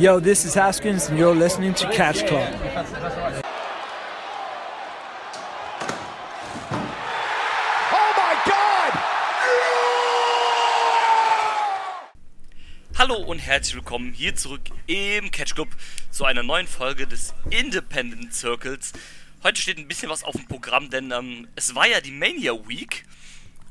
Yo, 0.00 0.18
this 0.18 0.46
is 0.46 0.54
Haskins, 0.54 1.10
and 1.10 1.18
you're 1.18 1.34
listening 1.34 1.74
to 1.74 1.86
Catch 1.90 2.24
Club. 2.26 2.48
Hallo 12.96 13.16
und 13.16 13.40
herzlich 13.40 13.74
willkommen 13.74 14.14
hier 14.14 14.34
zurück 14.34 14.62
im 14.86 15.30
Catch 15.30 15.54
Club 15.54 15.68
zu 16.10 16.24
einer 16.24 16.42
neuen 16.42 16.66
Folge 16.66 17.06
des 17.06 17.34
Independent 17.50 18.32
Circles. 18.32 18.94
Heute 19.42 19.60
steht 19.60 19.76
ein 19.76 19.86
bisschen 19.86 20.08
was 20.08 20.24
auf 20.24 20.34
dem 20.34 20.46
Programm, 20.46 20.88
denn 20.88 21.10
ähm, 21.10 21.46
es 21.56 21.74
war 21.74 21.86
ja 21.86 22.00
die 22.00 22.12
Mania 22.12 22.54
Week. 22.66 23.04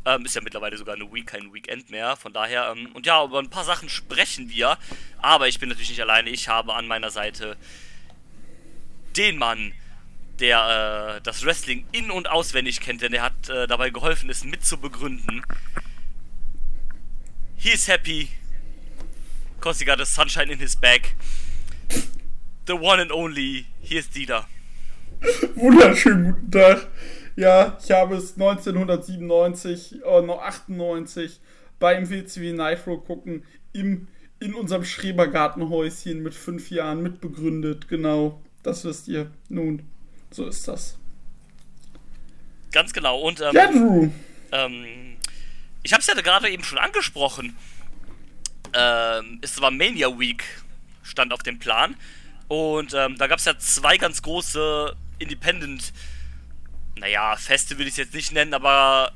Ähm, 0.06 0.26
ist 0.26 0.36
ja 0.36 0.42
mittlerweile 0.42 0.78
sogar 0.78 0.96
eine 0.96 1.12
Week, 1.12 1.28
kein 1.28 1.54
Weekend 1.54 1.90
mehr. 1.90 2.16
Von 2.16 2.34
daher, 2.34 2.74
ähm, 2.76 2.90
und 2.94 3.06
ja, 3.06 3.24
über 3.24 3.40
ein 3.40 3.50
paar 3.50 3.66
Sachen 3.66 3.90
sprechen 3.90 4.50
wir. 4.50 4.78
Aber 5.22 5.48
ich 5.48 5.60
bin 5.60 5.70
natürlich 5.70 5.90
nicht 5.90 6.02
alleine. 6.02 6.30
Ich 6.30 6.48
habe 6.48 6.74
an 6.74 6.88
meiner 6.88 7.12
Seite 7.12 7.58
den 9.18 9.38
Mann, 9.38 9.74
der 10.40 11.18
äh, 11.18 11.22
das 11.22 11.44
Wrestling 11.46 11.86
in- 11.92 12.12
und 12.12 12.30
auswendig 12.30 12.80
kennt, 12.80 13.02
denn 13.02 13.14
er 13.14 13.24
hat 13.24 13.50
äh, 13.50 13.68
dabei 13.68 13.90
geholfen, 13.90 14.30
es 14.30 14.44
mit 14.44 14.66
zu. 14.66 14.78
He 17.58 17.72
is 17.72 17.88
happy. 17.90 18.30
Cause 19.60 19.80
he 19.80 19.86
got 19.86 20.00
a 20.00 20.06
sunshine 20.06 20.50
in 20.50 20.60
his 20.60 20.78
bag. 20.78 21.16
The 22.66 22.74
one 22.74 23.02
and 23.02 23.12
only. 23.12 23.66
Hier 23.82 24.00
ist 24.00 24.16
Dieter. 24.16 24.48
Wunderschönen 25.56 26.32
guten 26.32 26.52
Tag. 26.52 26.88
Ja, 27.40 27.78
ich 27.82 27.90
habe 27.92 28.16
es 28.18 28.34
1997, 28.34 30.04
äh, 30.04 30.22
noch 30.22 30.42
98 30.42 31.40
beim 31.80 32.10
WCW 32.10 32.52
Nitro 32.52 32.98
gucken 32.98 33.46
im, 33.72 34.10
in 34.42 34.54
unserem 34.54 34.84
Schrebergartenhäuschen 34.84 36.22
mit 36.22 36.36
fünf 36.36 36.70
Jahren 36.70 37.02
mitbegründet. 37.02 37.88
Genau, 37.88 38.42
das 38.62 38.84
wisst 38.84 39.08
ihr. 39.08 39.32
Nun, 39.48 39.84
so 40.32 40.48
ist 40.48 40.68
das. 40.68 40.98
Ganz 42.74 42.92
genau. 42.92 43.22
Und 43.22 43.40
ähm, 43.40 43.52
Ja, 43.54 43.72
Drew. 43.72 44.10
ähm, 44.52 45.16
ich 45.82 45.94
habe 45.94 46.02
es 46.02 46.08
ja 46.08 46.16
gerade 46.16 46.50
eben 46.50 46.66
schon 46.66 46.78
angesprochen. 46.78 47.56
Ähm, 48.74 49.40
es 49.42 49.62
war 49.62 49.72
Mania 49.72 50.10
Week, 50.20 50.44
stand 51.04 51.32
auf 51.32 51.44
dem 51.44 51.58
Plan. 51.58 51.96
Und 52.50 52.94
ähm, 52.94 53.16
da 53.18 53.28
gab 53.28 53.40
es 53.40 53.46
ja 53.46 53.58
zwei 53.58 53.96
ganz 53.98 54.22
große 54.22 54.94
Independent, 55.20 55.94
naja, 57.00 57.36
Feste 57.36 57.78
will 57.78 57.88
ich 57.88 57.94
es 57.94 57.98
jetzt 57.98 58.14
nicht 58.14 58.32
nennen, 58.32 58.54
aber. 58.54 59.12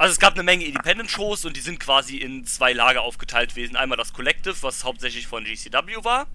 Also 0.00 0.12
es 0.12 0.20
gab 0.20 0.34
eine 0.34 0.44
Menge 0.44 0.64
Independent-Shows 0.64 1.44
und 1.44 1.56
die 1.56 1.60
sind 1.60 1.80
quasi 1.80 2.18
in 2.18 2.46
zwei 2.46 2.72
Lager 2.72 3.02
aufgeteilt 3.02 3.50
gewesen. 3.50 3.74
Einmal 3.74 3.98
das 3.98 4.12
Collective, 4.12 4.54
was 4.60 4.84
hauptsächlich 4.84 5.26
von 5.26 5.42
GCW 5.42 6.04
war. 6.04 6.28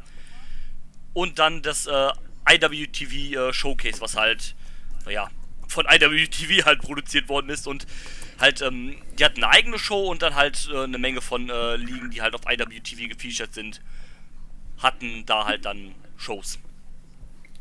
Und 1.14 1.40
dann 1.40 1.62
das 1.62 1.86
äh, 1.86 2.12
IWTV 2.50 3.14
äh, 3.14 3.54
Showcase, 3.54 4.02
was 4.02 4.18
halt, 4.18 4.56
naja, 5.06 5.30
von 5.70 5.86
IWTV 5.86 6.66
halt 6.66 6.82
produziert 6.82 7.30
worden 7.30 7.50
ist 7.50 7.68
und 7.68 7.88
halt, 8.40 8.62
ähm, 8.62 8.98
die 9.18 9.24
hatten 9.24 9.44
eine 9.44 9.54
eigene 9.54 9.80
Show 9.80 10.10
und 10.10 10.22
dann 10.22 10.36
halt 10.36 10.70
äh, 10.72 10.84
eine 10.84 10.98
Menge 10.98 11.22
von 11.22 11.50
äh, 11.50 11.78
Ligen, 11.78 12.12
die 12.12 12.22
halt 12.22 12.36
auf 12.36 12.42
IWTV 12.46 13.10
gefeatured 13.10 13.54
sind, 13.54 13.82
hatten 14.80 15.26
da 15.26 15.46
halt 15.46 15.66
dann 15.66 15.96
Shows. 16.18 16.60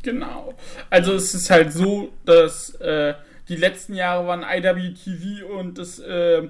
Genau. 0.03 0.55
Also 0.91 1.15
es 1.15 1.35
ist 1.35 1.51
halt 1.51 1.73
so, 1.73 2.13
dass 2.25 2.75
äh, 2.77 3.15
die 3.49 3.57
letzten 3.57 3.95
Jahre 3.95 4.27
waren 4.27 4.43
IWTV 4.43 5.45
und 5.59 5.79
das, 5.79 5.99
äh, 6.01 6.49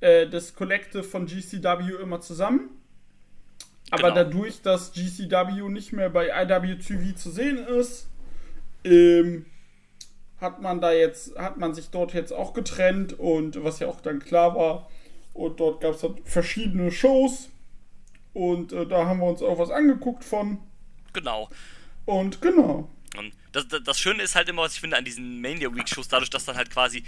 äh, 0.00 0.28
das 0.28 0.54
Collective 0.54 1.02
von 1.02 1.26
GCW 1.26 1.94
immer 2.02 2.20
zusammen. 2.20 2.70
Aber 3.90 4.10
Genau. 4.10 4.14
dadurch, 4.14 4.62
dass 4.62 4.92
GCW 4.92 5.68
nicht 5.70 5.92
mehr 5.92 6.10
bei 6.10 6.28
IWTV 6.28 7.14
zu 7.16 7.30
sehen 7.30 7.58
ist, 7.58 8.08
ähm, 8.84 9.46
hat 10.40 10.60
man 10.60 10.80
da 10.80 10.92
jetzt, 10.92 11.36
hat 11.38 11.58
man 11.58 11.74
sich 11.74 11.90
dort 11.90 12.12
jetzt 12.12 12.32
auch 12.32 12.52
getrennt 12.54 13.18
und 13.18 13.62
was 13.64 13.78
ja 13.78 13.86
auch 13.88 14.00
dann 14.00 14.18
klar 14.20 14.54
war. 14.54 14.90
Und 15.32 15.58
dort 15.60 15.80
gab 15.80 15.94
es 15.94 16.00
dann 16.00 16.16
verschiedene 16.24 16.90
Shows. 16.90 17.48
Und 18.32 18.72
äh, 18.72 18.86
da 18.86 19.06
haben 19.06 19.20
wir 19.20 19.26
uns 19.26 19.42
auch 19.42 19.58
was 19.58 19.70
angeguckt 19.70 20.24
von. 20.24 20.58
Genau. 21.12 21.48
Und 22.06 22.40
genau. 22.40 22.90
Und 23.16 23.32
das, 23.52 23.68
das, 23.68 23.82
das 23.84 23.98
Schöne 23.98 24.22
ist 24.22 24.34
halt 24.34 24.48
immer, 24.48 24.62
was 24.62 24.74
ich 24.74 24.80
finde 24.80 24.96
an 24.96 25.04
diesen 25.04 25.40
Mania 25.40 25.72
Week 25.74 25.88
Shows, 25.88 26.08
dadurch, 26.08 26.30
dass 26.30 26.44
dann 26.44 26.56
halt 26.56 26.70
quasi 26.70 27.04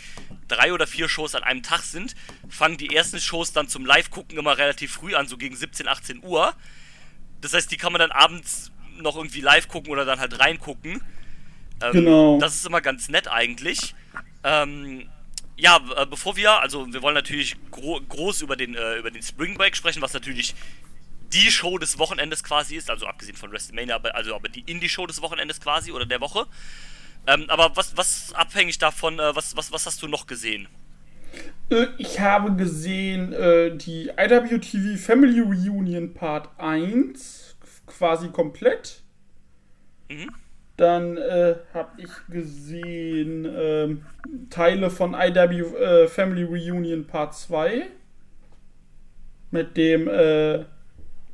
drei 0.47 0.73
oder 0.73 0.87
vier 0.87 1.09
Shows 1.09 1.35
an 1.35 1.43
einem 1.43 1.63
Tag 1.63 1.83
sind, 1.83 2.15
fangen 2.49 2.77
die 2.77 2.95
ersten 2.95 3.19
Shows 3.19 3.53
dann 3.53 3.69
zum 3.69 3.85
Live-Gucken 3.85 4.39
immer 4.39 4.57
relativ 4.57 4.93
früh 4.93 5.15
an, 5.15 5.27
so 5.27 5.37
gegen 5.37 5.57
17, 5.57 5.89
18 5.89 6.23
Uhr. 6.23 6.55
Das 7.41 7.53
heißt, 7.53 7.71
die 7.71 7.77
kann 7.77 7.93
man 7.93 7.99
dann 7.99 8.13
abends 8.13 8.71
noch 8.99 9.17
irgendwie 9.17 9.41
live 9.41 9.69
gucken 9.69 9.93
oder 9.93 10.05
dann 10.05 10.21
halt 10.21 10.39
reingucken. 10.39 11.03
Ähm, 11.83 11.93
Genau. 11.93 12.39
Das 12.39 12.55
ist 12.55 12.65
immer 12.67 12.81
ganz 12.81 13.09
nett 13.09 13.29
eigentlich. 13.29 13.95
Ähm, 14.45 15.09
ja, 15.57 15.81
äh, 15.97 16.07
bevor 16.07 16.37
wir, 16.37 16.61
also 16.61 16.93
wir 16.93 17.03
wollen 17.03 17.15
natürlich 17.15 17.57
gro 17.71 18.01
groß 18.01 18.43
über 18.43 18.57
den, 18.57 18.75
äh, 18.75 18.97
über 18.99 19.11
den 19.11 19.23
Spring 19.23 19.55
Break 19.57 19.77
sprechen, 19.77 20.03
was 20.03 20.13
natürlich 20.13 20.55
die 21.37 21.51
Show 21.51 21.77
des 21.79 21.99
Wochenendes 21.99 22.43
quasi 22.43 22.77
ist, 22.77 22.91
also 22.91 23.07
abgesehen 23.07 23.37
von 23.37 23.53
WrestleMania, 23.53 23.95
aber, 23.95 24.15
also 24.15 24.35
aber 24.35 24.49
die 24.49 24.61
Indie-Show 24.61 25.07
des 25.07 25.21
Wochenendes 25.21 25.61
quasi 25.61 25.93
oder 25.93 26.07
der 26.07 26.21
Woche. 26.21 26.47
Ähm, 27.27 27.45
aber 27.49 27.77
was, 27.77 27.97
was 27.97 28.33
abhängig 28.33 28.79
davon, 28.79 29.19
äh, 29.19 29.37
was, 29.37 29.57
was, 29.57 29.71
was 29.71 29.85
hast 29.87 30.03
du 30.03 30.09
noch 30.09 30.27
gesehen? 30.27 30.69
Äh, 31.71 31.89
Ich 31.99 32.21
habe 32.21 32.55
gesehen 32.55 33.33
äh, 33.33 33.77
die 33.77 34.11
IWTV 34.17 34.99
Family 34.99 35.41
Reunion 35.41 36.15
Part 36.15 36.49
1 36.59 37.57
quasi 37.87 38.29
komplett. 38.31 39.03
Mhm. 40.09 40.31
Dann 40.79 41.17
äh, 41.17 41.57
habe 41.75 41.91
ich 42.01 42.11
gesehen 42.29 43.47
ähm, 43.49 44.07
Teile 44.51 44.91
von 44.91 45.15
IW 45.15 45.61
äh, 45.61 46.09
Family 46.09 46.45
Reunion 46.45 47.07
Part 47.07 47.35
2 47.35 47.89
mit 49.51 49.77
dem 49.77 50.09
äh, 50.09 50.65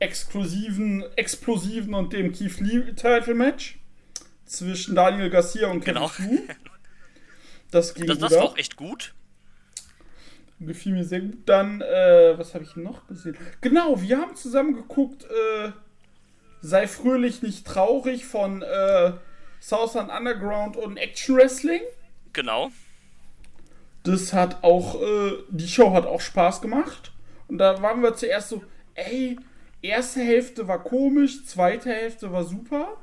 exklusiven, 0.03 1.05
explosiven 1.17 1.95
und 1.95 2.13
dem 2.13 2.33
Keith 2.33 2.59
Lee 2.61 2.93
Title 2.95 3.35
Match 3.35 3.79
zwischen 4.45 4.95
Daniel 4.95 5.31
Garcia 5.31 5.69
und 5.69 5.81
Kevin 5.81 5.95
Genau. 5.95 6.09
Fu. 6.09 6.39
Das 7.71 7.95
ging 7.95 8.07
Das, 8.07 8.19
das 8.19 8.33
war 8.33 8.43
auch 8.45 8.57
echt 8.59 8.77
gut. 8.77 9.15
Gefiel 10.61 10.93
mir 10.93 11.05
sehr 11.05 11.21
gut. 11.21 11.39
Dann, 11.47 11.81
äh, 11.81 12.35
was 12.37 12.55
habe 12.55 12.65
ich 12.65 12.77
noch 12.77 13.07
gesehen? 13.07 13.37
Genau, 13.61 14.01
wir 14.01 14.19
haben 14.19 14.37
zusammen 14.37 14.75
geguckt, 14.75 15.25
äh, 15.25 15.73
Sei 16.65 16.87
fröhlich, 16.87 17.43
nicht 17.43 17.67
traurig 17.67 18.25
von 18.25 18.63
äh, 18.63 19.13
Southern 19.61 20.11
Underground 20.11 20.77
und 20.77 20.97
Action 20.97 21.37
Wrestling. 21.37 21.81
Genau. 22.33 22.71
Das 24.05 24.33
hat 24.33 24.63
auch, 24.63 25.01
äh, 25.03 25.33
die 25.49 25.67
Show 25.67 25.93
hat 25.93 26.07
auch 26.07 26.21
Spaß 26.21 26.61
gemacht. 26.61 27.11
Und 27.49 27.59
da 27.59 27.83
waren 27.83 28.01
wir 28.01 28.15
zuerst 28.15 28.51
so, 28.51 28.63
ey, 28.95 29.39
erste 29.83 30.21
Hälfte 30.21 30.69
war 30.69 30.83
komisch, 30.83 31.45
zweite 31.45 31.91
Hälfte 31.91 32.33
war 32.33 32.45
super. 32.45 32.97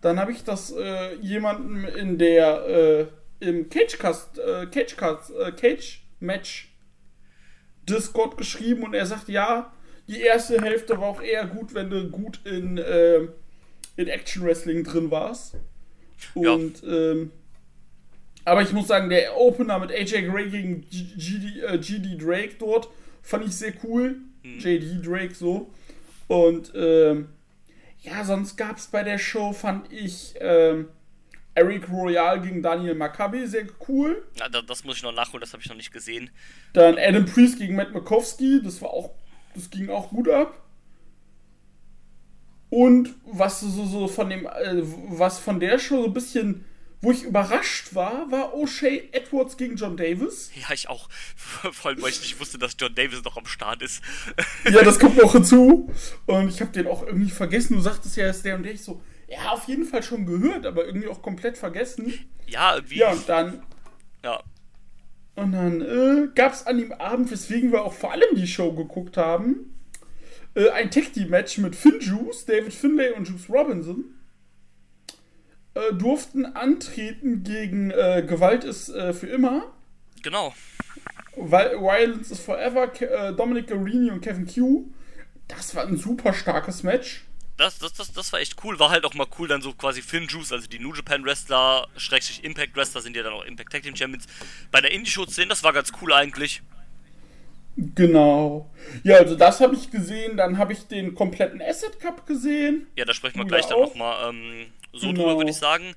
Dann 0.00 0.18
habe 0.18 0.32
ich 0.32 0.44
das 0.44 0.72
äh, 0.72 1.14
jemandem 1.16 1.84
in 1.84 2.18
der, 2.18 2.66
äh, 2.66 3.06
im 3.40 3.68
Cagecast, 3.68 4.38
äh, 4.38 4.66
Cagecast, 4.66 5.30
äh, 5.30 5.52
Cage 5.52 6.04
Match 6.20 6.70
Discord 7.88 8.36
geschrieben 8.36 8.84
und 8.84 8.94
er 8.94 9.06
sagt, 9.06 9.28
ja, 9.28 9.72
die 10.08 10.20
erste 10.20 10.60
Hälfte 10.60 10.98
war 10.98 11.08
auch 11.08 11.22
eher 11.22 11.46
gut, 11.46 11.74
wenn 11.74 11.90
du 11.90 12.08
gut 12.10 12.40
in, 12.44 12.78
äh, 12.78 13.20
in 13.96 14.08
Action 14.08 14.44
Wrestling 14.44 14.84
drin 14.84 15.10
warst. 15.10 15.56
Ja. 16.34 16.52
Und, 16.52 16.82
ähm, 16.84 17.30
aber 18.44 18.62
ich 18.62 18.72
muss 18.72 18.88
sagen, 18.88 19.08
der 19.08 19.36
Opener 19.36 19.78
mit 19.78 19.90
AJ 19.90 20.28
Gray 20.28 20.50
gegen 20.50 20.82
GD, 20.90 21.60
äh, 21.62 21.78
GD 21.78 22.16
Drake 22.18 22.56
dort 22.58 22.88
fand 23.22 23.46
ich 23.46 23.56
sehr 23.56 23.72
cool. 23.82 24.16
JD 24.42 25.06
Drake 25.06 25.34
so. 25.34 25.72
Und 26.26 26.72
ähm, 26.74 27.28
ja, 28.00 28.24
sonst 28.24 28.56
gab 28.56 28.76
es 28.76 28.86
bei 28.86 29.02
der 29.02 29.18
Show, 29.18 29.52
fand 29.52 29.92
ich 29.92 30.34
ähm, 30.40 30.88
Eric 31.54 31.88
Royal 31.90 32.40
gegen 32.40 32.62
Daniel 32.62 32.94
Maccabi 32.94 33.46
sehr 33.46 33.66
cool. 33.88 34.26
Ja, 34.38 34.48
da, 34.48 34.62
das 34.62 34.84
muss 34.84 34.96
ich 34.96 35.02
noch 35.02 35.12
nachholen, 35.12 35.40
das 35.40 35.52
habe 35.52 35.62
ich 35.62 35.68
noch 35.68 35.76
nicht 35.76 35.92
gesehen. 35.92 36.30
Dann 36.72 36.98
Adam 36.98 37.26
Priest 37.26 37.58
gegen 37.58 37.76
Matt 37.76 37.94
Makowski, 37.94 38.60
das 38.62 38.82
war 38.82 38.90
auch, 38.90 39.10
das 39.54 39.70
ging 39.70 39.88
auch 39.88 40.10
gut 40.10 40.28
ab. 40.28 40.60
Und 42.70 43.14
was 43.24 43.60
so, 43.60 43.86
so 43.86 44.08
von 44.08 44.28
dem, 44.28 44.46
äh, 44.46 44.82
was 45.08 45.38
von 45.38 45.60
der 45.60 45.78
Show 45.78 46.02
so 46.02 46.06
ein 46.06 46.12
bisschen, 46.14 46.64
wo 47.04 47.12
ich 47.12 47.22
überrascht 47.22 47.94
war, 47.94 48.30
war 48.30 48.54
O'Shea 48.54 49.12
Edwards 49.12 49.56
gegen 49.56 49.76
John 49.76 49.96
Davis. 49.96 50.50
Ja, 50.54 50.74
ich 50.74 50.88
auch. 50.88 51.08
Vor 51.36 51.90
allem, 51.90 52.02
weil 52.02 52.10
ich 52.10 52.20
nicht 52.20 52.40
wusste, 52.40 52.58
dass 52.58 52.76
John 52.78 52.94
Davis 52.94 53.22
noch 53.22 53.36
am 53.36 53.46
Start 53.46 53.82
ist. 53.82 54.02
Ja, 54.70 54.82
das 54.82 54.98
kommt 54.98 55.16
noch 55.18 55.32
hinzu. 55.32 55.90
Und 56.26 56.48
ich 56.48 56.60
habe 56.60 56.72
den 56.72 56.86
auch 56.86 57.06
irgendwie 57.06 57.30
vergessen. 57.30 57.74
Du 57.74 57.80
sagtest 57.80 58.16
ja, 58.16 58.24
er 58.24 58.30
ist 58.30 58.44
der 58.44 58.56
und 58.56 58.62
der. 58.62 58.72
Ich 58.72 58.82
so, 58.82 59.02
ja, 59.28 59.50
auf 59.50 59.68
jeden 59.68 59.84
Fall 59.84 60.02
schon 60.02 60.24
gehört, 60.24 60.64
aber 60.64 60.86
irgendwie 60.86 61.06
auch 61.06 61.20
komplett 61.20 61.58
vergessen. 61.58 62.12
Ja, 62.46 62.76
irgendwie. 62.76 62.98
Ja, 62.98 63.12
und 63.12 63.28
dann 63.28 63.62
ja. 64.24 64.42
Und 65.36 65.52
dann 65.52 65.80
äh, 65.82 66.28
gab 66.34 66.52
es 66.52 66.66
an 66.66 66.78
dem 66.78 66.92
Abend, 66.92 67.30
weswegen 67.30 67.72
wir 67.72 67.84
auch 67.84 67.92
vor 67.92 68.12
allem 68.12 68.34
die 68.36 68.46
Show 68.46 68.72
geguckt 68.72 69.16
haben, 69.16 69.74
äh, 70.54 70.70
ein 70.70 70.90
Tag 70.90 71.12
Team 71.12 71.28
Match 71.28 71.58
mit 71.58 71.76
Finn 71.76 72.00
Juice, 72.00 72.46
David 72.46 72.72
Finlay 72.72 73.10
und 73.12 73.28
Juice 73.28 73.50
Robinson 73.50 74.04
äh, 75.74 75.92
durften 75.92 76.46
antreten 76.46 77.42
gegen 77.42 77.90
äh, 77.90 78.24
Gewalt 78.26 78.64
ist 78.64 78.88
äh, 78.88 79.12
für 79.12 79.26
immer. 79.26 79.72
Genau. 80.22 80.54
Weil 81.36 81.80
Violence 81.80 82.30
is 82.30 82.40
Forever, 82.40 82.90
äh, 83.00 83.32
Dominic 83.34 83.66
Garini 83.66 84.10
und 84.10 84.20
Kevin 84.20 84.46
Q. 84.46 84.86
Das 85.48 85.74
war 85.74 85.86
ein 85.86 85.96
super 85.96 86.32
starkes 86.32 86.82
Match. 86.82 87.24
Das, 87.56 87.78
das, 87.78 87.92
das, 87.92 88.12
das 88.12 88.32
war 88.32 88.40
echt 88.40 88.56
cool. 88.64 88.78
War 88.80 88.90
halt 88.90 89.04
auch 89.04 89.14
mal 89.14 89.26
cool, 89.38 89.46
dann 89.46 89.62
so 89.62 89.72
quasi 89.74 90.02
Finn 90.02 90.26
Juice, 90.26 90.52
also 90.52 90.66
die 90.66 90.80
New 90.80 90.92
Japan 90.92 91.24
Wrestler, 91.24 91.86
Schrägstrich 91.96 92.42
Impact 92.42 92.76
Wrestler 92.76 93.00
sind 93.00 93.16
ja 93.16 93.22
dann 93.22 93.32
auch 93.32 93.44
Impact 93.44 93.72
Tag 93.72 93.82
Team 93.82 93.94
Champions, 93.94 94.26
bei 94.72 94.80
der 94.80 94.90
Indie-Show 94.90 95.26
zu 95.26 95.34
sehen. 95.34 95.48
Das 95.48 95.62
war 95.62 95.72
ganz 95.72 95.92
cool 96.00 96.12
eigentlich. 96.12 96.62
Genau. 97.76 98.70
Ja, 99.02 99.16
also 99.16 99.36
das 99.36 99.60
habe 99.60 99.74
ich 99.74 99.90
gesehen. 99.90 100.36
Dann 100.36 100.58
habe 100.58 100.72
ich 100.72 100.86
den 100.86 101.14
kompletten 101.14 101.60
Asset 101.60 102.00
Cup 102.00 102.26
gesehen. 102.26 102.86
Ja, 102.96 103.04
da 103.04 103.14
sprechen 103.14 103.38
wir 103.38 103.46
gleich 103.46 103.64
ja 103.64 103.70
dann 103.70 103.80
nochmal 103.80 104.30
ähm, 104.30 104.66
so 104.94 105.08
Genau. 105.08 105.20
drüber, 105.22 105.36
würde 105.38 105.50
ich 105.50 105.56
sagen. 105.56 105.94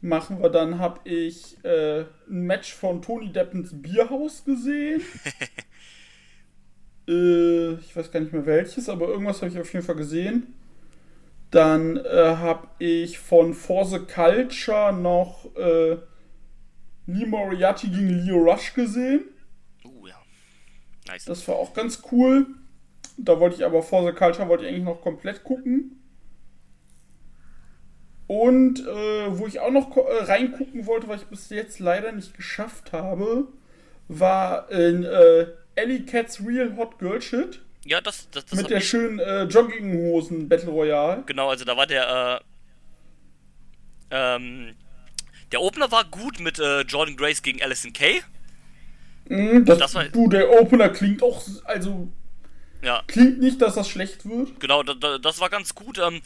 Machen 0.00 0.40
wir 0.40 0.48
dann, 0.48 0.78
habe 0.78 1.00
ich 1.08 1.62
äh, 1.64 2.00
ein 2.28 2.42
Match 2.46 2.72
von 2.72 3.02
Tony 3.02 3.32
Deppens 3.32 3.70
Bierhaus 3.72 4.44
gesehen. 4.44 5.02
äh, 7.08 7.72
ich 7.74 7.96
weiß 7.96 8.10
gar 8.10 8.20
nicht 8.20 8.32
mehr 8.32 8.46
welches, 8.46 8.88
aber 8.88 9.08
irgendwas 9.08 9.42
habe 9.42 9.50
ich 9.50 9.58
auf 9.58 9.72
jeden 9.72 9.84
Fall 9.84 9.96
gesehen. 9.96 10.54
Dann 11.50 11.96
äh, 11.96 12.36
habe 12.36 12.68
ich 12.78 13.18
von 13.18 13.54
For 13.54 13.84
the 13.84 13.98
Culture 14.00 14.92
noch 14.92 15.46
äh, 15.56 15.96
Lee 17.06 17.26
Moriarty 17.26 17.88
gegen 17.88 18.24
Leo 18.24 18.36
Rush 18.36 18.74
gesehen. 18.74 19.24
Uh, 19.84 20.06
ja. 20.06 20.16
Nice. 21.06 21.24
Das 21.24 21.48
war 21.48 21.56
auch 21.56 21.72
ganz 21.72 22.02
cool. 22.12 22.46
Da 23.16 23.40
wollte 23.40 23.56
ich 23.56 23.64
aber 23.64 23.82
For 23.82 24.06
the 24.06 24.12
Culture 24.12 24.46
wollte 24.48 24.64
ich 24.64 24.70
eigentlich 24.70 24.84
noch 24.84 25.00
komplett 25.00 25.42
gucken. 25.42 25.97
Und 28.28 28.80
äh, 28.86 29.38
wo 29.38 29.46
ich 29.46 29.58
auch 29.58 29.70
noch 29.72 29.96
äh, 29.96 30.00
reingucken 30.24 30.86
wollte, 30.86 31.08
was 31.08 31.22
ich 31.22 31.26
bis 31.28 31.48
jetzt 31.50 31.80
leider 31.80 32.12
nicht 32.12 32.34
geschafft 32.36 32.92
habe, 32.92 33.48
war 34.08 34.70
in 34.70 35.02
äh, 35.04 35.46
Ellie 35.74 36.04
Cats 36.04 36.40
Real 36.46 36.76
Hot 36.76 36.98
Girl 36.98 37.20
Shit 37.20 37.60
ja, 37.84 38.00
das, 38.02 38.28
das, 38.30 38.44
das 38.46 38.58
mit 38.60 38.68
der 38.68 38.78
mich- 38.78 38.88
schönen 38.88 39.18
äh, 39.18 39.44
Jogginghosen 39.44 40.46
Battle 40.48 40.68
Royale. 40.70 41.22
Genau, 41.24 41.48
also 41.48 41.64
da 41.64 41.74
war 41.76 41.86
der, 41.86 42.40
äh, 44.10 44.34
ähm, 44.36 44.74
der 45.52 45.60
Opener 45.62 45.90
war 45.90 46.04
gut 46.04 46.38
mit 46.40 46.58
äh, 46.58 46.82
Jordan 46.82 47.16
Grace 47.16 47.40
gegen 47.42 47.62
Alison 47.62 47.92
Kay. 47.94 48.20
Mhm, 49.28 49.64
das, 49.64 49.78
Das 49.78 49.94
war- 49.94 50.04
du, 50.04 50.28
der 50.28 50.50
Opener 50.60 50.90
klingt 50.90 51.22
auch, 51.22 51.42
also 51.64 52.08
Ja, 52.82 53.02
klingt 53.06 53.40
nicht, 53.40 53.60
dass 53.62 53.74
das 53.74 53.88
schlecht 53.88 54.28
wird. 54.28 54.60
genau, 54.60 54.82
da, 54.82 54.94
da, 54.94 55.16
das 55.18 55.40
war 55.40 55.48
ganz 55.48 55.74
gut. 55.74 55.98
Ähm, 55.98 56.20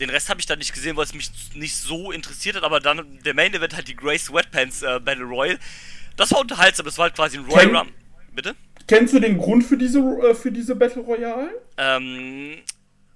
den 0.00 0.10
Rest 0.10 0.28
habe 0.28 0.40
ich 0.40 0.46
dann 0.46 0.58
nicht 0.58 0.72
gesehen, 0.72 0.96
weil 0.96 1.04
es 1.04 1.14
mich 1.14 1.30
nicht 1.54 1.76
so 1.76 2.10
interessiert 2.12 2.56
hat, 2.56 2.64
aber 2.64 2.80
dann 2.80 3.18
der 3.24 3.34
Main 3.34 3.54
Event 3.54 3.74
halt 3.74 3.88
die 3.88 3.96
Grace 3.96 4.24
Sweatpants 4.26 4.82
äh, 4.82 5.00
Battle 5.00 5.24
Royal. 5.24 5.58
Das 6.16 6.32
war 6.32 6.40
unterhaltsam, 6.40 6.84
das 6.86 6.98
war 6.98 7.04
halt 7.04 7.14
quasi 7.14 7.38
ein 7.38 7.44
Royal 7.44 7.66
Ken- 7.66 7.76
Rum. 7.76 7.88
Bitte? 8.32 8.56
Kennst 8.86 9.14
du 9.14 9.20
den 9.20 9.38
Grund 9.38 9.64
für 9.64 9.76
diese, 9.76 9.98
äh, 10.00 10.34
für 10.34 10.50
diese 10.52 10.74
Battle 10.74 11.02
Royale? 11.02 11.50
Ähm, 11.78 12.58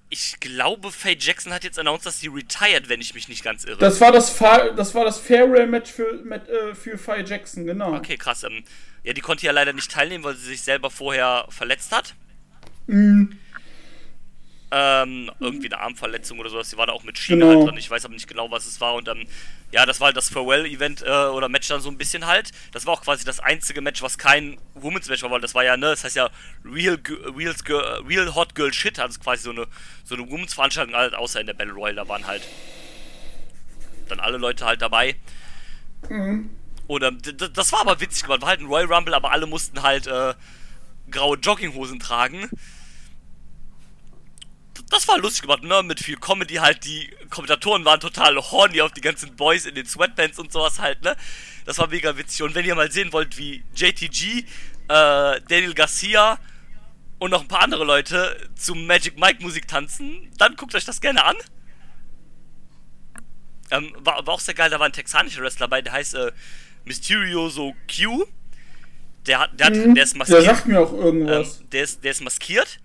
ich 0.08 0.40
glaube, 0.40 0.90
Faye 0.90 1.16
Jackson 1.18 1.52
hat 1.52 1.64
jetzt 1.64 1.78
announced, 1.78 2.06
dass 2.06 2.20
sie 2.20 2.28
retired, 2.28 2.88
wenn 2.88 3.00
ich 3.00 3.14
mich 3.14 3.28
nicht 3.28 3.44
ganz 3.44 3.64
irre. 3.64 3.78
Das 3.78 4.00
war 4.00 4.10
das, 4.10 4.30
Fa 4.30 4.70
das, 4.70 4.94
war 4.94 5.04
das 5.04 5.18
Farewell-Match 5.18 5.90
für, 5.92 6.14
mit, 6.24 6.48
äh, 6.48 6.74
für 6.74 6.96
Faye 6.96 7.22
Jackson, 7.24 7.66
genau. 7.66 7.94
Okay, 7.94 8.16
krass. 8.16 8.44
Ähm, 8.44 8.64
ja, 9.04 9.12
die 9.12 9.20
konnte 9.20 9.44
ja 9.44 9.52
leider 9.52 9.72
nicht 9.74 9.90
teilnehmen, 9.90 10.24
weil 10.24 10.36
sie 10.36 10.46
sich 10.46 10.62
selber 10.62 10.90
vorher 10.90 11.44
verletzt 11.50 11.92
hat. 11.92 12.14
Mhm. 12.86 13.36
Ähm, 14.70 15.30
irgendwie 15.40 15.72
eine 15.72 15.80
Armverletzung 15.80 16.38
oder 16.38 16.50
sowas. 16.50 16.68
Sie 16.68 16.76
war 16.76 16.86
da 16.86 16.92
auch 16.92 17.02
mit 17.02 17.16
Schiene 17.18 17.46
Genau. 17.46 17.58
halt 17.58 17.66
dran. 17.68 17.76
Ich 17.78 17.90
weiß 17.90 18.04
aber 18.04 18.12
nicht 18.12 18.28
genau, 18.28 18.50
was 18.50 18.66
es 18.66 18.78
war. 18.82 18.94
Und 18.94 19.08
ähm, 19.08 19.26
ja, 19.72 19.86
das 19.86 19.98
war 19.98 20.06
halt 20.08 20.16
das 20.18 20.28
Farewell-Event 20.28 21.00
äh, 21.02 21.08
oder 21.08 21.48
Match 21.48 21.68
dann 21.68 21.80
so 21.80 21.88
ein 21.88 21.96
bisschen 21.96 22.26
halt. 22.26 22.50
Das 22.72 22.84
war 22.84 22.92
auch 22.92 23.00
quasi 23.00 23.24
das 23.24 23.40
einzige 23.40 23.80
Match, 23.80 24.02
was 24.02 24.18
kein 24.18 24.58
Women's 24.74 25.08
Match 25.08 25.22
war, 25.22 25.30
weil 25.30 25.40
das 25.40 25.54
war 25.54 25.64
ja, 25.64 25.78
ne, 25.78 25.86
das 25.86 26.04
heißt 26.04 26.16
ja 26.16 26.28
Real, 26.66 26.98
Real, 27.34 27.54
Real 28.06 28.34
Hot 28.34 28.54
Girl 28.54 28.70
Shit, 28.74 28.98
also 28.98 29.18
quasi 29.20 29.44
so 29.44 29.50
eine, 29.52 29.66
so 30.04 30.14
eine 30.16 30.30
Women's 30.30 30.52
Veranstaltung, 30.52 30.94
halt, 30.94 31.14
außer 31.14 31.40
in 31.40 31.46
der 31.46 31.54
Battle 31.54 31.72
Royale, 31.72 31.96
da 31.96 32.08
waren 32.08 32.26
halt 32.26 32.42
dann 34.08 34.20
alle 34.20 34.36
Leute 34.36 34.66
halt 34.66 34.82
dabei. 34.82 35.16
D- 36.10 37.32
d- 37.32 37.48
das 37.52 37.72
war 37.72 37.80
aber 37.80 38.00
witzig 38.00 38.22
gemacht. 38.24 38.40
War 38.42 38.48
halt 38.50 38.60
ein 38.60 38.66
Royal 38.66 38.86
Rumble, 38.92 39.14
aber 39.14 39.32
alle 39.32 39.46
mussten 39.46 39.82
halt 39.82 40.06
äh, 40.06 40.34
graue 41.10 41.36
Jogginghosen 41.38 42.00
tragen. 42.00 42.48
Das 44.90 45.06
war 45.08 45.18
lustig 45.18 45.42
gemacht, 45.42 45.62
ne? 45.62 45.82
Mit 45.82 46.00
viel 46.00 46.16
Comedy 46.16 46.54
halt. 46.56 46.84
Die 46.84 47.10
Kommentatoren 47.30 47.84
waren 47.84 48.00
total 48.00 48.36
horny 48.36 48.80
auf 48.80 48.92
die 48.92 49.00
ganzen 49.00 49.36
Boys 49.36 49.66
in 49.66 49.74
den 49.74 49.86
Sweatpants 49.86 50.38
und 50.38 50.52
sowas 50.52 50.78
halt, 50.80 51.02
ne? 51.02 51.16
Das 51.66 51.78
war 51.78 51.88
mega 51.88 52.16
witzig. 52.16 52.42
Und 52.42 52.54
wenn 52.54 52.64
ihr 52.64 52.74
mal 52.74 52.90
sehen 52.90 53.12
wollt, 53.12 53.36
wie 53.38 53.62
JTG, 53.74 54.38
äh, 54.38 54.44
Daniel 54.88 55.74
Garcia 55.74 56.38
und 57.18 57.30
noch 57.30 57.42
ein 57.42 57.48
paar 57.48 57.62
andere 57.62 57.84
Leute 57.84 58.48
zum 58.54 58.86
Magic 58.86 59.18
Mike 59.18 59.42
Musik 59.42 59.68
tanzen, 59.68 60.30
dann 60.38 60.56
guckt 60.56 60.74
euch 60.74 60.84
das 60.84 61.00
gerne 61.00 61.24
an. 61.24 61.36
Ähm, 63.70 63.92
war, 63.98 64.26
war 64.26 64.34
auch 64.34 64.40
sehr 64.40 64.54
geil, 64.54 64.70
da 64.70 64.78
war 64.78 64.86
ein 64.86 64.92
texanischer 64.92 65.42
Wrestler 65.42 65.66
dabei, 65.66 65.82
der 65.82 65.92
heißt 65.92 66.14
äh, 66.14 66.32
Mysterioso 66.84 67.74
Q. 67.94 68.24
Der, 69.26 69.40
hat, 69.40 69.60
der, 69.60 69.66
hat, 69.66 69.74
der 69.74 70.02
ist 70.04 70.12
Der 70.14 70.18
maskiert. 70.18 70.44
sagt 70.44 70.66
mir 70.66 70.80
auch 70.80 70.92
Ähm, 70.92 71.00
irgendwas. 71.02 71.62
der, 71.70 71.82
ist, 71.84 72.02
der 72.02 72.12
ist 72.12 72.22
maskiert. 72.22 72.78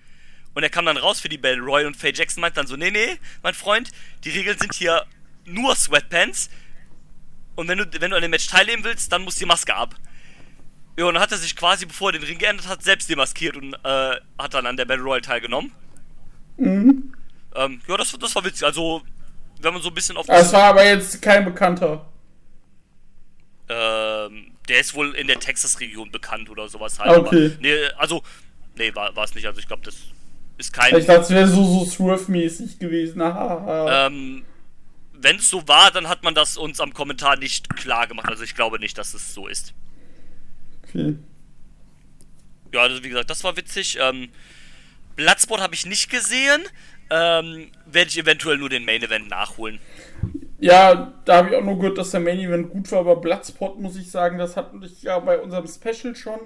Und 0.53 0.63
er 0.63 0.69
kam 0.69 0.85
dann 0.85 0.97
raus 0.97 1.19
für 1.19 1.29
die 1.29 1.37
Battle 1.37 1.61
Royale 1.61 1.87
und 1.87 1.97
Faye 1.97 2.13
Jackson 2.13 2.41
meint 2.41 2.55
dann 2.57 2.67
so, 2.67 2.75
nee, 2.75 2.91
nee, 2.91 3.17
mein 3.41 3.53
Freund, 3.53 3.91
die 4.23 4.29
Regeln 4.29 4.57
sind 4.57 4.73
hier 4.73 5.05
nur 5.45 5.75
Sweatpants. 5.75 6.49
Und 7.55 7.67
wenn 7.67 7.77
du, 7.77 7.85
wenn 7.99 8.11
du 8.11 8.15
an 8.15 8.21
dem 8.21 8.31
Match 8.31 8.47
teilnehmen 8.47 8.83
willst, 8.83 9.11
dann 9.11 9.23
muss 9.23 9.35
die 9.35 9.45
Maske 9.45 9.75
ab. 9.75 9.95
Ja, 10.97 11.05
und 11.05 11.15
dann 11.15 11.23
hat 11.23 11.31
er 11.31 11.37
sich 11.37 11.55
quasi, 11.55 11.85
bevor 11.85 12.09
er 12.09 12.19
den 12.19 12.23
Ring 12.23 12.37
geändert 12.37 12.67
hat, 12.67 12.83
selbst 12.83 13.09
demaskiert 13.09 13.57
und 13.57 13.73
äh, 13.73 14.15
hat 14.37 14.53
dann 14.53 14.67
an 14.67 14.77
der 14.77 14.85
Battle 14.85 15.03
Royale 15.03 15.21
teilgenommen. 15.23 15.71
Mhm. 16.57 17.15
Ähm, 17.55 17.81
ja, 17.87 17.97
das, 17.97 18.11
das 18.11 18.35
war 18.35 18.45
witzig. 18.45 18.63
Also, 18.63 19.01
wenn 19.59 19.73
man 19.73 19.81
so 19.81 19.89
ein 19.89 19.95
bisschen 19.95 20.17
auf... 20.17 20.27
Es 20.29 20.53
war 20.53 20.65
aber 20.65 20.85
jetzt 20.85 21.19
kein 21.21 21.45
Bekannter. 21.45 22.05
Ähm, 23.69 24.51
der 24.67 24.79
ist 24.79 24.93
wohl 24.93 25.15
in 25.15 25.27
der 25.27 25.39
Texas-Region 25.39 26.11
bekannt 26.11 26.49
oder 26.49 26.67
sowas 26.67 26.99
halt. 26.99 27.17
Okay. 27.17 27.45
Aber, 27.47 27.61
nee, 27.61 27.85
also, 27.97 28.23
nee, 28.75 28.93
war 28.93 29.17
es 29.17 29.33
nicht. 29.33 29.47
Also 29.47 29.59
ich 29.59 29.67
glaube, 29.67 29.83
das 29.83 29.95
ist 30.63 30.73
kein. 30.73 30.95
Ich 30.95 31.05
dachte, 31.05 31.21
es 31.21 31.29
wäre 31.29 31.47
so, 31.47 31.63
so 31.63 31.85
Swerve-mäßig 31.85 32.79
gewesen. 32.79 33.21
Ähm, 33.21 34.43
wenn 35.13 35.35
es 35.37 35.49
so 35.49 35.67
war, 35.67 35.91
dann 35.91 36.09
hat 36.09 36.23
man 36.23 36.35
das 36.35 36.57
uns 36.57 36.79
am 36.79 36.93
Kommentar 36.93 37.37
nicht 37.37 37.75
klar 37.75 38.07
gemacht. 38.07 38.29
Also 38.29 38.43
ich 38.43 38.55
glaube 38.55 38.79
nicht, 38.79 38.97
dass 38.97 39.13
es 39.13 39.33
so 39.33 39.47
ist. 39.47 39.73
okay. 40.83 41.15
Ja, 42.73 42.81
also 42.81 43.03
wie 43.03 43.09
gesagt, 43.09 43.29
das 43.29 43.43
war 43.43 43.55
witzig. 43.55 43.97
Ähm, 44.01 44.29
Bloodsport 45.15 45.61
habe 45.61 45.75
ich 45.75 45.85
nicht 45.85 46.09
gesehen. 46.09 46.63
Ähm, 47.09 47.71
werde 47.85 48.09
ich 48.09 48.17
eventuell 48.17 48.57
nur 48.57 48.69
den 48.69 48.85
Main 48.85 49.03
Event 49.03 49.29
nachholen. 49.29 49.79
Ja, 50.59 51.13
da 51.25 51.37
habe 51.37 51.49
ich 51.49 51.55
auch 51.55 51.63
nur 51.63 51.77
gehört, 51.77 51.97
dass 51.97 52.11
der 52.11 52.21
Main 52.21 52.39
Event 52.39 52.69
gut 52.69 52.91
war, 52.91 53.01
aber 53.01 53.17
Bloodspot 53.17 53.79
muss 53.79 53.97
ich 53.97 54.09
sagen, 54.09 54.37
das 54.39 54.55
hatten 54.55 54.81
ich 54.81 55.03
ja 55.03 55.19
bei 55.19 55.37
unserem 55.37 55.67
Special 55.67 56.15
schon, 56.15 56.39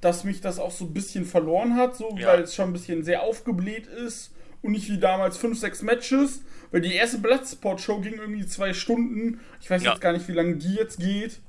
dass 0.00 0.24
mich 0.24 0.40
das 0.40 0.58
auch 0.58 0.70
so 0.70 0.84
ein 0.84 0.92
bisschen 0.94 1.24
verloren 1.24 1.74
hat, 1.76 1.96
so 1.96 2.14
Ja. 2.16 2.28
weil 2.28 2.42
es 2.42 2.54
schon 2.54 2.70
ein 2.70 2.72
bisschen 2.72 3.02
sehr 3.04 3.22
aufgebläht 3.22 3.86
ist 3.86 4.32
und 4.62 4.72
nicht 4.72 4.88
wie 4.90 4.98
damals 4.98 5.36
5, 5.36 5.58
6 5.58 5.82
Matches, 5.82 6.42
weil 6.70 6.80
die 6.80 6.94
erste 6.94 7.18
Bloodsport-Show 7.18 8.00
ging 8.00 8.14
irgendwie 8.14 8.46
zwei 8.46 8.72
Stunden. 8.74 9.40
Ich 9.60 9.70
weiß 9.70 9.82
Ja. 9.82 9.92
jetzt 9.92 10.00
gar 10.00 10.12
nicht, 10.12 10.28
wie 10.28 10.32
lange 10.32 10.56
die 10.56 10.74
jetzt 10.74 10.98
geht. 11.00 11.40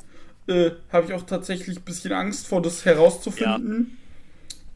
Äh, 0.48 0.72
habe 0.92 1.06
ich 1.08 1.14
auch 1.14 1.24
tatsächlich 1.24 1.78
ein 1.78 1.84
bisschen 1.84 2.12
Angst 2.14 2.48
vor, 2.48 2.62
das 2.62 2.86
herauszufinden. 2.86 3.98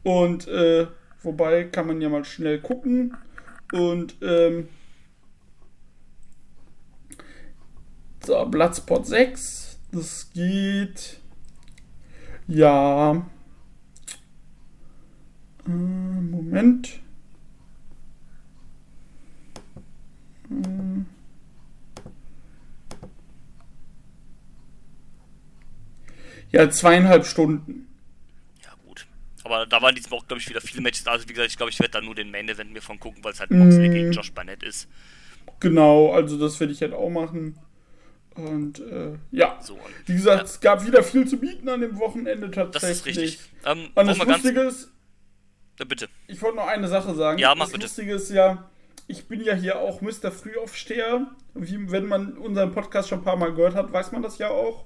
Und 0.04 0.46
äh, 0.46 0.86
wobei 1.22 1.64
kann 1.64 1.86
man 1.88 2.00
ja 2.00 2.08
mal 2.08 2.24
schnell 2.24 2.60
gucken. 2.60 3.16
Und 3.72 4.14
ähm, 4.22 4.68
so, 8.24 8.44
Bloodspot 8.46 9.06
6. 9.06 9.78
Das 9.92 10.30
geht. 10.32 11.18
Ja. 12.46 13.24
Äh, 15.66 15.70
Moment. 15.70 17.00
Ja, 26.52 26.70
zweieinhalb 26.70 27.26
Stunden. 27.26 27.86
Ja, 28.62 28.70
gut. 28.86 29.06
Aber 29.42 29.66
da 29.66 29.82
waren 29.82 29.94
diesmal 29.94 30.20
auch, 30.20 30.26
glaube 30.26 30.40
ich, 30.40 30.48
wieder 30.48 30.60
viele 30.60 30.82
Matches. 30.82 31.06
Also 31.06 31.28
wie 31.28 31.32
gesagt, 31.32 31.50
ich 31.50 31.56
glaube, 31.56 31.70
ich 31.70 31.80
werde 31.80 31.92
da 31.92 32.00
nur 32.00 32.14
den 32.14 32.30
Main 32.30 32.48
Event 32.48 32.72
mir 32.72 32.82
von 32.82 33.00
gucken, 33.00 33.24
weil 33.24 33.32
es 33.32 33.40
halt 33.40 33.50
Moxley 33.50 33.88
gegen 33.88 34.12
Josh 34.12 34.32
Barnett 34.32 34.62
ist. 34.62 34.88
Genau, 35.60 36.12
also 36.12 36.38
das 36.38 36.58
werde 36.60 36.72
ich 36.72 36.80
halt 36.80 36.92
auch 36.92 37.10
machen. 37.10 37.58
Und 38.34 38.80
äh, 38.80 39.16
ja, 39.30 39.58
So, 39.62 39.74
und 39.74 39.82
wie 40.06 40.14
gesagt, 40.14 40.44
es 40.44 40.60
gab 40.60 40.84
wieder 40.84 41.02
viel 41.04 41.26
zu 41.26 41.36
bieten 41.38 41.68
an 41.68 41.80
dem 41.80 41.98
Wochenende 41.98 42.48
das 42.48 42.72
tatsächlich. 42.72 43.16
ist 43.16 43.22
richtig. 43.22 43.40
Ähm, 43.64 43.88
Und 43.94 44.06
das 44.08 44.18
Lustige 44.18 44.60
ist, 44.62 44.90
Ja, 45.78 45.84
bitte. 45.84 46.08
Ich 46.26 46.40
wollte 46.42 46.56
noch 46.56 46.66
eine 46.66 46.88
Sache 46.88 47.14
sagen. 47.14 47.38
Ja, 47.38 47.54
mach 47.54 47.66
das 47.66 47.72
bitte. 47.72 47.84
Lustige 47.84 48.14
ist 48.14 48.30
ja, 48.30 48.70
ich 49.06 49.26
bin 49.26 49.40
ja 49.40 49.54
hier 49.54 49.78
auch 49.78 50.00
Mr. 50.00 50.30
Frühaufsteher. 50.30 51.26
Wie, 51.54 51.90
wenn 51.90 52.06
man 52.06 52.36
unseren 52.38 52.72
Podcast 52.72 53.08
schon 53.08 53.20
ein 53.20 53.24
paar 53.24 53.36
Mal 53.36 53.54
gehört 53.54 53.74
hat, 53.74 53.92
weiß 53.92 54.12
man 54.12 54.22
das 54.22 54.38
ja 54.38 54.48
auch. 54.50 54.84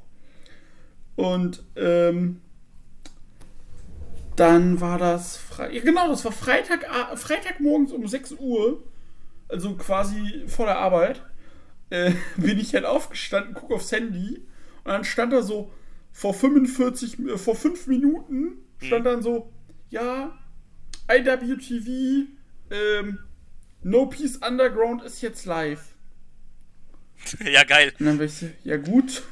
Und 1.16 1.64
ähm, 1.76 2.40
dann 4.38 4.80
war 4.80 4.98
das 4.98 5.36
Fre 5.36 5.74
ja, 5.74 5.82
genau, 5.82 6.08
das 6.08 6.24
war 6.24 6.30
Freitag, 6.30 6.86
Freitagmorgens 7.18 7.90
um 7.90 8.06
6 8.06 8.34
Uhr, 8.38 8.84
also 9.48 9.74
quasi 9.74 10.44
vor 10.46 10.66
der 10.66 10.78
Arbeit, 10.78 11.22
äh, 11.90 12.12
bin 12.36 12.60
ich 12.60 12.72
halt 12.72 12.84
aufgestanden, 12.84 13.54
gucke 13.54 13.74
aufs 13.74 13.90
Handy 13.90 14.46
und 14.84 14.92
dann 14.92 15.02
stand 15.02 15.32
da 15.32 15.42
so 15.42 15.72
vor 16.12 16.34
45, 16.34 17.18
äh, 17.18 17.36
vor 17.36 17.56
5 17.56 17.88
Minuten 17.88 18.58
stand 18.78 19.06
dann 19.06 19.22
so, 19.22 19.50
ja, 19.90 20.38
IWTV, 21.08 22.28
ähm, 22.70 23.18
No 23.82 24.06
Peace 24.06 24.36
Underground 24.36 25.02
ist 25.02 25.22
jetzt 25.22 25.46
live. 25.46 25.94
ja, 27.44 27.64
geil. 27.64 27.92
Und 27.98 28.06
dann 28.06 28.18
war 28.18 28.26
ich 28.26 28.34
so, 28.34 28.46
ja 28.64 28.76
gut. 28.76 29.22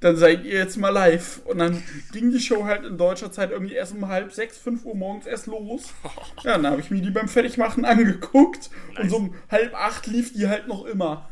Dann 0.00 0.16
seid 0.16 0.44
ihr 0.44 0.58
jetzt 0.58 0.76
mal 0.76 0.90
live. 0.90 1.40
Und 1.46 1.58
dann 1.58 1.82
ging 2.12 2.30
die 2.30 2.40
Show 2.40 2.64
halt 2.64 2.84
in 2.84 2.98
deutscher 2.98 3.32
Zeit 3.32 3.50
irgendwie 3.50 3.74
erst 3.74 3.94
um 3.94 4.06
halb 4.08 4.32
sechs, 4.32 4.58
fünf 4.58 4.84
Uhr 4.84 4.94
morgens 4.94 5.26
erst 5.26 5.46
los. 5.46 5.94
Ja, 6.44 6.52
dann 6.58 6.66
habe 6.66 6.80
ich 6.80 6.90
mir 6.90 7.00
die 7.00 7.10
beim 7.10 7.28
Fertigmachen 7.28 7.84
angeguckt. 7.84 8.70
Und 8.98 9.10
so 9.10 9.16
um 9.16 9.34
halb 9.50 9.74
acht 9.74 10.06
lief 10.06 10.32
die 10.34 10.46
halt 10.46 10.68
noch 10.68 10.84
immer. 10.84 11.28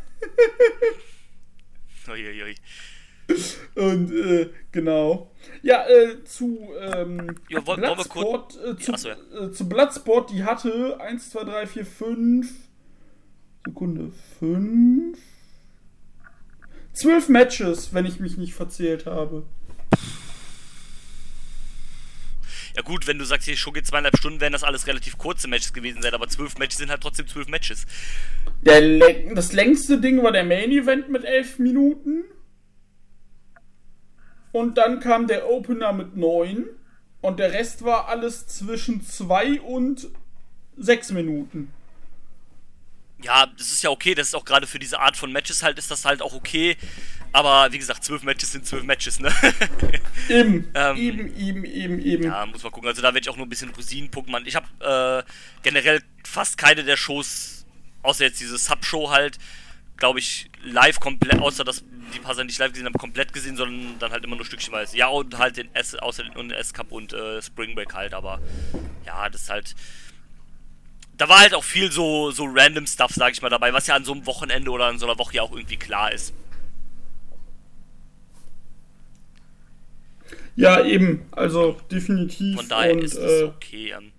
Uiuiui. 2.08 2.56
Und 3.74 4.12
äh, 4.12 4.50
genau. 4.72 5.30
Ja, 5.62 5.86
äh, 5.88 6.22
zu 6.24 6.68
ähm, 6.80 7.36
wollen- 7.50 7.66
wollen 7.66 7.80
Bloodsport, 7.80 8.58
äh, 8.64 8.76
zu, 8.76 8.92
Achso, 8.92 9.08
ja. 9.08 9.16
äh, 9.40 9.50
zu 9.52 9.68
Bloodsport, 9.68 10.30
die 10.30 10.44
hatte 10.44 10.98
1, 11.00 11.30
2, 11.30 11.44
3, 11.44 11.66
4, 11.66 11.86
5 11.86 12.50
Sekunde, 13.66 14.12
5 14.38 15.18
12 16.92 17.28
Matches, 17.28 17.92
wenn 17.94 18.06
ich 18.06 18.20
mich 18.20 18.36
nicht 18.36 18.54
verzählt 18.54 19.06
habe. 19.06 19.44
Ja 22.76 22.82
gut, 22.82 23.06
wenn 23.06 23.18
du 23.18 23.24
sagst, 23.24 23.46
die 23.46 23.56
Show 23.56 23.70
geht 23.70 23.86
zweieinhalb 23.86 24.16
Stunden, 24.16 24.40
werden 24.40 24.52
das 24.52 24.64
alles 24.64 24.86
relativ 24.88 25.16
kurze 25.16 25.46
Matches 25.46 25.72
gewesen 25.72 26.02
sein, 26.02 26.12
aber 26.12 26.26
zwölf 26.28 26.58
Matches 26.58 26.78
sind 26.78 26.90
halt 26.90 27.00
trotzdem 27.02 27.28
zwölf 27.28 27.46
Matches. 27.48 27.86
Der, 28.62 29.32
das 29.34 29.52
längste 29.52 30.00
Ding 30.00 30.22
war 30.22 30.32
der 30.32 30.44
Main 30.44 30.70
Event 30.72 31.08
mit 31.08 31.24
11 31.24 31.58
Minuten. 31.60 32.24
Und 34.54 34.78
dann 34.78 35.00
kam 35.00 35.26
der 35.26 35.50
Opener 35.50 35.92
mit 35.92 36.16
9. 36.16 36.66
Und 37.20 37.40
der 37.40 37.50
Rest 37.50 37.84
war 37.84 38.06
alles 38.06 38.46
zwischen 38.46 39.04
2 39.04 39.60
und 39.62 40.06
6 40.76 41.10
Minuten. 41.10 41.72
Ja, 43.20 43.46
das 43.46 43.72
ist 43.72 43.82
ja 43.82 43.90
okay, 43.90 44.14
das 44.14 44.28
ist 44.28 44.34
auch 44.36 44.44
gerade 44.44 44.68
für 44.68 44.78
diese 44.78 45.00
Art 45.00 45.16
von 45.16 45.32
Matches 45.32 45.64
halt, 45.64 45.76
ist 45.76 45.90
das 45.90 46.04
halt 46.04 46.22
auch 46.22 46.34
okay. 46.34 46.76
Aber 47.32 47.72
wie 47.72 47.78
gesagt, 47.78 48.04
zwölf 48.04 48.22
Matches 48.22 48.52
sind 48.52 48.64
zwölf 48.64 48.84
Matches, 48.84 49.18
ne? 49.18 49.32
Eben, 50.28 50.68
Ähm, 50.74 50.96
eben, 50.98 51.36
eben, 51.36 51.64
eben, 51.64 51.98
eben. 51.98 52.22
ja, 52.22 52.46
muss 52.46 52.62
man 52.62 52.70
gucken. 52.70 52.88
Also 52.88 53.02
da 53.02 53.08
werde 53.08 53.24
ich 53.24 53.30
auch 53.30 53.36
nur 53.36 53.46
ein 53.46 53.50
bisschen 53.50 53.70
Rosinen 53.70 54.12
Pokémon. 54.12 54.42
Ich 54.46 54.54
habe 54.54 55.24
äh, 55.26 55.28
generell 55.64 56.00
fast 56.24 56.58
keine 56.58 56.84
der 56.84 56.96
Shows, 56.96 57.66
außer 58.02 58.22
jetzt 58.22 58.38
diese 58.38 58.56
Sub-Show 58.56 59.10
halt, 59.10 59.38
glaube 59.96 60.20
ich, 60.20 60.48
live 60.62 61.00
komplett, 61.00 61.40
außer 61.40 61.64
dass 61.64 61.82
die 62.12 62.18
paar 62.18 62.34
Sachen, 62.34 62.48
die 62.48 62.52
ich 62.52 62.58
live 62.58 62.72
gesehen 62.72 62.86
habe, 62.86 62.98
komplett 62.98 63.32
gesehen, 63.32 63.56
sondern 63.56 63.98
dann 63.98 64.12
halt 64.12 64.24
immer 64.24 64.36
nur 64.36 64.44
stückchenweise. 64.44 64.96
Ja, 64.96 65.08
und 65.08 65.38
halt 65.38 65.56
den 65.56 65.74
S, 65.74 65.94
außer 65.94 66.24
den, 66.24 66.50
S-Cup 66.50 66.92
und 66.92 67.12
äh, 67.12 67.40
Spring 67.42 67.74
Break 67.74 67.94
halt, 67.94 68.14
aber 68.14 68.40
ja, 69.06 69.28
das 69.28 69.42
ist 69.42 69.50
halt. 69.50 69.74
Da 71.16 71.28
war 71.28 71.38
halt 71.38 71.54
auch 71.54 71.62
viel 71.62 71.92
so, 71.92 72.32
so 72.32 72.44
random 72.44 72.86
Stuff, 72.86 73.12
sag 73.14 73.32
ich 73.32 73.40
mal, 73.40 73.48
dabei, 73.48 73.72
was 73.72 73.86
ja 73.86 73.94
an 73.94 74.04
so 74.04 74.12
einem 74.12 74.26
Wochenende 74.26 74.70
oder 74.70 74.86
an 74.86 74.98
so 74.98 75.06
einer 75.06 75.18
Woche 75.18 75.36
ja 75.36 75.42
auch 75.42 75.52
irgendwie 75.52 75.76
klar 75.76 76.12
ist. 76.12 76.34
Ja, 80.56 80.84
eben. 80.84 81.26
Also 81.30 81.80
definitiv. 81.90 82.56
Von 82.56 82.68
daher 82.68 82.94
und, 82.94 83.02
ist 83.02 83.14
es 83.14 83.42
äh, 83.42 83.44
okay. 83.44 83.94
Ähm, 83.96 84.12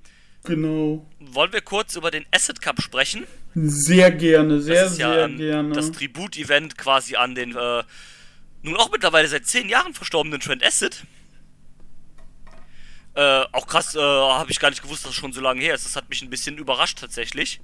Genau. 0.46 1.06
wollen 1.20 1.52
wir 1.54 1.62
kurz 1.62 1.96
über 1.96 2.12
den 2.12 2.26
Acid 2.32 2.62
Cup 2.62 2.82
sprechen? 2.82 3.26
Sehr 3.56 4.12
gerne, 4.12 4.62
sehr, 4.62 4.84
Das 4.84 4.92
ist 4.92 4.98
sehr 4.98 5.08
ja 5.08 5.26
ähm, 5.26 5.38
gerne. 5.38 5.74
das 5.74 5.92
Tribut-Event 5.92 6.78
quasi 6.78 7.16
an 7.16 7.36
den 7.36 7.56
äh, 7.56 7.84
nun 8.64 8.76
auch 8.78 8.92
mittlerweile 8.92 9.28
seit 9.28 9.46
zehn 9.46 9.70
Jahren 9.70 9.94
verstorbenen 9.94 10.40
Trent 10.40 10.64
Acid. 10.66 11.06
Äh, 13.14 13.46
auch 13.54 13.66
krass, 13.68 13.96
äh, 13.96 14.00
habe 14.00 14.52
ich 14.52 14.60
gar 14.60 14.72
nicht 14.72 14.82
gewusst, 14.82 15.06
dass 15.06 15.12
es 15.12 15.16
schon 15.16 15.32
so 15.32 15.40
lange 15.40 15.62
her 15.62 15.76
ist. 15.76 15.86
Das 15.86 15.96
hat 15.96 16.10
mich 16.10 16.22
ein 16.22 16.30
bisschen 16.30 16.58
überrascht 16.58 17.00
tatsächlich. 17.00 17.62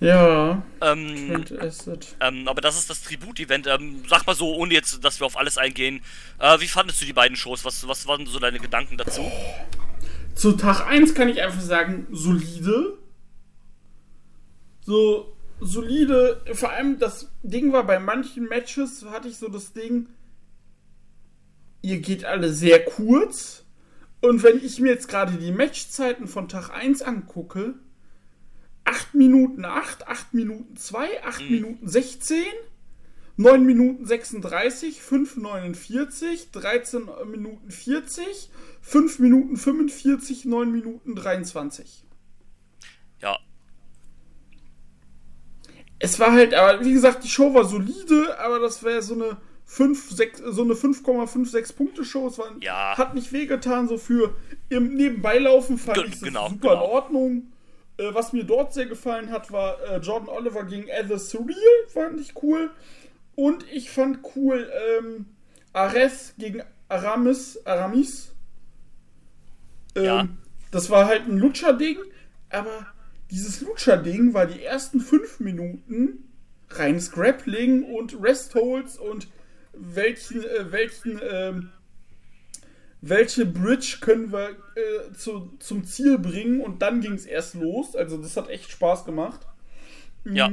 ja, 0.00 0.62
Ähm, 0.80 1.44
ähm, 2.20 2.48
aber 2.48 2.60
das 2.60 2.78
ist 2.78 2.88
das 2.88 3.02
Tribut-Event. 3.02 3.66
Ähm, 3.66 4.04
sag 4.08 4.26
mal 4.26 4.34
so, 4.34 4.54
ohne 4.54 4.72
jetzt, 4.72 5.04
dass 5.04 5.20
wir 5.20 5.26
auf 5.26 5.36
alles 5.36 5.58
eingehen. 5.58 6.02
Äh, 6.38 6.60
wie 6.60 6.68
fandest 6.68 7.02
du 7.02 7.04
die 7.06 7.12
beiden 7.12 7.36
Shows? 7.36 7.64
Was, 7.64 7.86
was 7.86 8.06
waren 8.06 8.26
so 8.26 8.38
deine 8.38 8.58
Gedanken 8.58 8.96
dazu? 8.96 9.30
Zu 10.36 10.52
Tag 10.52 10.86
1 10.86 11.14
kann 11.14 11.30
ich 11.30 11.42
einfach 11.42 11.62
sagen, 11.62 12.06
solide. 12.12 12.98
So, 14.82 15.34
solide. 15.60 16.42
Vor 16.52 16.70
allem 16.70 16.98
das 16.98 17.32
Ding 17.42 17.72
war, 17.72 17.84
bei 17.84 17.98
manchen 17.98 18.44
Matches 18.44 19.06
hatte 19.10 19.28
ich 19.28 19.38
so 19.38 19.48
das 19.48 19.72
Ding, 19.72 20.10
ihr 21.80 22.00
geht 22.00 22.26
alle 22.26 22.52
sehr 22.52 22.84
kurz. 22.84 23.64
Und 24.20 24.42
wenn 24.42 24.62
ich 24.62 24.78
mir 24.78 24.90
jetzt 24.90 25.08
gerade 25.08 25.32
die 25.32 25.52
Matchzeiten 25.52 26.28
von 26.28 26.48
Tag 26.48 26.68
1 26.70 27.00
angucke, 27.00 27.74
8 28.84 29.14
Minuten 29.14 29.64
8, 29.64 30.06
8 30.06 30.34
Minuten 30.34 30.76
2, 30.76 31.24
8 31.24 31.50
Minuten 31.50 31.88
16, 31.88 32.44
9 33.36 33.64
Minuten 33.66 34.06
36, 34.06 35.02
5 35.02 35.36
49, 35.36 36.50
13 36.52 37.08
Minuten 37.30 37.70
40, 37.70 38.50
5 38.80 39.18
Minuten 39.18 39.56
45, 39.56 40.44
9 40.46 40.72
Minuten 40.72 41.14
23. 41.14 42.04
Ja, 43.20 43.38
Es 45.98 46.18
war 46.20 46.32
halt, 46.32 46.54
aber 46.54 46.84
wie 46.84 46.92
gesagt, 46.92 47.24
die 47.24 47.28
Show 47.28 47.54
war 47.54 47.64
solide, 47.64 48.38
aber 48.38 48.58
das 48.58 48.82
wäre 48.82 49.02
so 49.02 49.14
eine 49.14 49.36
5, 49.64 50.10
6, 50.12 50.42
so 50.44 50.62
eine 50.62 50.74
5,56 50.74 51.74
Punkte 51.74 52.04
Show. 52.04 52.28
Es 52.28 52.38
war, 52.38 52.50
Ja. 52.60 52.96
hat 52.96 53.14
nicht 53.14 53.32
wehgetan, 53.32 53.88
so 53.88 53.96
für 53.98 54.34
im 54.68 54.94
Nebenbeilaufen 54.94 55.78
fand 55.78 55.96
Ge- 55.98 56.06
ich 56.08 56.20
genau, 56.20 56.48
super 56.48 56.68
genau. 56.70 56.84
in 56.84 56.90
Ordnung. 56.90 57.52
Äh, 57.98 58.12
was 58.14 58.32
mir 58.34 58.44
dort 58.44 58.74
sehr 58.74 58.86
gefallen 58.86 59.30
hat, 59.30 59.50
war 59.50 59.80
äh, 59.84 59.96
Jordan 59.98 60.28
Oliver 60.28 60.64
gegen 60.64 60.86
Ether 60.88 61.18
Surreal, 61.18 61.56
fand 61.88 62.20
ich 62.20 62.34
cool. 62.42 62.70
Und 63.36 63.64
ich 63.70 63.90
fand 63.90 64.20
cool 64.34 64.68
ähm, 64.98 65.26
Ares 65.72 66.34
gegen 66.38 66.62
Aramis, 66.88 67.60
Aramis. 67.64 68.32
Ähm, 69.94 70.04
Ja. 70.04 70.28
Das 70.70 70.90
war 70.90 71.06
halt 71.06 71.26
ein 71.28 71.38
Lutscher-Ding, 71.38 71.98
aber 72.50 72.86
dieses 73.30 73.60
Lutscher-Ding 73.60 74.34
war 74.34 74.46
die 74.46 74.62
ersten 74.62 75.00
fünf 75.00 75.38
Minuten 75.40 76.24
reines 76.70 77.12
Grappling 77.12 77.84
und 77.84 78.20
Rest-Holds 78.20 78.98
und 78.98 79.28
welchen, 79.72 80.42
äh, 80.42 80.72
welchen, 80.72 81.20
ähm, 81.30 81.70
welche 83.00 83.46
Bridge 83.46 83.98
können 84.00 84.32
wir 84.32 84.50
äh, 84.50 85.12
zu, 85.16 85.56
zum 85.60 85.84
Ziel 85.84 86.18
bringen 86.18 86.60
und 86.60 86.82
dann 86.82 87.00
ging 87.00 87.12
es 87.12 87.26
erst 87.26 87.54
los. 87.54 87.94
Also 87.94 88.16
das 88.16 88.36
hat 88.36 88.48
echt 88.48 88.70
Spaß 88.70 89.04
gemacht. 89.04 89.46
ja. 90.24 90.50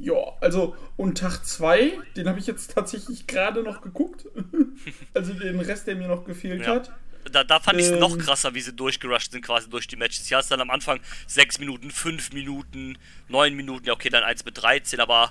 Ja, 0.00 0.14
also 0.40 0.74
und 0.96 1.18
Tag 1.18 1.44
2, 1.44 1.92
den 2.16 2.28
habe 2.28 2.38
ich 2.38 2.46
jetzt 2.46 2.72
tatsächlich 2.72 3.26
gerade 3.26 3.62
noch 3.62 3.82
geguckt. 3.82 4.26
also 5.14 5.34
den 5.34 5.60
Rest, 5.60 5.86
der 5.86 5.96
mir 5.96 6.08
noch 6.08 6.24
gefehlt 6.24 6.62
Ja. 6.62 6.76
hat. 6.76 6.90
Da, 7.30 7.44
da 7.44 7.60
fand 7.60 7.78
ich 7.78 7.86
es 7.86 7.92
noch 8.00 8.14
Ähm. 8.14 8.18
krasser, 8.18 8.54
wie 8.54 8.62
sie 8.62 8.72
durchgerusht 8.72 9.32
sind, 9.32 9.44
quasi 9.44 9.68
durch 9.68 9.86
die 9.86 9.96
Matches. 9.96 10.26
Hier 10.26 10.38
hast 10.38 10.50
du 10.50 10.54
dann 10.54 10.62
am 10.62 10.70
Anfang 10.70 11.00
6 11.26 11.58
Minuten, 11.58 11.90
5 11.90 12.32
Minuten, 12.32 12.96
9 13.28 13.54
Minuten, 13.54 13.84
ja 13.86 13.92
okay, 13.92 14.08
dann 14.08 14.24
1 14.24 14.46
mit 14.46 14.60
13, 14.60 15.00
aber 15.00 15.30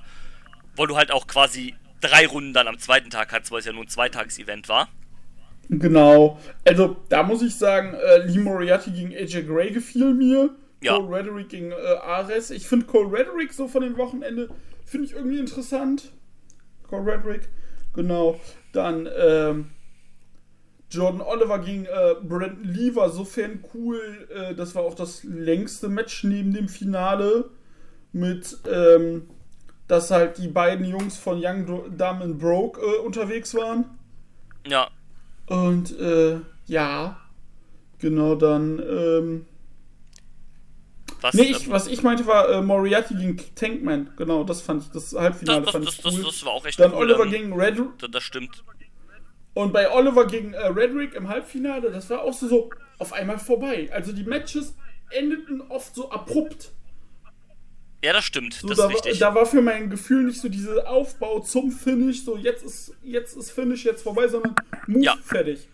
weil 0.76 0.86
du 0.86 0.96
halt 0.98 1.12
auch 1.12 1.26
quasi 1.26 1.74
drei 2.00 2.28
Runden 2.28 2.54
dann 2.54 2.68
am 2.68 2.78
zweiten 2.78 3.10
Tag 3.10 3.32
hattest, 3.34 3.52
weil 3.52 3.60
es 3.60 3.66
ja 3.66 3.74
nur 3.74 3.84
ein 3.84 3.88
Zweitages-Event 3.90 4.70
war. 4.70 4.88
Genau. 5.70 6.40
Also, 6.66 6.98
da 7.10 7.24
muss 7.24 7.42
ich 7.42 7.56
sagen, 7.56 7.94
äh, 7.96 8.20
Lee 8.26 8.40
Moriarty 8.40 8.92
gegen 8.92 9.12
AJ 9.14 9.44
Gray 9.44 9.72
gefiel 9.72 10.14
mir. 10.14 10.52
Ja. 10.82 10.98
Cole 10.98 11.18
Rederick 11.18 11.50
gegen 11.50 11.72
äh, 11.72 11.76
Ares. 12.02 12.52
Ich 12.52 12.68
finde 12.68 12.86
Cole 12.86 13.12
Rederick 13.12 13.54
so 13.54 13.68
von 13.68 13.82
dem 13.82 13.98
Wochenende, 13.98 14.50
finde 14.86 15.08
ich 15.08 15.14
irgendwie 15.14 15.40
interessant. 15.40 16.12
Cole 16.88 17.14
Rederick. 17.14 17.50
Genau. 17.94 18.40
Dann, 18.72 19.10
ähm, 19.18 19.72
Jordan 20.92 21.22
Oliver 21.22 21.60
gegen 21.60 21.86
äh, 21.86 22.16
Brandon 22.24 22.64
Lee 22.64 22.96
war 22.96 23.10
sofern 23.10 23.64
cool. 23.74 24.28
Äh, 24.34 24.56
das 24.56 24.74
war 24.74 24.84
auch 24.84 24.96
das 24.96 25.24
längste 25.24 25.88
Match 25.90 26.24
neben 26.24 26.54
dem 26.54 26.68
Finale. 26.68 27.50
Mit, 28.12 28.58
ähm, 28.68 29.30
dass 29.88 30.10
halt 30.10 30.40
die 30.40 30.48
beiden 30.48 30.84
Jungs 30.86 31.18
von 31.18 31.40
Young 31.44 31.66
Dumb 31.96 32.22
and 32.22 32.40
Broke 32.40 32.82
äh, 32.82 33.00
unterwegs 33.00 33.54
waren. 33.54 33.86
Ja, 34.66 34.90
Und 35.48 35.98
äh, 36.00 36.38
Ja. 36.66 37.20
Genau, 38.00 38.36
dann, 38.36 38.80
ähm. 38.80 39.46
Was, 41.22 41.34
Nee, 41.34 41.44
ich, 41.44 41.66
ähm, 41.66 41.72
was 41.72 41.88
ich 41.88 42.02
meinte 42.02 42.26
war 42.26 42.50
äh, 42.50 42.62
Moriarty 42.62 43.14
gegen 43.16 43.38
Tankman. 43.56 44.12
Genau, 44.18 44.44
das 44.44 44.62
fand 44.62 44.84
ich, 44.84 44.90
das 44.92 45.14
Halbfinale 45.14 45.62
das, 45.62 45.66
das, 45.66 45.74
fand 45.74 45.90
ich 45.90 46.02
das, 46.02 46.14
cool. 46.14 46.24
das 46.24 46.46
war 46.46 46.52
auch 46.54 46.66
echt 46.66 46.80
dann 46.80 46.92
cool. 46.94 47.00
Oliver 47.00 47.24
ähm, 47.26 47.32
gegen 47.32 47.54
Red 47.54 47.78
das, 48.12 48.24
stimmt. 48.24 48.64
Und 49.54 49.74
bei 49.74 49.92
Oliver 49.92 50.26
gegen 50.28 50.54
äh, 50.54 50.68
Redrick 50.68 51.14
im 51.16 51.28
Halbfinale, 51.28 51.92
das 51.92 52.10
war 52.10 52.22
auch 52.22 52.34
so, 52.34 52.48
so 52.48 52.70
auf 53.00 53.12
einmal 53.14 53.40
vorbei. 53.40 53.90
Also 53.92 54.14
die 54.14 54.24
Matches 54.24 54.76
endeten 55.10 55.62
oft 55.70 55.94
so 55.96 56.10
abrupt. 56.10 56.72
Ja, 58.04 58.14
das 58.14 58.24
stimmt. 58.24 58.54
So, 58.54 58.70
das 58.70 58.78
da, 58.78 58.86
ist 58.88 58.96
richtig. 58.96 59.20
da 59.20 59.36
war 59.36 59.46
für 59.46 59.62
mein 59.62 59.90
Gefühl 59.90 60.24
nicht 60.24 60.40
so 60.40 60.48
dieser 60.48 60.88
Aufbau 60.88 61.42
zum 61.42 61.72
Finish, 61.72 62.24
so 62.24 62.38
jetzt 62.38 62.64
ist, 62.64 62.94
jetzt 63.04 63.36
ist 63.36 63.52
Finish 63.52 63.84
jetzt 63.84 64.04
vorbei, 64.04 64.28
sondern 64.30 64.56
Move 64.88 65.04
Ja. 65.04 65.18
fertig. 65.22 65.68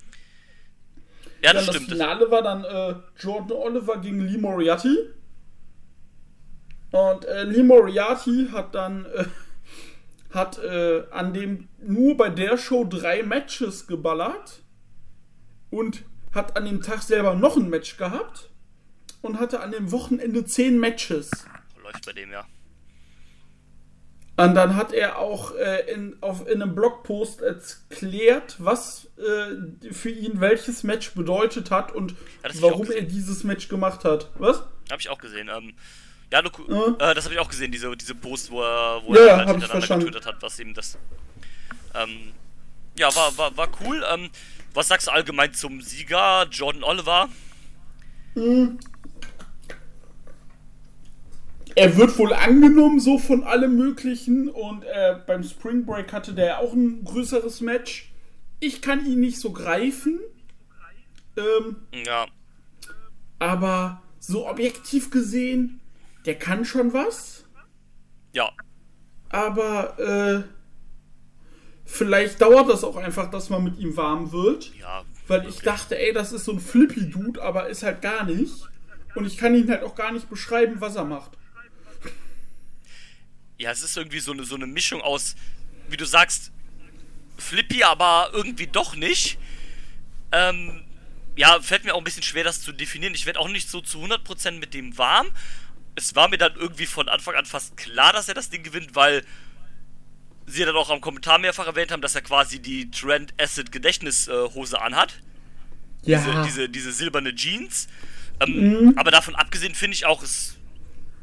ja, 1.44 1.54
Dann 1.54 1.58
das 1.58 1.66
das 1.68 1.75
stimmt. 1.75 1.92
Das, 1.92 1.98
Finale 1.98 2.32
war 2.32 2.42
dann 2.42 2.64
äh, 2.64 2.96
Jordan 3.20 3.52
Oliver 3.58 3.98
gegen 3.98 4.22
Lee 4.22 4.40
Moriarty. 4.40 4.98
Und 6.96 7.25
äh, 7.25 7.44
Lee 7.44 7.64
Moriarty 7.64 8.48
hat 8.54 8.74
dann 8.74 9.06
äh, 9.06 9.25
hat 10.34 10.60
äh, 10.60 11.04
an 11.12 11.34
dem 11.34 11.68
nur 11.82 12.16
bei 12.16 12.30
der 12.30 12.58
Show 12.58 12.86
drei 12.86 13.22
Matches 13.22 13.86
geballert 13.86 14.62
und 15.70 16.04
hat 16.32 16.56
an 16.56 16.64
dem 16.64 16.82
Tag 16.82 17.02
selber 17.02 17.36
noch 17.36 17.58
ein 17.58 17.70
Match 17.70 17.98
gehabt 17.98 18.50
und 19.22 19.42
hatte 19.42 19.60
an 19.60 19.72
dem 19.72 19.92
Wochenende 19.92 20.46
zehn 20.46 20.80
Matches. 20.80 21.32
läuft 21.84 22.06
bei 22.06 22.14
dem, 22.14 22.32
ja. 22.32 22.46
Und 24.38 24.56
dann 24.56 24.78
hat 24.78 24.94
er 24.94 25.20
auch 25.20 25.54
äh, 25.56 25.92
in, 25.92 26.16
auf, 26.22 26.48
in 26.48 26.62
einem 26.62 26.75
Blogpost 26.75 27.42
erklärt, 27.42 28.56
was 28.60 29.10
äh, 29.18 29.92
für 29.92 30.12
ihn 30.12 30.40
welches 30.40 30.84
Match 30.84 31.14
bedeutet 31.14 31.72
hat 31.72 31.92
und 31.92 32.16
Ja, 32.42 32.52
warum 32.62 32.90
er 32.90 33.02
dieses 33.02 33.44
Match 33.44 33.68
gemacht 33.68 34.06
hat. 34.06 34.32
Was? 34.36 34.60
Habe 34.90 35.02
ich 35.02 35.10
auch 35.10 35.18
gesehen. 35.18 35.50
Ähm, 35.54 35.74
ja, 36.32 36.41
du, 36.41 36.50
Ja. 36.67 37.12
Äh, 37.12 37.15
das 37.15 37.25
habe 37.25 37.34
ich 37.36 37.39
auch 37.39 37.50
gesehen, 37.50 37.72
diese, 37.72 37.96
diese 37.96 38.15
Post, 38.15 38.51
wo 38.51 38.62
er, 38.62 39.01
wo 39.05 39.13
Ja, 39.15 39.22
er 39.22 39.38
halt 39.38 39.50
hintereinander 39.50 39.98
getwittert 39.98 40.25
hat, 40.25 40.36
was 40.41 40.60
ihm 40.60 40.74
das. 40.74 40.98
Ähm, 41.94 42.34
ja, 42.98 43.13
war, 43.15 43.38
war, 43.38 43.55
war 43.58 43.70
cool. 43.82 44.03
Ähm, 44.13 44.29
was 44.74 44.88
sagst 44.89 45.08
du 45.08 45.12
allgemein 45.12 45.53
zum 45.53 45.82
Sieger, 45.82 46.48
Jordan 46.51 46.84
Oliver? 46.84 47.29
Er 51.75 51.98
wird 51.98 52.17
wohl 52.17 52.34
angenommen, 52.34 53.00
so 53.00 53.17
von 53.17 53.44
allem 53.44 53.75
Möglichen. 53.75 54.50
Und 54.50 54.84
äh, 54.84 55.17
beim 55.25 55.44
Spring 55.44 55.86
Break 55.86 56.12
hatte 56.13 56.34
der 56.34 56.60
auch 56.60 56.74
ein 56.74 57.03
größeres 57.03 57.62
Match. 57.62 58.12
Ich 58.60 58.82
kann 58.82 59.05
ihn 59.05 59.20
nicht 59.20 59.39
so 59.39 59.51
greifen. 59.51 60.20
Ähm, 61.38 61.75
Ja, 62.05 62.27
aber 63.39 64.01
so 64.20 64.48
objektiv 64.48 65.10
gesehen, 65.12 65.82
der 66.25 66.36
kann 66.36 66.65
schon 66.65 66.94
was. 66.94 67.46
ja, 68.34 68.51
Aber 69.29 70.00
äh, 70.00 70.44
vielleicht 71.86 72.41
dauert 72.41 72.70
das 72.70 72.84
auch 72.84 72.96
einfach, 72.96 73.29
dass 73.29 73.50
man 73.50 73.63
mit 73.63 73.77
ihm 73.79 73.96
warm 73.96 74.32
wird. 74.32 74.74
ja. 74.79 75.03
Weil 75.27 75.48
ich 75.50 75.60
dachte, 75.62 75.98
ey, 75.98 76.13
das 76.13 76.32
ist 76.32 76.46
so 76.46 76.51
ein 76.51 76.60
Flippy-Dude, 76.60 77.41
aber 77.41 77.67
ist 77.67 77.82
halt 77.82 78.03
gar 78.03 78.25
nicht. 78.25 78.53
Und 79.15 79.25
ich 79.25 79.38
kann 79.38 79.55
ihn 79.55 79.67
halt 79.72 79.82
auch 79.82 79.96
gar 79.96 80.12
nicht 80.12 80.29
beschreiben, 80.29 80.82
was 80.82 80.96
er 80.96 81.05
macht. 81.05 81.32
Ja, 83.58 83.72
es 83.72 83.82
ist 83.82 83.98
irgendwie 83.98 84.20
so 84.20 84.34
eine, 84.34 84.44
so 84.44 84.53
eine 84.53 84.67
Mischung 84.67 85.01
aus, 85.01 85.36
wie 85.89 85.98
du 85.98 86.05
sagst, 86.05 86.51
Flippy, 87.38 87.84
aber 87.84 88.29
irgendwie 88.34 88.67
doch 88.67 88.96
nicht. 88.96 89.39
Ähm, 90.32 90.84
ja, 91.36 91.60
fällt 91.62 91.86
mir 91.86 91.96
auch 91.96 92.00
ein 92.00 92.03
bisschen 92.03 92.22
schwer, 92.24 92.44
das 92.44 92.62
zu 92.62 92.72
definieren. 92.72 93.15
Ich 93.15 93.25
werde 93.25 93.39
auch 93.39 93.50
nicht 93.50 93.70
so 93.70 93.82
zu 93.82 94.00
100% 94.03 94.51
mit 94.60 94.74
dem 94.74 94.98
warm. 94.98 95.27
Es 95.96 96.16
war 96.16 96.28
mir 96.30 96.38
dann 96.38 96.56
irgendwie 96.56 96.86
von 96.86 97.08
Anfang 97.10 97.36
an 97.36 97.46
fast 97.46 97.78
klar, 97.78 98.14
dass 98.14 98.28
er 98.28 98.34
das 98.34 98.50
Ding 98.50 98.64
gewinnt, 98.64 98.96
weil 98.96 99.24
sie 100.46 100.63
dann 100.63 100.76
auch 100.76 100.89
am 100.89 101.02
Kommentar 101.02 101.39
mehrfach 101.39 101.65
erwähnt 101.67 101.91
haben, 101.91 102.02
dass 102.02 102.15
er 102.15 102.22
quasi 102.22 102.60
die 102.60 102.91
Trend 102.91 103.34
Acid 103.39 103.72
Gedächtnishose 103.72 104.80
anhat. 104.82 105.15
Ja, 106.04 106.19
Diese, 106.19 106.43
diese, 106.43 106.69
diese 106.69 106.91
silberne 106.91 107.34
Jeans. 107.34 107.88
Ähm, 108.39 108.93
Aber 108.96 109.12
davon 109.12 109.36
abgesehen 109.36 109.74
finde 109.74 109.96
ich 109.96 110.06
auch, 110.06 110.22
es 110.22 110.58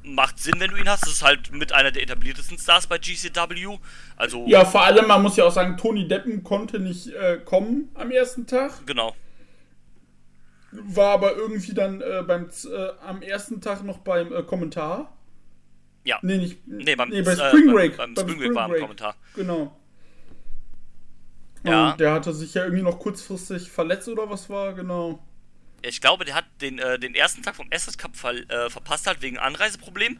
macht 0.02 0.40
Sinn, 0.40 0.54
wenn 0.58 0.70
du 0.70 0.76
ihn 0.76 0.88
hast. 0.88 1.06
Es 1.06 1.12
ist 1.14 1.22
halt 1.22 1.52
mit 1.52 1.72
einer 1.72 1.92
der 1.92 2.02
etabliertesten 2.02 2.58
Stars 2.58 2.86
bei 2.86 2.98
GCW. 2.98 3.78
Also, 4.16 4.44
ja, 4.48 4.64
vor 4.64 4.82
allem, 4.82 5.06
man 5.06 5.22
muss 5.22 5.36
ja 5.36 5.44
auch 5.44 5.52
sagen, 5.52 5.76
Tony 5.76 6.08
Deppen 6.08 6.42
konnte 6.42 6.80
nicht 6.80 7.08
äh, 7.08 7.38
kommen 7.44 7.90
am 7.94 8.10
ersten 8.10 8.46
Tag. 8.46 8.84
genau. 8.86 9.14
War 10.72 11.10
aber 11.12 11.36
irgendwie 11.36 11.74
dann 11.74 12.00
äh, 12.00 12.22
beim 12.26 12.48
äh, 12.48 12.88
am 13.06 13.20
ersten 13.22 13.60
Tag 13.60 13.84
noch 13.84 13.98
beim 13.98 14.32
äh, 14.32 14.42
Kommentar. 14.42 15.16
Ja. 16.04 16.18
Nee, 16.22 16.38
nicht. 16.38 16.66
Nee, 16.66 16.96
beim- 16.96 17.10
bei 17.10 17.16
äh, 17.18 17.22
Spring 17.36 17.66
beim- 17.66 17.74
Break. 17.74 17.96
beim 17.96 18.16
Spring 18.16 18.38
Break 18.38 18.54
war 18.54 18.64
am 18.64 18.74
Kommentar. 18.74 19.14
Genau. 19.34 19.76
Ja. 21.64 21.92
Und 21.92 22.00
der 22.00 22.12
hatte 22.12 22.32
sich 22.32 22.54
ja 22.54 22.64
irgendwie 22.64 22.82
noch 22.82 22.98
kurzfristig 22.98 23.70
verletzt 23.70 24.08
oder 24.08 24.28
was 24.28 24.48
war, 24.50 24.72
genau. 24.74 25.22
Ich 25.82 26.00
glaube, 26.00 26.24
der 26.24 26.34
hat 26.34 26.46
den, 26.60 26.78
äh, 26.78 26.98
den 26.98 27.14
ersten 27.14 27.42
Tag 27.42 27.54
vom 27.56 27.68
Asset 27.72 27.98
Cup 27.98 28.16
ver 28.16 28.32
äh, 28.34 28.70
verpasst 28.70 29.06
halt 29.06 29.22
wegen 29.22 29.38
Anreiseproblem. 29.38 30.18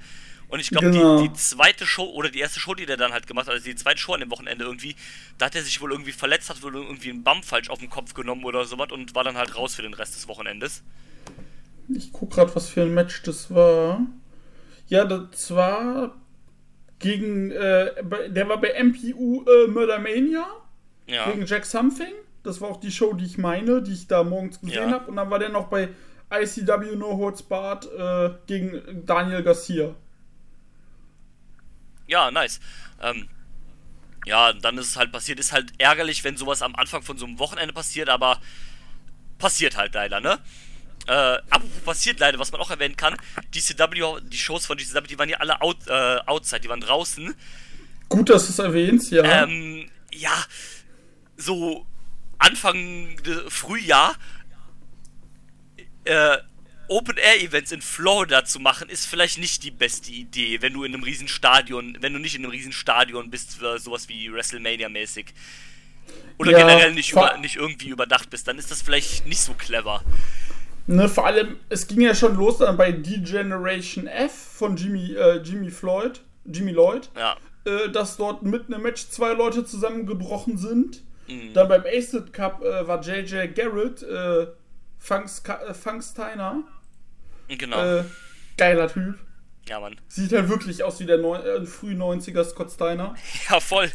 Und 0.52 0.60
ich 0.60 0.70
glaube, 0.70 0.90
Genau. 0.90 1.16
die, 1.16 1.28
die 1.28 1.34
zweite 1.34 1.86
Show 1.86 2.04
oder 2.04 2.28
die 2.28 2.38
erste 2.40 2.60
Show, 2.60 2.74
die 2.74 2.84
der 2.84 2.98
dann 2.98 3.12
halt 3.12 3.26
gemacht 3.26 3.46
hat, 3.46 3.54
also 3.54 3.64
die 3.64 3.74
zweite 3.74 3.98
Show 3.98 4.12
an 4.12 4.20
dem 4.20 4.30
Wochenende 4.30 4.64
irgendwie, 4.64 4.94
da 5.38 5.46
hat 5.46 5.54
er 5.56 5.62
sich 5.62 5.80
wohl 5.80 5.90
irgendwie 5.92 6.12
verletzt, 6.12 6.50
hat 6.50 6.62
wohl 6.62 6.74
irgendwie 6.74 7.08
einen 7.08 7.24
Bump 7.24 7.44
falsch 7.44 7.70
auf 7.70 7.78
den 7.78 7.88
Kopf 7.88 8.12
genommen 8.12 8.44
oder 8.44 8.66
sowas 8.66 8.92
und 8.92 9.14
war 9.14 9.24
dann 9.24 9.36
halt 9.38 9.56
raus 9.56 9.74
für 9.74 9.82
den 9.82 9.94
Rest 9.94 10.14
des 10.14 10.28
Wochenendes. 10.28 10.82
Ich 11.88 12.12
guck 12.12 12.32
gerade, 12.32 12.54
was 12.54 12.68
für 12.68 12.82
ein 12.82 12.92
Match 12.92 13.22
das 13.22 13.52
war. 13.54 14.06
Ja, 14.88 15.06
das 15.06 15.54
war 15.54 16.14
gegen, 16.98 17.50
äh, 17.50 17.90
der 18.28 18.48
war 18.48 18.60
bei 18.60 18.68
MPU 18.72 19.44
äh, 19.44 19.66
Murdermania 19.68 20.46
Ja. 21.06 21.30
gegen 21.30 21.46
Jack 21.46 21.64
Something. 21.64 22.12
Das 22.42 22.60
war 22.60 22.68
auch 22.70 22.80
die 22.80 22.90
Show, 22.90 23.14
die 23.14 23.24
ich 23.24 23.38
meine, 23.38 23.82
die 23.82 23.92
ich 23.92 24.06
da 24.06 24.22
morgens 24.22 24.60
gesehen 24.60 24.90
Ja. 24.90 24.90
habe. 24.90 25.10
Und 25.10 25.16
dann 25.16 25.30
war 25.30 25.38
der 25.38 25.48
noch 25.48 25.68
bei 25.68 25.88
ICW 26.30 26.96
No 26.96 27.16
Holds 27.16 27.42
Barred 27.42 27.86
äh, 27.96 28.34
gegen 28.46 29.04
Daniel 29.06 29.42
Garcia. 29.42 29.94
Ja, 32.12 32.30
nice. 32.30 32.60
Ähm, 33.00 33.26
ja, 34.26 34.52
dann 34.52 34.76
ist 34.76 34.88
es 34.88 34.96
halt 34.96 35.12
passiert. 35.12 35.40
Ist 35.40 35.50
halt 35.52 35.72
ärgerlich, 35.78 36.22
wenn 36.24 36.36
sowas 36.36 36.60
am 36.60 36.76
Anfang 36.76 37.02
von 37.02 37.16
so 37.16 37.24
einem 37.24 37.38
Wochenende 37.38 37.72
passiert, 37.72 38.10
aber 38.10 38.38
passiert 39.38 39.78
halt 39.78 39.94
leider, 39.94 40.20
ne? 40.20 40.38
Äh, 41.06 41.38
passiert 41.86 42.20
leider, 42.20 42.38
was 42.38 42.52
man 42.52 42.60
auch 42.60 42.70
erwähnen 42.70 42.96
kann, 42.96 43.16
DCW, 43.54 44.20
die 44.24 44.36
Shows 44.36 44.66
von 44.66 44.76
DCW, 44.76 45.06
die 45.08 45.18
waren 45.18 45.30
ja 45.30 45.38
alle 45.38 45.62
out, 45.62 45.78
äh, 45.86 46.18
outside, 46.26 46.60
die 46.60 46.68
waren 46.68 46.82
draußen. 46.82 47.34
Gut, 48.10 48.28
dass 48.28 48.44
du 48.44 48.52
es 48.52 48.58
erwähnst, 48.58 49.10
ja. 49.10 49.24
Ähm, 49.24 49.90
ja, 50.12 50.44
so 51.38 51.86
Anfang 52.36 53.16
Frühjahr 53.48 54.16
äh, 56.04 56.36
Open-Air-Events 56.92 57.72
in 57.72 57.82
Florida 57.82 58.44
zu 58.44 58.60
machen, 58.60 58.88
ist 58.88 59.06
vielleicht 59.06 59.38
nicht 59.38 59.62
die 59.64 59.70
beste 59.70 60.12
Idee, 60.12 60.62
wenn 60.62 60.72
du 60.72 60.84
in 60.84 60.94
einem 60.94 61.02
riesen 61.02 61.28
Stadion, 61.28 61.96
wenn 62.00 62.12
du 62.12 62.18
nicht 62.18 62.34
in 62.34 62.42
einem 62.42 62.50
riesen 62.50 62.72
Stadion 62.72 63.30
bist, 63.30 63.56
für 63.56 63.78
sowas 63.78 64.08
wie 64.08 64.30
WrestleMania-mäßig. 64.30 65.26
Oder 66.38 66.52
Ja, 66.52 66.58
generell 66.58 66.92
nicht, 66.94 67.12
über, 67.12 67.36
nicht 67.38 67.56
irgendwie 67.56 67.88
überdacht 67.88 68.30
bist, 68.30 68.48
dann 68.48 68.58
ist 68.58 68.70
das 68.70 68.82
vielleicht 68.82 69.26
nicht 69.26 69.40
so 69.40 69.54
clever. 69.54 70.02
Ne, 70.86 71.08
vor 71.08 71.26
allem, 71.26 71.56
es 71.68 71.86
ging 71.86 72.00
ja 72.00 72.14
schon 72.14 72.36
los 72.36 72.58
dann 72.58 72.76
bei 72.76 72.90
D-Generation 72.92 74.06
F 74.06 74.32
von 74.32 74.76
Jimmy, 74.76 75.14
äh, 75.14 75.36
Jimmy 75.36 75.70
Floyd, 75.70 76.20
Jimmy 76.44 76.72
Lloyd, 76.72 77.08
Ja, 77.16 77.36
äh, 77.64 77.88
dass 77.90 78.16
dort 78.16 78.42
mitten 78.42 78.72
im 78.72 78.82
Match 78.82 79.08
zwei 79.08 79.32
Leute 79.32 79.64
zusammengebrochen 79.64 80.58
sind. 80.58 81.02
Mhm. 81.28 81.54
Dann 81.54 81.68
beim 81.68 81.84
Acid 81.86 82.32
Cup 82.32 82.62
äh, 82.64 82.86
war 82.86 83.00
JJ 83.00 83.48
Garrett, 83.54 84.02
äh, 84.02 84.48
Funks, 84.98 85.42
äh, 85.46 85.72
Funk 85.74 86.02
Steiner. 86.02 86.64
Genau. 87.48 87.98
Äh, 88.00 88.04
geiler 88.56 88.88
Typ. 88.88 89.18
ja, 89.68 89.80
Mann. 89.80 89.96
Sieht 90.08 90.32
halt 90.32 90.48
wirklich 90.48 90.82
aus 90.84 91.00
wie 91.00 91.06
der 91.06 91.18
Neu 91.18 91.36
äh, 91.36 91.66
früh 91.66 91.92
90er 91.94 92.44
Scott 92.44 92.70
Steiner. 92.70 93.14
Ja, 93.50 93.60
voll. 93.60 93.90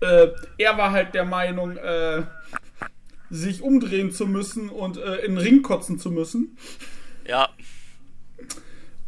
Äh, 0.00 0.28
er 0.58 0.78
war 0.78 0.92
halt 0.92 1.14
der 1.14 1.24
Meinung, 1.24 1.76
äh, 1.76 2.22
sich 3.28 3.62
umdrehen 3.62 4.10
zu 4.12 4.26
müssen 4.26 4.70
und 4.70 4.96
äh, 4.96 5.16
in 5.18 5.34
den 5.36 5.38
Ring 5.38 5.62
kotzen 5.62 5.98
zu 5.98 6.10
müssen. 6.10 6.56
Ja, 7.26 7.50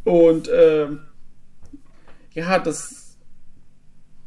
Und 0.03 0.49
ähm, 0.53 1.01
ja, 2.33 2.59
das. 2.59 3.17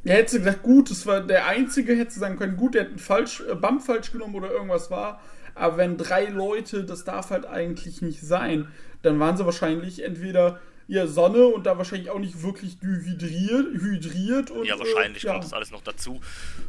Ja, 0.04 0.14
hätte 0.14 0.32
sie 0.32 0.38
gesagt, 0.38 0.62
gut, 0.62 0.90
das 0.90 1.04
war 1.06 1.20
der 1.20 1.46
Einzige, 1.46 1.96
hätte 1.96 2.12
sie 2.12 2.20
sagen 2.20 2.36
können, 2.36 2.56
gut, 2.56 2.74
der 2.74 2.82
hat 2.82 2.90
einen 2.90 2.98
falsch, 2.98 3.40
äh, 3.40 3.54
Bump 3.56 3.82
falsch 3.82 4.12
genommen 4.12 4.34
oder 4.36 4.50
irgendwas 4.52 4.90
war. 4.90 5.20
Aber 5.54 5.78
wenn 5.78 5.96
drei 5.96 6.26
Leute, 6.26 6.84
das 6.84 7.04
darf 7.04 7.30
halt 7.30 7.46
eigentlich 7.46 8.02
nicht 8.02 8.20
sein, 8.20 8.68
dann 9.06 9.18
waren 9.20 9.36
sie 9.36 9.46
wahrscheinlich 9.46 10.04
entweder 10.04 10.60
ja 10.88 11.06
Sonne 11.06 11.46
und 11.46 11.66
da 11.66 11.78
wahrscheinlich 11.78 12.10
auch 12.10 12.18
nicht 12.18 12.42
wirklich 12.42 12.78
dehydriert, 12.78 13.72
hydriert 13.72 14.50
und 14.50 14.66
ja, 14.66 14.78
wahrscheinlich 14.78 15.24
äh, 15.24 15.26
ja. 15.26 15.32
kommt 15.32 15.44
das 15.44 15.52
alles 15.52 15.70
noch 15.70 15.82
dazu. 15.82 16.20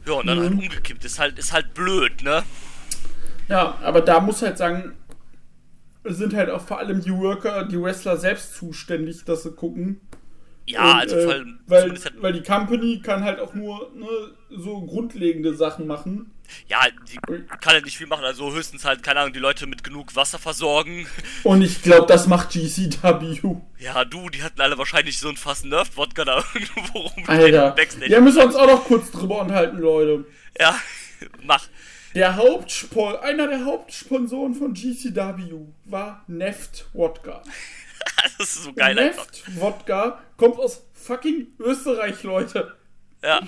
Ja, 0.06 0.14
und 0.14 0.28
dann 0.28 0.40
halt 0.40 0.52
umgekippt. 0.52 1.04
Ist 1.06 1.20
halt, 1.20 1.38
ist 1.38 1.54
halt 1.54 1.74
blöd, 1.74 2.24
ne? 2.24 2.44
Ja, 3.48 3.78
aber 3.82 4.02
da 4.02 4.20
muss 4.20 4.42
halt 4.42 4.58
sagen, 4.58 4.94
sind 6.04 6.34
halt 6.34 6.50
auch 6.50 6.62
vor 6.62 6.80
allem 6.80 7.02
die 7.02 7.14
Worker, 7.14 7.66
die 7.66 7.82
Wrestler 7.82 8.18
selbst 8.18 8.56
zuständig, 8.56 9.24
dass 9.26 9.44
sie 9.44 9.52
gucken. 9.52 10.02
Ja, 10.66 10.94
Und, 10.94 11.00
also 11.00 11.16
äh, 11.16 11.24
vor 11.24 11.34
allem, 11.34 11.60
weil, 11.68 11.90
halt, 11.92 12.22
weil 12.22 12.34
die 12.34 12.44
Company 12.44 13.00
kann 13.02 13.24
halt 13.24 13.40
auch 13.40 13.54
nur 13.54 13.92
ne, 13.96 14.08
so 14.50 14.82
grundlegende 14.82 15.54
Sachen 15.54 15.88
machen. 15.88 16.32
Ja, 16.68 16.82
die 17.10 17.18
kann 17.18 17.74
halt 17.74 17.86
nicht 17.86 17.98
viel 17.98 18.08
machen, 18.08 18.26
also 18.26 18.54
höchstens 18.54 18.86
halt, 18.86 19.04
keine 19.04 19.22
Ahnung, 19.22 19.34
die 19.34 19.40
Leute 19.40 19.68
mit 19.68 19.84
genug 19.84 20.16
Wasser 20.16 20.40
versorgen. 20.40 21.08
Und 21.44 21.62
ich 21.62 21.82
glaube, 21.82 22.08
das 22.08 22.28
macht 22.28 22.52
GCW. 22.52 23.56
Ja, 23.80 24.06
du, 24.06 24.30
die 24.30 24.44
hatten 24.44 24.62
alle 24.62 24.78
wahrscheinlich 24.78 25.20
so 25.20 25.30
ein 25.30 25.38
Fass 25.38 25.64
Nerf-Wodka 25.64 26.26
da 26.26 26.44
irgendwo 26.54 27.00
rumstehen 27.00 27.28
Alter. 27.28 27.76
Ja, 28.08 28.20
müssen 28.20 28.38
wir 28.38 28.46
uns 28.46 28.56
auch 28.56 28.68
noch 28.68 28.86
kurz 28.86 29.12
drüber 29.12 29.42
unterhalten, 29.42 29.78
Leute. 29.78 30.26
Ja, 30.60 30.80
mach. 31.44 31.68
Der 32.16 32.36
Hauptspon 32.36 33.18
einer 33.18 33.48
der 33.48 33.66
Hauptsponsoren 33.66 34.56
von 34.56 34.74
GCW 34.74 35.54
war 35.86 36.24
Neft 36.28 36.88
Wodka. 36.94 37.44
Das 38.38 38.56
ist 38.56 38.64
so 38.64 38.74
geil. 38.74 38.96
Neft 38.96 39.44
Wodka 39.60 40.20
kommt 40.38 40.58
aus 40.58 40.84
fucking 40.94 41.48
Österreich, 41.60 42.24
Leute. 42.24 42.76
Ja. 43.24 43.42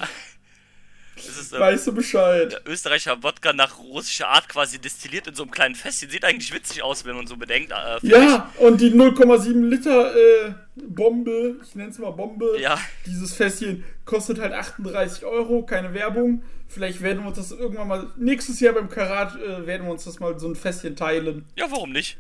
Ist 1.28 1.54
ähm, 1.54 1.60
Weißt 1.60 1.88
du 1.88 1.94
Bescheid? 1.94 2.62
Österreicher 2.66 3.22
Wodka 3.24 3.54
nach 3.54 3.78
russischer 3.80 4.28
Art 4.30 4.48
quasi 4.50 4.80
destilliert 4.80 5.28
in 5.28 5.36
so 5.36 5.44
einem 5.44 5.52
kleinen 5.52 5.76
Fässchen. 5.76 6.10
Sieht 6.10 6.24
eigentlich 6.26 6.54
witzig 6.54 6.82
aus, 6.84 7.06
wenn 7.06 7.16
man 7.16 7.28
so 7.28 7.38
bedenkt. 7.38 7.72
Äh, 7.72 8.00
Ja, 8.08 8.52
und 8.58 8.82
die 8.82 8.92
0,7 8.92 9.68
Liter 9.70 10.16
äh, 10.16 10.54
Bombe, 10.76 11.58
ich 11.64 11.76
nenne 11.76 11.90
es 11.92 12.00
mal 12.00 12.12
Bombe, 12.12 12.58
Ja. 12.60 12.80
dieses 13.06 13.34
Fässchen 13.36 13.84
kostet 14.06 14.40
halt 14.40 14.54
38 14.54 15.26
Euro, 15.26 15.64
keine 15.64 15.94
Werbung. 15.94 16.44
Vielleicht 16.68 17.02
werden 17.02 17.22
wir 17.24 17.28
uns 17.30 17.38
das 17.38 17.52
irgendwann 17.52 17.88
mal, 17.88 18.08
nächstes 18.18 18.60
Jahr 18.60 18.74
beim 18.74 18.90
Karat 18.90 19.36
äh, 19.42 19.66
werden 19.66 19.86
wir 19.88 19.92
uns 19.92 20.04
das 20.06 20.20
mal 20.20 20.38
so 20.40 20.48
ein 20.48 20.56
Fässchen 20.56 20.96
teilen. 20.96 21.46
Ja, 21.56 21.66
warum 21.70 21.92
nicht? 21.92 22.18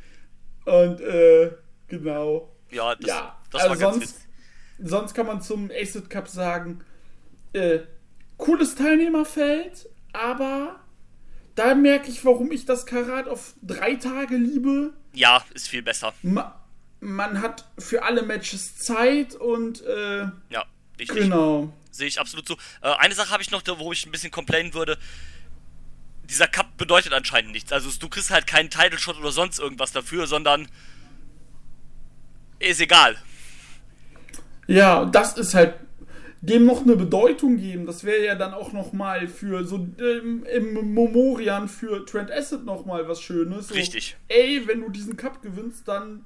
Und 0.65 0.99
äh, 1.01 1.51
genau. 1.87 2.51
Ja, 2.71 2.95
das, 2.95 3.07
ja, 3.07 3.37
das 3.51 3.61
also 3.61 3.69
war 3.69 3.77
ganz 3.77 3.95
sonst, 3.95 4.13
witzig. 4.15 4.27
sonst 4.89 5.13
kann 5.13 5.25
man 5.27 5.41
zum 5.41 5.71
Acid 5.71 6.09
Cup 6.09 6.27
sagen, 6.27 6.81
äh, 7.53 7.79
cooles 8.39 8.73
Teilnehmerfeld, 8.73 9.87
aber 10.13 10.79
da 11.53 11.75
merke 11.75 12.09
ich, 12.09 12.25
warum 12.25 12.51
ich 12.51 12.65
das 12.65 12.87
Karat 12.87 13.27
auf 13.27 13.53
drei 13.61 13.95
Tage 13.95 14.37
liebe. 14.37 14.93
Ja, 15.13 15.43
ist 15.53 15.67
viel 15.67 15.83
besser. 15.83 16.13
Ma 16.23 16.55
man 17.01 17.41
hat 17.41 17.65
für 17.77 18.03
alle 18.03 18.23
Matches 18.23 18.75
Zeit 18.77 19.33
und 19.35 19.81
äh, 19.85 20.23
Ja, 20.49 20.65
richtig. 20.99 21.17
genau. 21.19 21.71
Sehe 21.91 22.07
ich 22.07 22.19
absolut 22.19 22.45
so. 22.45 22.55
Äh, 22.81 22.89
eine 22.97 23.13
Sache 23.15 23.29
habe 23.31 23.41
ich 23.41 23.51
noch, 23.51 23.61
wo 23.77 23.93
ich 23.93 24.05
ein 24.05 24.11
bisschen 24.11 24.31
complainen 24.31 24.73
würde. 24.73 24.97
Dieser 26.29 26.47
Cup 26.47 26.75
bedeutet 26.77 27.13
anscheinend 27.13 27.53
nichts. 27.53 27.71
Also 27.71 27.89
du 27.97 28.09
kriegst 28.09 28.31
halt 28.31 28.47
keinen 28.47 28.69
Title 28.69 28.99
Shot 28.99 29.17
oder 29.17 29.31
sonst 29.31 29.59
irgendwas 29.59 29.93
dafür, 29.93 30.27
sondern 30.27 30.67
ist 32.59 32.81
egal. 32.81 33.15
Ja, 34.67 35.05
das 35.05 35.37
ist 35.37 35.53
halt 35.53 35.75
dem 36.41 36.65
noch 36.65 36.83
eine 36.83 36.95
Bedeutung 36.95 37.57
geben. 37.57 37.85
Das 37.85 38.03
wäre 38.05 38.23
ja 38.25 38.35
dann 38.35 38.53
auch 38.53 38.71
noch 38.71 38.93
mal 38.93 39.27
für 39.27 39.65
so 39.65 39.87
ähm, 39.99 40.45
im 40.45 40.93
Memorian 40.93 41.67
für 41.67 42.05
Trent 42.05 42.31
Acid 42.31 42.63
noch 42.65 42.85
mal 42.85 43.07
was 43.09 43.21
Schönes. 43.21 43.67
So, 43.67 43.73
Richtig. 43.75 44.15
Ey, 44.29 44.65
wenn 44.65 44.81
du 44.81 44.89
diesen 44.89 45.17
Cup 45.17 45.41
gewinnst, 45.41 45.87
dann. 45.87 46.23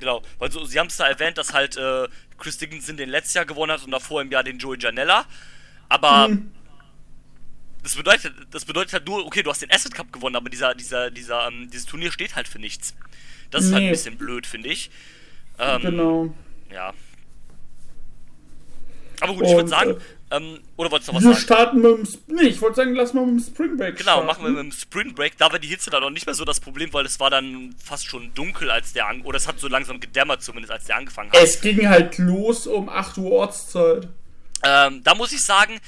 Genau, 0.00 0.20
weil 0.38 0.50
so, 0.50 0.64
sie 0.64 0.80
haben 0.80 0.88
es 0.88 0.96
da 0.96 1.06
erwähnt, 1.06 1.38
dass 1.38 1.52
halt 1.52 1.76
äh, 1.76 2.08
Chris 2.38 2.58
Dickinson 2.58 2.96
den 2.96 3.08
letztes 3.08 3.34
Jahr 3.34 3.44
gewonnen 3.44 3.70
hat 3.72 3.84
und 3.84 3.92
davor 3.92 4.20
im 4.20 4.30
Jahr 4.32 4.42
den 4.42 4.58
Joey 4.58 4.78
Janella. 4.80 5.24
Aber 5.88 6.28
Mhm. 6.28 6.50
das 7.84 7.94
bedeutet, 7.94 8.32
das 8.50 8.64
bedeutet 8.64 8.92
halt 8.94 9.06
nur, 9.06 9.24
okay, 9.24 9.42
du 9.44 9.50
hast 9.50 9.62
den 9.62 9.70
Asset 9.70 9.94
Cup 9.94 10.12
gewonnen, 10.12 10.34
aber 10.34 10.50
dieser, 10.50 10.74
dieser, 10.74 11.10
dieser, 11.12 11.46
ähm, 11.46 11.70
dieses 11.70 11.86
Turnier 11.86 12.10
steht 12.10 12.34
halt 12.34 12.48
für 12.48 12.58
nichts. 12.58 12.94
Das 13.50 13.64
ist 13.64 13.72
halt 13.72 13.82
ein 13.82 13.86
Nee. 13.86 13.90
bisschen 13.92 14.16
blöd, 14.18 14.46
finde 14.46 14.70
ich. 14.70 14.90
Ähm, 15.60 15.82
Genau. 15.82 16.34
Ja. 16.72 16.92
Aber 19.24 19.34
gut, 19.34 19.46
ich 19.46 19.54
würde 19.54 19.68
sagen, 19.68 19.90
äh, 20.30 20.36
ähm, 20.36 20.58
oder 20.76 20.90
wolltest 20.90 21.08
du 21.08 21.12
noch 21.12 21.18
was 21.18 21.24
Wir 21.24 21.32
sagen? 21.34 21.42
starten 21.44 21.76
mit 21.80 21.98
dem. 21.98 22.02
Sp 22.06 22.20
nee, 22.28 22.42
ich 22.42 22.60
wollte 22.60 22.76
sagen, 22.76 22.94
lass 22.94 23.12
mal 23.14 23.26
mit 23.26 23.40
dem 23.40 23.44
Spring 23.54 23.76
Break 23.76 23.96
Genau, 23.96 24.12
starten. 24.12 24.26
machen 24.26 24.44
wir 24.44 24.50
mit 24.50 24.60
dem 24.60 24.72
Spring 24.72 25.14
Break. 25.14 25.36
Da 25.38 25.50
war 25.50 25.58
die 25.58 25.68
Hitze 25.68 25.90
dann 25.90 26.02
noch 26.02 26.10
nicht 26.10 26.26
mehr 26.26 26.34
so 26.34 26.44
das 26.44 26.60
Problem, 26.60 26.92
weil 26.92 27.06
es 27.06 27.18
war 27.20 27.30
dann 27.30 27.74
fast 27.82 28.06
schon 28.06 28.32
dunkel, 28.34 28.70
als 28.70 28.92
der 28.92 29.06
an 29.06 29.22
oder 29.22 29.36
es 29.36 29.48
hat 29.48 29.58
so 29.58 29.68
langsam 29.68 30.00
gedämmert 30.00 30.42
zumindest, 30.42 30.72
als 30.72 30.84
der 30.84 30.96
angefangen 30.96 31.30
hat. 31.32 31.38
Es 31.42 31.60
ging 31.60 31.88
halt 31.88 32.18
los 32.18 32.66
um 32.66 32.88
8 32.88 33.18
Uhr 33.18 33.32
Ortszeit. 33.32 34.08
Ähm, 34.62 35.02
da 35.04 35.14
muss 35.14 35.32
ich 35.32 35.42
sagen, 35.42 35.78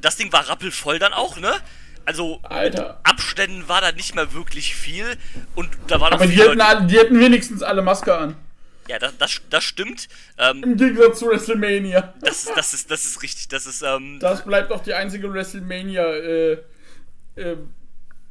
das 0.00 0.16
Ding 0.16 0.32
war 0.32 0.48
rappelvoll 0.48 0.98
dann 0.98 1.12
auch, 1.12 1.36
ne? 1.38 1.52
Also 2.04 2.40
Alter. 2.44 3.00
Abständen 3.02 3.68
war 3.68 3.80
da 3.82 3.92
nicht 3.92 4.14
mehr 4.14 4.32
wirklich 4.32 4.74
viel 4.74 5.04
und 5.54 5.68
da 5.88 5.96
auch 5.96 6.10
Aber 6.12 6.26
die 6.26 6.40
hatten, 6.42 6.60
alle, 6.60 6.86
die 6.86 6.98
hatten 6.98 7.20
wenigstens 7.20 7.62
alle 7.62 7.82
Maske 7.82 8.16
an. 8.16 8.36
Ja, 8.88 8.98
das, 8.98 9.16
das, 9.18 9.40
das 9.50 9.64
stimmt. 9.64 10.08
Ähm, 10.38 10.62
Im 10.62 10.76
Gegensatz 10.76 11.18
zu 11.18 11.26
WrestleMania. 11.28 12.14
das, 12.20 12.44
ist, 12.44 12.56
das, 12.56 12.74
ist, 12.74 12.90
das 12.90 13.04
ist 13.04 13.22
richtig. 13.22 13.48
Das 13.48 13.66
ist, 13.66 13.82
ähm, 13.82 14.18
Das 14.20 14.44
bleibt 14.44 14.72
auch 14.72 14.82
die 14.82 14.94
einzige 14.94 15.32
WrestleMania 15.32 16.04
äh, 16.04 16.52
äh, 17.36 17.56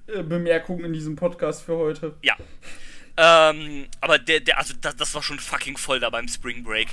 äh, 0.08 0.24
Bemerkung 0.24 0.84
in 0.84 0.94
diesem 0.94 1.16
Podcast 1.16 1.64
für 1.64 1.78
heute. 1.78 2.16
Ja. 2.24 2.36
Ähm, 3.18 3.88
aber 4.02 4.20
der, 4.20 4.40
der, 4.40 4.58
also 4.58 4.74
das, 4.80 4.96
das 4.96 5.14
war 5.14 5.24
schon 5.24 5.40
fucking 5.40 5.78
voll 5.78 6.00
da 6.00 6.10
beim 6.10 6.28
Spring 6.28 6.64
Break. 6.64 6.90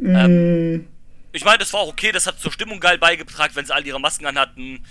Ähm, 0.00 0.86
ich 1.32 1.44
meine, 1.44 1.58
das 1.58 1.72
war 1.72 1.80
auch 1.80 1.88
okay, 1.88 2.12
das 2.12 2.26
hat 2.26 2.40
zur 2.40 2.52
Stimmung 2.52 2.80
geil 2.80 2.98
beigetragen, 2.98 3.54
wenn 3.54 3.64
sie 3.64 3.74
all 3.74 3.86
ihre 3.86 4.00
Masken 4.00 4.26
anhatten. 4.26 4.84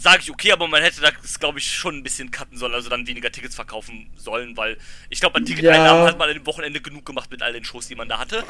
Sage 0.00 0.20
ich 0.22 0.30
okay, 0.30 0.52
aber 0.52 0.68
man 0.68 0.80
hätte 0.82 1.00
das, 1.00 1.38
glaube 1.40 1.58
ich, 1.58 1.72
schon 1.72 1.96
ein 1.96 2.02
bisschen 2.04 2.30
cutten 2.30 2.56
sollen, 2.56 2.72
also 2.72 2.88
dann 2.88 3.06
weniger 3.06 3.32
Tickets 3.32 3.54
verkaufen 3.56 4.10
sollen, 4.16 4.56
weil 4.56 4.78
ich 5.10 5.18
glaube, 5.20 5.36
an 5.36 5.44
Ticketeinnahmen 5.44 6.02
Ja. 6.02 6.08
hat 6.08 6.18
man 6.18 6.28
an 6.28 6.34
dem 6.34 6.46
Wochenende 6.46 6.80
genug 6.80 7.04
gemacht 7.04 7.30
mit 7.30 7.42
all 7.42 7.52
den 7.52 7.64
Shows, 7.64 7.88
die 7.88 7.96
man 7.96 8.08
da 8.08 8.18
hatte. 8.18 8.44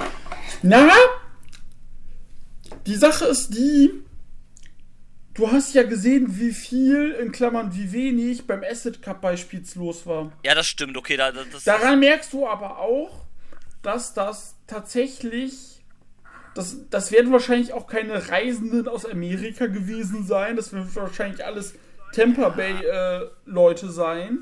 Na? 0.63 0.89
Die 2.87 2.97
Sache 2.97 3.25
ist 3.27 3.51
die. 3.55 3.91
Du 5.35 5.51
hast 5.51 5.75
ja 5.75 5.85
gesehen, 5.85 6.39
wie 6.39 6.53
viel, 6.53 7.13
in 7.13 7.31
Klammern 7.33 7.75
wie 7.75 7.93
wenig, 7.93 8.47
beim 8.47 8.63
Acid 8.65 9.01
Cup 9.01 9.21
beispielsweise 9.23 9.79
los 9.79 10.05
war. 10.05 10.33
Ja, 10.45 10.55
das 10.55 10.67
stimmt, 10.67 10.97
okay, 10.97 11.17
da- 11.17 11.31
das 11.33 11.65
Daran 11.65 12.01
merkst 12.01 12.33
du 12.33 12.47
aber 12.47 12.79
auch, 12.79 13.25
dass 13.83 14.13
das 14.15 14.57
tatsächlich. 14.67 15.78
Das, 16.59 16.77
das 16.91 17.13
werden 17.13 17.31
wahrscheinlich 17.31 17.73
auch 17.73 17.87
keine 17.87 18.31
Reisenden 18.31 18.89
aus 18.89 19.07
Amerika 19.07 19.67
gewesen 19.67 20.27
sein. 20.27 20.57
Das 20.57 20.73
werden 20.73 20.93
wahrscheinlich 20.93 21.45
alles 21.45 21.77
Tampa 22.13 22.49
Bay-Leute 22.49 23.89
sein. 23.91 24.41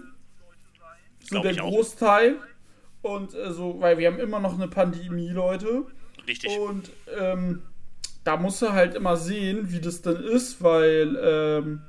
So 1.21 1.43
der 1.43 1.51
ich 1.51 1.61
auch. 1.61 1.69
Großteil. 1.69 2.37
Und 3.03 3.35
äh, 3.35 3.53
so, 3.53 3.83
weil 3.83 3.99
wir 3.99 4.11
haben 4.11 4.19
immer 4.19 4.41
noch 4.41 4.55
eine 4.55 4.67
Pandemie, 4.67 5.29
Leute. 5.29 5.85
richtig. 6.27 6.59
Und 6.59 6.91
ähm, 7.21 7.61
da 8.25 8.39
musst 8.39 8.63
du 8.63 8.73
halt 8.73 8.95
immer 8.95 9.19
sehen, 9.19 9.71
wie 9.71 9.81
das 9.83 10.01
dann 10.01 10.25
ist, 10.25 10.63
weil 10.63 11.19
ähm, 11.23 11.83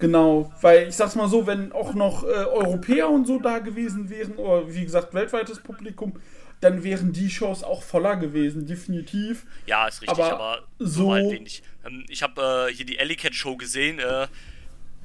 genau, 0.00 0.52
weil 0.60 0.88
ich 0.88 0.96
sag's 0.96 1.14
mal 1.14 1.28
so, 1.28 1.46
wenn 1.46 1.72
auch 1.72 1.94
noch 1.94 2.24
äh, 2.24 2.26
Europäer 2.26 3.08
und 3.08 3.26
so 3.26 3.38
da 3.38 3.58
gewesen 3.58 4.10
wären, 4.10 4.32
oder 4.36 4.72
wie 4.72 4.84
gesagt, 4.84 5.14
weltweites 5.14 5.60
Publikum, 5.60 6.14
dann 6.60 6.82
wären 6.84 7.12
die 7.12 7.30
Shows 7.30 7.62
auch 7.62 7.82
voller 7.82 8.16
gewesen, 8.16 8.66
definitiv. 8.66 9.46
Ja, 9.66 9.86
ist 9.86 10.02
richtig, 10.02 10.18
aber 10.18 10.34
aber, 10.34 10.58
so 10.78 11.12
halt 11.12 11.30
wenig. 11.30 11.62
Ähm, 11.86 12.04
ich 12.08 12.22
habe 12.22 12.68
äh, 12.70 12.74
hier 12.74 12.84
die 12.84 12.98
Alley 13.00 13.16
Cat 13.16 13.34
Show 13.34 13.56
gesehen, 13.56 13.98
äh, 13.98 14.26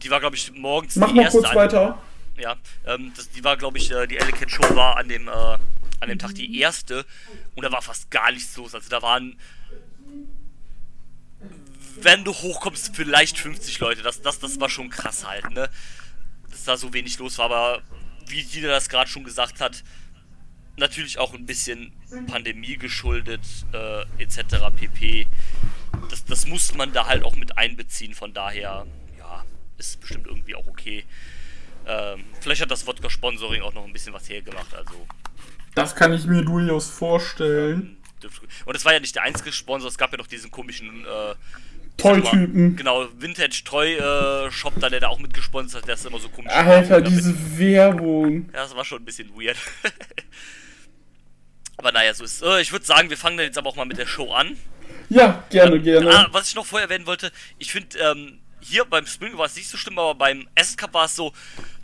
die 0.03 0.10
war, 0.10 0.19
glaube 0.19 0.36
ich, 0.36 0.51
morgens 0.53 0.95
Mach 0.97 1.10
die 1.10 1.13
mal 1.15 1.23
erste 1.23 1.39
kurz 1.39 1.49
an- 1.51 1.55
weiter. 1.55 2.01
Ja, 2.38 2.58
ähm, 2.86 3.13
das, 3.15 3.29
die 3.29 3.43
war, 3.43 3.55
glaube 3.55 3.77
ich, 3.77 3.91
äh, 3.91 4.08
die 4.08 4.17
Ellicat 4.17 4.51
Show 4.51 4.75
war 4.75 4.97
an 4.97 5.08
dem, 5.08 5.29
äh, 5.29 5.31
an 5.31 6.10
dem 6.10 6.19
Tag 6.19 6.36
die 6.36 6.60
erste 6.60 7.05
und 7.55 7.63
da 7.63 7.71
war 7.71 7.81
fast 7.81 8.12
gar 8.12 8.29
nichts 8.31 8.58
los. 8.58 8.75
Also 8.75 8.89
da 8.89 9.01
waren, 9.01 9.38
wenn 12.01 12.23
du 12.23 12.34
hochkommst, 12.34 12.95
vielleicht 12.95 13.38
50 13.38 13.79
Leute. 13.79 14.01
Das, 14.03 14.21
das, 14.21 14.39
das 14.39 14.60
war 14.60 14.69
schon 14.69 14.89
krass 14.89 15.25
halt, 15.27 15.49
ne? 15.51 15.69
Dass 16.49 16.63
da 16.63 16.77
so 16.77 16.93
wenig 16.93 17.17
los 17.19 17.38
war, 17.38 17.45
aber 17.45 17.81
wie 18.27 18.39
jeder 18.41 18.69
das 18.69 18.89
gerade 18.89 19.10
schon 19.10 19.23
gesagt 19.23 19.60
hat, 19.62 19.84
natürlich 20.77 21.19
auch 21.19 21.34
ein 21.34 21.45
bisschen 21.45 21.91
Pandemie 22.27 22.77
geschuldet, 22.77 23.41
äh, 23.73 24.01
etc. 24.21 24.58
pp. 24.75 25.27
Das, 26.10 26.25
das 26.25 26.45
muss 26.47 26.73
man 26.75 26.91
da 26.91 27.05
halt 27.05 27.23
auch 27.23 27.36
mit 27.36 27.58
einbeziehen, 27.58 28.13
von 28.13 28.34
daher, 28.34 28.86
ja, 29.17 29.45
ist 29.77 29.99
bestimmt 30.01 30.27
irgendwie 30.27 30.55
auch 30.55 30.67
okay. 30.67 31.05
Ähm, 31.88 32.23
vielleicht 32.41 32.62
hat 32.62 32.71
das 32.71 32.86
Wodka-Sponsoring 32.88 33.62
auch 33.62 33.73
noch 33.73 33.86
ein 33.86 33.93
bisschen 33.93 34.13
was 34.13 34.27
hergemacht, 34.27 34.73
also. 34.73 35.08
Das 35.75 35.95
kann 35.95 36.13
ich 36.13 36.25
mir 36.25 36.41
durchaus 36.43 36.89
vorstellen. 36.89 37.97
dürfte- 38.21 38.47
Und 38.65 38.75
es 38.75 38.84
war 38.86 38.93
ja 38.93 38.99
nicht 38.99 39.15
der 39.15 39.23
einzige 39.23 39.51
Sponsor, 39.51 39.88
es 39.89 39.97
gab 39.97 40.12
ja 40.12 40.17
noch 40.17 40.27
diesen 40.27 40.49
komischen, 40.51 41.05
äh, 41.05 41.36
Toy-Typen. 41.97 42.75
genau, 42.75 43.08
Vintage 43.17 43.63
Toy 43.65 43.93
äh, 43.95 44.51
Shop 44.51 44.73
da, 44.79 44.89
der 44.89 44.99
da 44.99 45.08
auch 45.08 45.19
mitgesponsert 45.19 45.81
hat, 45.84 45.88
der 45.88 45.95
ist 45.95 46.05
immer 46.05 46.19
so 46.19 46.29
komisch. 46.29 46.51
Alter, 46.51 47.01
damit- 47.01 47.08
diese 47.19 47.58
Werbung. 47.58 48.49
Ja, 48.53 48.63
das 48.63 48.75
war 48.75 48.84
schon 48.86 49.01
ein 49.01 49.05
bisschen 49.05 49.29
weird. 49.36 49.58
aber 51.77 51.91
naja, 51.91 52.13
so 52.13 52.23
ist 52.23 52.41
äh, 52.41 52.62
Ich 52.62 52.71
würde 52.71 52.86
sagen, 52.86 53.10
wir 53.10 53.17
fangen 53.17 53.38
dann 53.38 53.45
jetzt 53.45 53.58
aber 53.58 53.69
auch 53.69 53.75
mal 53.75 53.86
mit 53.86 53.97
der 53.97 54.05
Show 54.08 54.31
an. 54.31 54.58
Ja, 55.10 55.43
gerne, 55.49 55.79
gerne. 55.79 56.10
Ah, 56.10 56.27
was 56.31 56.49
ich 56.49 56.55
noch 56.55 56.65
vorher 56.65 56.89
erwähnen 56.89 57.05
wollte, 57.05 57.31
ich 57.60 57.71
finde, 57.71 57.97
ähm, 57.99 58.39
hier 58.60 58.86
beim 58.86 59.05
Spring 59.05 59.38
war 59.38 59.45
es 59.45 59.55
nicht 59.55 59.69
so 59.69 59.77
schlimm, 59.77 59.99
aber 59.99 60.15
beim 60.15 60.47
S 60.55 60.75
Cup 60.75 60.93
war 60.93 61.05
es 61.05 61.15
so, 61.15 61.31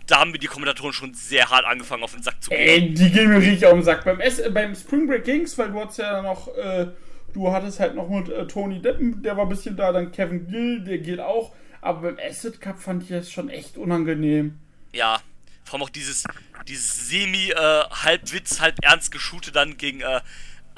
da 0.08 0.20
haben 0.20 0.32
mir 0.32 0.40
die 0.40 0.48
Kommentatoren 0.48 0.94
schon 0.94 1.14
sehr 1.14 1.50
hart 1.50 1.66
angefangen 1.66 2.04
auf 2.04 2.14
den 2.14 2.24
Sack 2.24 2.42
zu 2.44 2.50
gehen. 2.50 2.60
Ey, 2.60 2.94
die 2.94 3.12
gehen 3.12 3.30
mir 3.30 3.38
richtig 3.38 3.66
auf 3.66 3.74
den 3.74 3.84
Sack. 3.84 4.04
Beim, 4.04 4.20
S 4.20 4.42
beim 4.52 4.76
Spring 4.76 5.08
Break 5.08 5.24
ging's, 5.24 5.58
weil 5.58 5.72
du 5.72 5.80
hattest 5.80 6.00
ja 6.00 6.22
noch, 6.22 6.48
äh, 6.56 6.88
du 7.34 7.52
hattest 7.52 7.80
halt 7.80 7.96
noch 7.96 8.10
mit 8.10 8.30
äh, 8.30 8.46
Tony 8.48 8.82
Deppen, 8.82 9.22
der 9.24 9.38
war 9.38 9.44
ein 9.46 9.50
bisschen 9.50 9.76
da, 9.76 9.92
dann 9.92 10.12
Kevin 10.12 10.48
Gill, 10.48 10.84
der 10.84 10.98
geht 11.00 11.20
auch. 11.20 11.54
Aber 11.82 12.02
beim 12.12 12.18
Acid 12.24 12.62
Cup 12.62 12.80
fand 12.80 13.04
ich 13.04 13.10
das 13.10 13.32
schon 13.32 13.50
echt 13.50 13.78
unangenehm. 13.78 14.60
Ja, 14.94 15.20
vor 15.64 15.76
allem 15.80 15.84
auch 15.84 15.90
dieses, 15.90 16.24
dieses 16.68 17.10
semi 17.10 17.50
äh, 17.52 17.56
halb 17.56 18.32
Witz, 18.34 18.60
halb 18.62 18.76
ernst 18.84 19.12
geshoote 19.12 19.52
dann 19.52 19.78
gegen 19.78 20.02
äh, 20.02 20.20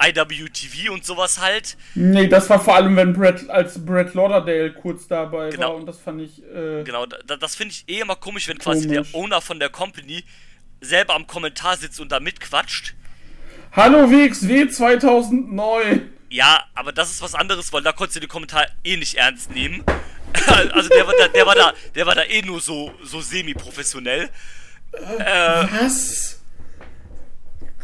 IWTV 0.02 0.90
und 0.92 1.04
sowas 1.04 1.40
halt. 1.40 1.76
Nee, 1.94 2.26
das 2.28 2.48
war 2.50 2.58
vor 2.60 2.74
allem, 2.76 2.96
wenn 2.96 3.12
Brett, 3.12 3.48
als 3.50 3.84
Brett 3.84 4.14
Lauderdale 4.14 4.72
kurz 4.72 5.06
dabei 5.06 5.50
Genau. 5.50 5.68
war 5.70 5.74
und 5.76 5.86
das 5.86 6.00
fand 6.00 6.20
ich, 6.22 6.42
äh, 6.44 6.82
Genau, 6.84 7.06
da, 7.06 7.36
das 7.36 7.54
finde 7.54 7.72
ich 7.74 7.84
eh 7.88 8.00
immer 8.00 8.16
komisch, 8.16 8.48
wenn 8.48 8.58
quasi 8.58 8.88
Komisch. 8.88 9.10
der 9.12 9.20
Owner 9.20 9.40
von 9.40 9.58
der 9.60 9.68
Company 9.68 10.24
selber 10.80 11.14
am 11.14 11.26
Kommentar 11.26 11.76
sitzt 11.76 12.00
und 12.00 12.10
da 12.12 12.18
mitquatscht. 12.20 12.94
Hallo 13.72 14.10
WXW 14.10 14.68
2009. 14.68 16.10
Ja, 16.34 16.64
aber 16.74 16.90
das 16.90 17.12
ist 17.12 17.22
was 17.22 17.36
anderes, 17.36 17.72
weil 17.72 17.82
da 17.82 17.92
konntest 17.92 18.16
du 18.16 18.20
den 18.20 18.28
Kommentar 18.28 18.66
eh 18.82 18.96
nicht 18.96 19.14
ernst 19.14 19.52
nehmen. 19.52 19.84
also 20.72 20.88
der 20.88 21.06
war 21.06 21.14
da, 21.16 21.28
der 21.28 21.46
war 21.46 21.54
da, 21.54 21.72
der 21.94 22.06
war 22.06 22.16
da 22.16 22.24
eh 22.24 22.42
nur 22.42 22.60
so, 22.60 22.92
so 23.04 23.20
semi-professionell. 23.20 24.28
Was? 24.90 26.40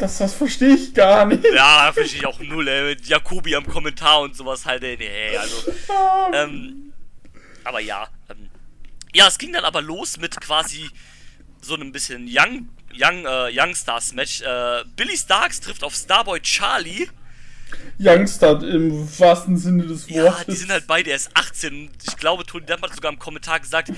Das, 0.01 0.19
das 0.19 0.35
verstehe 0.35 0.75
ich 0.75 0.93
gar 0.95 1.27
nicht. 1.27 1.45
Ja, 1.55 1.93
finde 1.95 2.09
ich 2.09 2.27
auch 2.27 2.41
null, 2.41 2.67
ey, 2.67 2.97
mit 2.97 3.07
Jakobi 3.07 3.55
am 3.55 3.69
Kommentar 3.69 4.21
und 4.23 4.37
sowas 4.37 4.67
halt, 4.67 4.83
ey, 4.83 4.97
nee, 4.97 5.37
also. 5.37 5.73
Ähm, 6.33 6.93
aber 7.63 7.79
ja. 7.79 8.09
Ähm, 8.29 8.51
ja, 9.15 9.29
es 9.29 9.39
ging 9.39 9.53
dann 9.53 9.65
aber 9.65 9.81
los 9.81 10.17
mit 10.17 10.41
quasi 10.41 10.91
so 11.61 11.75
einem 11.75 11.93
bisschen 11.93 12.27
Young, 12.29 12.69
Young, 12.93 13.27
äh, 13.27 13.51
Young 13.57 13.77
Stars 13.77 14.13
Match. 14.13 14.41
Äh, 14.41 14.83
Billy 14.97 15.17
Starks 15.17 15.61
trifft 15.61 15.85
auf 15.85 15.95
Starboy 15.95 16.41
Charlie. 16.41 17.07
Youngster 17.99 18.63
im 18.67 19.07
wahrsten 19.19 19.57
Sinne 19.57 19.87
des 19.87 20.09
Ja, 20.09 20.25
Wortes. 20.25 20.47
die 20.47 20.55
sind 20.57 20.71
halt 20.71 20.87
beide 20.87 21.11
erst 21.11 21.31
18. 21.35 21.75
Und 21.89 21.91
Ich 22.07 22.17
glaube, 22.17 22.45
Tony 22.47 22.65
Depp 22.67 22.83
hat 22.83 22.95
sogar 22.95 23.13
im 23.13 23.19
Kommentar 23.19 23.61
gesagt, 23.61 23.91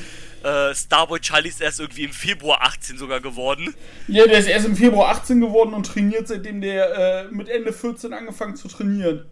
äh, 0.43 0.75
Starboy 0.75 1.21
Charlie 1.21 1.49
ist 1.49 1.61
erst 1.61 1.81
irgendwie 1.81 2.05
im 2.05 2.13
Februar 2.13 2.63
18 2.63 2.99
sogar 2.99 3.21
geworden. 3.21 3.75
Ja, 4.09 4.27
der 4.27 4.39
ist 4.39 4.47
erst 4.49 4.67
im 4.67 4.77
Februar 4.77 5.11
18 5.11 5.41
geworden 5.41 5.75
und 5.75 5.87
trainiert, 5.87 6.27
seitdem 6.29 6.61
der 6.61 7.27
äh, 7.27 7.29
mit 7.31 7.49
Ende 7.49 7.73
14 7.73 8.13
angefangen 8.13 8.57
zu 8.57 8.69
trainieren. 8.69 9.27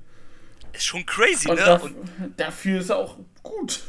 Ist 0.72 0.87
schon 0.87 1.05
crazy, 1.05 1.48
Und, 1.48 1.59
ne? 1.59 1.64
daf 1.64 1.83
Und 1.83 1.96
dafür 2.37 2.81
ist 2.81 2.90
er 2.90 2.98
auch 2.98 3.16
gut. 3.42 3.81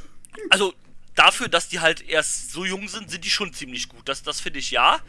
also 0.50 0.74
dafür, 1.14 1.48
dass 1.48 1.68
die 1.70 1.80
halt 1.80 2.02
erst 2.10 2.52
so 2.52 2.66
jung 2.66 2.88
sind, 2.88 3.12
sind 3.12 3.24
die 3.24 3.30
schon 3.30 3.54
ziemlich 3.54 3.88
gut. 3.90 4.10
Das, 4.10 4.24
das 4.24 4.40
finde 4.42 4.58
ich 4.60 4.72
ja. 4.72 5.00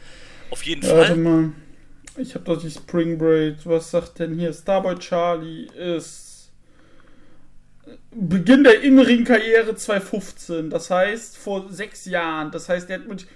Auf 0.51 0.63
jeden 0.63 0.83
Ja, 0.83 0.95
warte 0.95 1.07
Fall. 1.13 1.17
mal. 1.17 1.51
Ich 2.17 2.35
habe 2.35 2.45
doch 2.45 2.61
die 2.61 2.69
Spring 2.71 3.17
Break. 3.17 3.57
Was 3.65 3.91
sagt 3.91 4.19
denn 4.19 4.37
hier? 4.37 4.53
Starboy 4.53 4.95
Charlie 4.99 5.65
ist 5.75 6.51
Beginn 8.11 8.63
der 8.63 8.81
In-Ring-Karriere 8.81 9.75
2015. 9.75 10.69
Das 10.69 10.89
heißt 10.89 11.37
vor 11.37 11.69
sechs 11.71 12.05
Jahren. 12.05 12.51
Das 12.51 12.69
heißt, 12.69 12.87
der 12.89 12.99
hat 12.99 13.07
mit. 13.07 13.27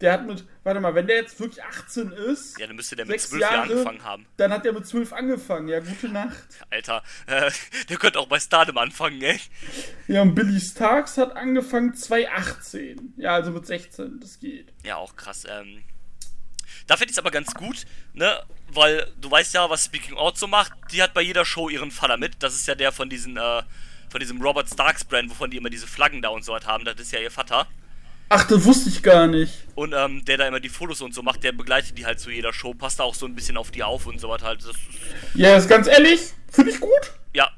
Der 0.00 0.12
hat 0.12 0.26
mit. 0.26 0.44
Warte 0.62 0.80
mal, 0.80 0.94
wenn 0.94 1.06
der 1.08 1.16
jetzt 1.16 1.38
wirklich 1.40 1.62
18 1.62 2.12
ist, 2.12 2.58
Ja, 2.58 2.66
dann 2.68 2.76
müsste 2.76 2.94
der 2.96 3.04
mit 3.04 3.20
Sechs 3.20 3.30
12 3.30 3.40
Jahren 3.42 3.52
Jahre. 3.54 3.72
angefangen 3.72 4.04
haben. 4.04 4.26
dann 4.36 4.52
hat 4.52 4.64
er 4.64 4.72
mit 4.72 4.86
12 4.86 5.12
angefangen. 5.12 5.68
Ja, 5.68 5.80
gute 5.80 6.08
Nacht. 6.08 6.46
Alter, 6.70 7.02
äh, 7.26 7.50
der 7.88 7.96
könnte 7.96 8.18
auch 8.20 8.28
bei 8.28 8.38
Stardom 8.38 8.78
anfangen, 8.78 9.20
ey. 9.22 9.40
Ja, 10.06 10.22
und 10.22 10.34
Billy 10.34 10.60
Starks 10.60 11.18
hat 11.18 11.36
angefangen 11.36 11.94
2018. 11.94 13.14
Ja, 13.16 13.34
also 13.34 13.50
mit 13.50 13.66
16. 13.66 14.20
Das 14.20 14.38
geht. 14.38 14.72
Ja, 14.84 14.96
auch 14.96 15.16
krass. 15.16 15.44
Ähm, 15.48 15.82
da 16.88 16.96
finde 16.96 17.10
ich 17.10 17.14
es 17.14 17.18
aber 17.18 17.30
ganz 17.30 17.54
gut, 17.54 17.84
ne? 18.14 18.42
Weil 18.72 19.06
du 19.20 19.30
weißt 19.30 19.54
ja, 19.54 19.70
was 19.70 19.84
Speaking 19.84 20.16
Out 20.16 20.36
so 20.36 20.46
macht. 20.48 20.72
Die 20.92 21.02
hat 21.02 21.14
bei 21.14 21.22
jeder 21.22 21.44
Show 21.44 21.68
ihren 21.68 21.90
Vater 21.92 22.16
mit. 22.16 22.42
Das 22.42 22.54
ist 22.54 22.66
ja 22.66 22.74
der 22.74 22.90
von 22.92 23.08
diesen, 23.08 23.36
äh, 23.36 23.62
von 24.10 24.20
diesem 24.20 24.42
Robert 24.42 24.68
Starks 24.68 25.04
Brand, 25.04 25.30
wovon 25.30 25.50
die 25.50 25.56
immer 25.58 25.70
diese 25.70 25.86
Flaggen 25.86 26.20
da 26.20 26.30
und 26.30 26.44
so 26.44 26.52
was 26.52 26.66
haben. 26.66 26.84
Das 26.84 26.98
ist 26.98 27.12
ja 27.12 27.20
ihr 27.20 27.30
Vater. 27.30 27.66
Ach, 28.30 28.46
das 28.46 28.64
wusste 28.64 28.90
ich 28.90 29.02
gar 29.02 29.26
nicht. 29.26 29.52
Und 29.74 29.94
ähm, 29.96 30.22
der 30.26 30.36
da 30.36 30.46
immer 30.46 30.60
die 30.60 30.68
Fotos 30.68 31.00
und 31.00 31.14
so 31.14 31.22
macht, 31.22 31.44
der 31.44 31.52
begleitet 31.52 31.96
die 31.96 32.04
halt 32.04 32.20
zu 32.20 32.30
jeder 32.30 32.52
Show, 32.52 32.74
passt 32.74 32.98
da 33.00 33.04
auch 33.04 33.14
so 33.14 33.24
ein 33.24 33.34
bisschen 33.34 33.56
auf 33.56 33.70
die 33.70 33.82
auf 33.82 34.04
und 34.06 34.20
so 34.20 34.28
was 34.28 34.42
halt. 34.42 34.60
Das 34.60 34.70
ist, 34.70 34.78
Ja, 35.34 35.56
ist 35.56 35.68
ganz 35.68 35.86
ehrlich, 35.86 36.20
finde 36.50 36.70
ich 36.72 36.80
gut. 36.80 37.12
ja, 37.32 37.50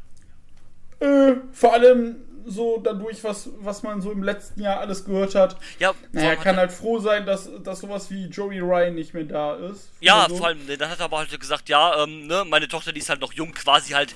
Äh, 1.00 1.32
vor 1.52 1.72
allem 1.72 2.16
so 2.46 2.80
dadurch, 2.82 3.22
was, 3.24 3.50
was 3.58 3.82
man 3.82 4.00
so 4.00 4.10
im 4.12 4.22
letzten 4.22 4.60
Jahr 4.62 4.80
alles 4.80 5.04
gehört 5.04 5.34
hat. 5.34 5.56
ja, 5.78 5.92
Naja, 6.12 6.36
kann 6.36 6.56
halt 6.56 6.72
froh 6.72 6.98
sein, 6.98 7.26
dass, 7.26 7.48
dass 7.62 7.80
sowas 7.80 8.10
wie 8.10 8.26
Joey 8.26 8.60
Ryan 8.60 8.94
nicht 8.94 9.14
mehr 9.14 9.24
da 9.24 9.54
ist. 9.56 9.90
ja, 10.00 10.26
so. 10.28 10.36
vor 10.36 10.46
allem, 10.48 10.64
ne, 10.66 10.76
dann 10.76 10.90
hat 10.90 10.98
er 11.00 11.04
aber 11.06 11.18
halt 11.18 11.40
gesagt, 11.40 11.68
ja, 11.68 12.02
ähm, 12.04 12.26
ne, 12.26 12.44
meine 12.48 12.68
Tochter, 12.68 12.92
die 12.92 13.00
ist 13.00 13.08
halt 13.08 13.20
noch 13.20 13.32
jung, 13.32 13.52
quasi 13.52 13.92
halt 13.92 14.14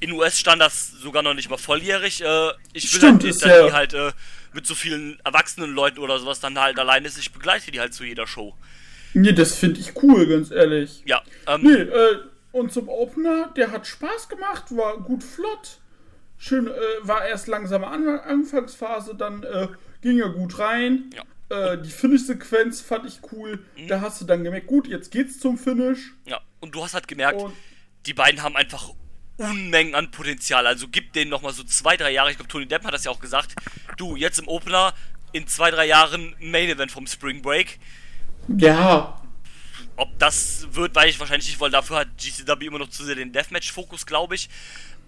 in 0.00 0.12
US-Standards 0.12 0.92
sogar 1.00 1.22
noch 1.22 1.34
nicht 1.34 1.48
mal 1.48 1.58
volljährig. 1.58 2.22
Äh, 2.22 2.50
ich 2.72 2.92
will 2.92 2.98
Stimmt, 2.98 3.22
halt 3.24 3.34
dass 3.36 3.42
ja- 3.42 3.66
die 3.66 3.72
halt 3.72 3.94
äh, 3.94 4.12
mit 4.52 4.66
so 4.66 4.74
vielen 4.74 5.18
erwachsenen 5.24 5.72
Leuten 5.72 5.98
oder 6.00 6.18
sowas 6.18 6.40
dann 6.40 6.58
halt 6.58 6.78
allein 6.78 7.04
ist. 7.04 7.18
Ich 7.18 7.32
begleite 7.32 7.70
die 7.70 7.80
halt 7.80 7.94
zu 7.94 8.04
jeder 8.04 8.26
Show. 8.26 8.54
Nee, 9.14 9.32
das 9.32 9.56
finde 9.56 9.78
ich 9.80 9.92
cool, 10.02 10.26
ganz 10.26 10.50
ehrlich. 10.50 11.02
Ja, 11.04 11.22
ähm, 11.46 11.60
Nee, 11.62 11.72
äh, 11.74 12.18
und 12.50 12.72
zum 12.72 12.88
Opener, 12.88 13.50
der 13.56 13.70
hat 13.70 13.86
Spaß 13.86 14.28
gemacht, 14.28 14.64
war 14.76 14.98
gut 14.98 15.22
flott. 15.22 15.78
Schön, 16.44 16.66
äh, 16.66 16.72
war 17.02 17.24
erst 17.24 17.46
langsame 17.46 17.86
An 17.86 18.08
Anfangsphase, 18.08 19.14
dann 19.14 19.44
äh, 19.44 19.68
ging 20.00 20.18
er 20.18 20.30
gut 20.30 20.58
rein. 20.58 21.10
Ja. 21.14 21.22
Äh, 21.74 21.80
die 21.80 21.90
Finish-Sequenz 21.90 22.80
fand 22.80 23.06
ich 23.06 23.20
cool. 23.30 23.64
Da 23.86 24.00
hast 24.00 24.20
du 24.20 24.24
dann 24.24 24.42
gemerkt, 24.42 24.66
gut, 24.66 24.88
jetzt 24.88 25.12
geht's 25.12 25.38
zum 25.38 25.56
Finish. 25.56 26.12
ja. 26.26 26.40
Und 26.60 26.74
du 26.74 26.82
hast 26.82 26.94
halt 26.94 27.06
gemerkt, 27.08 27.40
Und- 27.42 27.54
die 28.06 28.14
beiden 28.14 28.42
haben 28.42 28.56
einfach 28.56 28.90
Unmengen 29.36 29.94
an 29.94 30.10
Potenzial. 30.10 30.66
Also 30.66 30.86
gib 30.88 31.12
denen 31.12 31.30
nochmal 31.30 31.52
so 31.52 31.62
zwei, 31.64 31.96
drei 31.96 32.10
Jahre. 32.10 32.30
Ich 32.32 32.36
glaube, 32.36 32.50
Tony 32.50 32.66
Depp 32.66 32.84
hat 32.84 32.92
das 32.94 33.04
ja 33.04 33.10
auch 33.12 33.20
gesagt. 33.20 33.54
Du, 33.96 34.16
jetzt 34.16 34.38
im 34.40 34.48
Opener, 34.48 34.94
in 35.32 35.46
zwei, 35.46 35.70
drei 35.70 35.86
Jahren 35.86 36.34
Main 36.40 36.68
Event 36.68 36.90
vom 36.92 37.06
Spring 37.06 37.40
Break. 37.42 37.78
Ja, 38.58 39.20
Ob 39.96 40.18
das 40.18 40.66
wird, 40.72 40.94
weiß 40.94 41.10
ich 41.10 41.20
wahrscheinlich 41.20 41.48
nicht, 41.48 41.60
weil 41.60 41.70
dafür 41.70 41.96
hat 41.98 42.08
GCW 42.18 42.66
immer 42.66 42.78
noch 42.78 42.88
zu 42.88 43.04
sehr 43.04 43.14
den 43.14 43.32
Deathmatch-Fokus, 43.32 44.06
glaube 44.06 44.34
ich. 44.34 44.48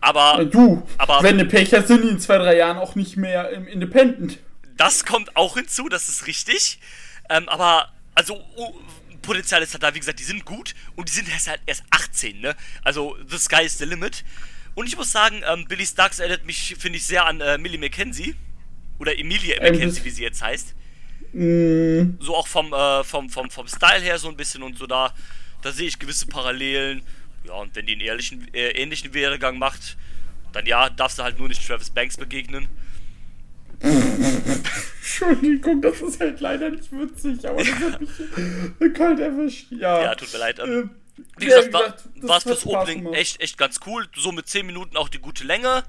Aber 0.05 0.41
äh, 0.41 0.47
du, 0.47 0.87
Aber- 0.99 1.23
wenn 1.23 1.39
du 1.39 1.45
Pech 1.47 1.73
hast, 1.75 1.89
sind 1.89 2.03
die 2.05 2.09
in 2.09 2.19
zwei, 2.21 2.39
drei 2.39 2.57
Jahren 2.57 2.77
auch 2.79 2.95
nicht 2.95 3.17
mehr 3.17 3.51
im 3.51 3.67
Independent. 3.67 4.39
das 4.77 5.05
kommt 5.05 5.37
auch 5.37 5.55
hinzu, 5.57 5.89
das 5.89 6.09
ist 6.09 6.27
richtig. 6.27 6.79
Ähm, 7.31 7.49
aber, 7.49 7.91
also, 8.15 8.39
oh, 8.57 8.75
Potenzial 9.23 9.63
ist 9.63 9.73
halt 9.73 9.83
da, 9.83 9.95
wie 9.95 10.01
gesagt, 10.01 10.19
die 10.21 10.25
sind 10.25 10.45
gut 10.45 10.75
und 10.97 11.09
die 11.09 11.13
sind 11.13 11.29
erst 11.31 11.49
halt 11.49 11.61
erst 11.65 11.85
18, 11.91 12.41
ne? 12.41 12.55
Also, 12.83 13.17
the 13.29 13.39
sky 13.39 13.63
is 13.65 13.79
the 13.79 13.87
limit. 13.87 14.25
Und 14.75 14.87
ich 14.87 14.97
muss 14.97 15.11
sagen, 15.13 15.43
ähm, 15.51 15.65
Billy 15.69 15.87
Starks 15.87 16.19
erinnert 16.19 16.45
mich, 16.45 16.77
finde 16.79 16.99
ich, 16.99 17.07
sehr 17.07 17.25
an 17.25 17.41
äh, 17.41 17.57
Millie 17.57 17.79
McKenzie. 17.79 18.35
Oder 18.99 19.19
Emilia 19.19 19.57
Ähm, 19.63 19.73
McKenzie, 19.73 20.05
wie 20.05 20.11
sie 20.11 20.23
jetzt 20.23 20.43
heißt. 20.43 20.75
Mm, 21.33 22.19
So 22.21 22.37
auch 22.37 22.47
vom, 22.47 22.73
äh, 22.73 23.03
vom, 23.05 23.31
vom, 23.31 23.51
vom 23.51 23.67
Style 23.69 24.01
her 24.03 24.19
so 24.19 24.29
ein 24.29 24.37
bisschen 24.37 24.63
und 24.63 24.77
so 24.79 24.87
da. 24.87 25.13
Da 25.63 25.73
sehe 25.73 25.89
ich 25.89 25.99
gewisse 25.99 26.27
Parallelen. 26.27 27.03
Ja, 27.45 27.55
und 27.55 27.75
wenn 27.77 27.87
die 27.87 27.93
einen 27.93 28.01
ehrlichen, 28.01 28.53
äh, 28.55 28.71
ähnlichen 28.71 29.13
Werdegang 29.15 29.59
macht, 29.59 29.97
dann 30.53 30.67
ja, 30.67 30.89
darfst 30.91 31.19
du 31.19 31.23
halt 31.23 31.39
nur 31.39 31.49
nicht 31.49 31.67
Travis 31.67 31.91
Banks 31.91 32.17
begegnen. 32.17 32.69
Entschuldigung, 35.01 35.83
das 35.83 36.01
ist 36.01 36.21
halt 36.21 36.41
leider 36.41 36.71
nicht 36.71 36.91
witzig, 36.93 37.47
aber 37.49 37.59
das 37.63 37.75
hat 37.75 38.01
mich 38.01 38.11
äh, 38.81 38.89
kalt 38.91 39.21
erwischt. 39.21 39.67
Ja, 39.71 40.03
Ja, 40.03 40.15
tut 40.15 40.33
mir 40.33 40.39
leid. 40.39 40.59
Ähm, 40.59 40.91
Äh, 41.17 41.23
Wie 41.39 41.49
ja, 41.49 41.61
gesagt, 41.61 41.73
war, 41.75 41.95
war 42.29 42.37
es 42.39 42.43
fürs 42.45 42.67
Opening 42.67 43.13
echt, 43.13 43.41
echt 43.41 43.57
ganz 43.59 43.79
cool. 43.87 44.07
So 44.17 44.33
mit 44.33 44.49
10 44.49 44.67
Minuten 44.67 44.97
auch 44.97 45.09
die 45.09 45.19
gute 45.21 45.45
Länge. 45.45 45.85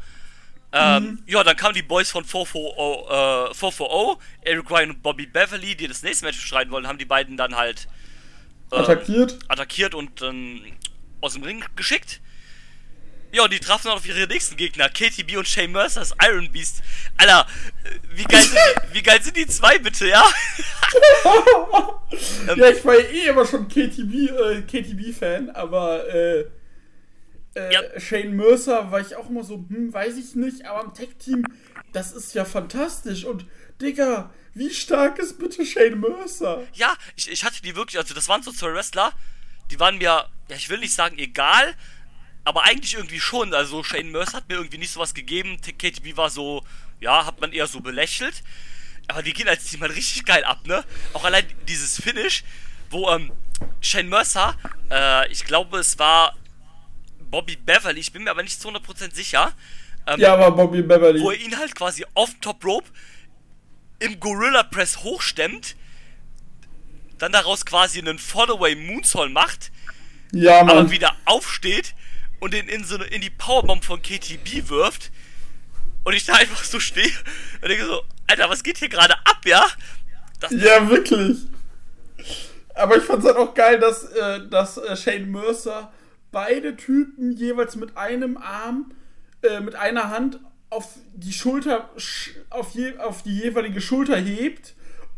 Ähm, 0.72 1.04
Mhm. 1.04 1.20
Ja, 1.28 1.44
dann 1.44 1.56
kamen 1.56 1.74
die 1.74 1.82
Boys 1.84 2.12
von 2.12 2.26
440, 2.26 3.52
äh, 3.52 3.54
440, 3.56 4.18
Eric 4.41 4.70
Ryan 4.70 4.89
und 4.91 5.02
Bobby 5.04 5.26
Beverly, 5.26 5.76
die 5.76 5.88
das 5.88 6.04
nächste 6.04 6.26
Match 6.26 6.38
bestreiten 6.38 6.72
wollten, 6.72 6.88
haben 6.88 6.98
die 6.98 7.06
beiden 7.06 7.38
dann 7.38 7.56
halt 7.56 7.88
ähm, 8.72 8.80
Attackiert. 8.80 9.39
attackiert 9.48 9.96
und 9.96 10.22
dann 10.22 10.62
aus 11.25 11.33
dem 11.33 11.43
Ring 11.43 11.63
geschickt. 11.75 12.21
Ja, 13.31 13.43
und 13.43 13.51
die 13.51 13.59
trafen 13.59 13.88
dann 13.88 13.97
auf 13.97 14.05
ihre 14.07 14.27
nächsten 14.27 14.55
Gegner, 14.55 14.88
KTB 14.88 15.35
und 15.35 15.47
Shane 15.47 15.71
Mercer, 15.71 15.99
das 15.99 16.15
Iron 16.25 16.49
Beast. 16.51 16.81
Alter, 17.17 17.45
wie 18.13 18.23
geil 18.23 18.41
sind 18.41 18.55
die, 18.55 18.93
wie 18.93 19.03
geil 19.03 19.21
sind 19.21 19.35
die 19.35 19.47
zwei 19.47 19.77
bitte, 19.79 20.07
ja? 20.07 20.23
Ja, 22.55 22.69
ich 22.69 22.85
war 22.85 22.95
ja 22.97 23.09
eh 23.09 23.27
immer 23.27 23.45
schon 23.45 23.67
KTB, 23.67 24.29
äh, 24.29 24.61
KTB-Fan, 24.61 25.49
aber 25.49 26.07
äh, 26.13 26.45
äh, 27.55 27.73
Ja. 27.73 27.99
Shane 27.99 28.35
Mercer 28.35 28.89
war 28.91 29.01
ich 29.01 29.15
auch 29.15 29.29
immer 29.29 29.43
so, 29.43 29.65
hm, 29.67 29.91
weiß 29.91 30.15
ich 30.15 30.35
nicht, 30.35 30.65
aber 30.65 30.85
im 30.85 30.93
Tech-Team, 30.93 31.43
das 31.91 32.13
ist 32.13 32.33
ja 32.35 32.45
fantastisch. 32.45 33.25
Und, 33.25 33.45
Digga, 33.81 34.33
wie 34.53 34.69
stark 34.73 35.19
ist 35.19 35.38
bitte 35.38 35.65
Shane 35.65 35.99
Mercer? 35.99 36.63
Ja, 36.73 36.95
ich, 37.17 37.29
ich 37.29 37.43
hatte 37.43 37.61
die 37.61 37.75
wirklich, 37.75 37.97
also 37.97 38.13
das 38.13 38.29
waren 38.29 38.43
so 38.43 38.53
zwei 38.53 38.73
Wrestler, 38.73 39.11
die 39.71 39.80
waren 39.80 39.97
mir, 39.97 40.28
ja, 40.49 40.56
ich 40.56 40.69
will 40.69 40.80
nicht 40.80 40.93
sagen 40.93 41.17
egal, 41.17 41.73
aber 42.43 42.63
eigentlich 42.63 42.93
irgendwie 42.93 43.19
schon. 43.19 43.54
Also 43.54 43.84
Shane 43.84 44.12
Mercer 44.12 44.38
hat 44.38 44.49
mir 44.49 44.56
irgendwie 44.56 44.78
nicht 44.78 44.91
sowas 44.91 45.13
gegeben. 45.13 45.60
T- 45.62 45.73
KTB 45.73 46.15
war 46.17 46.30
so, 46.30 46.63
ja, 46.99 47.25
hat 47.25 47.41
man 47.41 47.51
eher 47.51 47.67
so 47.67 47.80
belächelt. 47.80 48.43
Aber 49.08 49.21
die 49.23 49.34
gehen 49.34 49.47
als 49.47 49.65
Team 49.65 49.82
halt 49.82 49.95
richtig 49.95 50.25
geil 50.25 50.43
ab, 50.43 50.65
ne? 50.65 50.84
Auch 51.13 51.23
allein 51.25 51.45
dieses 51.67 52.01
Finish, 52.01 52.43
wo 52.89 53.10
ähm, 53.10 53.32
Shane 53.82 54.10
Mercer, 54.10 54.58
äh, 54.89 55.32
ich 55.32 55.45
glaube, 55.45 55.78
es 55.80 55.99
war 55.99 56.36
Bobby 57.30 57.56
Beverly, 57.56 57.99
ich 57.99 58.12
bin 58.12 58.23
mir 58.23 58.32
aber 58.32 58.43
nicht 58.43 58.60
zu 58.62 58.69
100% 58.69 59.13
sicher. 59.13 59.54
Ähm, 60.08 60.19
ja, 60.19 60.34
aber 60.34 60.51
Bobby 60.51 60.82
Beverly. 60.82 61.21
Wo 61.21 61.32
er 61.32 61.39
ihn 61.39 61.58
halt 61.58 61.75
quasi 61.75 62.06
auf 62.13 62.30
Top 62.41 62.63
Rope 62.63 62.89
im 63.99 64.19
Gorilla 64.19 64.63
Press 64.63 64.99
hochstemmt, 65.04 65.75
dann 67.17 67.32
daraus 67.32 67.65
quasi 67.65 67.99
einen 67.99 68.19
Fallaway 68.19 68.75
Moonsault 68.75 69.32
macht, 69.32 69.71
ja, 70.32 70.63
Mann. 70.63 70.78
aber 70.78 70.91
wieder 70.91 71.15
aufsteht 71.25 71.95
und 72.39 72.54
den 72.54 72.67
in, 72.67 72.84
so, 72.84 72.97
in 72.97 73.21
die 73.21 73.30
Powerbomb 73.30 73.84
von 73.84 74.01
KTB 74.01 74.69
wirft 74.69 75.12
und 76.04 76.13
ich 76.13 76.25
da 76.25 76.34
einfach 76.34 76.63
so 76.63 76.80
stehe 76.80 77.12
und 77.62 77.69
denke 77.69 77.86
so, 77.86 78.01
Alter, 78.28 78.49
was 78.49 78.63
geht 78.63 78.78
hier 78.78 78.89
gerade 78.89 79.13
ab, 79.25 79.41
ja? 79.45 79.65
Das 80.39 80.51
ja, 80.51 80.89
wirklich. 80.89 81.38
Aber 82.73 82.97
ich 82.97 83.04
fand's 83.04 83.25
halt 83.25 83.38
auch 83.38 83.54
geil, 83.54 83.80
dass, 83.80 84.04
äh, 84.04 84.47
dass 84.49 84.78
äh, 84.78 84.97
Shane 84.97 85.32
Mercer 85.32 85.91
beide 86.32 86.75
Typen 86.75 87.32
jeweils 87.32 87.75
mit 87.78 87.95
einem 87.95 88.38
Arm, 88.38 88.91
äh, 89.41 89.62
mit 89.62 89.75
einer 89.75 90.10
Hand 90.10 90.39
auf 90.69 90.89
die 91.13 91.32
Schulter, 91.32 91.89
auf, 92.49 92.71
je, 92.71 92.97
auf 92.97 93.23
die 93.23 93.39
jeweilige 93.39 93.80
Schulter 93.80 94.17
hebt 94.17 94.73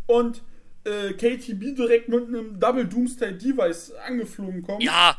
und 0.05 0.43
äh, 0.87 1.13
KTB 1.13 1.75
direkt 1.75 2.09
mit 2.09 2.27
einem 2.27 2.59
Double 2.59 2.85
Doomsday 2.85 3.37
Device 3.37 3.91
angeflogen 4.05 4.63
kommt. 4.63 4.81
Ja. 4.81 5.17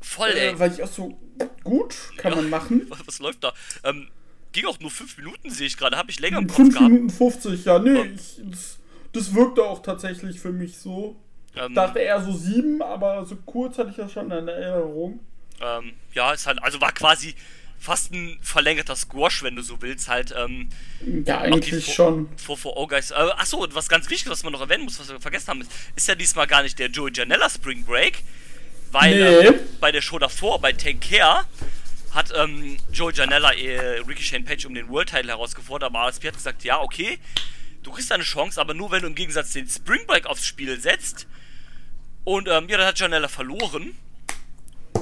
Voll, 0.00 0.30
äh, 0.30 0.48
ey. 0.48 0.58
Weil 0.58 0.72
ich 0.72 0.82
auch 0.82 0.88
so, 0.88 1.16
gut, 1.62 1.94
kann 2.16 2.32
ja. 2.32 2.36
man 2.36 2.50
machen. 2.50 2.90
Was 3.06 3.18
läuft 3.20 3.44
da? 3.44 3.52
Ähm, 3.84 4.08
ging 4.52 4.66
auch 4.66 4.78
nur 4.80 4.90
5 4.90 5.18
Minuten, 5.18 5.50
sehe 5.50 5.66
ich 5.66 5.76
gerade. 5.76 5.96
Habe 5.96 6.10
ich 6.10 6.20
länger 6.20 6.38
im 6.38 6.46
Kopf 6.46 6.56
5 6.56 6.80
Minuten 6.80 7.10
50, 7.10 7.64
ja. 7.64 7.78
Nee, 7.78 7.90
ähm. 7.90 8.14
ich, 8.14 8.40
das, 8.44 8.78
das 9.12 9.34
wirkte 9.34 9.62
auch 9.62 9.82
tatsächlich 9.82 10.40
für 10.40 10.52
mich 10.52 10.76
so. 10.78 11.16
Ähm, 11.56 11.74
dachte 11.74 12.00
eher 12.00 12.20
so 12.20 12.32
7, 12.32 12.82
aber 12.82 13.24
so 13.24 13.36
kurz 13.36 13.78
hatte 13.78 13.90
ich 13.90 13.96
das 13.96 14.12
schon 14.12 14.30
in 14.30 14.48
Erinnerung. 14.48 15.20
Ähm, 15.60 15.92
ja, 16.12 16.32
ist 16.32 16.46
halt, 16.46 16.62
also 16.62 16.80
war 16.80 16.92
quasi 16.92 17.34
fast 17.78 18.12
ein 18.12 18.38
verlängerter 18.40 18.96
Squash, 18.96 19.42
wenn 19.42 19.56
du 19.56 19.62
so 19.62 19.82
willst, 19.82 20.08
halt. 20.08 20.34
Ähm, 20.36 20.68
ja, 21.26 21.40
eigentlich 21.40 21.92
schon. 21.92 22.28
Vor, 22.36 22.56
vor 22.56 22.76
Oh 22.76 22.86
Guys. 22.86 23.10
Äh, 23.10 23.14
achso, 23.14 23.66
was 23.72 23.88
ganz 23.88 24.08
wichtig, 24.10 24.30
was 24.30 24.42
man 24.42 24.52
noch 24.52 24.60
erwähnen 24.60 24.84
muss, 24.84 24.98
was 24.98 25.08
wir 25.08 25.20
vergessen 25.20 25.48
haben, 25.48 25.60
ist, 25.60 25.70
ist 25.94 26.08
ja 26.08 26.14
diesmal 26.14 26.46
gar 26.46 26.62
nicht 26.62 26.78
der 26.78 26.88
Joey 26.88 27.12
Janella 27.14 27.50
Spring 27.50 27.84
Break, 27.84 28.22
weil 28.90 29.14
nee. 29.14 29.48
ähm, 29.48 29.54
bei 29.80 29.92
der 29.92 30.00
Show 30.00 30.18
davor, 30.18 30.60
bei 30.60 30.72
Take 30.72 30.98
Care, 30.98 31.44
hat 32.12 32.32
ähm, 32.36 32.76
Joey 32.92 33.12
Janella 33.12 33.52
äh, 33.52 33.98
Ricky 33.98 34.22
Shane 34.22 34.44
Page 34.44 34.66
um 34.66 34.74
den 34.74 34.88
World 34.88 35.10
Title 35.10 35.30
herausgefordert, 35.32 35.90
aber 35.90 36.06
ASP 36.06 36.26
hat 36.26 36.34
gesagt, 36.34 36.64
ja, 36.64 36.80
okay, 36.80 37.18
du 37.82 37.90
kriegst 37.90 38.10
eine 38.12 38.22
Chance, 38.22 38.60
aber 38.60 38.72
nur 38.72 38.90
wenn 38.90 39.02
du 39.02 39.08
im 39.08 39.14
Gegensatz 39.14 39.52
den 39.52 39.68
Spring 39.68 40.06
Break 40.06 40.26
aufs 40.26 40.46
Spiel 40.46 40.80
setzt. 40.80 41.26
Und 42.24 42.48
ähm, 42.48 42.68
ja, 42.68 42.78
dann 42.78 42.86
hat 42.86 42.98
Janella 42.98 43.28
verloren. 43.28 43.94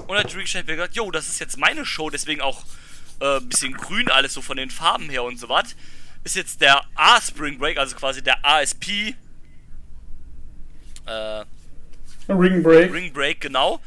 Und 0.06 0.16
hat 0.16 0.30
Shane 0.30 0.64
Page 0.64 0.76
gesagt, 0.76 0.96
jo, 0.96 1.10
das 1.10 1.28
ist 1.28 1.38
jetzt 1.38 1.58
meine 1.58 1.86
Show, 1.86 2.10
deswegen 2.10 2.40
auch 2.40 2.64
äh, 3.20 3.40
bisschen 3.40 3.74
grün 3.74 4.10
alles 4.10 4.34
so 4.34 4.42
von 4.42 4.56
den 4.56 4.70
Farben 4.70 5.08
her 5.08 5.22
und 5.22 5.38
so 5.38 5.48
was. 5.48 5.76
Ist 6.24 6.36
jetzt 6.36 6.60
der 6.60 6.82
A 6.94 7.20
Spring 7.20 7.58
Break, 7.58 7.78
also 7.78 7.96
quasi 7.96 8.22
der 8.22 8.44
ASP 8.44 9.14
äh, 11.06 11.44
Ring 12.28 12.62
Break. 12.62 12.92
Ring 12.92 13.12
Break, 13.12 13.40
genau. 13.40 13.80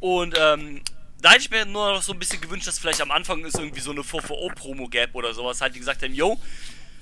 Und 0.00 0.36
ähm, 0.38 0.82
da 1.22 1.30
hätte 1.30 1.42
ich 1.42 1.50
mir 1.50 1.64
nur 1.64 1.94
noch 1.94 2.02
so 2.02 2.12
ein 2.12 2.18
bisschen 2.18 2.40
gewünscht, 2.40 2.66
dass 2.66 2.78
vielleicht 2.78 3.00
am 3.00 3.10
Anfang 3.10 3.44
ist 3.44 3.58
irgendwie 3.58 3.80
so 3.80 3.92
eine 3.92 4.04
VVO-Promo 4.04 4.88
gap 4.88 5.14
oder 5.14 5.32
sowas. 5.32 5.60
Halt, 5.60 5.74
die 5.74 5.78
gesagt 5.78 6.02
haben, 6.02 6.14
yo, 6.14 6.38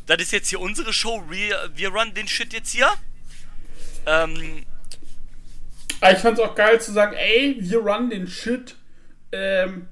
das 0.06 0.18
ist 0.18 0.32
jetzt 0.32 0.48
hier 0.48 0.60
unsere 0.60 0.92
Show, 0.92 1.24
wir, 1.28 1.70
wir 1.74 1.88
run 1.88 2.14
den 2.14 2.28
Shit 2.28 2.52
jetzt 2.52 2.70
hier. 2.72 2.90
Ähm. 4.06 4.64
Ah, 6.04 6.12
ich 6.12 6.18
fand's 6.18 6.38
auch 6.38 6.54
geil 6.54 6.78
zu 6.82 6.92
sagen, 6.92 7.16
ey, 7.16 7.56
wir 7.60 7.78
run 7.78 8.10
den 8.10 8.26
Shit. 8.26 8.76
Ähm, 9.32 9.88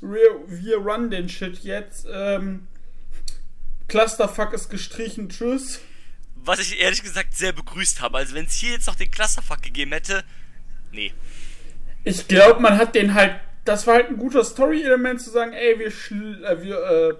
wir, 0.00 0.30
wir 0.46 0.78
run 0.78 1.10
den 1.10 1.28
Shit 1.28 1.58
jetzt. 1.58 2.06
Ähm, 2.10 2.66
Clusterfuck 3.88 4.54
ist 4.54 4.70
gestrichen, 4.70 5.28
tschüss. 5.28 5.80
Was 6.36 6.60
ich 6.60 6.80
ehrlich 6.80 7.02
gesagt 7.02 7.36
sehr 7.36 7.52
begrüßt 7.52 8.00
habe. 8.00 8.16
Also 8.16 8.34
wenn 8.34 8.46
es 8.46 8.54
hier 8.54 8.72
jetzt 8.72 8.86
noch 8.86 8.94
den 8.94 9.10
Clusterfuck 9.10 9.60
gegeben 9.60 9.92
hätte, 9.92 10.24
nee. 10.92 11.12
Ich 12.04 12.26
glaube, 12.26 12.60
man 12.60 12.78
hat 12.78 12.94
den 12.94 13.12
halt. 13.12 13.38
Das 13.66 13.86
war 13.86 13.96
halt 13.96 14.08
ein 14.08 14.16
guter 14.16 14.44
Story-Element 14.44 15.20
zu 15.20 15.28
sagen, 15.28 15.52
ey, 15.52 15.78
wir, 15.78 15.88
äh, 15.88 16.62
wir, 16.62 16.78
äh, 16.78 17.14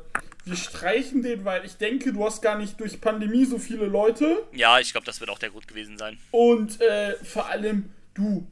wir 0.46 0.56
streichen 0.56 1.20
den, 1.20 1.44
weil 1.44 1.66
ich 1.66 1.76
denke, 1.76 2.14
du 2.14 2.24
hast 2.24 2.40
gar 2.40 2.56
nicht 2.56 2.80
durch 2.80 3.02
Pandemie 3.02 3.44
so 3.44 3.58
viele 3.58 3.84
Leute. 3.84 4.44
Ja, 4.54 4.78
ich 4.78 4.92
glaube, 4.92 5.04
das 5.04 5.20
wird 5.20 5.28
auch 5.28 5.38
der 5.38 5.50
Grund 5.50 5.68
gewesen 5.68 5.98
sein. 5.98 6.18
Und 6.30 6.80
äh, 6.80 7.16
vor 7.22 7.50
allem, 7.50 7.90
du, 8.14 8.46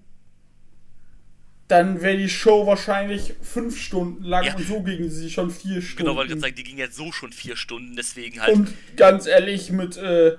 dann 1.68 2.03
wäre 2.03 2.18
die 2.18 2.29
Show 2.29 2.66
wahrscheinlich 2.66 3.35
fünf 3.40 3.81
Stunden 3.81 4.25
lang 4.25 4.44
ja. 4.44 4.55
und 4.55 4.66
so 4.66 4.83
ging 4.83 5.09
sie 5.09 5.31
schon 5.31 5.51
vier 5.51 5.81
Stunden. 5.81 6.05
Genau, 6.05 6.16
weil 6.16 6.27
ich 6.27 6.33
gerade 6.33 6.42
sagen, 6.42 6.55
die 6.55 6.64
ging 6.64 6.77
jetzt 6.77 6.96
so 6.96 7.12
schon 7.12 7.33
vier 7.33 7.57
Stunden, 7.57 7.96
deswegen 7.96 8.42
halt. 8.42 8.55
Und 8.55 8.75
ganz 8.96 9.27
ehrlich, 9.27 9.72
mit, 9.72 9.96
äh, 9.96 10.37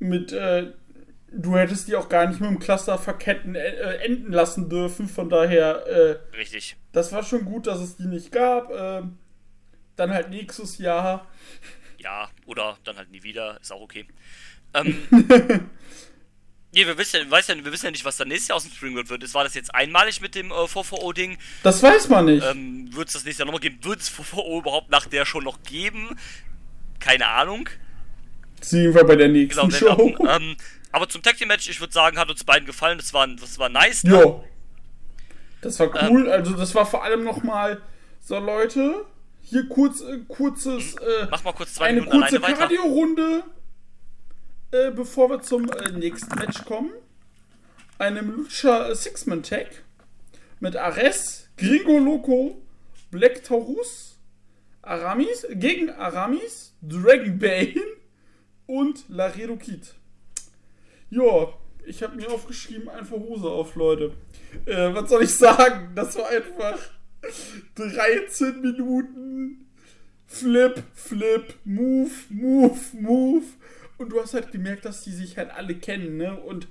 mit, 0.00 0.32
äh, 0.32 0.72
du 1.30 1.56
hättest 1.56 1.86
die 1.88 1.94
auch 1.94 2.08
gar 2.08 2.26
nicht 2.26 2.40
mit 2.40 2.50
dem 2.50 2.58
Cluster 2.58 2.98
verketten 2.98 3.54
äh, 3.54 3.60
äh, 3.60 4.04
enden 4.04 4.32
lassen 4.32 4.68
dürfen. 4.68 5.08
Von 5.08 5.28
daher. 5.28 5.86
Äh, 5.86 6.36
Richtig. 6.36 6.76
Das 6.92 7.12
war 7.12 7.22
schon 7.22 7.44
gut, 7.44 7.66
dass 7.66 7.80
es 7.80 7.96
die 7.96 8.06
nicht 8.06 8.32
gab. 8.32 8.70
Äh, 8.70 9.02
dann 9.96 10.10
halt 10.10 10.30
nächstes 10.30 10.78
Jahr. 10.78 11.28
Ja, 11.98 12.28
oder 12.46 12.78
dann 12.84 12.96
halt 12.96 13.10
nie 13.12 13.22
wieder. 13.22 13.60
Ist 13.60 13.72
auch 13.72 13.80
okay. 13.80 14.06
Ähm. 14.74 14.96
Nee, 16.74 16.86
wir 16.86 16.96
wissen, 16.96 17.30
weiß 17.30 17.48
ja, 17.48 17.54
wir 17.56 17.70
wissen 17.70 17.86
ja 17.86 17.90
nicht, 17.90 18.04
was 18.04 18.16
dann 18.16 18.28
nächstes 18.28 18.48
Jahr 18.48 18.56
aus 18.56 18.62
dem 18.62 18.72
Springboard 18.72 19.10
wird. 19.10 19.22
Ist, 19.22 19.34
war 19.34 19.44
das 19.44 19.54
jetzt 19.54 19.74
einmalig 19.74 20.22
mit 20.22 20.34
dem 20.34 20.50
äh, 20.50 20.66
VVO-Ding? 20.66 21.36
Das 21.62 21.82
weiß 21.82 22.08
man 22.08 22.24
nicht. 22.24 22.46
Ähm, 22.46 22.88
wird 22.94 23.08
es 23.08 23.14
das 23.14 23.24
nächste 23.24 23.42
Jahr 23.42 23.46
nochmal 23.46 23.60
geben? 23.60 23.78
Wird 23.82 24.00
es 24.00 24.08
VVO 24.08 24.58
überhaupt 24.60 24.90
nach 24.90 25.06
der 25.06 25.26
schon 25.26 25.44
noch 25.44 25.62
geben? 25.62 26.18
Keine 26.98 27.28
Ahnung. 27.28 27.68
Sehen 28.62 28.94
wir 28.94 29.04
bei 29.04 29.16
der 29.16 29.28
nächsten 29.28 29.68
genau, 29.68 29.96
Show. 29.96 30.16
Ähm, 30.26 30.56
aber 30.92 31.08
zum 31.08 31.22
Tag 31.22 31.36
Team 31.36 31.48
Match, 31.48 31.68
ich 31.68 31.80
würde 31.80 31.92
sagen, 31.92 32.18
hat 32.18 32.30
uns 32.30 32.44
beiden 32.44 32.64
gefallen. 32.64 32.96
Das 32.96 33.12
war, 33.12 33.26
das 33.26 33.58
war 33.58 33.68
nice. 33.68 34.04
Ne? 34.04 34.14
Ja. 34.14 34.40
Das 35.60 35.78
war 35.78 35.88
cool. 36.10 36.26
Ähm, 36.26 36.32
also 36.32 36.52
das 36.52 36.74
war 36.74 36.86
vor 36.86 37.04
allem 37.04 37.24
nochmal 37.24 37.82
so 38.20 38.38
Leute. 38.38 39.04
Hier 39.42 39.68
kurz, 39.68 40.00
äh, 40.00 40.18
kurzes. 40.28 40.94
Äh, 40.94 41.26
Mach 41.30 41.44
mal 41.44 41.52
kurz 41.52 41.74
zwei 41.74 41.86
eine 41.86 42.00
Minuten 42.00 42.20
kurze 42.20 42.40
Cardio-Runde, 42.40 43.42
äh, 44.72 44.90
bevor 44.90 45.30
wir 45.30 45.42
zum 45.42 45.70
äh, 45.70 45.92
nächsten 45.92 46.34
Match 46.38 46.64
kommen. 46.64 46.90
Einem 47.98 48.30
Lucha 48.34 48.94
Six-Man 48.94 49.42
Tag 49.42 49.68
mit 50.60 50.76
Ares, 50.76 51.48
Gringo 51.56 51.98
Loco, 51.98 52.60
Black 53.10 53.44
Taurus, 53.44 54.18
Aramis 54.80 55.46
gegen 55.50 55.90
Aramis, 55.90 56.74
Dragon 56.82 57.38
Bane 57.38 57.80
und 58.66 59.04
Laredo 59.08 59.56
Kid. 59.56 59.94
Ja, 61.10 61.52
ich 61.84 62.02
habe 62.02 62.16
mir 62.16 62.30
aufgeschrieben, 62.30 62.88
einfach 62.88 63.16
Hose 63.16 63.48
auf, 63.48 63.76
Leute. 63.76 64.14
Äh, 64.64 64.94
was 64.94 65.10
soll 65.10 65.24
ich 65.24 65.34
sagen? 65.34 65.92
Das 65.94 66.16
war 66.16 66.28
einfach 66.28 66.78
13 67.74 68.60
Minuten 68.60 69.66
Flip, 70.26 70.82
Flip, 70.94 71.54
Move, 71.64 72.10
Move, 72.30 72.80
Move. 72.94 73.44
Und 74.02 74.10
du 74.10 74.20
hast 74.20 74.34
halt 74.34 74.50
gemerkt, 74.50 74.84
dass 74.84 75.02
die 75.04 75.12
sich 75.12 75.38
halt 75.38 75.50
alle 75.50 75.76
kennen, 75.76 76.16
ne? 76.16 76.36
Und 76.36 76.66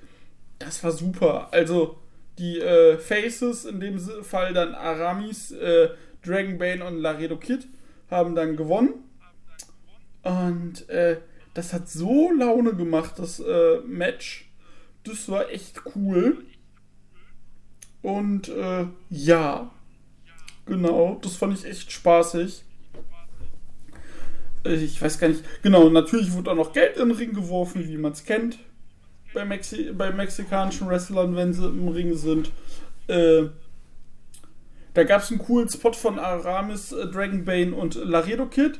das 0.58 0.84
war 0.84 0.92
super. 0.92 1.48
Also, 1.52 1.98
die 2.38 2.60
äh, 2.60 2.98
Faces, 2.98 3.64
in 3.64 3.80
dem 3.80 3.98
Fall 4.22 4.52
dann 4.52 4.74
Aramis, 4.74 5.50
äh, 5.52 5.88
Dragonbane 6.22 6.84
und 6.84 6.98
Laredo 6.98 7.38
Kid, 7.38 7.66
haben 8.10 8.34
dann 8.34 8.56
gewonnen. 8.56 8.94
Und 10.22 10.88
äh, 10.90 11.20
das 11.54 11.72
hat 11.72 11.88
so 11.88 12.30
Laune 12.30 12.74
gemacht, 12.74 13.18
das 13.18 13.40
äh, 13.40 13.80
Match. 13.86 14.50
Das 15.04 15.28
war 15.28 15.50
echt 15.50 15.82
cool. 15.96 16.44
Und 18.02 18.48
äh, 18.48 18.86
ja, 19.10 19.70
genau, 20.66 21.18
das 21.22 21.36
fand 21.36 21.58
ich 21.58 21.64
echt 21.64 21.90
spaßig. 21.92 22.64
Äh, 24.64 24.74
ich 24.74 25.00
weiß 25.00 25.18
gar 25.18 25.28
nicht. 25.28 25.44
Genau, 25.62 25.88
natürlich 25.88 26.32
wurde 26.32 26.50
auch 26.50 26.56
noch 26.56 26.72
Geld 26.72 26.96
in 26.96 27.08
den 27.08 27.16
Ring 27.16 27.32
geworfen, 27.32 27.86
wie 27.86 27.96
man 27.96 28.12
es 28.12 28.24
kennt. 28.24 28.58
Bei, 29.34 29.44
Mexi 29.44 29.92
bei 29.92 30.12
mexikanischen 30.12 30.88
Wrestlern, 30.88 31.34
wenn 31.36 31.52
sie 31.52 31.66
im 31.66 31.88
Ring 31.88 32.14
sind. 32.14 32.50
Äh, 33.06 33.44
da 34.94 35.04
gab 35.04 35.22
es 35.22 35.30
einen 35.30 35.40
coolen 35.40 35.68
Spot 35.68 35.92
von 35.92 36.18
Aramis, 36.18 36.92
äh, 36.92 37.06
Dragonbane 37.06 37.74
und 37.74 37.94
Laredo 37.94 38.46
Kid 38.46 38.78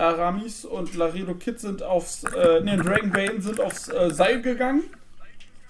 Aramis 0.00 0.64
und 0.64 0.94
Laredo 0.96 1.34
Kid 1.34 1.60
sind 1.60 1.82
aufs, 1.82 2.24
äh, 2.24 2.60
ne, 2.60 2.78
Dragonbane 2.78 3.40
sind 3.40 3.60
aufs 3.60 3.88
äh, 3.88 4.10
Seil 4.10 4.40
gegangen, 4.40 4.84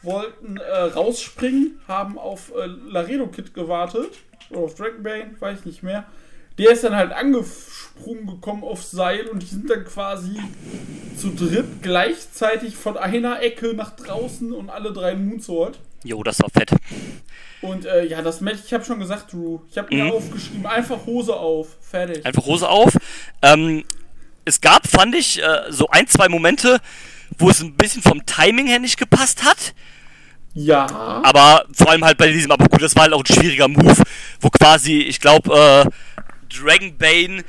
wollten 0.02 0.56
äh, 0.56 0.82
rausspringen, 0.82 1.80
haben 1.88 2.16
auf 2.16 2.52
äh, 2.56 2.66
Laredo 2.66 3.26
Kid 3.26 3.52
gewartet, 3.52 4.10
oder 4.50 4.60
auf 4.60 4.74
Dragonbane, 4.76 5.34
weiß 5.38 5.60
ich 5.60 5.66
nicht 5.66 5.82
mehr. 5.82 6.06
Der 6.60 6.70
ist 6.72 6.84
dann 6.84 6.94
halt 6.94 7.12
angesprungen 7.12 8.26
gekommen 8.26 8.62
aufs 8.64 8.90
Seil 8.90 9.26
und 9.28 9.42
die 9.42 9.46
sind 9.46 9.68
dann 9.70 9.84
quasi 9.84 10.36
zu 11.16 11.30
dritt 11.30 11.82
gleichzeitig 11.82 12.76
von 12.76 12.96
einer 12.96 13.42
Ecke 13.42 13.74
nach 13.74 13.90
draußen 13.96 14.52
und 14.52 14.70
alle 14.70 14.92
drei 14.92 15.14
Moonsault. 15.14 15.78
Jo, 16.04 16.22
das 16.22 16.40
war 16.40 16.48
fett. 16.50 16.70
Und 17.60 17.84
äh, 17.84 18.06
ja, 18.06 18.22
das 18.22 18.40
Match, 18.40 18.60
ich 18.64 18.72
habe 18.72 18.84
schon 18.84 18.98
gesagt, 19.00 19.32
Drew, 19.32 19.58
ich 19.70 19.76
habe 19.76 19.94
mir 19.94 20.04
Mhm. 20.04 20.12
aufgeschrieben, 20.12 20.66
einfach 20.66 21.04
Hose 21.04 21.34
auf, 21.34 21.76
fertig. 21.82 22.24
Einfach 22.24 22.46
Hose 22.46 22.68
auf. 22.68 22.96
Ähm, 23.42 23.84
es 24.46 24.62
gab, 24.62 24.86
fand 24.86 25.14
ich, 25.14 25.42
äh, 25.42 25.64
so 25.68 25.88
ein, 25.90 26.06
zwei 26.06 26.28
Momente, 26.30 26.78
wo 27.38 27.50
es 27.50 27.60
ein 27.60 27.74
bisschen 27.74 28.00
vom 28.00 28.24
Timing 28.24 28.66
her 28.66 28.78
nicht 28.78 28.98
gepasst 28.98 29.44
hat. 29.44 29.74
Ja, 30.54 30.86
Aber 31.22 31.64
vor 31.72 31.90
allem 31.90 32.04
halt 32.04 32.18
bei 32.18 32.32
diesem, 32.32 32.50
aber 32.50 32.66
gut, 32.66 32.82
das 32.82 32.96
war 32.96 33.02
halt 33.04 33.12
auch 33.12 33.22
ein 33.22 33.26
schwieriger 33.34 33.68
Move, 33.68 34.02
wo 34.40 34.48
quasi, 34.50 34.98
ich 35.02 35.20
glaube, 35.20 35.54
äh, 35.86 35.90
Dragonbane 36.50 37.44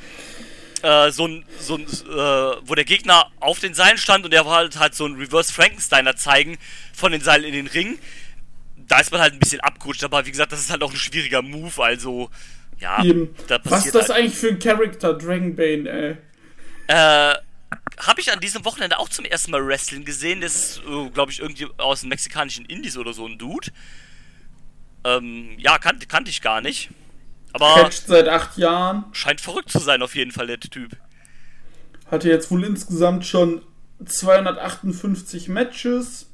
äh, 0.82 1.10
so 1.10 1.26
ein, 1.26 1.44
so 1.58 1.76
ein 1.76 1.82
äh, 1.82 2.66
wo 2.66 2.74
der 2.74 2.84
Gegner 2.84 3.30
auf 3.40 3.60
den 3.60 3.74
Seilen 3.74 3.98
stand 3.98 4.24
und 4.24 4.32
der 4.32 4.44
war 4.44 4.68
halt, 4.74 4.94
so 4.94 5.06
ein 5.06 5.14
Reverse 5.14 5.52
Frankensteiner 5.52 6.16
zeigen 6.16 6.58
von 6.92 7.12
den 7.12 7.20
Seilen 7.20 7.44
in 7.44 7.52
den 7.52 7.66
Ring. 7.66 7.98
Da 8.76 8.98
ist 9.00 9.12
man 9.12 9.20
halt 9.20 9.32
ein 9.32 9.38
bisschen 9.38 9.60
abgerutscht, 9.60 10.04
aber 10.04 10.26
wie 10.26 10.30
gesagt, 10.30 10.52
das 10.52 10.60
ist 10.60 10.70
halt 10.70 10.82
auch 10.82 10.90
ein 10.90 10.96
schwieriger 10.96 11.40
Move, 11.40 11.82
also 11.82 12.30
ja, 12.78 13.02
eben. 13.04 13.34
da 13.46 13.60
Was 13.64 13.86
ist 13.86 13.94
das 13.94 14.08
halt. 14.08 14.18
eigentlich 14.18 14.34
für 14.34 14.48
ein 14.48 14.58
Charakter, 14.58 15.14
Dragonbane, 15.14 15.88
ey? 15.88 16.16
Äh, 16.88 17.36
habe 17.98 18.20
ich 18.20 18.32
an 18.32 18.40
diesem 18.40 18.64
Wochenende 18.64 18.98
auch 18.98 19.08
zum 19.08 19.24
ersten 19.24 19.52
Mal 19.52 19.64
Wrestling 19.64 20.04
gesehen. 20.04 20.40
Das 20.40 20.54
ist, 20.54 20.78
äh, 20.78 21.08
glaube 21.10 21.30
ich, 21.30 21.38
irgendwie 21.38 21.68
aus 21.78 22.00
den 22.00 22.08
mexikanischen 22.08 22.64
Indies 22.66 22.96
oder 22.96 23.12
so 23.12 23.26
ein 23.26 23.38
Dude. 23.38 23.68
Ähm, 25.04 25.56
ja, 25.58 25.78
kan 25.78 25.98
kannte 26.08 26.30
ich 26.30 26.42
gar 26.42 26.60
nicht. 26.60 26.90
Aber 27.52 27.74
Catcht 27.74 28.06
seit 28.06 28.28
acht 28.28 28.56
Jahren. 28.56 29.04
scheint 29.12 29.40
verrückt 29.40 29.70
zu 29.70 29.78
sein, 29.78 30.02
auf 30.02 30.14
jeden 30.14 30.32
Fall, 30.32 30.46
der 30.46 30.60
Typ. 30.60 30.96
Hatte 32.10 32.28
jetzt 32.28 32.50
wohl 32.50 32.64
insgesamt 32.64 33.26
schon 33.26 33.62
258 34.04 35.48
Matches. 35.48 36.26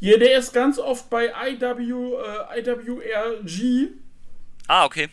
Ja, 0.00 0.16
der 0.16 0.38
ist 0.38 0.52
ganz 0.52 0.78
oft 0.78 1.10
bei 1.10 1.26
IW, 1.26 2.14
äh, 2.54 2.60
IWRG. 2.60 3.88
Ah, 4.68 4.84
okay. 4.84 5.08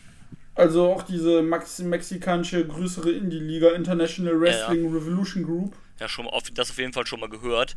Also 0.53 0.91
auch 0.93 1.03
diese 1.03 1.41
Max 1.41 1.80
mexikanische 1.80 2.65
größere 2.65 3.11
Indie-Liga, 3.11 3.71
International 3.71 4.39
Wrestling 4.39 4.86
Revolution 4.93 5.43
Group. 5.43 5.76
Ja, 5.99 6.07
schon 6.07 6.28
auf, 6.28 6.43
das 6.51 6.71
auf 6.71 6.78
jeden 6.78 6.93
Fall 6.93 7.05
schon 7.07 7.19
mal 7.19 7.30
gehört. 7.30 7.76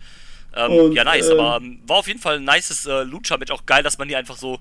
Ähm, 0.54 0.72
Und, 0.72 0.92
ja, 0.92 1.04
nice, 1.04 1.28
ähm, 1.30 1.40
aber 1.40 1.60
war 1.86 1.96
auf 1.96 2.08
jeden 2.08 2.20
Fall 2.20 2.36
ein 2.36 2.44
nices 2.44 2.86
äh, 2.86 3.02
Lucha-Match. 3.02 3.50
Auch 3.50 3.66
geil, 3.66 3.82
dass 3.82 3.98
man 3.98 4.08
hier 4.08 4.18
einfach 4.18 4.36
so, 4.36 4.60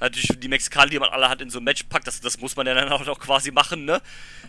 natürlich 0.00 0.38
die 0.38 0.48
Mexikaner, 0.48 0.90
die 0.90 0.98
man 0.98 1.10
alle 1.10 1.28
hat, 1.28 1.40
in 1.40 1.50
so 1.50 1.58
ein 1.58 1.64
Match 1.64 1.84
packt. 1.84 2.06
Das, 2.06 2.20
das 2.20 2.38
muss 2.38 2.56
man 2.56 2.66
ja 2.66 2.74
dann 2.74 2.88
auch 2.90 3.04
noch 3.04 3.18
quasi 3.18 3.50
machen, 3.50 3.84
ne? 3.84 4.00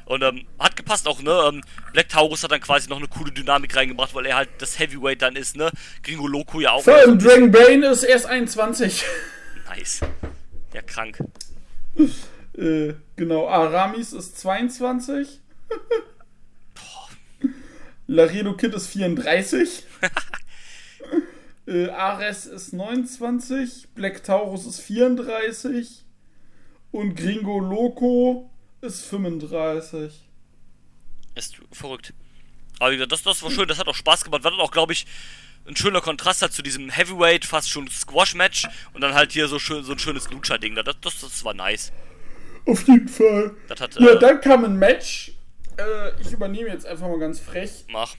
Und 0.05 0.23
ähm, 0.23 0.45
hat 0.59 0.75
gepasst 0.75 1.07
auch, 1.07 1.21
ne? 1.21 1.49
Ähm, 1.49 1.61
Black 1.93 2.09
Taurus 2.09 2.43
hat 2.43 2.51
dann 2.51 2.61
quasi 2.61 2.89
noch 2.89 2.97
eine 2.97 3.07
coole 3.07 3.31
Dynamik 3.31 3.75
reingebracht, 3.75 4.13
weil 4.13 4.25
er 4.25 4.37
halt 4.37 4.49
das 4.59 4.79
Heavyweight 4.79 5.21
dann 5.21 5.35
ist, 5.35 5.55
ne? 5.55 5.71
Gringo 6.03 6.27
Loco 6.27 6.59
ja 6.59 6.71
auch. 6.71 6.83
Vor 6.83 6.95
allem 6.95 7.19
Dragon 7.19 7.51
Bane 7.51 7.87
ist 7.87 8.03
erst 8.03 8.25
21. 8.25 9.03
Nice. 9.67 10.01
Ja, 10.73 10.81
krank. 10.81 11.17
äh, 12.57 12.93
genau, 13.15 13.47
Aramis 13.47 14.13
ist 14.13 14.39
22. 14.39 15.39
Laredo 18.07 18.55
Kid 18.55 18.73
ist 18.73 18.87
34. 18.87 19.83
äh, 21.69 21.89
Ares 21.89 22.45
ist 22.45 22.73
29. 22.73 23.89
Black 23.95 24.23
Taurus 24.23 24.65
ist 24.65 24.81
34. 24.81 26.03
Und 26.91 27.15
Gringo 27.15 27.59
Loco 27.59 28.49
ist 28.81 29.05
35. 29.05 30.27
Ist 31.35 31.57
verrückt. 31.71 32.13
Aber 32.79 32.91
wie 32.91 32.95
gesagt, 32.95 33.11
das, 33.11 33.23
das 33.23 33.43
war 33.43 33.51
schön, 33.51 33.67
das 33.67 33.77
hat 33.77 33.87
auch 33.87 33.95
Spaß 33.95 34.23
gemacht. 34.23 34.43
War 34.43 34.51
dann 34.51 34.59
auch, 34.59 34.71
glaube 34.71 34.93
ich, 34.93 35.05
ein 35.67 35.75
schöner 35.75 36.01
Kontrast 36.01 36.41
halt 36.41 36.53
zu 36.53 36.63
diesem 36.63 36.89
Heavyweight, 36.89 37.45
fast 37.45 37.69
schon 37.69 37.87
Squash-Match 37.87 38.67
und 38.93 39.01
dann 39.01 39.13
halt 39.13 39.33
hier 39.33 39.47
so 39.47 39.59
schön 39.59 39.83
so 39.83 39.91
ein 39.91 39.99
schönes 39.99 40.29
Lucha-Ding. 40.31 40.75
Das, 40.75 40.95
das, 41.01 41.21
das 41.21 41.43
war 41.43 41.53
nice. 41.53 41.91
Auf 42.65 42.87
jeden 42.87 43.07
Fall. 43.07 43.55
Hat, 43.69 43.95
Ja, 43.99 44.13
äh, 44.13 44.19
dann 44.19 44.41
kam 44.41 44.65
ein 44.65 44.77
Match. 44.77 45.33
Äh, 45.77 46.21
ich 46.21 46.31
übernehme 46.31 46.69
jetzt 46.69 46.85
einfach 46.85 47.07
mal 47.07 47.19
ganz 47.19 47.39
frech. 47.39 47.85
mach. 47.89 48.15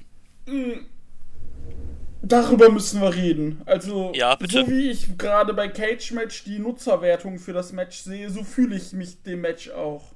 Darüber 2.23 2.69
müssen 2.71 3.01
wir 3.01 3.15
reden. 3.15 3.63
Also, 3.67 4.13
Ja, 4.15 4.35
bitte. 4.35 4.61
so 4.61 4.69
wie 4.71 4.91
ich 4.91 5.17
gerade 5.17 5.55
bei 5.55 5.69
Cage 5.69 6.13
Match 6.13 6.45
die 6.45 6.59
Nutzerwertung 6.59 7.39
für 7.39 7.53
das 7.53 7.73
Match 7.73 7.99
sehe, 7.99 8.29
so 8.31 8.45
fühle 8.45 8.77
ich 8.77 8.93
mich 8.93 9.23
dem 9.23 9.41
Match 9.41 9.71
auch. 9.71 10.13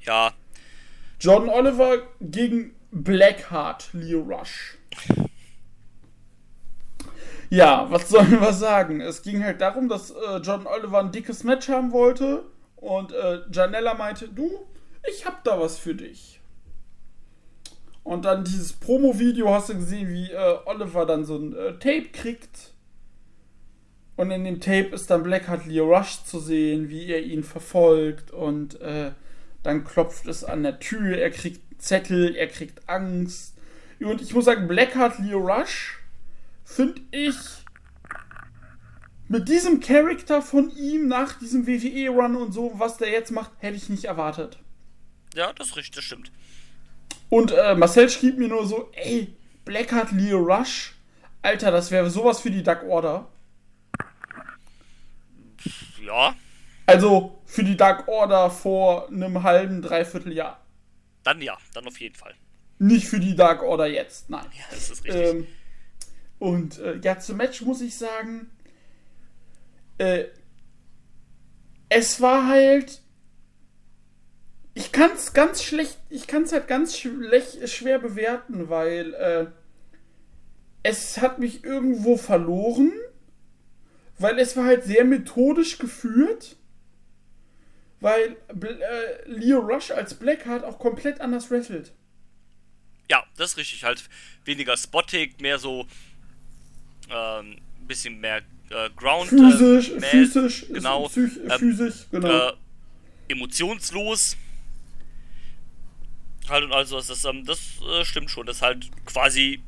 Ja, 0.00 0.32
Jordan 1.18 1.48
Oliver 1.48 1.98
gegen 2.20 2.74
Blackheart, 2.92 3.88
Leo 3.92 4.20
Rush. 4.20 4.76
Ja, 7.50 7.86
was 7.90 8.08
sollen 8.08 8.40
wir 8.40 8.52
sagen? 8.52 9.00
Es 9.00 9.22
ging 9.22 9.42
halt 9.44 9.60
darum, 9.60 9.88
dass 9.88 10.10
äh, 10.10 10.36
Jordan 10.42 10.66
Oliver 10.66 11.00
ein 11.00 11.12
dickes 11.12 11.44
Match 11.44 11.68
haben 11.68 11.92
wollte 11.92 12.44
und 12.76 13.12
äh, 13.12 13.40
Janella 13.50 13.94
meinte, 13.94 14.28
du, 14.28 14.50
ich 15.08 15.24
hab 15.24 15.44
da 15.44 15.58
was 15.60 15.78
für 15.78 15.94
dich. 15.94 16.33
Und 18.04 18.26
dann 18.26 18.44
dieses 18.44 18.74
Promo-Video 18.74 19.50
hast 19.50 19.70
du 19.70 19.74
gesehen, 19.74 20.10
wie 20.10 20.30
äh, 20.30 20.58
Oliver 20.66 21.06
dann 21.06 21.24
so 21.24 21.36
ein 21.36 21.56
äh, 21.56 21.72
Tape 21.72 22.10
kriegt. 22.12 22.74
Und 24.16 24.30
in 24.30 24.44
dem 24.44 24.60
Tape 24.60 24.94
ist 24.94 25.10
dann 25.10 25.22
Blackheart 25.22 25.66
Leo 25.66 25.86
Rush 25.86 26.22
zu 26.24 26.38
sehen, 26.38 26.90
wie 26.90 27.06
er 27.10 27.22
ihn 27.22 27.42
verfolgt 27.42 28.30
und 28.30 28.80
äh, 28.80 29.10
dann 29.64 29.84
klopft 29.84 30.26
es 30.26 30.44
an 30.44 30.62
der 30.62 30.78
Tür, 30.78 31.18
er 31.18 31.30
kriegt 31.30 31.82
Zettel, 31.82 32.36
er 32.36 32.46
kriegt 32.46 32.88
Angst. 32.88 33.56
Und 33.98 34.20
ich 34.20 34.34
muss 34.34 34.44
sagen, 34.44 34.68
Blackheart 34.68 35.18
Leo 35.18 35.38
Rush 35.38 35.98
finde 36.64 37.00
ich 37.10 37.36
mit 39.28 39.48
diesem 39.48 39.80
Charakter 39.80 40.42
von 40.42 40.70
ihm 40.76 41.08
nach 41.08 41.38
diesem 41.38 41.66
WWE-Run 41.66 42.36
und 42.36 42.52
so, 42.52 42.72
was 42.74 42.98
der 42.98 43.10
jetzt 43.10 43.32
macht, 43.32 43.50
hätte 43.58 43.76
ich 43.76 43.88
nicht 43.88 44.04
erwartet. 44.04 44.58
ja, 45.34 45.52
das 45.54 45.76
richtig, 45.76 45.96
das 45.96 46.04
stimmt. 46.04 46.30
Und 47.30 47.52
äh, 47.52 47.74
Marcel 47.74 48.08
schrieb 48.10 48.38
mir 48.38 48.48
nur 48.48 48.66
so, 48.66 48.90
ey, 48.92 49.34
Blackheart 49.64 50.12
Leo 50.12 50.38
Rush, 50.38 50.94
Alter, 51.42 51.70
das 51.70 51.90
wäre 51.90 52.10
sowas 52.10 52.40
für 52.40 52.50
die 52.50 52.62
Dark 52.62 52.84
Order. 52.84 53.28
Ja, 56.04 56.34
Also 56.86 57.40
für 57.46 57.64
die 57.64 57.76
Dark 57.76 58.08
Order 58.08 58.50
vor 58.50 59.08
einem 59.08 59.42
halben, 59.42 59.80
dreiviertel 59.82 60.32
Jahr. 60.32 60.60
dann 61.22 61.40
ja, 61.40 61.56
dann 61.72 61.86
auf 61.86 61.98
jeden 62.00 62.14
Fall. 62.14 62.34
Nicht 62.78 63.06
für 63.08 63.20
die 63.20 63.34
Dark 63.34 63.62
Order 63.62 63.86
jetzt, 63.86 64.28
nein. 64.28 64.46
Ja, 64.52 64.64
das 64.70 64.90
ist 64.90 65.04
richtig. 65.04 65.26
Ähm, 65.34 65.46
und 66.38 66.78
äh, 66.78 66.98
ja, 67.02 67.18
zum 67.18 67.38
Match 67.38 67.62
muss 67.62 67.80
ich 67.80 67.96
sagen, 67.96 68.50
äh, 69.98 70.24
es 71.88 72.20
war 72.20 72.46
halt. 72.48 73.00
Ich 74.74 74.90
kann 74.90 75.12
es 75.12 75.32
ganz 75.32 75.62
schlecht, 75.62 75.98
ich 76.10 76.26
kann 76.26 76.42
es 76.42 76.52
halt 76.52 76.66
ganz 76.66 76.98
schlecht, 76.98 77.68
schwer 77.68 78.00
bewerten, 78.00 78.68
weil 78.68 79.14
äh, 79.14 79.46
es 80.82 81.18
hat 81.18 81.38
mich 81.38 81.62
irgendwo 81.62 82.16
verloren, 82.16 82.92
weil 84.18 84.38
es 84.38 84.56
war 84.56 84.64
halt 84.64 84.84
sehr 84.84 85.04
methodisch 85.04 85.78
geführt, 85.78 86.56
weil 88.00 88.36
äh, 88.48 89.28
Leo 89.28 89.60
Rush 89.60 89.92
als 89.92 90.14
Blackheart 90.14 90.64
auch 90.64 90.78
komplett 90.78 91.20
anders 91.20 91.50
wrestelt. 91.50 91.92
ja, 93.10 93.24
das 93.36 93.52
ist 93.52 93.56
richtig. 93.56 93.84
Halt 93.84 94.02
weniger 94.44 94.76
spottig, 94.76 95.40
mehr 95.40 95.58
so 95.58 95.86
ähm, 97.10 97.56
ein 97.80 97.86
bisschen 97.86 98.20
mehr 98.20 98.42
äh, 98.70 98.90
Ground. 98.96 99.28
Physisch, 99.28 99.90
äh, 99.90 100.00
physisch, 100.00 100.66
genau, 100.68 101.08
psych, 101.08 101.38
ähm, 101.48 101.58
physisch, 101.58 102.06
genau. 102.10 102.48
äh, 102.48 102.52
emotionslos. 103.28 104.36
Halt 106.48 106.64
und 106.64 106.72
also 106.72 106.96
das, 106.96 107.06
das, 107.06 107.24
ähm, 107.24 107.44
das 107.44 107.80
äh, 107.82 108.04
stimmt 108.04 108.30
schon. 108.30 108.46
Das 108.46 108.56
ist 108.56 108.62
halt 108.62 108.90
quasi 109.06 109.62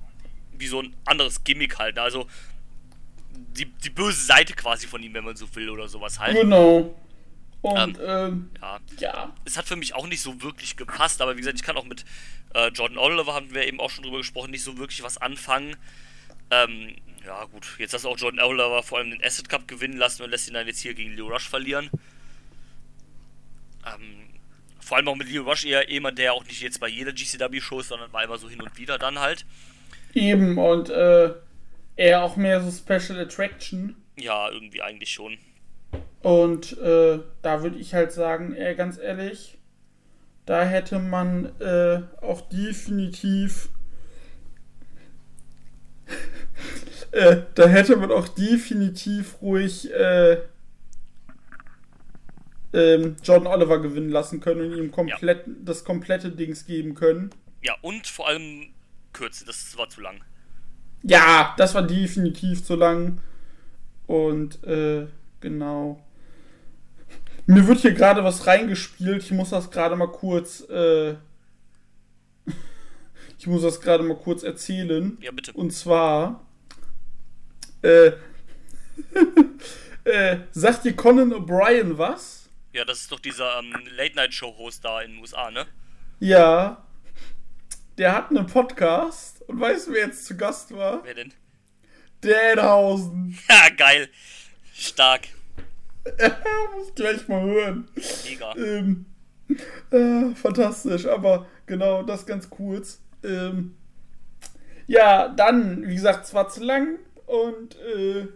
wie 0.53 0.67
so 0.67 0.81
ein 0.83 0.95
anderes 1.05 1.45
Gimmick 1.45 1.79
halt. 1.79 1.97
ne? 1.97 2.03
Also 2.03 2.27
die, 3.33 3.67
die 3.67 3.91
böse 3.91 4.23
Seite 4.25 4.55
quasi 4.55 4.87
von 4.87 5.03
ihm, 5.03 5.15
wenn 5.15 5.25
man 5.25 5.37
so 5.37 5.53
will 5.55 5.71
oder 5.71 5.89
sowas 5.89 6.19
halt. 6.19 6.37
Genau. 6.37 6.95
Und 7.63 7.99
ähm, 8.01 8.51
Ja, 8.61 8.79
ja, 8.99 9.35
es 9.45 9.57
hat 9.57 9.67
für 9.67 9.77
mich 9.77 9.95
auch 9.95 10.07
nicht 10.07 10.21
so 10.21 10.41
wirklich 10.43 10.77
gepasst, 10.77 11.21
aber 11.21 11.35
wie 11.35 11.41
gesagt, 11.41 11.59
ich 11.59 11.65
kann 11.65 11.77
auch 11.77 11.85
mit 11.85 12.05
äh, 12.55 12.69
Jordan 12.69 12.99
Oliver, 12.99 13.35
haben 13.35 13.53
wir 13.53 13.67
eben 13.67 13.81
auch 13.81 13.91
schon 13.91 14.05
drüber 14.05 14.19
gesprochen, 14.19 14.51
nicht 14.51 14.63
so 14.63 14.79
wirklich 14.79 15.03
was 15.03 15.19
anfangen. 15.19 15.77
Ähm, 16.51 16.95
ja, 17.25 17.45
gut, 17.47 17.67
jetzt 17.79 17.93
hast 17.93 18.05
du 18.05 18.09
auch 18.09 18.19
Jordan 18.19 18.41
Oliver 18.41 18.83
vor 18.83 18.99
allem 18.99 19.11
den 19.11 19.25
Asset 19.25 19.49
Cup 19.49 19.67
gewinnen 19.67 19.97
lassen 19.97 20.23
und 20.23 20.31
lässt 20.31 20.47
ihn 20.47 20.55
dann 20.55 20.67
jetzt 20.67 20.81
hier 20.81 20.95
gegen 20.95 21.15
Leo 21.17 21.27
Rush 21.27 21.49
verlieren. 21.49 21.91
Ähm, 23.85 24.29
vor 24.87 24.99
allem 24.99 25.09
auch 25.09 25.17
mit 25.17 25.29
Leo 25.29 25.43
Rush 25.43 25.65
eher 25.65 25.91
jemand, 25.91 26.17
der 26.17 26.33
auch 26.33 26.45
nicht 26.45 26.63
jetzt 26.63 26.79
bei 26.79 26.87
jeder 26.87 27.13
GCW-Show 27.13 27.81
ist, 27.81 27.89
sondern 27.89 28.13
war 28.13 28.23
immer 28.23 28.39
so 28.39 28.49
hin 28.49 28.63
und 28.63 28.79
wieder 28.79 28.99
dann 28.99 29.19
halt. 29.19 29.45
eben. 30.15 30.59
Und 30.59 30.91
äh, 30.91 31.35
eher 31.97 32.23
auch 32.23 32.37
mehr 32.37 32.61
so 32.61 32.71
Special 32.71 33.19
Attraction. 33.19 33.97
Ja, 34.17 34.49
irgendwie 34.49 34.83
eigentlich 34.83 35.11
schon. 35.11 35.39
Und 36.23 36.79
äh, 36.79 37.19
da 37.43 37.63
würde 37.65 37.79
ich 37.79 37.95
halt 37.95 38.13
sagen, 38.13 38.55
ey, 38.55 38.77
ganz 38.77 38.97
ehrlich, 38.97 39.59
da 40.45 40.63
hätte 40.63 41.01
man 41.01 41.47
äh, 41.61 42.03
auch 42.25 42.43
definitiv. 42.43 43.71
äh, 47.11 47.39
da 47.57 47.67
hätte 47.67 47.97
man 47.97 48.13
auch 48.13 48.29
definitiv 48.29 49.43
ruhig 49.43 49.93
äh, 49.93 50.43
ähm, 52.73 53.17
John 53.23 53.47
Oliver 53.47 53.81
gewinnen 53.81 54.11
lassen 54.11 54.41
können 54.41 54.73
und 54.73 54.79
ihm 54.79 54.91
komplett, 54.91 55.45
das 55.65 55.85
komplette 55.85 56.31
Dings 56.31 56.67
geben 56.67 56.95
können. 56.95 57.31
Ja, 57.63 57.75
und 57.83 58.07
vor 58.07 58.29
allem 58.29 58.69
Kürze, 59.13 59.45
das 59.45 59.77
war 59.77 59.89
zu 59.89 60.01
lang. 60.01 60.21
Ja, 61.03 61.55
das 61.57 61.75
war 61.75 61.83
definitiv 61.83 62.65
zu 62.65 62.75
lang. 62.75 63.21
Und 64.07 64.63
äh, 64.65 65.07
genau. 65.41 66.03
Mir 67.47 67.67
wird 67.67 67.79
hier 67.79 67.93
gerade 67.93 68.25
was 68.25 68.47
reingespielt. 68.47 69.23
Ich 69.23 69.31
muss 69.31 69.51
das 69.51 69.71
gerade 69.71 69.97
mal 69.97 70.11
kurz. 70.11 70.69
Äh, 70.69 71.15
ich 73.39 73.47
muss 73.47 73.63
das 73.63 73.81
gerade 73.81 74.03
mal 74.03 74.17
kurz 74.17 74.43
erzählen. 74.43 75.17
Ja, 75.21 75.31
bitte. 75.31 75.53
Und 75.53 75.73
zwar. 75.73 76.45
Äh, 77.83 78.13
äh, 80.05 80.39
sagt 80.53 80.85
dir 80.85 80.95
Conan 80.95 81.33
O'Brien 81.33 81.99
was? 81.99 82.46
Ja, 82.77 82.85
das 82.85 83.01
ist 83.01 83.11
doch 83.11 83.21
dieser 83.21 83.61
ähm, 83.61 83.73
Late-Night-Show-Host 83.97 84.85
da 84.85 85.01
in 85.01 85.13
den 85.13 85.21
USA, 85.21 85.51
ne? 85.51 85.65
Ja. 86.21 86.85
Der 87.97 88.15
hat 88.15 88.29
einen 88.29 88.47
Podcast. 88.47 89.41
Und 89.49 89.59
weißt 89.59 89.87
du, 89.87 89.93
wer 89.93 90.09
jetzt 90.09 90.27
zu 90.27 90.37
Gast 90.37 90.77
war? 90.77 91.03
Wer 91.03 91.15
denn? 91.15 91.33
Danhausen. 92.21 93.39
Ja, 93.49 93.71
geil. 93.75 94.11
Stark. 94.75 95.23
muss 96.77 96.95
gleich 96.95 97.27
mal 97.29 97.41
hören. 97.41 97.89
Mega. 98.29 98.55
Ähm, 98.57 99.07
äh, 99.91 100.35
fantastisch, 100.35 101.07
aber 101.07 101.47
genau, 101.65 102.03
das 102.03 102.27
ganz 102.27 102.51
kurz. 102.51 103.01
Ähm, 103.25 103.75
ja, 104.87 105.29
dann, 105.29 105.89
wie 105.89 105.95
gesagt, 105.95 106.27
es 106.27 106.35
war 106.35 106.51
zu 106.51 106.63
lang 106.63 106.99
und 107.25 107.75
äh, 107.77 108.29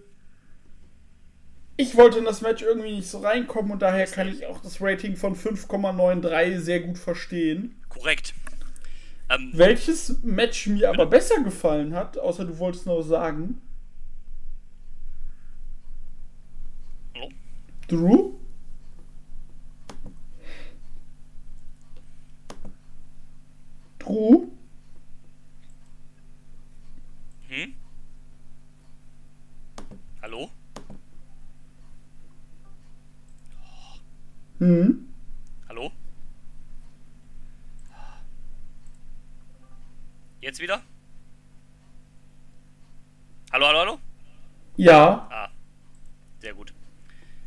ich 1.80 1.96
wollte 1.96 2.18
in 2.18 2.24
das 2.24 2.42
Match 2.42 2.62
irgendwie 2.62 2.96
nicht 2.96 3.08
so 3.08 3.18
reinkommen 3.20 3.72
und 3.72 3.80
daher 3.80 4.06
kann 4.06 4.28
ich 4.28 4.46
auch 4.46 4.60
das 4.60 4.80
Rating 4.80 5.16
von 5.16 5.34
5,93 5.34 6.58
sehr 6.58 6.80
gut 6.80 6.98
verstehen. 6.98 7.80
Korrekt. 7.88 8.34
Ähm, 9.30 9.50
Welches 9.54 10.22
Match 10.22 10.66
mir 10.66 10.90
aber 10.90 11.06
besser 11.06 11.42
gefallen 11.42 11.94
hat, 11.94 12.18
außer 12.18 12.44
du 12.44 12.58
wolltest 12.58 12.86
noch 12.86 13.00
sagen. 13.02 13.62
hallo? 17.14 17.30
Drew? 17.88 18.34
Drew? 23.98 24.48
Hm? 27.48 27.74
Hallo? 30.22 30.50
Hm? 34.60 35.08
Hallo? 35.68 35.90
Jetzt 40.40 40.60
wieder? 40.60 40.82
Hallo, 43.52 43.66
hallo, 43.66 43.78
hallo? 43.78 43.98
Ja, 44.76 45.28
Ah. 45.30 45.48
Sehr 46.40 46.54
gut. 46.54 46.72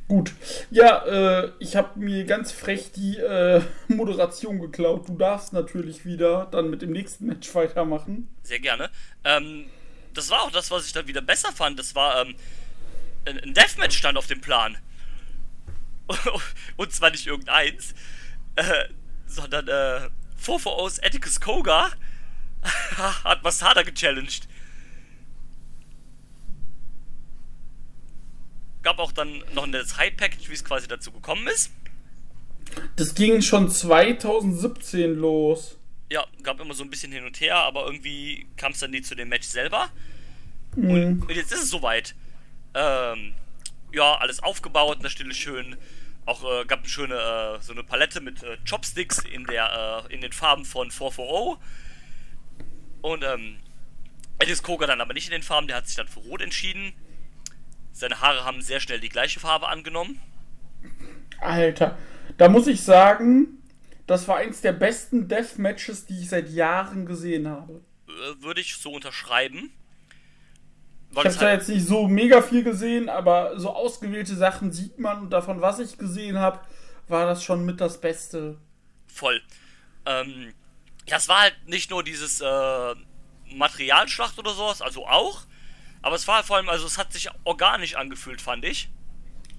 gut. 0.07 0.33
Ja, 0.69 1.03
äh, 1.05 1.51
ich 1.59 1.75
habe 1.75 1.97
mir 1.99 2.25
ganz 2.25 2.51
frech 2.51 2.91
die 2.91 3.17
äh, 3.17 3.61
Moderation 3.87 4.59
geklaut. 4.59 5.07
Du 5.07 5.17
darfst 5.17 5.53
natürlich 5.53 6.05
wieder 6.05 6.47
dann 6.51 6.69
mit 6.69 6.81
dem 6.81 6.91
nächsten 6.91 7.25
Match 7.25 7.53
weitermachen. 7.55 8.27
Sehr 8.43 8.59
gerne. 8.59 8.89
Ähm, 9.23 9.65
das 10.13 10.29
war 10.29 10.43
auch 10.43 10.51
das, 10.51 10.69
was 10.69 10.85
ich 10.85 10.93
dann 10.93 11.07
wieder 11.07 11.21
besser 11.21 11.51
fand. 11.51 11.79
Das 11.79 11.95
war, 11.95 12.21
ähm, 12.21 12.35
ein 13.25 13.53
Deathmatch 13.53 13.97
stand 13.97 14.17
auf 14.17 14.27
dem 14.27 14.41
Plan. 14.41 14.77
Und 16.77 16.91
zwar 16.91 17.11
nicht 17.11 17.27
irgendeins, 17.27 17.93
äh, 18.55 18.85
sondern, 19.25 19.67
äh, 19.67 20.09
440's 20.43 20.99
Atticus 20.99 21.39
Koga 21.39 21.91
hat 23.23 23.43
Masada 23.43 23.83
gechallenged. 23.83 24.47
Gab 28.81 28.99
auch 28.99 29.13
dann 29.13 29.43
noch 29.53 29.63
ein 29.63 29.73
High-Package, 29.73 30.49
wie 30.49 30.53
es 30.53 30.65
quasi 30.65 30.87
dazu 30.87 31.11
gekommen 31.11 31.47
ist. 31.47 31.71
Das 32.97 33.15
ging 33.15 33.41
schon 33.41 33.69
2017 33.69 35.15
los. 35.15 35.77
Ja, 36.11 36.25
gab 36.43 36.59
immer 36.59 36.73
so 36.73 36.83
ein 36.83 36.89
bisschen 36.89 37.11
hin 37.11 37.25
und 37.25 37.39
her, 37.39 37.55
aber 37.57 37.85
irgendwie 37.85 38.47
kam 38.57 38.73
es 38.73 38.79
dann 38.79 38.91
nie 38.91 39.01
zu 39.01 39.15
dem 39.15 39.29
Match 39.29 39.47
selber. 39.47 39.89
Mhm. 40.75 41.23
Und 41.27 41.31
jetzt 41.31 41.51
ist 41.53 41.63
es 41.63 41.69
soweit. 41.69 42.13
Ähm, 42.73 43.33
ja, 43.93 44.15
alles 44.15 44.41
aufgebaut, 44.41 44.97
an 44.97 45.03
der 45.03 45.09
Stelle 45.09 45.33
schön. 45.33 45.77
Auch 46.25 46.43
äh, 46.43 46.65
gab 46.65 46.79
eine 46.79 46.89
schöne 46.89 47.15
äh, 47.15 47.61
so 47.61 47.73
eine 47.73 47.83
Palette 47.83 48.21
mit 48.21 48.43
äh, 48.43 48.57
Chopsticks 48.69 49.19
in 49.19 49.45
der 49.45 50.05
äh, 50.09 50.13
in 50.13 50.21
den 50.21 50.31
Farben 50.31 50.65
von 50.65 50.89
440. 50.89 51.57
Und 53.01 53.23
ähm, 53.23 53.57
Edis 54.39 54.63
Koga 54.63 54.87
dann 54.87 55.01
aber 55.01 55.13
nicht 55.13 55.27
in 55.27 55.31
den 55.31 55.43
Farben, 55.43 55.67
der 55.67 55.77
hat 55.77 55.87
sich 55.87 55.95
dann 55.95 56.07
für 56.07 56.21
Rot 56.21 56.41
entschieden. 56.41 56.93
Seine 57.91 58.21
Haare 58.21 58.45
haben 58.45 58.61
sehr 58.61 58.79
schnell 58.79 58.99
die 58.99 59.09
gleiche 59.09 59.39
Farbe 59.39 59.67
angenommen. 59.67 60.19
Alter, 61.39 61.97
da 62.37 62.49
muss 62.49 62.67
ich 62.67 62.81
sagen, 62.81 63.59
das 64.07 64.27
war 64.27 64.37
eins 64.37 64.61
der 64.61 64.73
besten 64.73 65.27
Deathmatches, 65.27 66.05
die 66.05 66.21
ich 66.21 66.29
seit 66.29 66.49
Jahren 66.49 67.05
gesehen 67.05 67.47
habe. 67.47 67.81
Äh, 68.07 68.43
Würde 68.43 68.61
ich 68.61 68.75
so 68.77 68.91
unterschreiben. 68.91 69.71
Ich 71.13 71.17
habe 71.19 71.29
zwar 71.29 71.49
halt, 71.49 71.59
jetzt 71.59 71.69
nicht 71.69 71.87
so 71.87 72.07
mega 72.07 72.41
viel 72.41 72.63
gesehen, 72.63 73.07
aber 73.07 73.59
so 73.59 73.69
ausgewählte 73.69 74.35
Sachen 74.35 74.71
sieht 74.71 74.97
man 74.99 75.21
und 75.21 75.29
davon, 75.29 75.61
was 75.61 75.79
ich 75.79 75.97
gesehen 75.97 76.39
habe, 76.39 76.59
war 77.07 77.25
das 77.25 77.43
schon 77.43 77.65
mit 77.65 77.79
das 77.79 78.01
Beste. 78.01 78.57
voll. 79.07 79.41
Ähm, 80.05 80.53
ja, 81.07 81.17
es 81.17 81.27
war 81.27 81.41
halt 81.41 81.55
nicht 81.67 81.91
nur 81.91 82.03
dieses 82.03 82.41
äh, 82.41 82.95
Materialschlacht 83.53 84.39
oder 84.39 84.51
sowas, 84.51 84.81
also 84.81 85.05
auch. 85.05 85.41
Aber 86.01 86.15
es 86.15 86.27
war 86.27 86.37
halt 86.37 86.45
vor 86.45 86.57
allem, 86.57 86.69
also 86.69 86.85
es 86.85 86.97
hat 86.97 87.13
sich 87.13 87.29
organisch 87.43 87.95
angefühlt, 87.95 88.41
fand 88.41 88.65
ich. 88.65 88.89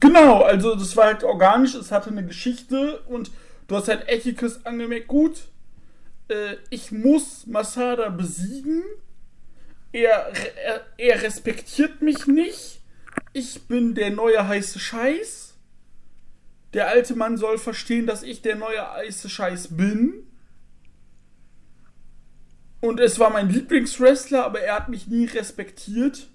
Genau, 0.01 0.43
also 0.43 0.75
das 0.75 0.97
war 0.97 1.07
halt 1.07 1.25
organisch, 1.25 1.75
es 1.75 1.91
hatte 1.91 2.11
eine 2.11 2.27
Geschichte 2.27 3.01
und 3.07 3.31
du 3.69 3.77
hast 3.77 3.89
halt 3.89 4.09
Ethicus 4.09 4.67
angemerkt, 4.67 5.09
gut, 5.09 5.45
äh, 6.29 6.57
ich 6.69 6.93
muss 6.93 7.47
Masada 7.47 8.11
besiegen, 8.11 8.83
er, 9.95 10.33
er, 10.65 10.87
er 10.99 11.23
respektiert 11.23 12.03
mich 12.03 12.27
nicht, 12.27 12.81
ich 13.33 13.69
bin 13.69 13.95
der 13.95 14.11
neue 14.11 14.47
heiße 14.47 14.81
Scheiß, 14.81 15.55
der 16.73 16.89
alte 16.89 17.15
Mann 17.15 17.37
soll 17.37 17.59
verstehen, 17.59 18.07
dass 18.07 18.25
ich 18.25 18.43
der 18.43 18.57
neue 18.57 18.93
heiße 18.93 19.31
Scheiß 19.31 19.77
bin. 19.77 20.27
Und 22.81 22.99
es 22.99 23.21
war 23.21 23.31
mein 23.31 23.49
Lieblingswrestler, 23.49 24.45
aber 24.45 24.61
er 24.61 24.75
hat 24.75 24.89
mich 24.89 25.07
nie 25.07 25.27
respektiert. 25.27 26.29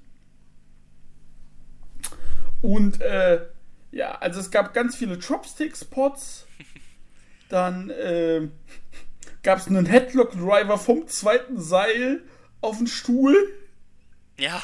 Und 2.61 3.01
äh, 3.01 3.45
ja, 3.91 4.17
also 4.19 4.39
es 4.39 4.51
gab 4.51 4.73
ganz 4.73 4.95
viele 4.95 5.19
Chopstick-Spots. 5.19 6.47
Dann 7.49 7.89
äh, 7.89 8.47
gab 9.43 9.57
es 9.57 9.67
einen 9.67 9.85
Headlock-Driver 9.85 10.77
vom 10.77 11.07
zweiten 11.07 11.59
Seil 11.59 12.23
auf 12.61 12.77
den 12.77 12.87
Stuhl. 12.87 13.35
Ja, 14.37 14.63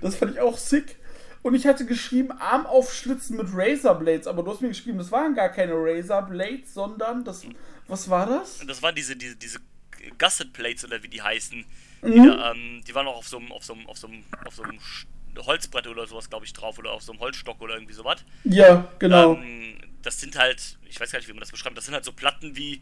Das 0.00 0.16
fand 0.16 0.32
ich 0.32 0.40
auch 0.40 0.58
sick. 0.58 0.96
Und 1.42 1.54
ich 1.54 1.66
hatte 1.66 1.86
geschrieben, 1.86 2.32
Arm 2.32 2.66
aufschlitzen 2.66 3.36
mit 3.36 3.46
Razorblades, 3.52 4.26
aber 4.26 4.42
du 4.42 4.50
hast 4.50 4.60
mir 4.60 4.68
geschrieben, 4.68 4.98
das 4.98 5.12
waren 5.12 5.34
gar 5.34 5.48
keine 5.50 5.72
Razorblades, 5.74 6.74
sondern 6.74 7.24
das. 7.24 7.44
Was 7.86 8.10
war 8.10 8.26
das? 8.26 8.58
das 8.66 8.82
waren 8.82 8.94
diese, 8.94 9.14
diese, 9.16 9.36
diese 9.36 9.60
Gusset 10.18 10.52
Plates 10.52 10.84
oder 10.84 11.02
wie 11.02 11.08
die 11.08 11.22
heißen. 11.22 11.64
Die, 12.02 12.06
Mhm. 12.08 12.26
da, 12.26 12.52
ähm, 12.52 12.82
die 12.86 12.94
waren 12.94 13.06
auch 13.06 13.16
auf 13.18 13.28
so 13.28 13.38
einem, 13.38 13.50
auf 13.52 13.64
so 13.64 13.72
einem, 13.74 13.86
auf 13.88 13.98
so 13.98 14.06
einem, 14.08 14.22
auf 14.44 14.54
so 14.54 14.62
einem 14.62 14.78
Holzbrett 15.38 15.86
oder 15.86 16.06
sowas, 16.06 16.28
glaube 16.28 16.44
ich, 16.44 16.52
drauf 16.52 16.78
oder 16.78 16.90
auf 16.92 17.02
so 17.02 17.12
einem 17.12 17.20
Holzstock 17.20 17.60
oder 17.60 17.74
irgendwie 17.74 17.94
sowas. 17.94 18.24
Ja, 18.44 18.90
genau. 18.98 19.34
Ähm, 19.34 19.78
das 20.02 20.20
sind 20.20 20.36
halt, 20.36 20.78
ich 20.88 20.98
weiß 21.00 21.10
gar 21.12 21.18
nicht, 21.18 21.28
wie 21.28 21.32
man 21.32 21.40
das 21.40 21.50
beschreibt, 21.50 21.76
das 21.76 21.84
sind 21.84 21.94
halt 21.94 22.04
so 22.04 22.12
Platten 22.12 22.56
wie, 22.56 22.80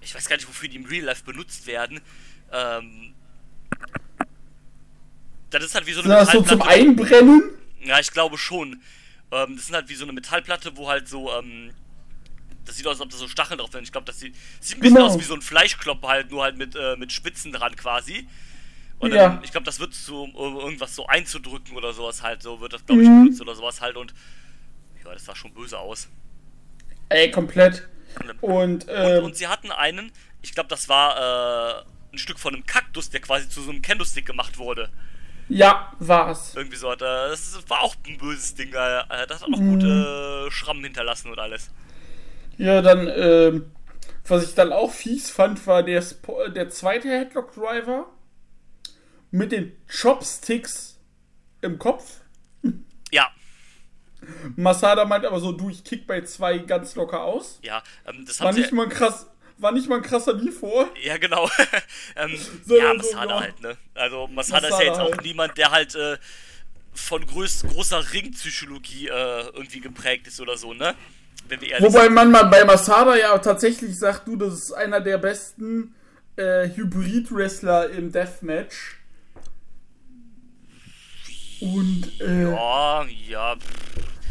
ich 0.00 0.14
weiß 0.14 0.28
gar 0.28 0.36
nicht, 0.36 0.48
wofür 0.48 0.68
die 0.68 0.76
im 0.76 0.84
Real 0.86 1.04
Life 1.04 1.24
benutzt 1.24 1.66
werden. 1.66 2.00
Ähm, 2.54 3.14
das 5.50 5.64
ist 5.64 5.74
halt 5.74 5.86
wie 5.86 5.92
so 5.92 6.00
eine 6.00 6.08
das 6.10 6.32
so 6.32 6.42
zum. 6.42 6.62
Einbrennen? 6.62 7.42
Ja, 7.82 7.98
ich 8.00 8.10
glaube 8.10 8.38
schon. 8.38 8.82
Ähm, 9.30 9.56
das 9.56 9.66
sind 9.66 9.74
halt 9.74 9.88
wie 9.88 9.94
so 9.94 10.04
eine 10.04 10.12
Metallplatte, 10.12 10.76
wo 10.76 10.88
halt 10.88 11.08
so, 11.08 11.32
ähm, 11.32 11.72
das 12.64 12.76
sieht 12.76 12.86
aus, 12.86 12.92
als 12.92 13.00
ob 13.02 13.10
da 13.10 13.16
so 13.16 13.28
Stacheln 13.28 13.58
drauf 13.58 13.70
sind. 13.72 13.82
Ich 13.82 13.92
glaube, 13.92 14.06
das 14.06 14.18
sieht, 14.18 14.34
sieht 14.60 14.78
ein 14.78 14.80
bisschen 14.80 14.96
Genau. 14.96 15.06
aus 15.06 15.18
wie 15.18 15.24
so 15.24 15.34
ein 15.34 15.42
Fleischklopper 15.42 16.08
halt, 16.08 16.30
nur 16.30 16.42
halt 16.42 16.56
mit, 16.56 16.74
äh, 16.76 16.96
mit 16.96 17.12
Spitzen 17.12 17.52
dran 17.52 17.76
quasi. 17.76 18.26
Und 18.98 19.12
Ja. 19.12 19.28
dann, 19.28 19.44
ich 19.44 19.50
glaube, 19.50 19.64
das 19.64 19.80
wird 19.80 19.92
so, 19.94 20.24
um 20.24 20.56
irgendwas 20.58 20.94
so 20.94 21.06
einzudrücken 21.06 21.76
oder 21.76 21.92
sowas 21.92 22.22
halt, 22.22 22.42
so 22.42 22.60
wird 22.60 22.72
das, 22.72 22.86
glaube 22.86 23.02
ich, 23.02 23.08
Mhm. 23.08 23.24
benutzt 23.24 23.40
oder 23.40 23.54
sowas 23.54 23.80
halt 23.80 23.96
und 23.96 24.14
ja, 25.04 25.12
das 25.12 25.24
sah 25.24 25.36
schon 25.36 25.52
böse 25.52 25.78
aus. 25.78 26.08
Ey, 27.10 27.30
komplett. 27.30 27.86
Und, 28.40 28.40
Und, 28.40 28.86
ähm, 28.88 29.24
und 29.24 29.36
sie 29.36 29.46
hatten 29.48 29.70
einen, 29.72 30.10
ich 30.40 30.54
glaube, 30.54 30.68
das 30.68 30.88
war 30.88 31.80
äh, 31.80 31.84
ein 32.14 32.18
Stück 32.18 32.38
von 32.38 32.54
einem 32.54 32.64
Kaktus, 32.66 33.10
der 33.10 33.20
quasi 33.20 33.48
zu 33.48 33.62
so 33.62 33.70
einem 33.70 33.82
Kendo-Stick 33.82 34.26
gemacht 34.26 34.58
wurde. 34.58 34.90
ja, 35.48 35.92
war's. 35.98 36.54
Irgendwie 36.56 36.76
so 36.76 36.90
hat 36.90 37.02
er. 37.02 37.28
Das 37.28 37.58
war 37.68 37.80
auch 37.82 37.94
ein 38.06 38.16
böses 38.18 38.54
Ding. 38.54 38.68
äh, 38.72 39.26
Das 39.28 39.42
hat 39.42 39.48
auch 39.52 39.58
Mhm. 39.58 39.70
gute 39.70 40.48
Schrammen 40.50 40.82
hinterlassen 40.84 41.30
und 41.30 41.38
alles. 41.38 41.70
Ja, 42.56 42.80
dann, 42.82 43.08
ähm, 43.08 43.70
was 44.26 44.44
ich 44.48 44.54
dann 44.54 44.72
auch 44.72 44.92
fies 44.92 45.30
fand, 45.30 45.66
war 45.66 45.82
der, 45.82 46.00
Spo 46.00 46.48
der 46.48 46.70
zweite 46.70 47.08
Headlock 47.08 47.52
Driver 47.54 48.06
mit 49.30 49.52
den 49.52 49.72
Chopsticks 49.88 50.98
im 51.60 51.78
Kopf. 51.78 52.20
Ja, 53.10 53.30
Masada 54.56 55.04
meint 55.04 55.26
aber 55.26 55.38
so, 55.40 55.52
du, 55.52 55.68
ich 55.68 55.84
kick 55.84 56.06
bei 56.06 56.22
zwei 56.22 56.58
ganz 56.58 56.94
locker 56.94 57.22
aus. 57.22 57.58
ja, 57.62 57.82
ähm, 58.06 58.24
das 58.26 58.40
War 58.40 58.52
nicht 58.52 58.72
mal 58.72 58.88
krass, 58.88 59.26
war 59.64 59.72
nicht 59.72 59.88
mal 59.88 59.96
ein 59.96 60.02
krasser 60.02 60.38
vor. 60.52 60.88
Ja, 61.02 61.16
genau. 61.16 61.50
ähm, 62.16 62.38
So, 62.66 62.76
ja, 62.76 62.90
so, 62.90 62.96
Masada 62.98 63.34
ja. 63.34 63.40
halt, 63.40 63.60
ne? 63.62 63.76
Also 63.94 64.28
Masada, 64.28 64.68
ist 64.68 64.72
ja 64.72 64.76
Masada 64.76 64.84
jetzt 64.84 65.00
auch 65.00 65.16
halt. 65.16 65.24
niemand, 65.24 65.58
der 65.58 65.70
halt 65.70 65.94
äh, 65.94 66.18
von 66.92 67.26
größ 67.26 67.64
großer 67.72 68.12
Ringpsychologie 68.12 69.08
äh, 69.08 69.46
irgendwie 69.54 69.80
geprägt 69.80 70.28
ist 70.28 70.40
oder 70.40 70.56
so, 70.56 70.74
ne? 70.74 70.94
Wobei 71.80 72.04
sind. 72.04 72.14
man 72.14 72.30
mal 72.30 72.44
bei 72.44 72.64
Masada 72.64 73.16
ja 73.16 73.36
tatsächlich 73.38 73.98
sagt, 73.98 74.28
du, 74.28 74.36
das 74.36 74.54
ist 74.54 74.72
einer 74.72 75.00
der 75.00 75.18
besten 75.18 75.94
äh, 76.36 76.68
Hybrid-Wrestler 76.68 77.90
im 77.90 78.12
Deathmatch. 78.12 78.96
Und, 81.60 82.20
äh, 82.20 82.50
Ja, 82.50 83.04
ja, 83.28 83.56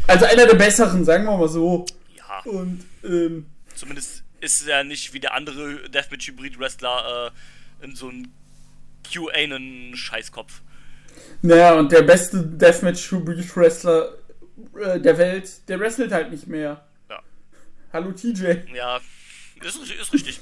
also 0.06 0.24
einer 0.26 0.46
der 0.46 0.54
besseren, 0.54 1.04
sagen 1.04 1.24
wir 1.24 1.36
mal 1.36 1.48
so. 1.48 1.86
ja. 2.16 2.50
Und, 2.50 2.84
ähm, 3.04 3.46
Zumindest 3.74 4.23
ist 4.44 4.68
er 4.68 4.84
nicht 4.84 5.14
wie 5.14 5.20
der 5.20 5.34
andere 5.34 5.88
Deathmatch 5.88 6.28
Hybrid 6.28 6.58
Wrestler 6.58 7.32
äh, 7.80 7.84
in 7.84 7.96
so 7.96 8.08
ein 8.08 8.32
QA 9.10 9.32
einen 9.32 9.96
Scheißkopf. 9.96 10.60
naja, 11.42 11.74
und 11.74 11.92
der 11.92 12.02
beste 12.02 12.42
Deathmatch-Hybrid-Wrestler 12.42 14.14
äh, 14.80 15.00
der 15.00 15.18
Welt, 15.18 15.68
der 15.68 15.80
wrestelt 15.80 16.12
halt 16.12 16.30
nicht 16.30 16.46
mehr. 16.46 16.86
Ja. 17.08 17.22
Hallo 17.92 18.12
TJ. 18.12 18.74
Ja, 18.74 19.00
ist, 19.62 19.76
ist 19.76 20.12
richtig. 20.12 20.40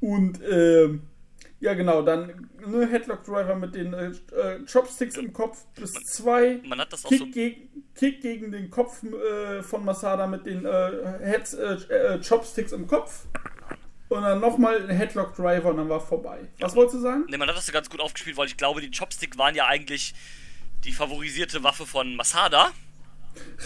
Und 0.00 0.40
ähm, 0.48 1.02
ja 1.60 1.74
genau, 1.74 2.02
dann 2.02 2.48
ne, 2.64 2.86
Headlock 2.86 3.24
Driver 3.24 3.54
mit 3.54 3.74
den 3.74 3.92
äh, 3.92 4.10
äh, 4.34 4.64
Chopsticks 4.70 5.16
im 5.16 5.32
Kopf 5.32 5.64
bis 5.74 5.92
zwei. 5.92 6.60
Man 6.64 6.80
hat 6.80 6.92
das 6.92 7.04
auch 7.04 7.08
Kick, 7.08 7.18
so. 7.18 7.26
geg 7.26 7.68
Kick 7.94 8.20
gegen 8.20 8.52
den 8.52 8.70
Kopf 8.70 9.02
äh, 9.02 9.62
von 9.62 9.84
Masada 9.84 10.26
mit 10.26 10.46
den 10.46 10.64
äh, 10.64 11.18
Heads, 11.20 11.54
äh, 11.54 11.74
äh, 11.74 12.20
Chopsticks 12.20 12.72
im 12.72 12.86
Kopf. 12.86 13.26
Und 14.08 14.22
dann 14.22 14.40
nochmal 14.40 14.88
ein 14.88 14.96
Headlock 14.96 15.34
Driver 15.34 15.70
und 15.70 15.76
dann 15.76 15.88
war 15.88 16.00
vorbei. 16.00 16.48
Was 16.60 16.74
wolltest 16.74 16.96
du 16.96 17.00
sagen? 17.00 17.26
Ne, 17.28 17.36
man 17.36 17.48
hat 17.48 17.56
das 17.56 17.66
ja 17.66 17.74
ganz 17.74 17.90
gut 17.90 18.00
aufgespielt, 18.00 18.36
weil 18.38 18.46
ich 18.46 18.56
glaube, 18.56 18.80
die 18.80 18.90
Chopstick 18.90 19.36
waren 19.36 19.54
ja 19.54 19.66
eigentlich 19.66 20.14
die 20.84 20.92
favorisierte 20.92 21.62
Waffe 21.62 21.84
von 21.84 22.16
Masada. 22.16 22.70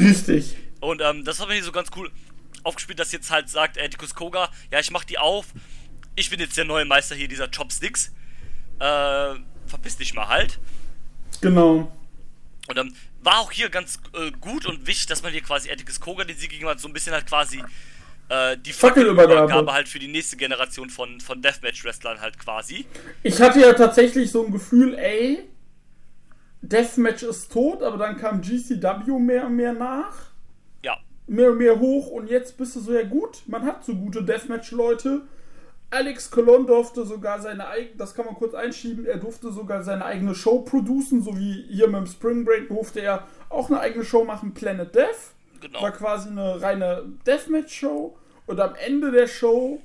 Richtig. 0.00 0.56
Und 0.80 1.00
ähm, 1.00 1.24
das 1.24 1.38
hat 1.40 1.48
mir 1.48 1.54
hier 1.54 1.62
so 1.62 1.70
ganz 1.70 1.90
cool 1.96 2.10
aufgespielt, 2.64 2.98
dass 2.98 3.12
jetzt 3.12 3.30
halt 3.30 3.48
sagt 3.48 3.78
Atticus 3.80 4.14
Koga, 4.14 4.50
ja, 4.70 4.80
ich 4.80 4.90
mach 4.90 5.04
die 5.04 5.18
auf. 5.18 5.46
Ich 6.14 6.30
bin 6.30 6.40
jetzt 6.40 6.56
der 6.56 6.64
neue 6.64 6.84
Meister 6.84 7.14
hier 7.14 7.28
dieser 7.28 7.48
Chopsticks. 7.48 8.12
Äh, 8.78 9.34
verpiss 9.66 9.96
dich 9.96 10.14
mal 10.14 10.28
halt. 10.28 10.58
Genau. 11.40 11.90
Und 12.68 12.78
ähm, 12.78 12.94
war 13.22 13.38
auch 13.38 13.52
hier 13.52 13.68
ganz 13.68 13.98
äh, 14.14 14.30
gut 14.40 14.66
und 14.66 14.86
wichtig, 14.86 15.06
dass 15.06 15.22
man 15.22 15.32
hier 15.32 15.42
quasi 15.42 15.70
Atticus 15.70 16.00
Koga 16.00 16.24
den 16.24 16.36
Sieg 16.36 16.50
gegeben 16.50 16.68
hat, 16.68 16.80
so 16.80 16.88
ein 16.88 16.92
bisschen 16.92 17.12
halt 17.12 17.26
quasi 17.26 17.62
äh, 18.28 18.56
die. 18.56 18.72
Fackelübergabe 18.72 19.72
halt 19.72 19.88
für 19.88 19.98
die 19.98 20.08
nächste 20.08 20.36
Generation 20.36 20.90
von, 20.90 21.20
von 21.20 21.42
Deathmatch-Wrestlern 21.42 22.20
halt 22.20 22.38
quasi. 22.38 22.86
Ich 23.22 23.40
hatte 23.40 23.60
ja 23.60 23.72
tatsächlich 23.72 24.30
so 24.30 24.44
ein 24.44 24.52
Gefühl, 24.52 24.94
ey, 24.94 25.48
Deathmatch 26.62 27.22
ist 27.24 27.52
tot, 27.52 27.82
aber 27.82 27.96
dann 27.96 28.16
kam 28.16 28.40
GCW 28.40 29.18
mehr 29.18 29.46
und 29.46 29.56
mehr 29.56 29.72
nach. 29.72 30.30
Ja, 30.84 30.98
mehr 31.26 31.50
und 31.50 31.58
mehr 31.58 31.78
hoch 31.78 32.08
und 32.08 32.28
jetzt 32.28 32.56
bist 32.56 32.76
du 32.76 32.80
so, 32.80 32.92
ja 32.92 33.02
gut, 33.02 33.42
man 33.46 33.64
hat 33.64 33.84
so 33.84 33.94
gute 33.94 34.22
Deathmatch-Leute. 34.22 35.22
Alex 35.92 36.30
Colon 36.30 36.66
durfte 36.66 37.04
sogar 37.04 37.40
seine 37.40 37.68
eigene, 37.68 37.96
das 37.96 38.14
kann 38.14 38.24
man 38.24 38.34
kurz 38.34 38.54
einschieben, 38.54 39.04
er 39.04 39.18
durfte 39.18 39.52
sogar 39.52 39.82
seine 39.82 40.06
eigene 40.06 40.34
Show 40.34 40.60
producen, 40.60 41.22
so 41.22 41.36
wie 41.38 41.66
hier 41.68 41.86
mit 41.86 41.96
dem 41.96 42.06
Spring 42.06 42.44
Break 42.46 42.68
durfte 42.68 43.00
er 43.00 43.28
auch 43.50 43.68
eine 43.68 43.78
eigene 43.78 44.04
Show 44.04 44.24
machen, 44.24 44.54
Planet 44.54 44.94
Death. 44.94 45.34
genau. 45.60 45.82
War 45.82 45.92
quasi 45.92 46.30
eine 46.30 46.62
reine 46.62 47.04
Deathmatch-Show 47.26 48.16
und 48.46 48.60
am 48.60 48.74
Ende 48.74 49.10
der 49.10 49.26
Show 49.26 49.82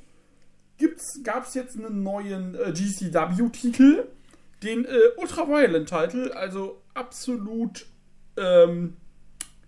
gab 1.23 1.45
es 1.45 1.53
jetzt 1.55 1.77
einen 1.77 2.03
neuen 2.03 2.55
äh, 2.55 2.71
GCW-Titel, 2.71 4.07
den 4.63 4.85
äh, 4.85 4.97
Ultra 5.17 5.47
Violent-Titel, 5.47 6.31
also 6.31 6.81
absolut 6.93 7.85
ähm, 8.37 8.95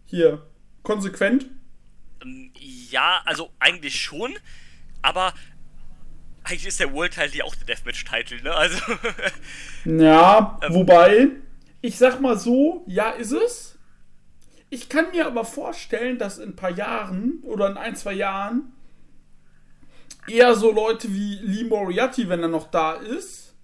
hier 0.05 0.41
konsequent. 0.83 1.49
Ähm, 2.23 2.51
Ja, 2.55 3.21
also 3.25 3.49
eigentlich 3.59 3.99
schon, 3.99 4.37
aber 5.01 5.33
eigentlich 6.49 6.65
ist 6.65 6.79
der 6.79 6.93
World 6.93 7.13
Title 7.13 7.37
ja 7.37 7.43
auch 7.45 7.55
der 7.55 7.65
Deathmatch-Titel, 7.67 8.41
ne? 8.43 8.53
Also, 8.53 8.77
Ja, 9.85 10.59
Ähm. 10.63 10.73
wobei, 10.73 11.27
ich 11.81 11.97
sag 11.97 12.19
mal 12.19 12.37
so, 12.37 12.83
ja, 12.87 13.11
ist 13.11 13.31
es. 13.31 13.77
Ich 14.69 14.89
kann 14.89 15.11
mir 15.11 15.25
aber 15.25 15.45
vorstellen, 15.45 16.17
dass 16.19 16.37
in 16.37 16.49
ein 16.49 16.55
paar 16.55 16.69
Jahren 16.71 17.39
oder 17.43 17.69
in 17.71 17.77
ein, 17.77 17.95
zwei 17.95 18.13
Jahren 18.13 18.73
eher 20.27 20.55
so 20.55 20.71
Leute 20.71 21.11
wie 21.13 21.39
Lee 21.41 21.63
Moriarty, 21.63 22.29
wenn 22.29 22.41
er 22.41 22.49
noch 22.49 22.69
da 22.69 22.93
ist, 22.93 23.55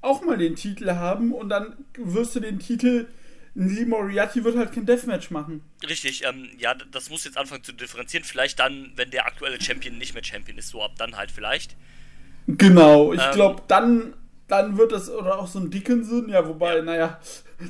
auch 0.00 0.22
mal 0.22 0.38
den 0.38 0.54
Titel 0.56 0.90
haben 0.92 1.32
und 1.32 1.48
dann 1.48 1.76
wirst 1.96 2.36
du 2.36 2.40
den 2.40 2.58
Titel, 2.60 3.08
Lee 3.54 3.84
Moriarty 3.84 4.44
wird 4.44 4.56
halt 4.56 4.72
kein 4.72 4.86
Deathmatch 4.86 5.30
machen. 5.30 5.62
richtig, 5.86 6.24
ähm, 6.24 6.48
ja, 6.58 6.74
das 6.74 7.10
muss 7.10 7.24
jetzt 7.24 7.36
anfangen 7.36 7.64
zu 7.64 7.72
differenzieren. 7.72 8.24
Vielleicht 8.24 8.58
dann, 8.60 8.92
wenn 8.96 9.10
der 9.10 9.26
aktuelle 9.26 9.60
Champion 9.60 9.98
nicht 9.98 10.14
mehr 10.14 10.24
Champion 10.24 10.56
ist, 10.58 10.68
so 10.68 10.82
ab 10.82 10.92
dann 10.98 11.16
halt 11.16 11.30
vielleicht. 11.30 11.76
Genau, 12.58 13.12
ich 13.12 13.20
Ähm. 13.20 13.32
glaube, 13.34 13.62
dann, 13.68 14.14
dann 14.48 14.76
wird 14.78 14.92
das, 14.92 15.10
oder 15.10 15.38
auch 15.38 15.46
so 15.48 15.58
ein 15.58 15.70
Dickinson, 15.70 16.28
ja, 16.28 16.46
wobei, 16.46 16.76
Ja. 16.76 16.82
naja, 16.82 17.20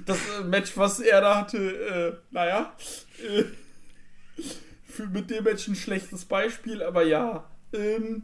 das 0.06 0.18
äh, 0.40 0.44
Match, 0.44 0.76
was 0.76 1.00
er 1.00 1.20
da 1.20 1.38
hatte, 1.40 1.58
äh, 1.58 2.12
naja, 2.34 2.72
äh, 3.22 3.44
für, 4.84 5.06
mit 5.06 5.30
dem 5.30 5.44
Match 5.44 5.68
ein 5.68 5.74
schlechtes 5.76 6.24
Beispiel, 6.24 6.82
aber 6.82 7.02
ja, 7.04 7.44
ähm, 7.72 8.22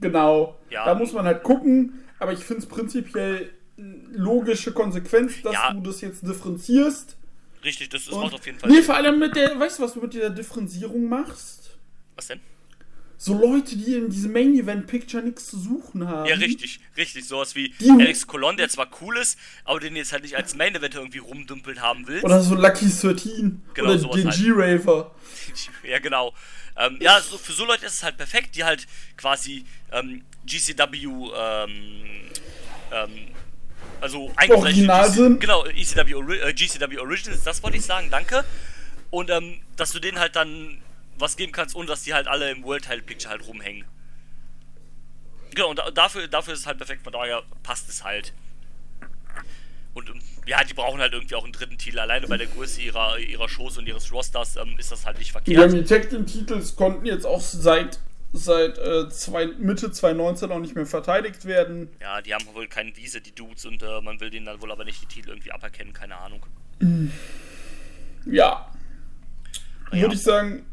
genau, 0.00 0.58
Ja. 0.70 0.84
da 0.84 0.94
muss 0.94 1.12
man 1.12 1.24
halt 1.26 1.42
gucken, 1.42 2.04
aber 2.18 2.32
ich 2.32 2.40
finde 2.40 2.62
es 2.62 2.68
prinzipiell 2.68 3.50
logische 3.76 4.72
Konsequenz, 4.72 5.42
dass 5.42 5.52
Ja. 5.54 5.72
du 5.72 5.80
das 5.80 6.00
jetzt 6.00 6.26
differenzierst. 6.26 7.16
Richtig, 7.64 7.88
das, 7.88 8.04
das 8.04 8.14
macht 8.14 8.34
auf 8.34 8.44
jeden 8.46 8.58
Fall 8.58 8.70
Nee, 8.70 8.82
vor 8.82 8.94
allem 8.94 9.18
mit 9.18 9.34
der, 9.36 9.58
weißt 9.58 9.78
du, 9.78 9.82
was 9.84 9.94
du 9.94 10.00
mit 10.00 10.12
dieser 10.12 10.30
Differenzierung 10.30 11.08
machst? 11.08 11.76
Was 12.14 12.28
denn? 12.28 12.40
So 13.24 13.32
Leute, 13.40 13.74
die 13.78 13.94
in 13.94 14.10
diesem 14.10 14.32
Main-Event-Picture 14.32 15.22
nichts 15.22 15.46
zu 15.46 15.58
suchen 15.58 16.06
haben. 16.06 16.28
Ja, 16.28 16.34
richtig, 16.34 16.78
richtig. 16.94 17.26
Sowas 17.26 17.54
wie 17.54 17.70
Die- 17.80 17.88
Alex 17.90 18.26
Colon, 18.26 18.58
der 18.58 18.68
zwar 18.68 18.86
cool 19.00 19.16
ist, 19.16 19.38
aber 19.64 19.80
den 19.80 19.96
jetzt 19.96 20.12
halt 20.12 20.24
nicht 20.24 20.36
als 20.36 20.54
Main 20.54 20.74
Event 20.74 20.94
irgendwie 20.94 21.20
rumdümpeln 21.20 21.80
haben 21.80 22.06
willst. 22.06 22.22
Oder 22.22 22.42
so 22.42 22.54
Lucky 22.54 22.84
13. 22.86 23.62
Genau, 23.72 23.92
oder 23.92 24.16
den 24.18 24.26
halt. 24.28 24.36
G-Raver. 24.36 25.10
Ja, 25.88 25.98
genau. 26.00 26.34
Ähm, 26.76 26.98
ja, 27.00 27.18
so, 27.22 27.38
für 27.38 27.52
so 27.54 27.64
Leute 27.64 27.86
ist 27.86 27.94
es 27.94 28.02
halt 28.02 28.18
perfekt, 28.18 28.56
die 28.56 28.64
halt 28.64 28.86
quasi 29.16 29.64
ähm, 29.90 30.22
GCW, 30.44 31.06
ähm, 31.34 31.70
ähm, 32.92 33.10
also 34.02 34.30
Original 34.50 35.06
GC 35.08 35.14
sind. 35.14 35.40
Genau, 35.40 35.64
ECW, 35.64 36.34
äh, 36.42 36.52
GCW 36.52 36.98
Originals, 36.98 37.42
das 37.42 37.62
wollte 37.62 37.78
ich 37.78 37.84
sagen, 37.86 38.08
danke. 38.10 38.44
Und 39.08 39.30
ähm, 39.30 39.60
dass 39.76 39.92
du 39.92 39.98
denen 39.98 40.18
halt 40.18 40.36
dann 40.36 40.78
was 41.18 41.36
geben 41.36 41.52
kannst, 41.52 41.74
ohne 41.76 41.86
dass 41.86 42.02
die 42.02 42.14
halt 42.14 42.26
alle 42.28 42.50
im 42.50 42.62
World 42.64 42.84
Title 42.84 43.02
Picture 43.02 43.30
halt 43.30 43.46
rumhängen. 43.46 43.84
Genau, 45.54 45.70
und 45.70 45.78
da, 45.78 45.90
dafür, 45.90 46.26
dafür 46.26 46.54
ist 46.54 46.60
es 46.60 46.66
halt 46.66 46.78
perfekt, 46.78 47.02
von 47.02 47.12
daher 47.12 47.42
passt 47.62 47.88
es 47.88 48.02
halt. 48.02 48.32
Und 49.94 50.08
ähm, 50.10 50.20
ja, 50.46 50.64
die 50.64 50.74
brauchen 50.74 51.00
halt 51.00 51.12
irgendwie 51.12 51.36
auch 51.36 51.44
einen 51.44 51.52
dritten 51.52 51.78
Titel. 51.78 52.00
Alleine 52.00 52.26
bei 52.26 52.36
der 52.36 52.48
Größe 52.48 52.82
ihrer, 52.82 53.18
ihrer 53.18 53.48
Shows 53.48 53.78
und 53.78 53.86
ihres 53.86 54.12
Rosters 54.12 54.56
ähm, 54.56 54.74
ist 54.78 54.90
das 54.90 55.06
halt 55.06 55.18
nicht 55.18 55.28
Die 55.28 55.32
verkehrt. 55.32 55.62
haben 55.62 55.74
die 55.74 55.84
Tag 55.84 56.10
Team 56.10 56.26
Titels 56.26 56.74
konnten 56.74 57.06
jetzt 57.06 57.24
auch 57.24 57.40
seit, 57.40 58.00
seit 58.32 58.76
äh, 58.78 59.08
zwei, 59.08 59.46
Mitte 59.46 59.92
2019 59.92 60.50
auch 60.50 60.58
nicht 60.58 60.74
mehr 60.74 60.86
verteidigt 60.86 61.44
werden. 61.44 61.88
Ja, 62.00 62.20
die 62.20 62.34
haben 62.34 62.44
wohl 62.54 62.66
keinen 62.66 62.96
Wiese, 62.96 63.20
die 63.20 63.32
Dudes, 63.32 63.64
und 63.66 63.84
äh, 63.84 64.00
man 64.00 64.18
will 64.18 64.30
denen 64.30 64.46
dann 64.46 64.60
wohl 64.60 64.72
aber 64.72 64.84
nicht 64.84 65.00
die 65.00 65.06
Titel 65.06 65.28
irgendwie 65.28 65.52
aberkennen, 65.52 65.92
keine 65.92 66.16
Ahnung. 66.16 66.44
Ja. 68.26 68.68
Ja. 69.92 70.00
Würde 70.00 70.14
ich 70.16 70.22
sagen, 70.22 70.66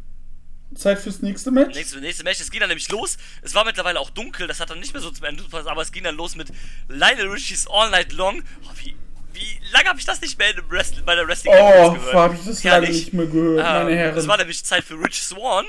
Zeit 0.76 1.00
fürs 1.00 1.22
nächste 1.22 1.52
Match. 1.52 1.76
Nächste, 1.76 2.00
nächste 2.00 2.24
Match, 2.24 2.40
es 2.40 2.50
ging 2.50 2.60
dann 2.62 2.70
nämlich 2.70 2.90
los. 2.90 3.18
Es 3.42 3.54
war 3.56 3.66
mittlerweile 3.66 4.00
auch 4.00 4.10
dunkel, 4.10 4.48
das 4.48 4.60
hat 4.60 4.70
dann 4.70 4.80
nicht 4.80 4.94
mehr 4.94 5.02
so 5.02 5.12
zum 5.12 5.26
Ende 5.26 5.44
gepasst, 5.44 5.68
aber 5.68 5.82
es 5.82 5.92
ging 5.92 6.04
dann 6.04 6.16
los 6.16 6.36
mit 6.36 6.48
Lionel 6.88 7.28
Richies 7.28 7.68
All 7.68 7.90
Night 7.90 8.14
Long. 8.14 8.42
Oh, 8.64 8.70
wie, 8.84 8.96
wie 9.34 9.60
lange 9.74 9.90
habe 9.90 10.00
ich 10.00 10.06
das 10.06 10.22
nicht 10.22 10.38
mehr 10.38 10.54
Wrestling, 10.70 11.04
bei 11.06 11.16
der 11.16 11.28
Wrestling 11.28 11.54
Oh, 11.58 11.92
gehört? 11.94 12.14
habe 12.14 12.36
ich 12.36 12.46
das 12.46 12.64
Herrlich. 12.64 12.90
nicht 12.92 13.14
mehr 13.14 13.26
gehört, 13.26 13.64
meine 13.66 13.92
Ähm, 13.92 13.98
Herren. 13.98 14.18
Es 14.18 14.28
war 14.28 14.38
nämlich 14.38 14.64
Zeit 14.64 14.84
für 14.84 14.96
Rich 14.96 15.22
Swan. 15.24 15.66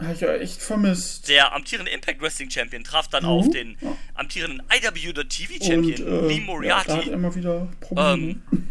Hab 0.00 0.12
ich 0.12 0.20
ja 0.20 0.34
echt 0.34 0.60
vermisst. 0.60 1.28
Der 1.28 1.54
amtierende 1.54 1.90
Impact 1.92 2.20
Wrestling 2.20 2.50
Champion 2.50 2.82
traf 2.84 3.08
dann 3.08 3.22
Mhm. 3.22 3.28
auf 3.28 3.48
den 3.50 3.78
Ja. 3.80 3.96
amtierenden 4.14 4.62
IW.TV 4.70 5.54
Und 5.54 5.64
Champion 5.64 6.24
äh, 6.24 6.26
Lee 6.26 6.34
ja, 6.38 6.40
Moriarty. 6.40 6.88
da 6.88 6.96
hat 6.96 7.06
er 7.06 7.12
immer 7.12 7.34
wieder 7.34 7.68
Probleme. 7.80 8.12
Ähm, 8.52 8.68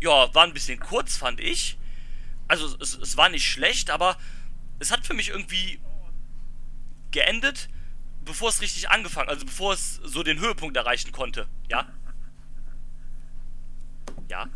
ja, 0.00 0.34
war 0.34 0.44
ein 0.44 0.52
bisschen 0.52 0.78
kurz, 0.80 1.16
fand 1.16 1.40
ich. 1.40 1.78
Also 2.48 2.76
es, 2.80 2.94
es 2.98 3.16
war 3.16 3.28
nicht 3.28 3.46
schlecht, 3.46 3.90
aber 3.90 4.16
es 4.78 4.90
hat 4.90 5.06
für 5.06 5.14
mich 5.14 5.30
irgendwie 5.30 5.78
geendet, 7.10 7.68
bevor 8.24 8.48
es 8.48 8.60
richtig 8.60 8.90
angefangen, 8.90 9.28
also 9.28 9.46
bevor 9.46 9.72
es 9.72 9.96
so 10.04 10.22
den 10.22 10.40
Höhepunkt 10.40 10.76
erreichen 10.76 11.12
konnte. 11.12 11.46
Ja? 11.68 11.86
Ja? 14.28 14.48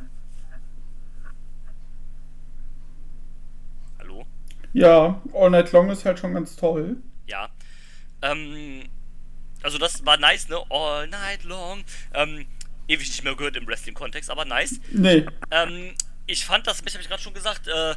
Hallo? 3.98 4.26
ja, 4.72 5.20
All 5.34 5.50
Night 5.50 5.72
Long 5.72 5.90
ist 5.90 6.04
halt 6.04 6.18
schon 6.18 6.34
ganz 6.34 6.56
toll. 6.56 6.96
Ja. 7.26 7.50
Ähm, 8.22 8.84
also 9.62 9.78
das 9.78 10.04
war 10.04 10.16
nice, 10.18 10.48
ne? 10.48 10.58
All 10.70 11.06
night 11.08 11.44
long. 11.44 11.84
Ähm, 12.14 12.46
ewig 12.86 13.08
nicht 13.08 13.24
mehr 13.24 13.34
gehört 13.34 13.56
im 13.56 13.66
Wrestling-Kontext, 13.66 14.30
aber 14.30 14.44
nice. 14.44 14.80
Nee, 14.92 15.26
Ähm, 15.50 15.94
ich 16.28 16.44
fand 16.46 16.66
das, 16.66 16.80
ich 16.86 16.92
habe 16.94 17.02
ich 17.02 17.08
gerade 17.08 17.22
schon 17.22 17.34
gesagt, 17.34 17.66
äh, 17.68 17.94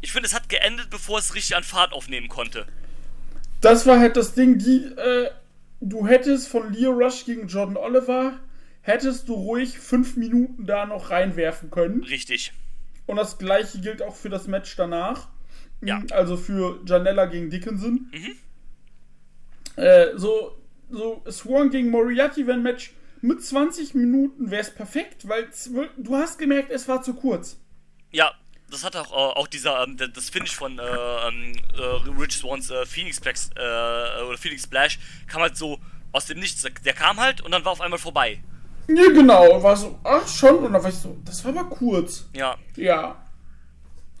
ich 0.00 0.12
finde, 0.12 0.26
es 0.28 0.34
hat 0.34 0.48
geendet, 0.48 0.88
bevor 0.90 1.18
es 1.18 1.34
richtig 1.34 1.56
an 1.56 1.64
Fahrt 1.64 1.92
aufnehmen 1.92 2.28
konnte. 2.28 2.66
das 3.60 3.84
war 3.86 3.98
halt 3.98 4.16
das 4.16 4.34
Ding, 4.34 4.58
die, 4.58 4.84
äh, 4.84 5.30
du 5.80 6.06
hättest 6.06 6.48
von 6.48 6.72
Leo 6.72 6.90
Rush 6.92 7.24
gegen 7.24 7.48
Jordan 7.48 7.76
Oliver, 7.76 8.38
hättest 8.82 9.28
du 9.28 9.34
ruhig 9.34 9.78
fünf 9.78 10.16
Minuten 10.16 10.64
da 10.66 10.86
noch 10.86 11.10
reinwerfen 11.10 11.70
können. 11.70 12.02
Richtig. 12.04 12.52
Und 13.06 13.16
das 13.16 13.36
gleiche 13.38 13.80
gilt 13.80 14.00
auch 14.02 14.14
für 14.16 14.28
das 14.30 14.46
Match 14.46 14.74
danach. 14.76 15.28
Ja. 15.82 15.98
Mhm, 15.98 16.06
Also 16.12 16.36
für 16.36 16.80
Janella 16.86 17.26
gegen 17.26 17.50
Dickinson. 17.50 18.10
Mhm. 18.12 18.36
Äh, 19.82 20.16
so, 20.16 20.56
so 20.90 21.22
Swan 21.30 21.70
gegen 21.70 21.90
Moriarty 21.90 22.46
wäre 22.46 22.56
ein 22.58 22.62
Match 22.62 22.92
mit 23.22 23.42
20 23.44 23.94
Minuten 23.94 24.50
wäre 24.50 24.62
es 24.62 24.74
perfekt, 24.74 25.28
weil 25.28 25.48
du 25.96 26.16
hast 26.16 26.38
gemerkt, 26.38 26.70
es 26.70 26.88
war 26.88 27.02
zu 27.02 27.14
kurz. 27.14 27.58
Ja, 28.12 28.32
das 28.70 28.84
hat 28.84 28.96
auch, 28.96 29.10
äh, 29.12 29.38
auch 29.38 29.46
dieser, 29.46 29.82
ähm, 29.84 29.96
das 29.96 30.30
Finish 30.30 30.54
von 30.54 30.78
äh, 30.78 30.82
ähm, 30.82 31.52
äh, 31.76 32.10
Rich 32.20 32.36
Swans 32.38 32.70
äh, 32.70 32.86
Phoenix 32.86 33.20
Plex, 33.20 33.50
äh, 33.56 33.60
oder 34.22 34.38
Phoenix 34.38 34.64
Splash 34.64 34.98
kam 35.26 35.42
halt 35.42 35.56
so 35.56 35.78
aus 36.12 36.26
dem 36.26 36.38
Nichts. 36.40 36.62
Der 36.84 36.92
kam 36.92 37.18
halt 37.20 37.40
und 37.40 37.50
dann 37.52 37.64
war 37.64 37.72
auf 37.72 37.80
einmal 37.80 37.98
vorbei. 37.98 38.42
Ja, 38.88 39.04
genau. 39.10 39.62
War 39.62 39.76
so, 39.76 39.98
ach 40.02 40.26
schon. 40.26 40.56
Und 40.64 40.72
dann 40.72 40.82
war 40.82 40.90
ich 40.90 40.96
so, 40.96 41.16
das 41.24 41.44
war 41.44 41.52
aber 41.56 41.68
kurz. 41.70 42.28
Ja. 42.32 42.56
Ja. 42.76 43.24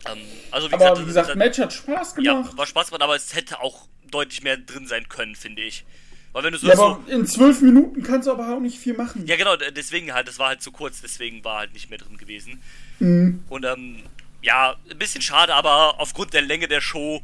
Ähm, 0.06 0.18
also 0.50 0.68
wie 0.70 0.74
Aber 0.74 0.84
gesagt, 0.84 1.00
wie 1.00 1.04
gesagt, 1.06 1.28
das- 1.30 1.36
Match 1.36 1.58
hat 1.58 1.72
Spaß 1.72 2.14
ja, 2.20 2.34
gemacht. 2.34 2.56
war 2.56 2.66
Spaß 2.66 2.86
gemacht, 2.88 3.02
aber 3.02 3.16
es 3.16 3.34
hätte 3.34 3.60
auch 3.60 3.86
deutlich 4.10 4.42
mehr 4.42 4.56
drin 4.56 4.86
sein 4.86 5.08
können, 5.08 5.34
finde 5.34 5.62
ich. 5.62 5.84
Weil 6.32 6.44
wenn 6.44 6.52
du 6.52 6.58
so, 6.58 6.68
Ja, 6.68 6.76
so 6.76 6.84
aber 6.84 7.00
in 7.08 7.26
zwölf 7.26 7.60
Minuten 7.60 8.02
kannst 8.02 8.28
du 8.28 8.32
aber 8.32 8.48
auch 8.54 8.60
nicht 8.60 8.78
viel 8.78 8.94
machen. 8.94 9.26
Ja, 9.26 9.36
genau, 9.36 9.56
deswegen 9.56 10.12
halt, 10.14 10.28
das 10.28 10.38
war 10.38 10.48
halt 10.48 10.62
zu 10.62 10.70
kurz, 10.70 11.00
deswegen 11.00 11.42
war 11.44 11.58
halt 11.58 11.72
nicht 11.72 11.90
mehr 11.90 11.98
drin 11.98 12.16
gewesen. 12.16 12.62
Mhm. 13.00 13.42
Und 13.48 13.64
ähm, 13.64 14.02
ja, 14.42 14.76
ein 14.90 14.98
bisschen 14.98 15.22
schade, 15.22 15.54
aber 15.54 15.98
aufgrund 16.00 16.32
der 16.32 16.42
Länge 16.42 16.68
der 16.68 16.80
Show 16.80 17.20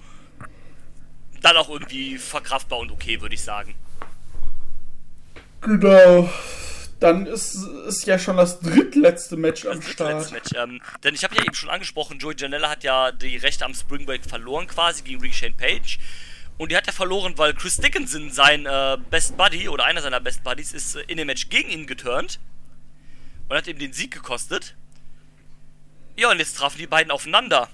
dann 1.41 1.57
auch 1.57 1.69
irgendwie 1.69 2.19
verkraftbar 2.19 2.81
und 2.81 2.91
okay, 2.91 3.21
würde 3.21 3.35
ich 3.35 3.43
sagen. 3.43 3.75
Genau. 5.61 6.29
Dann 6.99 7.27
ist, 7.27 7.57
ist 7.87 8.07
ja 8.07 8.19
schon 8.19 8.39
das 8.39 8.59
drittletzte 8.61 9.37
Match 9.37 9.67
am 9.67 9.81
Das 9.81 9.91
Start. 9.91 10.25
drittletzte 10.25 10.35
Match. 10.35 10.51
Ähm, 10.57 10.81
denn 11.05 11.15
ich 11.15 11.25
habe 11.25 11.35
ja 11.37 11.43
eben 11.43 11.55
schon 11.55 11.69
angesprochen, 11.69 12.19
Joey 12.19 12.35
Janella 12.39 12.71
hat 12.71 12.85
ja 12.85 13.13
die 13.13 13.37
Rechte 13.37 13.65
am 13.67 13.75
Spring 13.75 14.07
Break 14.07 14.25
verloren 14.25 14.67
quasi 14.67 15.03
gegen 15.03 15.21
Rick 15.21 15.35
Shane 15.35 15.55
Page. 15.55 15.99
Und 16.59 16.73
die 16.73 16.77
hat 16.77 16.87
er 16.87 16.93
verloren, 16.95 17.37
weil 17.37 17.53
Chris 17.55 17.77
Dickinson, 17.77 18.31
sein 18.31 18.65
äh, 18.67 18.97
Best 19.11 19.37
Buddy 19.37 19.69
oder 19.69 19.85
einer 19.85 20.01
seiner 20.01 20.21
Best 20.21 20.43
Buddies, 20.43 20.73
ist 20.73 20.97
äh, 20.97 21.03
in 21.09 21.19
dem 21.19 21.27
Match 21.27 21.49
gegen 21.51 21.69
ihn 21.71 21.87
geturnt 21.87 22.39
und 23.49 23.57
hat 23.57 23.67
ihm 23.67 23.79
den 23.79 23.93
Sieg 23.93 24.11
gekostet. 24.13 24.75
Ja, 26.17 26.31
und 26.31 26.39
jetzt 26.39 26.57
trafen 26.57 26.79
die 26.79 26.87
beiden 26.87 27.11
aufeinander. 27.11 27.69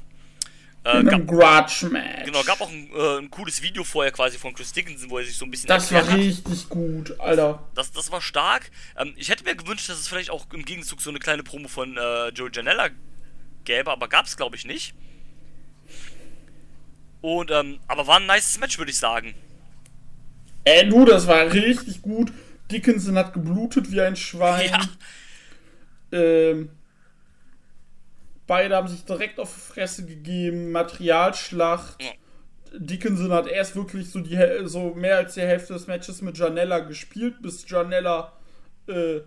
Äh, 0.85 0.99
In 0.99 1.09
einem 1.11 1.27
Grudge-Match. 1.29 2.25
genau, 2.25 2.43
gab 2.43 2.61
auch 2.61 2.69
ein, 2.69 2.91
äh, 2.93 3.19
ein 3.19 3.31
cooles 3.31 3.63
Video 3.63 3.85
vorher 3.85 4.11
quasi 4.11 4.37
von 4.37 4.53
Chris 4.53 4.73
Dickinson, 4.73 5.11
wo 5.11 5.19
er 5.19 5.25
sich 5.25 5.37
so 5.37 5.45
ein 5.45 5.51
bisschen 5.53 5.69
Das 5.69 5.93
war 5.93 6.01
erklärt 6.01 6.19
hat. 6.19 6.27
richtig 6.27 6.69
gut, 6.69 7.21
Alter. 7.21 7.69
Das, 7.77 7.93
das 7.93 8.11
war 8.11 8.21
stark. 8.21 8.69
Ähm, 8.97 9.15
ich 9.17 9.29
hätte 9.29 9.45
mir 9.45 9.55
gewünscht, 9.55 9.89
dass 9.89 10.01
es 10.01 10.09
vielleicht 10.09 10.31
auch 10.31 10.45
im 10.53 10.65
Gegenzug 10.65 11.01
so 11.01 11.11
eine 11.11 11.21
kleine 11.21 11.45
Promo 11.45 11.69
von 11.69 11.97
äh, 11.97 12.31
Joe 12.31 12.51
Janella 12.53 12.89
gäbe, 13.65 13.93
aber 13.93 14.09
gab 14.09 14.27
es 14.27 14.37
glaube 14.37 14.57
ich 14.57 14.65
nicht. 14.65 14.93
Und, 17.23 17.51
ähm, 17.51 17.79
aber 17.89 18.07
war 18.07 18.17
ein 18.19 18.27
nices 18.27 18.61
Match, 18.61 18.79
würde 18.79 18.91
ich 18.91 18.99
sagen. 18.99 19.35
Ey, 20.65 20.89
du, 20.89 21.05
das 21.05 21.27
war 21.27 21.53
richtig 21.53 22.03
gut. 22.03 22.33
Dickinson 22.71 23.17
hat 23.17 23.33
geblutet 23.33 23.91
wie 23.91 24.01
ein 24.01 24.17
Schwein. 24.17 24.71
Ja, 24.71 24.81
Ähm, 26.13 26.69
beide 28.47 28.77
haben 28.77 28.89
sich 28.89 29.05
direkt 29.05 29.41
auf 29.41 29.53
die 29.55 29.73
Fresse 29.73 30.05
gegeben. 30.05 30.71
Materialschlacht. 30.71 32.03
Ja. 32.03 32.11
Dickinson 32.75 33.33
hat 33.33 33.47
erst 33.47 33.77
wirklich 33.77 34.11
so, 34.11 34.21
die, 34.21 34.39
so 34.65 34.95
mehr 34.95 35.19
als 35.19 35.35
die 35.35 35.41
Hälfte 35.41 35.73
des 35.73 35.87
Matches 35.87 36.23
mit 36.23 36.39
Janella 36.39 36.81
gespielt, 36.81 37.43
bis 37.43 37.69
Janella 37.69 38.33
äh, 38.89 39.17
äh, 39.17 39.23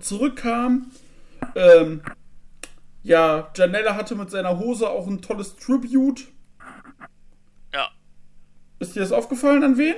zurückkam. 0.00 0.90
Ähm, 1.54 2.02
ja, 3.02 3.50
Janella 3.56 3.94
hatte 3.94 4.14
mit 4.14 4.30
seiner 4.30 4.58
Hose 4.58 4.88
auch 4.88 5.06
ein 5.06 5.22
tolles 5.22 5.56
Tribute. 5.56 6.26
ja. 7.72 7.88
Ist 8.78 8.96
dir 8.96 9.00
das 9.00 9.12
aufgefallen 9.12 9.62
an 9.62 9.78
wen? 9.78 9.96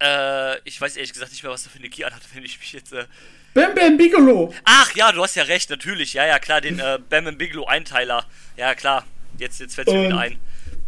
Äh, 0.00 0.58
ich 0.64 0.80
weiß 0.80 0.96
ehrlich 0.96 1.12
gesagt 1.12 1.32
nicht 1.32 1.42
mehr, 1.42 1.52
was 1.52 1.66
er 1.66 1.70
für 1.70 1.78
eine 1.78 1.88
Key 1.88 2.04
anhat, 2.04 2.22
wenn 2.34 2.44
ich 2.44 2.58
mich 2.58 2.72
jetzt. 2.72 2.92
Äh 2.92 3.06
Bam 3.54 3.74
Bam 3.74 3.96
Bigelow! 3.96 4.52
Ach 4.64 4.94
ja, 4.96 5.12
du 5.12 5.22
hast 5.22 5.36
ja 5.36 5.44
recht, 5.44 5.70
natürlich. 5.70 6.14
Ja, 6.14 6.26
ja, 6.26 6.38
klar, 6.40 6.60
den 6.60 6.80
äh, 6.80 6.98
Bam 7.08 7.36
Bigelow 7.38 7.66
Einteiler. 7.66 8.24
Ja, 8.56 8.74
klar. 8.74 9.04
Jetzt, 9.38 9.60
jetzt 9.60 9.74
fällt 9.74 9.88
es 9.88 9.94
mir 9.94 10.06
wieder 10.06 10.18
ein. 10.18 10.38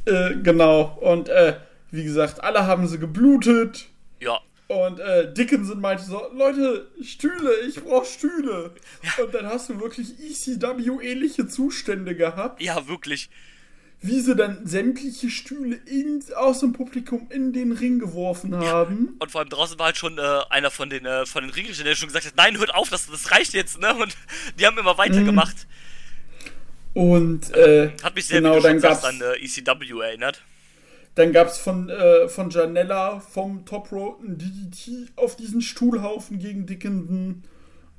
Äh, 0.04 0.34
genau. 0.42 0.98
Und 1.00 1.28
äh, 1.28 1.56
wie 1.90 2.04
gesagt, 2.04 2.42
alle 2.42 2.66
haben 2.66 2.86
sie 2.88 2.98
geblutet. 2.98 3.86
Ja. 4.20 4.40
Und 4.68 4.98
äh, 4.98 5.32
Dickinson 5.32 5.80
meinte 5.80 6.02
so, 6.04 6.20
Leute, 6.34 6.88
Stühle, 7.00 7.52
ich 7.68 7.76
brauche 7.82 8.04
Stühle. 8.06 8.72
Und 9.22 9.32
dann 9.32 9.46
hast 9.46 9.68
du 9.68 9.80
wirklich 9.80 10.08
ECW-ähnliche 10.18 11.46
Zustände 11.46 12.16
gehabt, 12.16 12.60
Ja, 12.60 12.88
wirklich. 12.88 13.30
wie 14.02 14.18
sie 14.20 14.34
dann 14.34 14.66
sämtliche 14.66 15.30
Stühle 15.30 15.76
in, 15.86 16.20
aus 16.34 16.60
dem 16.60 16.72
Publikum 16.72 17.28
in 17.30 17.52
den 17.52 17.70
Ring 17.70 18.00
geworfen 18.00 18.56
haben. 18.56 19.14
Und 19.20 19.30
vor 19.30 19.40
allem 19.40 19.50
draußen 19.50 19.78
war 19.78 19.86
halt 19.86 19.96
schon 19.98 20.18
äh, 20.18 20.40
einer 20.50 20.72
von 20.72 20.90
den, 20.90 21.06
äh, 21.06 21.26
von 21.26 21.44
den 21.44 21.50
Ringrichtern, 21.52 21.86
der 21.86 21.94
schon 21.94 22.08
gesagt 22.08 22.26
hat, 22.26 22.36
nein, 22.36 22.58
hört 22.58 22.74
auf, 22.74 22.90
das, 22.90 23.06
das 23.06 23.30
reicht 23.30 23.54
jetzt, 23.54 23.78
ne? 23.80 23.94
Und 23.94 24.16
die 24.58 24.66
haben 24.66 24.76
immer 24.78 24.98
weitergemacht. 24.98 25.68
Und 26.92 27.54
äh, 27.54 27.92
Hat 28.02 28.14
mich 28.14 28.26
sehr, 28.26 28.40
genau, 28.40 28.54
wie 28.54 28.56
du 28.56 28.62
dann 28.62 28.72
schon 28.72 28.80
sagst, 28.80 29.04
an 29.04 29.20
äh, 29.20 29.44
ECW 29.44 30.00
erinnert. 30.02 30.42
Dann 31.16 31.32
gab's 31.32 31.58
von, 31.58 31.88
äh, 31.88 32.28
von 32.28 32.50
Janella 32.50 33.18
vom 33.20 33.64
Top 33.66 33.90
Rope 33.90 34.24
ein 34.24 34.38
DDT 34.38 35.10
auf 35.16 35.34
diesen 35.34 35.60
Stuhlhaufen 35.62 36.38
gegen 36.38 36.66
Dickinson. 36.66 37.42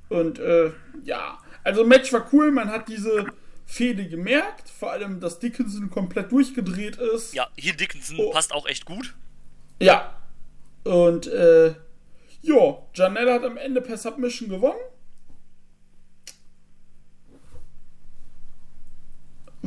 Und 0.09 0.39
äh, 0.39 0.71
ja, 1.03 1.37
also 1.63 1.83
Match 1.85 2.13
war 2.13 2.27
cool, 2.31 2.51
man 2.51 2.69
hat 2.69 2.87
diese 2.87 3.25
Fehde 3.65 4.07
gemerkt, 4.07 4.69
vor 4.69 4.91
allem, 4.91 5.19
dass 5.19 5.39
Dickinson 5.39 5.89
komplett 5.89 6.31
durchgedreht 6.31 6.95
ist. 6.95 7.33
Ja, 7.33 7.49
hier 7.57 7.75
Dickinson 7.75 8.17
Oh. 8.19 8.31
passt 8.31 8.53
auch 8.53 8.65
echt 8.67 8.85
gut. 8.85 9.13
Ja. 9.81 10.15
Und 10.85 11.27
äh, 11.27 11.75
ja, 12.41 12.77
Janella 12.93 13.33
hat 13.33 13.43
am 13.43 13.57
Ende 13.57 13.81
per 13.81 13.97
Submission 13.97 14.47
gewonnen. 14.47 14.79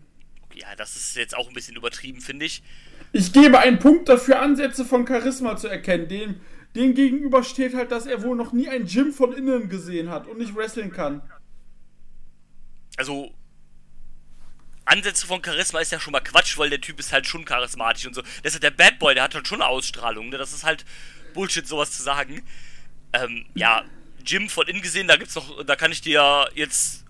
Ja, 0.53 0.75
das 0.75 0.97
ist 0.97 1.15
jetzt 1.15 1.37
auch 1.37 1.47
ein 1.47 1.53
bisschen 1.53 1.77
übertrieben, 1.77 2.19
finde 2.19 2.45
ich. 2.45 2.61
Ich 3.13 3.31
gebe 3.31 3.59
einen 3.59 3.79
Punkt 3.79 4.09
dafür, 4.09 4.41
Ansätze 4.41 4.83
von 4.83 5.07
Charisma 5.07 5.55
zu 5.55 5.69
erkennen. 5.69 6.09
Dem, 6.09 6.41
dem 6.75 6.93
gegenüber 6.93 7.43
steht 7.43 7.73
halt, 7.73 7.91
dass 7.91 8.05
er 8.05 8.23
wohl 8.23 8.35
noch 8.35 8.53
nie 8.53 8.67
ein 8.69 8.85
Gym 8.85 9.13
von 9.13 9.33
innen 9.33 9.69
gesehen 9.69 10.09
hat 10.09 10.27
und 10.27 10.37
nicht 10.37 10.55
wresteln 10.55 10.91
kann. 10.91 11.21
Also, 12.97 13.33
Ansätze 14.85 15.27
von 15.27 15.43
Charisma 15.43 15.79
ist 15.79 15.91
ja 15.91 15.99
schon 15.99 16.13
mal 16.13 16.21
Quatsch, 16.21 16.57
weil 16.57 16.69
der 16.69 16.81
Typ 16.81 16.99
ist 16.99 17.11
halt 17.11 17.27
schon 17.27 17.45
charismatisch 17.45 18.05
und 18.05 18.15
so. 18.15 18.21
Das 18.43 18.53
ist 18.53 18.63
der 18.63 18.71
Bad 18.71 18.99
Boy, 18.99 19.15
der 19.15 19.23
hat 19.23 19.35
halt 19.35 19.47
schon 19.47 19.61
Ausstrahlung. 19.61 20.29
Ne? 20.29 20.37
Das 20.37 20.53
ist 20.53 20.63
halt 20.63 20.85
Bullshit, 21.33 21.67
sowas 21.67 21.91
zu 21.91 22.03
sagen. 22.03 22.41
Ähm, 23.13 23.45
ja, 23.53 23.83
Jim 24.25 24.49
von 24.49 24.67
innen 24.67 24.81
gesehen, 24.81 25.07
da 25.07 25.17
gibt's 25.17 25.35
noch, 25.35 25.63
da 25.65 25.75
kann 25.75 25.91
ich 25.91 26.01
dir 26.01 26.49
jetzt 26.55 27.05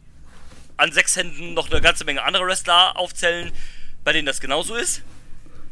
an 0.77 0.91
sechs 0.91 1.15
Händen 1.15 1.53
noch 1.53 1.71
eine 1.71 1.81
ganze 1.81 2.05
Menge 2.05 2.23
andere 2.23 2.45
Wrestler 2.45 2.97
aufzählen, 2.97 3.51
bei 4.03 4.13
denen 4.13 4.25
das 4.25 4.39
genauso 4.39 4.75
ist. 4.75 5.01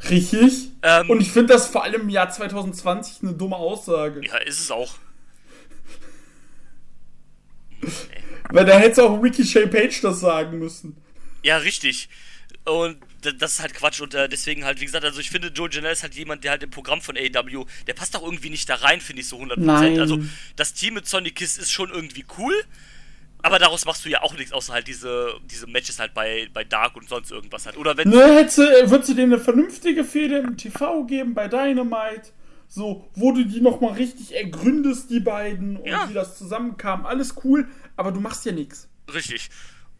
Richtig. 0.09 0.71
Ähm, 0.81 1.09
und 1.09 1.21
ich 1.21 1.31
finde 1.31 1.53
das 1.53 1.67
vor 1.67 1.83
allem 1.83 2.01
im 2.01 2.09
Jahr 2.09 2.29
2020 2.29 3.23
eine 3.23 3.33
dumme 3.33 3.55
Aussage. 3.55 4.21
Ja, 4.25 4.37
ist 4.37 4.59
es 4.59 4.71
auch. 4.71 4.95
Weil 8.49 8.65
da 8.65 8.77
hätte 8.77 9.03
auch 9.03 9.21
Ricky 9.21 9.43
Shay 9.43 9.67
Page 9.67 10.01
das 10.01 10.19
sagen 10.19 10.59
müssen. 10.59 10.97
Ja, 11.43 11.57
richtig. 11.57 12.09
Und 12.65 12.97
das 13.21 13.53
ist 13.53 13.59
halt 13.59 13.73
Quatsch 13.73 14.01
und 14.01 14.13
äh, 14.13 14.29
deswegen 14.29 14.65
halt, 14.65 14.79
wie 14.81 14.85
gesagt, 14.85 15.03
also 15.03 15.19
ich 15.19 15.29
finde, 15.29 15.47
Joe 15.49 15.69
Janelle 15.69 15.93
ist 15.93 16.03
halt 16.03 16.15
jemand, 16.15 16.43
der 16.43 16.51
halt 16.51 16.63
im 16.63 16.69
Programm 16.69 17.01
von 17.01 17.15
AEW, 17.17 17.65
der 17.87 17.93
passt 17.93 18.15
auch 18.15 18.23
irgendwie 18.23 18.49
nicht 18.49 18.69
da 18.69 18.75
rein, 18.75 19.01
finde 19.01 19.21
ich 19.21 19.27
so 19.27 19.37
100%. 19.37 19.59
Nein. 19.59 19.99
Also 19.99 20.19
das 20.55 20.73
Team 20.73 20.95
mit 20.95 21.07
Sonny 21.07 21.31
Kiss 21.31 21.57
ist 21.57 21.71
schon 21.71 21.91
irgendwie 21.91 22.25
cool, 22.37 22.53
aber 23.45 23.59
daraus 23.59 23.85
machst 23.85 24.03
du 24.03 24.09
ja 24.09 24.23
auch 24.23 24.33
nichts, 24.35 24.51
außer 24.51 24.73
halt 24.73 24.87
diese, 24.87 25.35
diese 25.43 25.67
Matches 25.67 25.99
halt 25.99 26.15
bei, 26.15 26.49
bei 26.51 26.63
Dark 26.63 26.95
und 26.95 27.07
sonst 27.07 27.29
irgendwas 27.29 27.67
halt. 27.67 27.77
Oder 27.77 27.95
wenn, 27.95 28.09
Ne, 28.09 28.35
hätte, 28.37 28.89
würdest 28.89 29.09
du 29.09 29.13
dir 29.13 29.21
eine 29.23 29.37
vernünftige 29.37 30.03
Fehde 30.03 30.39
im 30.39 30.57
TV 30.57 31.03
geben 31.03 31.35
bei 31.35 31.47
Dynamite? 31.47 32.31
So, 32.67 33.07
wo 33.13 33.31
du 33.31 33.45
die 33.45 33.61
nochmal 33.61 33.93
richtig 33.93 34.35
ergründest, 34.35 35.11
die 35.11 35.19
beiden, 35.19 35.77
und 35.77 35.85
Ja. 35.87 36.09
wie 36.09 36.13
das 36.15 36.37
zusammenkam. 36.39 37.05
Alles 37.05 37.35
cool, 37.43 37.67
aber 37.95 38.11
du 38.11 38.19
machst 38.19 38.45
ja 38.45 38.51
nichts. 38.51 38.89
Richtig. 39.13 39.49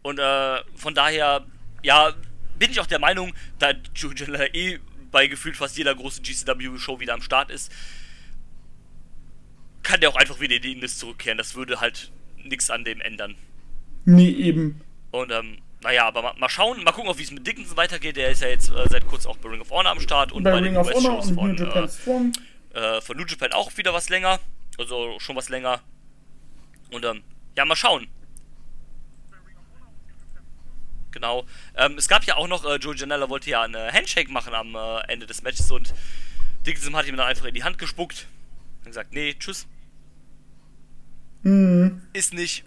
Und 0.01 0.17
äh, 0.17 0.57
von 0.75 0.95
daher, 0.95 1.45
ja, 1.83 2.13
bin 2.57 2.71
ich 2.71 2.79
auch 2.79 2.87
der 2.87 2.99
Meinung, 2.99 3.31
da 3.59 3.73
Janelle 3.95 4.47
eh 4.55 4.79
bei 5.11 5.27
gefühlt 5.27 5.55
fast 5.55 5.77
jeder 5.77 5.93
großen 5.93 6.23
GCW-Show 6.23 6.99
wieder 6.99 7.13
am 7.13 7.21
Start 7.21 7.51
ist, 7.51 7.71
kann 9.83 10.01
der 10.01 10.09
auch 10.09 10.15
einfach 10.15 10.39
wieder 10.39 10.55
in 10.55 10.61
die 10.63 10.71
Indus 10.71 10.97
zurückkehren. 10.97 11.37
Das 11.37 11.53
würde 11.53 11.79
halt 11.79 12.11
nichts 12.47 12.69
an 12.69 12.83
dem 12.83 13.01
ändern. 13.01 13.35
Nee, 14.05 14.29
eben. 14.29 14.81
Und 15.11 15.31
ähm, 15.31 15.57
naja, 15.81 16.07
aber 16.07 16.21
mal, 16.21 16.33
mal 16.37 16.49
schauen, 16.49 16.83
mal 16.83 16.91
gucken, 16.91 17.15
wie 17.17 17.23
es 17.23 17.31
mit 17.31 17.45
Dickinson 17.45 17.77
weitergeht. 17.77 18.15
Der 18.17 18.29
ist 18.31 18.41
ja 18.41 18.47
jetzt 18.47 18.71
äh, 18.71 18.87
seit 18.89 19.07
kurzem 19.07 19.31
auch 19.31 19.37
bei 19.37 19.49
Ring 19.49 19.61
of 19.61 19.69
Honor 19.69 19.91
am 19.91 19.99
Start 19.99 20.31
und 20.31 20.43
Bei 20.43 20.51
bei, 20.51 20.57
Ring 20.57 20.73
den 20.73 20.77
US-Shows 20.77 21.31
von, 21.31 21.57
äh, 21.57 22.79
äh, 22.79 23.01
von 23.01 23.17
New 23.17 23.25
Japan 23.25 23.51
auch 23.53 23.75
wieder 23.77 23.93
was 23.93 24.09
länger. 24.09 24.39
Also 24.77 25.19
schon 25.19 25.35
was 25.35 25.49
länger. 25.49 25.81
Und 26.91 27.05
ähm, 27.05 27.23
ja, 27.55 27.65
mal 27.65 27.75
schauen. 27.75 28.07
Genau. 31.11 31.45
Ähm, 31.77 31.95
es 31.97 32.07
gab 32.07 32.25
ja 32.25 32.35
auch 32.35 32.47
noch, 32.47 32.65
äh, 32.65 32.75
Joe 32.75 32.95
Janella 32.95 33.29
wollte 33.29 33.49
ja 33.49 33.61
einen 33.61 33.91
Handshake 33.93 34.31
machen 34.31 34.53
am 34.53 34.75
äh, 34.75 34.99
Ende 35.07 35.25
des 35.25 35.43
Matches 35.43 35.71
und 35.71 35.93
Dickinson 36.65 36.95
hat 36.95 37.07
ihm 37.07 37.15
dann 37.15 37.27
einfach 37.27 37.45
in 37.45 37.53
die 37.53 37.63
Hand 37.63 37.77
gespuckt. 37.77 38.27
Und 38.79 38.87
gesagt, 38.87 39.13
nee, 39.13 39.33
tschüss. 39.33 39.67
Hm. 41.45 42.01
Ist 42.13 42.33
nicht. 42.33 42.65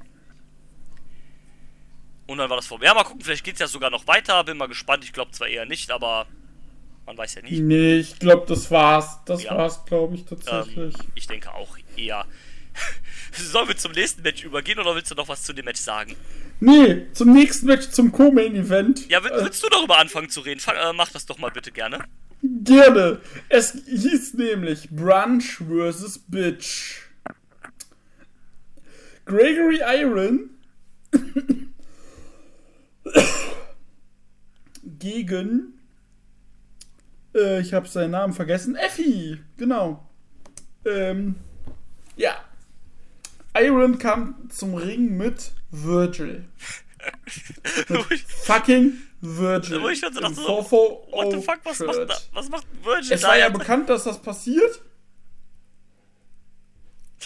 Und 2.26 2.38
dann 2.38 2.48
war 2.50 2.56
das 2.56 2.66
vorbei. 2.66 2.86
Ja, 2.86 2.94
mal 2.94 3.04
gucken, 3.04 3.22
vielleicht 3.22 3.44
geht 3.44 3.54
es 3.54 3.60
ja 3.60 3.66
sogar 3.66 3.90
noch 3.90 4.06
weiter. 4.06 4.42
Bin 4.44 4.56
mal 4.56 4.68
gespannt. 4.68 5.02
Ich 5.04 5.12
glaube 5.12 5.32
zwar 5.32 5.48
eher 5.48 5.66
nicht, 5.66 5.90
aber 5.90 6.26
man 7.06 7.16
weiß 7.16 7.36
ja 7.36 7.42
nie. 7.42 7.60
Nee, 7.60 7.96
ich 7.96 8.18
glaube, 8.18 8.46
das 8.46 8.70
war's. 8.70 9.18
Das 9.24 9.42
Ja. 9.42 9.56
war's, 9.56 9.84
glaube 9.86 10.14
ich, 10.14 10.20
Ähm, 10.20 10.26
tatsächlich. 10.28 10.94
ich 11.14 11.26
denke 11.26 11.52
auch 11.54 11.76
eher. 11.96 12.26
Sollen 13.32 13.68
wir 13.68 13.76
zum 13.76 13.92
nächsten 13.92 14.22
Match 14.22 14.44
übergehen 14.44 14.78
oder 14.78 14.94
willst 14.94 15.10
du 15.10 15.14
noch 15.14 15.28
was 15.28 15.42
zu 15.42 15.52
dem 15.52 15.64
Match 15.64 15.80
sagen? 15.80 16.14
Nee, 16.60 17.06
zum 17.14 17.32
nächsten 17.32 17.66
Match, 17.66 17.88
zum 17.88 18.12
Co-Main-Event. 18.12 19.08
Ja, 19.08 19.18
Äh, 19.20 19.44
willst 19.44 19.62
du 19.62 19.68
darüber 19.68 19.98
anfangen 19.98 20.28
zu 20.28 20.40
reden? 20.40 20.60
Fang, 20.60 20.76
äh, 20.76 20.92
mach 20.92 21.10
das 21.10 21.24
doch 21.26 21.38
mal 21.38 21.50
bitte 21.50 21.72
gerne. 21.72 22.04
Gerne. 22.42 23.20
Es 23.48 23.72
hieß 23.86 24.34
nämlich 24.34 24.88
Brunch 24.90 25.58
vs. 25.66 26.20
Bitch. 26.28 27.07
Gregory 29.28 29.80
Iron 30.00 30.50
gegen 34.98 35.74
äh, 37.34 37.60
ich 37.60 37.74
habe 37.74 37.86
seinen 37.88 38.12
Namen 38.12 38.32
vergessen. 38.32 38.74
Effi, 38.76 39.38
genau. 39.56 40.08
Ähm, 40.84 41.36
ja. 42.16 42.36
Iron 43.56 43.98
kam 43.98 44.48
zum 44.50 44.74
Ring 44.74 45.16
mit 45.16 45.52
Virgil. 45.70 46.44
Ich- 48.10 48.24
Fucking 48.26 48.92
Virgil. 49.20 49.80
Wo 49.80 49.88
ich 49.88 50.00
schon 50.00 50.12
so 50.12 50.20
dachte, 50.20 50.34
so, 50.34 50.62
440 50.62 51.12
What 51.12 51.30
the 51.32 51.40
fuck, 51.40 51.60
was 51.64 51.78
macht, 51.80 52.30
was 52.34 52.48
macht 52.50 52.66
Virgil 52.84 53.12
Es 53.12 53.22
war 53.22 53.38
ja 53.38 53.48
bekannt, 53.48 53.88
dass 53.88 54.04
das 54.04 54.20
passiert. 54.20 54.82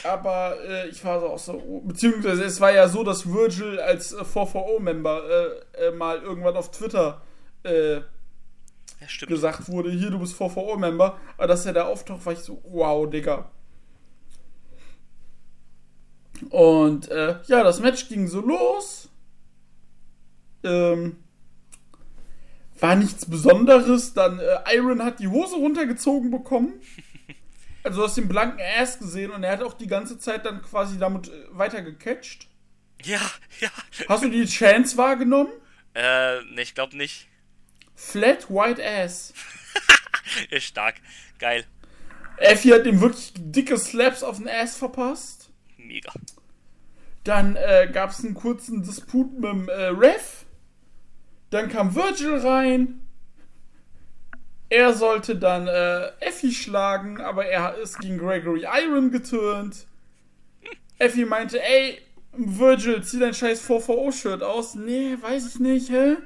Aber 0.05 0.57
äh, 0.66 0.88
ich 0.88 1.05
war 1.05 1.20
so 1.20 1.26
auch 1.28 1.38
so, 1.38 1.82
beziehungsweise 1.84 2.45
es 2.45 2.61
war 2.61 2.72
ja 2.72 2.88
so, 2.88 3.05
dass 3.05 3.30
Virgil 3.30 3.78
als 3.78 4.12
äh, 4.12 4.22
440-Member 4.22 5.22
äh, 5.76 5.86
äh, 5.86 5.90
mal 5.93 6.18
irgendwann 6.22 6.57
auf 6.57 6.70
Twitter 6.70 7.20
äh, 7.62 7.97
Ja, 7.97 9.26
gesagt 9.26 9.68
wurde, 9.68 9.90
hier, 9.90 10.11
du 10.11 10.18
bist 10.18 10.34
440-Member. 10.40 11.18
Aber 11.36 11.47
dass 11.47 11.66
er 11.66 11.74
da 11.74 11.84
auftaucht, 11.84 12.24
war 12.24 12.32
ich 12.32 12.40
so, 12.40 12.61
wow, 12.64 13.09
Digga. 13.09 13.51
Und 16.51 17.09
äh, 17.09 17.36
ja, 17.47 17.62
das 17.62 17.80
Match 17.80 18.09
ging 18.09 18.26
so 18.26 18.40
los. 18.40 19.09
Ähm, 20.64 21.16
war 22.80 22.97
nichts 22.97 23.26
Besonderes. 23.26 24.14
Dann 24.14 24.40
Iron 24.74 25.05
hat 25.05 25.20
die 25.20 25.28
Hose 25.28 25.57
runtergezogen 25.57 26.30
bekommen. 26.30 26.80
Also 27.82 28.00
du 28.00 28.06
hast 28.06 28.16
den 28.16 28.28
blanken 28.28 28.60
Ass 28.78 28.98
gesehen 28.98 29.30
und 29.30 29.42
er 29.42 29.52
hat 29.52 29.62
auch 29.62 29.74
die 29.74 29.86
ganze 29.86 30.18
Zeit 30.18 30.46
dann 30.46 30.62
quasi 30.62 30.98
damit 30.98 31.28
äh, 31.28 31.46
weiter 31.50 31.82
gecatcht. 31.82 32.48
Ja, 33.02 33.20
ja. 33.60 33.70
Hast 34.08 34.22
du 34.22 34.30
die 34.30 34.44
Chance 34.44 34.96
wahrgenommen? 34.96 35.52
Äh, 35.94 36.42
ne, 36.44 36.62
ich 36.62 36.74
glaube 36.74 36.96
nicht. 36.96 37.28
Flat 37.96 38.48
White 38.48 38.82
Ass. 38.84 39.34
Ist 40.50 40.64
stark. 40.66 40.96
Geil. 41.38 41.66
Effie 42.36 42.72
hat 42.72 42.86
ihm 42.86 43.00
wirklich 43.00 43.32
dicke 43.36 43.78
Slaps 43.78 44.22
auf 44.22 44.38
den 44.38 44.48
Ass 44.48 44.76
verpasst. 44.76 45.50
Mega. 45.76 46.12
Dann 47.24 47.56
äh, 47.56 47.88
gab 47.92 48.10
es 48.10 48.24
einen 48.24 48.34
kurzen 48.34 48.82
Disput 48.82 49.32
mit 49.34 49.44
dem 49.44 49.68
äh, 49.68 49.86
Ref. 49.86 50.44
Dann 51.50 51.68
kam 51.68 51.94
Virgil 51.94 52.38
rein. 52.38 53.01
Er 54.72 54.94
sollte 54.94 55.36
dann 55.36 55.66
äh, 55.66 56.12
Effie 56.20 56.54
schlagen, 56.54 57.20
aber 57.20 57.44
er 57.44 57.76
ist 57.76 58.00
gegen 58.00 58.16
Gregory 58.16 58.64
Iron 58.82 59.10
geturnt. 59.10 59.86
Effie 60.98 61.26
meinte, 61.26 61.62
ey, 61.62 62.00
Virgil, 62.32 63.04
zieh 63.04 63.18
dein 63.18 63.34
scheiß 63.34 63.68
440-Shirt 63.68 64.42
aus. 64.42 64.74
Nee, 64.74 65.18
weiß 65.20 65.46
ich 65.46 65.60
nicht, 65.60 65.90
hä? 65.90 66.16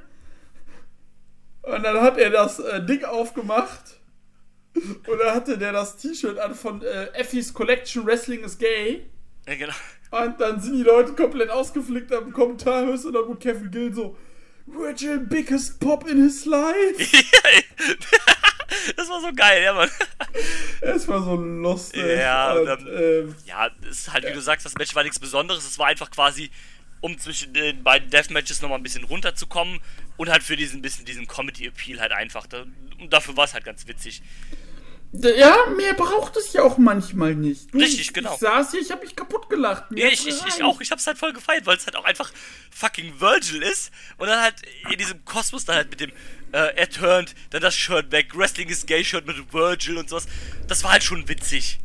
Und 1.62 1.82
dann 1.82 2.00
hat 2.00 2.18
er 2.18 2.30
das 2.30 2.60
äh, 2.60 2.86
Ding 2.86 3.02
aufgemacht. 3.02 3.98
Und 4.74 5.18
dann 5.18 5.34
hatte 5.34 5.58
der 5.58 5.72
das 5.72 5.96
T-Shirt 5.96 6.38
an 6.38 6.54
von 6.54 6.82
äh, 6.82 7.06
Effie's 7.14 7.52
Collection 7.52 8.06
Wrestling 8.06 8.44
is 8.44 8.56
Gay. 8.56 9.06
Ja, 9.48 9.56
genau. 9.56 9.74
Und 10.12 10.40
dann 10.40 10.60
sind 10.60 10.74
die 10.74 10.84
Leute 10.84 11.14
komplett 11.14 11.50
ausgeflickt 11.50 12.12
am 12.12 12.32
Kommentar, 12.32 12.86
hörst 12.86 13.06
du 13.06 13.10
noch 13.10 13.26
gut 13.26 13.40
Kevin 13.40 13.72
Gill 13.72 13.92
so, 13.92 14.16
Virgil 14.66 15.18
biggest 15.18 15.80
pop 15.80 16.08
in 16.08 16.22
his 16.22 16.44
life. 16.44 16.94
das 18.96 19.08
war 19.08 19.20
so 19.20 19.32
geil, 19.34 19.62
ja, 19.62 19.72
Mann. 19.72 19.90
Es 20.80 21.08
war 21.08 21.22
so 21.22 21.36
lustig. 21.36 22.04
Ja, 22.04 22.52
und, 22.54 22.68
und, 22.68 22.88
ähm, 22.88 23.34
Ja, 23.46 23.70
es 23.82 24.00
ist 24.00 24.12
halt, 24.12 24.26
wie 24.26 24.32
du 24.32 24.40
sagst, 24.40 24.66
das 24.66 24.74
Match 24.74 24.94
war 24.94 25.02
nichts 25.02 25.18
Besonderes. 25.18 25.64
Es 25.66 25.78
war 25.78 25.86
einfach 25.86 26.10
quasi, 26.10 26.50
um 27.00 27.18
zwischen 27.18 27.52
den 27.52 27.82
beiden 27.82 28.10
Deathmatches 28.10 28.62
nochmal 28.62 28.78
ein 28.78 28.82
bisschen 28.82 29.04
runterzukommen 29.04 29.80
und 30.16 30.30
halt 30.30 30.42
für 30.42 30.56
diesen 30.56 30.82
bisschen 30.82 31.04
diesen 31.04 31.26
Comedy-Appeal 31.26 32.00
halt 32.00 32.12
einfach. 32.12 32.46
Da, 32.46 32.64
und 32.98 33.12
dafür 33.12 33.36
war 33.36 33.44
es 33.44 33.54
halt 33.54 33.64
ganz 33.64 33.86
witzig. 33.86 34.22
ja, 35.12 35.56
mehr 35.76 35.94
braucht 35.94 36.36
es 36.36 36.52
ja 36.52 36.62
auch 36.62 36.78
manchmal 36.78 37.34
nicht. 37.34 37.72
Du, 37.72 37.78
Richtig, 37.78 38.00
ich, 38.00 38.12
genau. 38.12 38.34
Ich 38.34 38.40
saß 38.40 38.70
hier, 38.72 38.80
ich 38.80 38.90
hab 38.90 39.02
mich 39.02 39.14
kaputt 39.14 39.48
gelacht. 39.48 39.90
Mir 39.90 40.04
Ja, 40.06 40.08
ich, 40.08 40.26
ich, 40.26 40.36
ich 40.46 40.62
auch. 40.62 40.80
Ich 40.80 40.90
hab's 40.90 41.06
halt 41.06 41.18
voll 41.18 41.32
gefeiert, 41.32 41.66
weil 41.66 41.76
es 41.76 41.86
halt 41.86 41.96
auch 41.96 42.04
einfach 42.04 42.32
fucking 42.70 43.20
Virgil 43.20 43.62
ist. 43.62 43.92
Und 44.18 44.28
dann 44.28 44.40
halt 44.40 44.56
in 44.90 44.98
diesem 44.98 45.24
Kosmos 45.24 45.64
dann 45.64 45.76
halt 45.76 45.90
mit 45.90 46.00
dem 46.00 46.12
äh, 46.52 46.74
er 46.76 46.88
turned, 46.88 47.34
dann 47.50 47.62
das 47.62 47.74
Shirt 47.74 48.10
weg, 48.12 48.36
Wrestling 48.36 48.68
is 48.68 48.86
Gay 48.86 49.04
Shirt 49.04 49.26
mit 49.26 49.52
Virgil 49.52 49.98
und 49.98 50.08
sowas. 50.08 50.26
Das 50.68 50.84
war 50.84 50.92
halt 50.92 51.02
schon 51.02 51.28
witzig. 51.28 51.78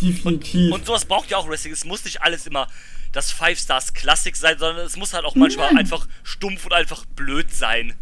Definitiv. 0.00 0.72
Und 0.72 0.86
sowas 0.86 1.04
braucht 1.04 1.30
ja 1.30 1.38
auch 1.38 1.48
Wrestling. 1.48 1.72
Es 1.72 1.84
muss 1.84 2.04
nicht 2.04 2.22
alles 2.22 2.46
immer 2.46 2.68
das 3.12 3.32
Five 3.32 3.58
Stars 3.58 3.94
Classic 3.94 4.36
sein, 4.36 4.58
sondern 4.58 4.86
es 4.86 4.96
muss 4.96 5.12
halt 5.14 5.24
auch 5.24 5.34
manchmal 5.34 5.68
Nein. 5.68 5.78
einfach 5.78 6.06
stumpf 6.22 6.66
und 6.66 6.72
einfach 6.72 7.04
blöd 7.06 7.52
sein. 7.52 7.94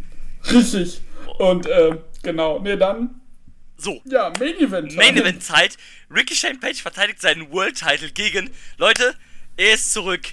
Richtig. 0.51 1.01
Und, 1.39 1.67
ähm, 1.67 1.99
genau. 2.23 2.59
Ne, 2.61 2.77
dann, 2.77 3.21
So, 3.79 4.01
ja, 4.05 4.33
Main 4.39 4.59
Event. 4.59 4.97
Main 4.97 5.17
Event 5.17 5.43
Zeit. 5.43 5.77
Ricky 6.11 6.35
Shane 6.35 6.61
Page 6.61 6.81
verteidigt 6.83 7.21
seinen 7.21 7.51
World 7.51 7.79
Title 7.79 8.11
gegen, 8.11 8.51
Leute, 8.79 9.15
er 9.57 9.75
ist 9.75 9.93
zurück. 9.93 10.29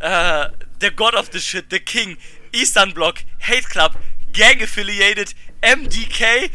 Äh, 0.00 0.48
der 0.80 0.90
God 0.90 1.14
of 1.14 1.30
the 1.32 1.40
Shit, 1.40 1.66
The 1.70 1.80
King, 1.80 2.16
Eastern 2.52 2.92
Block, 2.92 3.16
Hate 3.40 3.68
Club, 3.68 3.92
Gang 4.34 4.60
Affiliated, 4.62 5.34
MDK. 5.62 6.50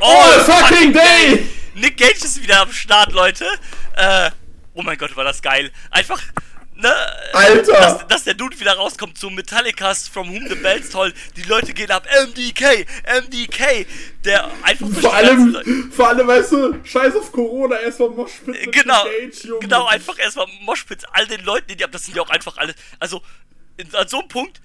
All 0.00 0.40
fucking 0.40 0.92
day! 0.92 1.46
Nick 1.74 1.96
Gage 1.96 2.24
ist 2.24 2.40
wieder 2.42 2.62
am 2.62 2.72
Start, 2.72 3.12
Leute. 3.12 3.44
Äh, 3.96 4.30
oh 4.74 4.82
mein 4.82 4.96
Gott, 4.96 5.16
war 5.16 5.24
das 5.24 5.42
geil. 5.42 5.72
Einfach, 5.90 6.22
ne? 6.76 6.92
Alter! 7.32 7.72
Dass, 7.72 8.06
dass 8.06 8.24
der 8.24 8.34
Dude 8.34 8.58
wieder 8.60 8.74
rauskommt 8.74 9.18
zu 9.18 9.30
Metallicas 9.30 10.06
From 10.06 10.28
Whom 10.32 10.48
the 10.48 10.54
Bells 10.54 10.90
toll. 10.90 11.12
Die 11.36 11.42
Leute 11.42 11.74
gehen 11.74 11.90
ab. 11.90 12.06
MDK, 12.28 12.86
MDK. 13.24 13.86
Der 14.24 14.48
einfach 14.62 14.86
Vor 15.00 15.14
allem, 15.14 15.90
vor 15.92 16.08
allem, 16.10 16.28
weißt 16.28 16.52
du, 16.52 16.80
scheiß 16.84 17.16
auf 17.16 17.32
Corona, 17.32 17.80
erstmal 17.80 18.10
Moshpit 18.10 18.46
mit 18.46 18.72
Genau, 18.72 19.04
Gage, 19.04 19.48
Junge. 19.48 19.60
genau, 19.60 19.86
einfach 19.86 20.18
erstmal 20.20 20.46
Moshpits, 20.60 21.04
all 21.06 21.26
den 21.26 21.42
Leuten, 21.44 21.76
die 21.76 21.82
ab, 21.82 21.90
das 21.90 22.04
sind 22.04 22.16
ja 22.16 22.22
auch 22.22 22.30
einfach 22.30 22.56
alle, 22.58 22.74
also, 23.00 23.20
an 23.92 24.06
so 24.08 24.20
einem 24.20 24.28
Punkt, 24.28 24.60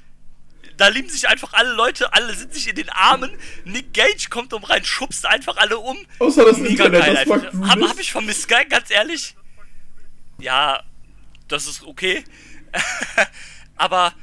da 0.80 0.88
lieben 0.88 1.10
sich 1.10 1.28
einfach 1.28 1.52
alle 1.54 1.74
Leute, 1.74 2.14
alle 2.14 2.34
sind 2.34 2.54
sich 2.54 2.70
in 2.70 2.76
den 2.76 2.90
Armen, 2.90 3.32
Nick 3.66 3.94
Gage 3.94 4.30
kommt 4.30 4.54
um 4.54 4.64
rein, 4.64 4.86
schubst 4.86 5.26
einfach 5.26 5.58
alle 5.58 5.78
um. 5.78 5.98
Außer 6.20 6.46
das 6.46 6.58
Mega 6.58 6.86
Internet, 6.86 7.02
geil 7.02 7.26
das 7.26 7.52
einfach. 7.52 7.70
Hab, 7.70 7.82
hab 7.82 8.00
ich 8.00 8.12
vermisst, 8.14 8.48
geil, 8.48 8.66
ganz 8.70 8.90
ehrlich. 8.90 9.36
Ja, 10.40 10.82
das 11.50 11.68
ist 11.68 11.84
okay. 11.84 12.24
Aber 13.76 14.14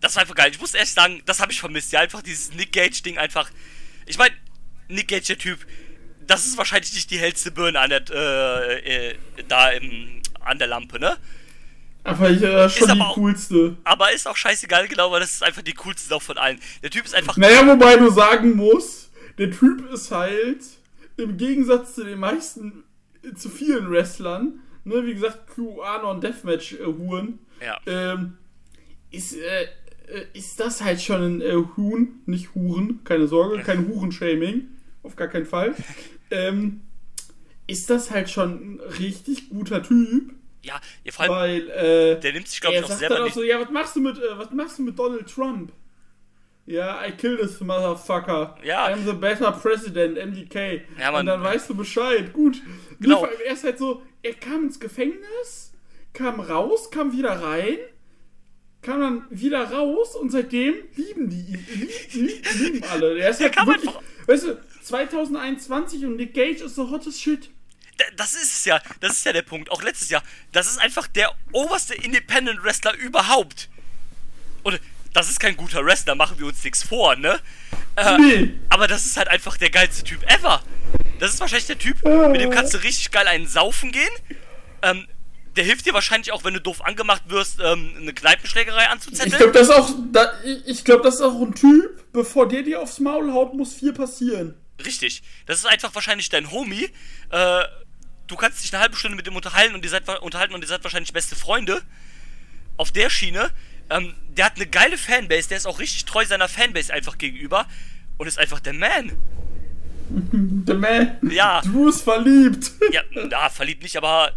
das 0.00 0.16
war 0.16 0.22
einfach 0.22 0.34
geil. 0.34 0.50
Ich 0.50 0.60
muss 0.60 0.72
ehrlich 0.72 0.92
sagen, 0.92 1.22
das 1.26 1.40
habe 1.40 1.52
ich 1.52 1.60
vermisst. 1.60 1.92
Ja, 1.92 2.00
einfach 2.00 2.22
dieses 2.22 2.52
Nick 2.52 2.72
Gage-Ding 2.72 3.18
einfach. 3.18 3.50
Ich 4.06 4.16
meine, 4.16 4.34
Nick 4.88 5.08
Gage, 5.08 5.26
der 5.26 5.38
Typ, 5.38 5.66
das 6.26 6.46
ist 6.46 6.56
wahrscheinlich 6.56 6.94
nicht 6.94 7.10
die 7.10 7.18
hellste 7.18 7.50
Birne 7.50 7.80
an 7.80 7.90
der, 7.90 8.02
äh, 8.10 9.10
äh, 9.10 9.18
da 9.46 9.70
im, 9.72 10.22
an 10.40 10.58
der 10.58 10.68
Lampe, 10.68 10.98
ne? 10.98 11.18
Aber 12.06 12.30
ich, 12.30 12.42
äh, 12.42 12.68
schon 12.68 12.88
Ist 12.88 12.94
die 12.94 13.00
aber 13.00 13.10
auch- 13.10 13.14
coolste. 13.14 13.76
Aber 13.84 14.12
ist 14.12 14.26
auch 14.28 14.36
scheißegal, 14.36 14.86
genau, 14.88 15.10
weil 15.10 15.20
das 15.20 15.32
ist 15.32 15.42
einfach 15.42 15.62
die 15.62 15.74
coolste 15.74 16.08
Sau 16.08 16.20
von 16.20 16.38
allen. 16.38 16.58
Der 16.82 16.90
Typ 16.90 17.04
ist 17.04 17.14
einfach. 17.14 17.36
Naja, 17.36 17.66
wobei 17.66 17.96
du 17.96 18.10
sagen 18.10 18.54
musst, 18.56 19.10
der 19.38 19.50
Typ 19.50 19.90
ist 19.92 20.10
halt, 20.10 20.60
im 21.16 21.36
Gegensatz 21.36 21.94
zu 21.94 22.04
den 22.04 22.18
meisten, 22.18 22.84
äh, 23.22 23.34
zu 23.34 23.48
vielen 23.48 23.90
Wrestlern, 23.90 24.60
ne, 24.84 25.04
wie 25.04 25.14
gesagt, 25.14 25.48
QAnon 25.54 26.20
Deathmatch-Huren, 26.20 27.38
Ja. 27.60 27.78
ähm, 27.86 28.38
ist, 29.10 29.34
äh, 29.36 29.64
äh, 30.08 30.26
ist 30.34 30.60
das 30.60 30.82
halt 30.84 31.00
schon 31.02 31.22
ein 31.38 31.40
äh, 31.40 31.54
Huhn, 31.76 32.20
nicht 32.26 32.54
Huren, 32.54 33.00
keine 33.04 33.26
Sorge, 33.26 33.62
kein 33.62 33.88
Hurenshaming, 33.88 34.68
auf 35.02 35.16
gar 35.16 35.28
keinen 35.28 35.46
Fall. 35.46 35.74
ähm, 36.30 36.82
ist 37.66 37.90
das 37.90 38.10
halt 38.12 38.30
schon 38.30 38.74
ein 38.76 38.80
richtig 39.00 39.48
guter 39.50 39.82
Typ, 39.82 40.32
Ja, 40.66 40.80
ja, 41.04 41.12
vor 41.12 41.24
allem, 41.26 41.32
weil, 41.32 41.70
äh, 41.70 42.20
der 42.20 42.32
nimmt 42.32 42.48
sich, 42.48 42.60
glaube 42.60 42.76
ich, 42.76 42.84
auch 42.84 42.88
selber 42.90 43.14
dann 43.16 43.28
auch 43.28 43.32
so, 43.32 43.42
ja, 43.42 43.60
was 43.60 43.70
machst 43.70 43.94
du 43.96 44.00
mit, 44.00 44.18
äh, 44.18 44.36
was 44.38 44.50
machst 44.50 44.78
du 44.78 44.82
mit 44.82 44.98
Donald 44.98 45.26
Trump? 45.32 45.72
Ja, 46.66 47.06
I 47.06 47.12
kill 47.12 47.36
this 47.36 47.60
motherfucker. 47.60 48.56
Ja. 48.64 48.88
I'm 48.88 49.04
the 49.04 49.12
better 49.12 49.52
president, 49.52 50.16
MDK. 50.18 50.82
Ja, 50.98 51.12
Mann. 51.12 51.20
Und 51.20 51.26
dann 51.26 51.42
weißt 51.44 51.70
du 51.70 51.76
Bescheid. 51.76 52.32
Gut. 52.32 52.60
Genau. 52.98 53.22
Allem, 53.22 53.34
Er 53.46 53.52
ist 53.52 53.62
halt 53.62 53.78
so, 53.78 54.02
er 54.22 54.34
kam 54.34 54.64
ins 54.64 54.80
Gefängnis, 54.80 55.72
kam 56.12 56.40
raus, 56.40 56.90
kam 56.90 57.12
wieder 57.12 57.30
rein, 57.40 57.76
kam 58.82 59.00
dann 59.00 59.26
wieder 59.30 59.70
raus 59.70 60.16
und 60.16 60.30
seitdem 60.32 60.74
lieben 60.96 61.30
die 61.30 61.36
ihn. 61.52 61.66
Lieben, 62.14 62.42
lieben, 62.58 62.84
alle. 62.90 63.16
Er 63.18 63.30
ist 63.30 63.40
halt 63.40 63.56
wirklich, 63.64 63.86
einfach- 63.88 64.02
weißt 64.26 64.46
du, 64.48 64.60
2021 64.82 66.04
und 66.04 66.16
Nick 66.16 66.34
Gage 66.34 66.64
ist 66.64 66.74
so 66.74 66.90
hottes 66.90 67.20
Shit. 67.20 67.50
Das 68.16 68.34
ist 68.34 68.54
es 68.54 68.64
ja, 68.64 68.80
das 69.00 69.12
ist 69.12 69.24
ja 69.24 69.32
der 69.32 69.42
Punkt. 69.42 69.70
Auch 69.70 69.82
letztes 69.82 70.10
Jahr. 70.10 70.22
Das 70.52 70.66
ist 70.66 70.78
einfach 70.78 71.06
der 71.06 71.34
oberste 71.52 71.94
Independent 71.94 72.62
Wrestler 72.62 72.94
überhaupt. 72.94 73.68
Und 74.62 74.80
das 75.12 75.30
ist 75.30 75.40
kein 75.40 75.56
guter 75.56 75.84
Wrestler, 75.84 76.14
machen 76.14 76.38
wir 76.38 76.46
uns 76.46 76.62
nichts 76.62 76.82
vor, 76.82 77.16
ne? 77.16 77.40
Äh, 77.96 78.18
Nee. 78.18 78.50
Aber 78.68 78.86
das 78.86 79.06
ist 79.06 79.16
halt 79.16 79.28
einfach 79.28 79.56
der 79.56 79.70
geilste 79.70 80.04
Typ 80.04 80.22
ever. 80.30 80.62
Das 81.20 81.32
ist 81.32 81.40
wahrscheinlich 81.40 81.66
der 81.66 81.78
Typ, 81.78 82.04
mit 82.04 82.40
dem 82.40 82.50
kannst 82.50 82.74
du 82.74 82.78
richtig 82.82 83.10
geil 83.10 83.26
einen 83.26 83.46
saufen 83.46 83.92
gehen. 83.92 84.10
Ähm, 84.82 85.06
der 85.56 85.64
hilft 85.64 85.86
dir 85.86 85.94
wahrscheinlich 85.94 86.32
auch, 86.32 86.44
wenn 86.44 86.52
du 86.52 86.60
doof 86.60 86.82
angemacht 86.84 87.22
wirst, 87.28 87.60
ähm, 87.64 87.94
eine 87.98 88.12
Kneipenschlägerei 88.12 88.82
Ich 88.82 88.88
anzuzetteln. 88.90 89.38
glaube, 89.38 89.52
das 89.52 89.68
ist 89.68 89.74
auch, 89.74 89.90
da, 90.12 90.34
ich- 90.44 90.66
ich 90.66 90.84
glaube, 90.84 91.02
das 91.02 91.14
ist 91.14 91.20
auch 91.22 91.40
ein 91.40 91.54
Typ, 91.54 92.12
bevor 92.12 92.46
der 92.46 92.62
dir 92.62 92.82
aufs 92.82 92.98
Maul 92.98 93.32
haut, 93.32 93.54
muss 93.54 93.72
viel 93.72 93.94
passieren. 93.94 94.54
Richtig. 94.84 95.22
Das 95.46 95.56
ist 95.60 95.64
einfach 95.66 95.94
wahrscheinlich 95.94 96.28
dein 96.28 96.50
Homie. 96.50 96.90
Äh, 97.30 97.62
du 98.26 98.36
kannst 98.36 98.62
dich 98.62 98.72
eine 98.72 98.82
halbe 98.82 98.96
Stunde 98.96 99.16
mit 99.16 99.26
ihm 99.26 99.36
unterhalten 99.36 99.74
und 99.74 99.84
ihr 99.84 99.90
seid, 99.90 100.08
unterhalten 100.20 100.54
und 100.54 100.62
ihr 100.62 100.68
seid 100.68 100.82
wahrscheinlich 100.84 101.12
beste 101.12 101.36
Freunde. 101.36 101.82
Auf 102.76 102.92
der 102.92 103.08
Schiene. 103.08 103.50
Ähm, 103.88 104.14
der 104.36 104.46
hat 104.46 104.56
eine 104.56 104.66
geile 104.66 104.98
Fanbase, 104.98 105.48
der 105.48 105.58
ist 105.58 105.66
auch 105.66 105.78
richtig 105.78 106.04
treu 106.04 106.24
seiner 106.24 106.48
Fanbase 106.48 106.92
einfach 106.92 107.18
gegenüber 107.18 107.66
und 108.18 108.26
ist 108.26 108.38
einfach 108.38 108.60
der 108.60 108.72
Man. 108.74 109.12
The 110.66 110.74
man. 110.74 111.18
Ja. 111.30 111.60
Du 111.62 111.86
bist 111.86 112.02
verliebt. 112.02 112.72
Ja, 112.92 113.02
na, 113.12 113.48
verliebt 113.48 113.82
nicht, 113.82 113.96
aber 113.96 114.32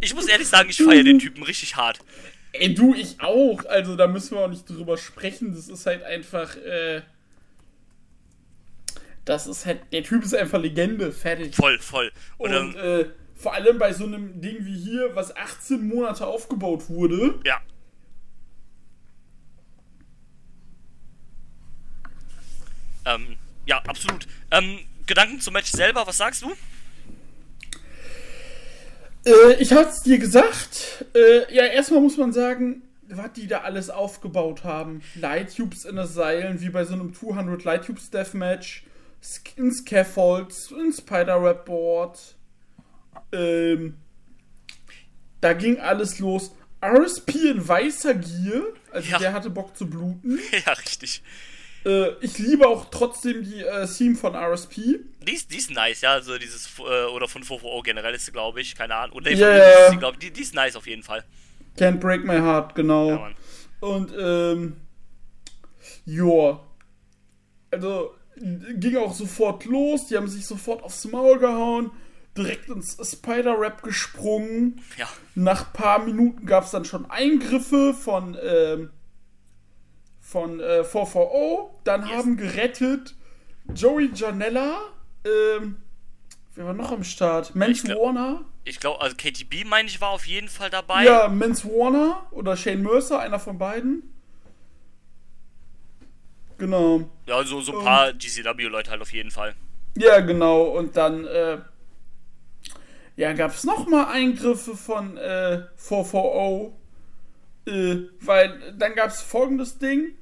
ich 0.00 0.14
muss 0.14 0.26
ehrlich 0.26 0.48
sagen, 0.48 0.70
ich 0.70 0.76
feiere 0.76 1.02
den 1.02 1.18
Typen 1.18 1.42
richtig 1.42 1.76
hart. 1.76 1.98
Ey, 2.52 2.74
du, 2.74 2.94
ich 2.94 3.20
auch. 3.20 3.64
Also, 3.66 3.96
da 3.96 4.06
müssen 4.06 4.36
wir 4.36 4.44
auch 4.44 4.48
nicht 4.48 4.68
drüber 4.68 4.96
sprechen. 4.96 5.54
Das 5.54 5.68
ist 5.68 5.86
halt 5.86 6.02
einfach, 6.02 6.56
äh. 6.56 7.02
Das 9.24 9.46
ist 9.46 9.66
halt. 9.66 9.80
Der 9.92 10.02
Typ 10.02 10.24
ist 10.24 10.34
einfach 10.34 10.60
Legende. 10.60 11.12
Fertig. 11.12 11.54
Voll, 11.54 11.78
voll. 11.78 12.12
Und, 12.38 12.54
Und, 12.54 12.76
ähm, 12.76 13.00
äh, 13.00 13.04
vor 13.38 13.54
allem 13.54 13.78
bei 13.78 13.92
so 13.92 14.04
einem 14.04 14.40
Ding 14.40 14.66
wie 14.66 14.76
hier, 14.76 15.14
was 15.14 15.34
18 15.34 15.86
Monate 15.86 16.26
aufgebaut 16.26 16.90
wurde. 16.90 17.40
ja. 17.44 17.60
Ähm, 23.06 23.36
ja, 23.64 23.78
absolut. 23.86 24.26
Ähm, 24.50 24.80
Gedanken 25.06 25.40
zum 25.40 25.54
Match 25.54 25.70
selber, 25.70 26.06
was 26.06 26.18
sagst 26.18 26.42
du? 26.42 26.52
Äh, 29.24 29.54
ich 29.60 29.72
hab's 29.72 30.02
dir 30.02 30.18
gesagt. 30.18 31.06
Äh, 31.14 31.54
ja, 31.54 31.64
erstmal 31.64 32.00
muss 32.00 32.18
man 32.18 32.32
sagen, 32.32 32.82
was 33.08 33.32
die 33.32 33.46
da 33.46 33.60
alles 33.60 33.88
aufgebaut 33.88 34.64
haben. 34.64 35.02
Light 35.14 35.56
Tubes 35.56 35.84
in 35.84 35.96
den 35.96 36.06
Seilen, 36.06 36.60
wie 36.60 36.68
bei 36.68 36.84
so 36.84 36.94
einem 36.94 37.14
200 37.14 37.64
Light 37.64 37.86
Tubes 37.86 38.10
Deathmatch. 38.10 38.84
Ein 39.58 39.72
Scaffold, 39.72 40.54
ein 40.78 40.92
Spider-Rap 40.92 41.64
Board. 41.64 42.36
Ähm, 43.32 43.96
da 45.40 45.52
ging 45.52 45.78
alles 45.78 46.18
los. 46.18 46.52
RSP 46.84 47.34
in 47.50 47.66
weißer 47.68 48.14
Gier, 48.14 48.72
also 48.92 49.10
Ja. 49.10 49.18
der 49.18 49.32
hatte 49.32 49.50
Bock 49.50 49.76
zu 49.76 49.88
bluten. 49.88 50.38
ja, 50.66 50.72
richtig. 50.72 51.22
Äh, 51.84 52.10
ich 52.20 52.38
liebe 52.38 52.66
auch 52.66 52.86
trotzdem 52.90 53.42
die 53.44 53.62
äh, 53.62 53.86
Theme 53.86 54.16
von 54.16 54.34
RSP. 54.34 54.76
Die 55.26 55.32
ist, 55.32 55.52
die 55.52 55.58
ist 55.58 55.70
nice, 55.70 56.00
ja, 56.02 56.12
also 56.12 56.38
dieses, 56.38 56.68
äh, 56.78 57.04
oder 57.06 57.28
von 57.28 57.42
VVO 57.42 57.82
generell 57.82 58.14
ist 58.14 58.26
sie, 58.26 58.32
glaube 58.32 58.60
ich, 58.60 58.74
keine 58.74 58.94
Ahnung. 58.94 59.16
Oder 59.16 59.30
ist 59.30 59.38
sie, 59.90 59.96
glaub, 59.96 60.14
ich, 60.14 60.18
die, 60.20 60.30
die 60.32 60.42
ist 60.42 60.54
nice 60.54 60.76
auf 60.76 60.86
jeden 60.86 61.02
Fall. 61.02 61.24
Can't 61.76 61.98
break 61.98 62.24
my 62.24 62.36
heart, 62.38 62.74
genau. 62.74 63.10
Ja. 63.10 63.30
Und, 63.80 64.12
ähm, 64.18 64.76
joa. 66.04 66.64
Also 67.70 68.14
ging 68.36 68.96
auch 68.96 69.14
sofort 69.14 69.64
los, 69.64 70.06
die 70.06 70.16
haben 70.16 70.28
sich 70.28 70.46
sofort 70.46 70.82
aufs 70.82 71.04
Maul 71.06 71.38
gehauen, 71.38 71.90
direkt 72.36 72.68
ins 72.68 72.96
Spider-Rap 73.02 73.82
gesprungen. 73.82 74.80
Ja. 74.96 75.08
Nach 75.34 75.72
paar 75.72 75.98
Minuten 76.00 76.46
gab 76.46 76.64
es 76.64 76.70
dann 76.70 76.84
schon 76.84 77.10
Eingriffe 77.10 77.94
von, 77.94 78.36
ähm, 78.42 78.90
von 80.20 80.60
äh, 80.60 80.84
440. 80.84 81.70
Dann 81.84 82.02
Yes. 82.06 82.10
haben 82.16 82.36
gerettet 82.36 83.14
Joey 83.74 84.10
Janella, 84.14 84.78
ähm, 85.24 85.76
wer 86.54 86.66
war 86.66 86.74
noch 86.74 86.92
am 86.92 87.04
Start? 87.04 87.52
Glaub- 87.54 87.98
Warner. 87.98 88.44
Ich 88.64 88.80
glaube, 88.80 89.00
also 89.00 89.16
KTB, 89.16 89.64
meine 89.66 89.88
ich, 89.88 90.00
war 90.00 90.10
auf 90.10 90.26
jeden 90.26 90.48
Fall 90.48 90.68
dabei. 90.70 91.04
Ja, 91.04 91.28
Mance 91.28 91.66
Warner 91.66 92.26
oder 92.30 92.56
Shane 92.56 92.82
Mercer, 92.82 93.18
einer 93.20 93.38
von 93.38 93.56
beiden. 93.58 94.02
Genau. 96.58 97.08
Ja, 97.26 97.42
so, 97.44 97.60
so 97.60 97.78
ein 97.78 97.84
paar 97.84 98.12
GCW-Leute 98.12 98.90
halt 98.90 99.00
auf 99.00 99.12
jeden 99.12 99.30
Fall. 99.30 99.54
Ja, 99.96 100.20
genau. 100.20 100.62
Und 100.64 100.96
dann 100.96 101.24
äh, 101.24 101.58
ja, 103.18 103.32
gab 103.32 103.50
es 103.50 103.64
nochmal 103.64 104.06
Eingriffe 104.12 104.76
von 104.76 105.16
äh, 105.16 105.64
440. 105.76 106.72
Äh, 107.66 108.08
weil 108.20 108.76
dann 108.78 108.94
gab 108.94 109.10
es 109.10 109.20
folgendes 109.20 109.78
Ding. 109.78 110.14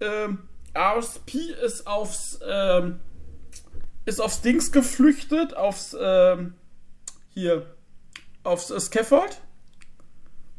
Ähm, 0.00 0.40
RSP 0.76 1.36
ist 1.64 1.86
aufs 1.86 2.40
ähm, 2.44 2.98
ist 4.06 4.20
aufs 4.20 4.40
Dings 4.42 4.72
geflüchtet, 4.72 5.56
aufs 5.56 5.96
ähm, 5.98 6.54
hier 7.28 7.76
aufs 8.42 8.70
äh, 8.72 8.80
Scaffold 8.80 9.40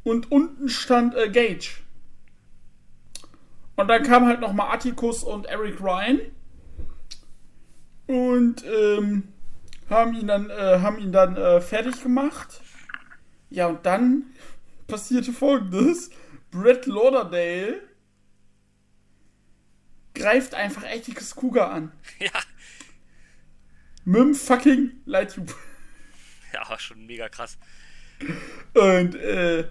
und 0.05 0.32
unten 0.32 0.70
stand 0.70 1.15
äh, 1.15 1.30
Gage. 1.30 1.82
Und 3.76 3.89
dann 3.89 4.03
kam 4.03 4.26
halt 4.26 4.39
nochmal 4.39 4.74
Atticus 4.74 5.22
und 5.22 5.47
Eric 5.47 5.82
Ryan 5.82 6.22
und 8.07 8.63
ähm, 8.65 9.34
haben 9.90 10.14
ihn 10.14 10.28
dann, 10.28 10.50
äh, 10.50 10.80
haben 10.82 11.00
ihn 11.00 11.12
dann 11.12 11.38
äh, 11.38 11.62
fertig 11.62 12.02
gemacht. 12.02 12.62
Ja, 13.50 13.68
und 13.68 13.86
dann 13.86 14.24
passierte 14.88 15.32
folgendes. 15.32 16.10
Brett 16.52 16.86
Lauderdale 16.86 17.82
greift 20.14 20.56
einfach 20.56 20.84
Atticus 20.84 21.36
Cougar 21.36 21.72
an. 21.72 21.92
Ja. 22.20 22.32
Mit 24.06 24.22
dem 24.22 24.36
fucking 24.36 25.02
Lighttube. 25.06 25.54
Ja, 26.54 26.68
war 26.70 26.80
schon 26.80 27.06
mega 27.06 27.28
krass. 27.28 27.58
Und 28.74 29.16
äh, 29.16 29.68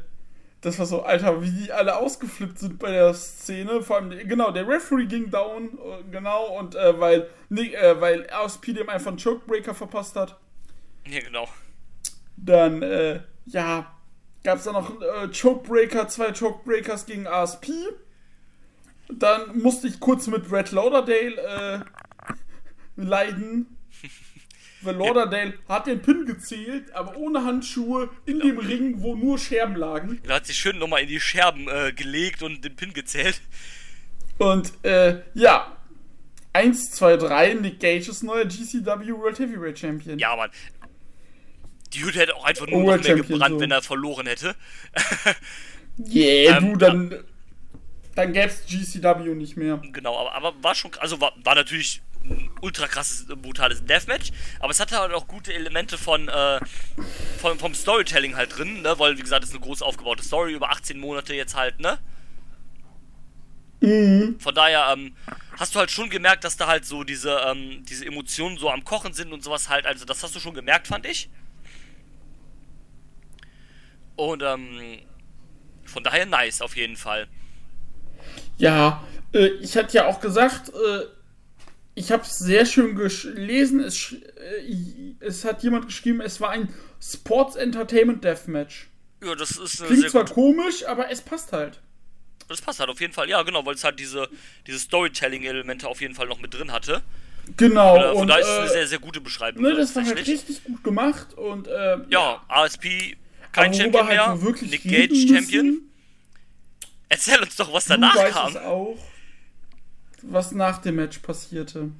das 0.67 0.81
war 0.81 0.87
so, 0.87 1.03
Alter, 1.03 1.41
wie 1.43 1.51
die 1.53 1.71
alle 1.71 1.95
ausgeflippt 1.97 2.59
sind 2.59 2.81
bei 2.81 2.91
der 2.91 3.14
Szene. 3.14 3.83
Vor 3.83 3.97
allem, 3.97 4.11
genau, 4.27 4.51
der 4.51 4.67
Referee 4.67 5.07
ging 5.07 5.31
down, 5.31 5.79
äh, 5.79 6.03
genau, 6.11 6.59
und 6.59 6.75
äh, 6.75 6.99
weil, 6.99 7.31
nee, 7.49 7.73
äh, 7.73 8.01
weil 8.01 8.27
RSP 8.29 8.75
dem 8.75 8.89
einfach 8.89 9.12
einen 9.12 9.23
Chokebreaker 9.23 9.77
verpasst 9.77 10.17
hat. 10.17 10.37
Ja, 11.07 11.21
genau. 11.21 11.49
Dann, 12.37 12.83
äh, 12.83 13.21
ja, 13.45 13.95
gab 14.43 14.59
es 14.59 14.64
dann 14.64 14.73
noch 14.73 15.01
äh, 15.01 15.29
Chokebreaker, 15.29 16.09
zwei 16.09 16.33
Chokebreakers 16.33 17.07
gegen 17.07 17.29
ASP. 17.29 17.69
Dann 19.09 19.57
musste 19.59 19.87
ich 19.87 20.01
kurz 20.01 20.27
mit 20.27 20.51
Red 20.51 20.73
Lauderdale 20.73 21.37
äh, 21.77 21.81
leiden. 22.97 23.79
Weil 24.87 24.97
Lauderdale 24.97 25.55
hat 25.68 25.87
den 25.87 26.01
Pin 26.01 26.24
gezählt, 26.26 26.93
aber 26.95 27.16
ohne 27.16 27.45
Handschuhe 27.45 28.09
in 28.24 28.41
dem 28.41 28.59
Ring, 28.59 28.95
wo 29.03 29.14
nur 29.14 29.39
Scherben 29.39 29.76
lagen. 29.76 30.20
Er 30.26 30.37
hat 30.37 30.47
sich 30.47 30.57
schön 30.57 30.78
nochmal 30.78 31.03
in 31.03 31.09
die 31.09 31.20
Scherben 31.20 31.68
äh, 31.68 31.93
gelegt 31.93 32.43
und 32.43 32.64
den 32.64 32.76
Pin 32.76 32.93
gezählt. 32.93 33.41
Und 34.39 34.72
äh, 34.84 35.22
ja, 35.34 35.76
1, 36.53 36.91
2, 36.93 37.16
3, 37.16 37.55
Nick 37.55 37.80
Gage 37.80 38.11
ist 38.11 38.22
neuer 38.22 38.45
GCW 38.45 39.12
World 39.12 39.39
Heavyweight 39.39 39.78
Champion. 39.78 40.18
Ja, 40.18 40.34
Mann. 40.37 40.51
Die 41.93 42.03
Hütte 42.03 42.18
hätte 42.18 42.34
auch 42.34 42.45
einfach 42.45 42.66
nur 42.66 42.76
Oh, 42.78 42.80
noch 42.82 42.87
mehr 42.97 43.03
Champion, 43.05 43.26
gebrannt, 43.28 43.55
so. 43.55 43.61
wenn 43.61 43.70
er 43.70 43.82
verloren 43.82 44.26
hätte. 44.26 44.55
Yeah, 45.99 46.59
Ähm, 46.59 46.72
du, 46.72 46.76
dann, 46.76 47.24
dann 48.14 48.32
gäb's 48.34 48.66
GCW 48.66 49.34
nicht 49.34 49.57
mehr. 49.57 49.80
Genau, 49.93 50.14
aber, 50.18 50.34
aber 50.34 50.62
war 50.62 50.74
schon, 50.74 50.91
also 50.99 51.22
war, 51.22 51.32
war 51.43 51.55
natürlich 51.55 52.03
ein 52.31 52.51
ultra 52.61 52.87
krasses, 52.87 53.27
brutales 53.27 53.85
Deathmatch, 53.85 54.33
aber 54.61 54.70
es 54.70 54.81
hatte 54.81 54.99
halt 54.99 55.12
auch 55.12 55.27
gute 55.27 55.53
Elemente 55.53 55.99
von, 55.99 56.29
äh, 56.29 56.61
von 57.39 57.59
vom 57.59 57.74
Storytelling 57.74 58.37
halt 58.37 58.57
drin, 58.57 58.83
ne, 58.83 58.99
weil 58.99 59.16
wie 59.18 59.22
gesagt, 59.22 59.45
es 59.45 59.51
ist 59.51 59.57
eine 59.57 59.64
groß 59.64 59.83
aufgebaute 59.83 60.24
Story 60.24 60.53
über 60.53 60.70
18 60.70 60.99
Monate 60.99 61.35
jetzt 61.35 61.55
halt, 61.55 61.81
ne? 61.81 61.99
Von 64.39 64.55
daher 64.55 64.93
ähm, 64.93 65.14
hast 65.59 65.74
du 65.74 65.79
halt 65.79 65.91
schon 65.91 66.09
gemerkt, 66.09 66.45
dass 66.45 66.57
da 66.57 66.66
halt 66.66 66.85
so 66.85 67.05
diese, 67.05 67.39
ähm, 67.47 67.85
diese 67.85 68.07
Emotionen 68.07 68.59
so 68.59 68.70
am 68.70 68.85
Kochen 68.85 69.12
sind 69.12 69.33
und 69.33 69.45
sowas 69.45 69.68
halt, 69.68 69.87
also 69.87 70.05
das 70.05 70.22
hast 70.22 70.35
du 70.35 70.41
schon 70.41 70.55
gemerkt, 70.55 70.87
fand 70.89 71.07
ich. 71.07 71.29
Und 74.16 74.43
ähm, 74.43 75.01
von 75.85 76.03
daher 76.03 76.24
nice 76.27 76.62
auf 76.62 76.74
jeden 76.74 76.97
Fall. 76.97 77.29
Ja, 78.57 79.05
äh, 79.33 79.47
ich 79.61 79.77
hatte 79.77 79.95
ja 79.95 80.07
auch 80.07 80.20
gesagt, 80.20 80.70
äh, 80.70 81.16
ich 81.97 82.12
habe 82.12 82.22
es 82.22 82.38
sehr 82.38 82.64
schön 82.66 82.94
gelesen. 82.94 83.80
Es, 83.80 84.12
äh, 84.12 85.14
es 85.18 85.44
hat 85.44 85.64
jemand 85.64 85.86
geschrieben, 85.86 86.20
es 86.20 86.40
war 86.40 86.51
ein 86.51 86.68
Sports 87.03 87.57
Entertainment 87.57 88.22
Deathmatch. 88.22 88.86
Ja, 89.24 89.34
das 89.34 89.53
ist 89.53 89.80
eine 89.80 89.88
Klingt 89.90 90.11
zwar 90.11 90.22
gute 90.22 90.34
komisch, 90.34 90.86
aber 90.86 91.11
es 91.11 91.22
passt 91.22 91.53
halt. 91.53 91.80
Das 92.49 92.61
passt 92.61 92.78
halt 92.78 92.90
auf 92.90 93.01
jeden 93.01 93.12
Fall, 93.12 93.28
ja, 93.28 93.42
genau, 93.42 93.64
weil 93.66 93.74
es 93.74 93.82
halt 93.82 93.99
diese, 93.99 94.28
diese 94.66 94.78
Storytelling-Elemente 94.78 95.88
auf 95.88 96.01
jeden 96.01 96.14
Fall 96.14 96.28
noch 96.28 96.38
mit 96.40 96.55
drin 96.55 96.70
hatte. 96.70 97.03
Genau. 97.57 97.97
Äh, 97.97 98.09
von 98.12 98.16
und, 98.22 98.28
daher 98.28 98.40
ist 98.42 98.49
es 98.49 98.57
eine 98.59 98.66
äh, 98.66 98.72
sehr, 98.72 98.86
sehr 98.88 98.99
gute 98.99 99.20
Beschreibung. 99.20 99.62
ne, 99.62 99.74
das 99.74 99.97
war 99.97 100.05
halt 100.05 100.18
richtig 100.26 100.62
gut 100.64 100.84
gemacht 100.84 101.34
und 101.34 101.66
äh, 101.66 101.97
Ja, 102.09 102.42
ASP, 102.49 103.16
kein 103.53 103.72
Champion 103.72 104.07
mehr. 104.07 104.26
halt 104.28 104.42
wirklich 104.42 104.70
Nick 104.70 104.82
Gage 104.84 105.14
Champion. 105.28 105.66
müssen, 105.66 105.92
Erzähl 107.09 107.40
uns 107.40 107.57
doch, 107.57 107.72
was 107.72 107.84
Du 107.84 107.90
danach 107.94 108.16
weißt 108.16 108.32
kam. 108.32 108.49
es 108.51 108.57
auch, 108.59 108.99
was 110.29 110.53
nach 110.53 110.79
dem 110.79 110.97
Match 110.97 111.18
passierte. 111.20 111.91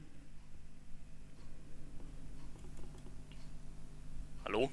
Hallo? 4.45 4.71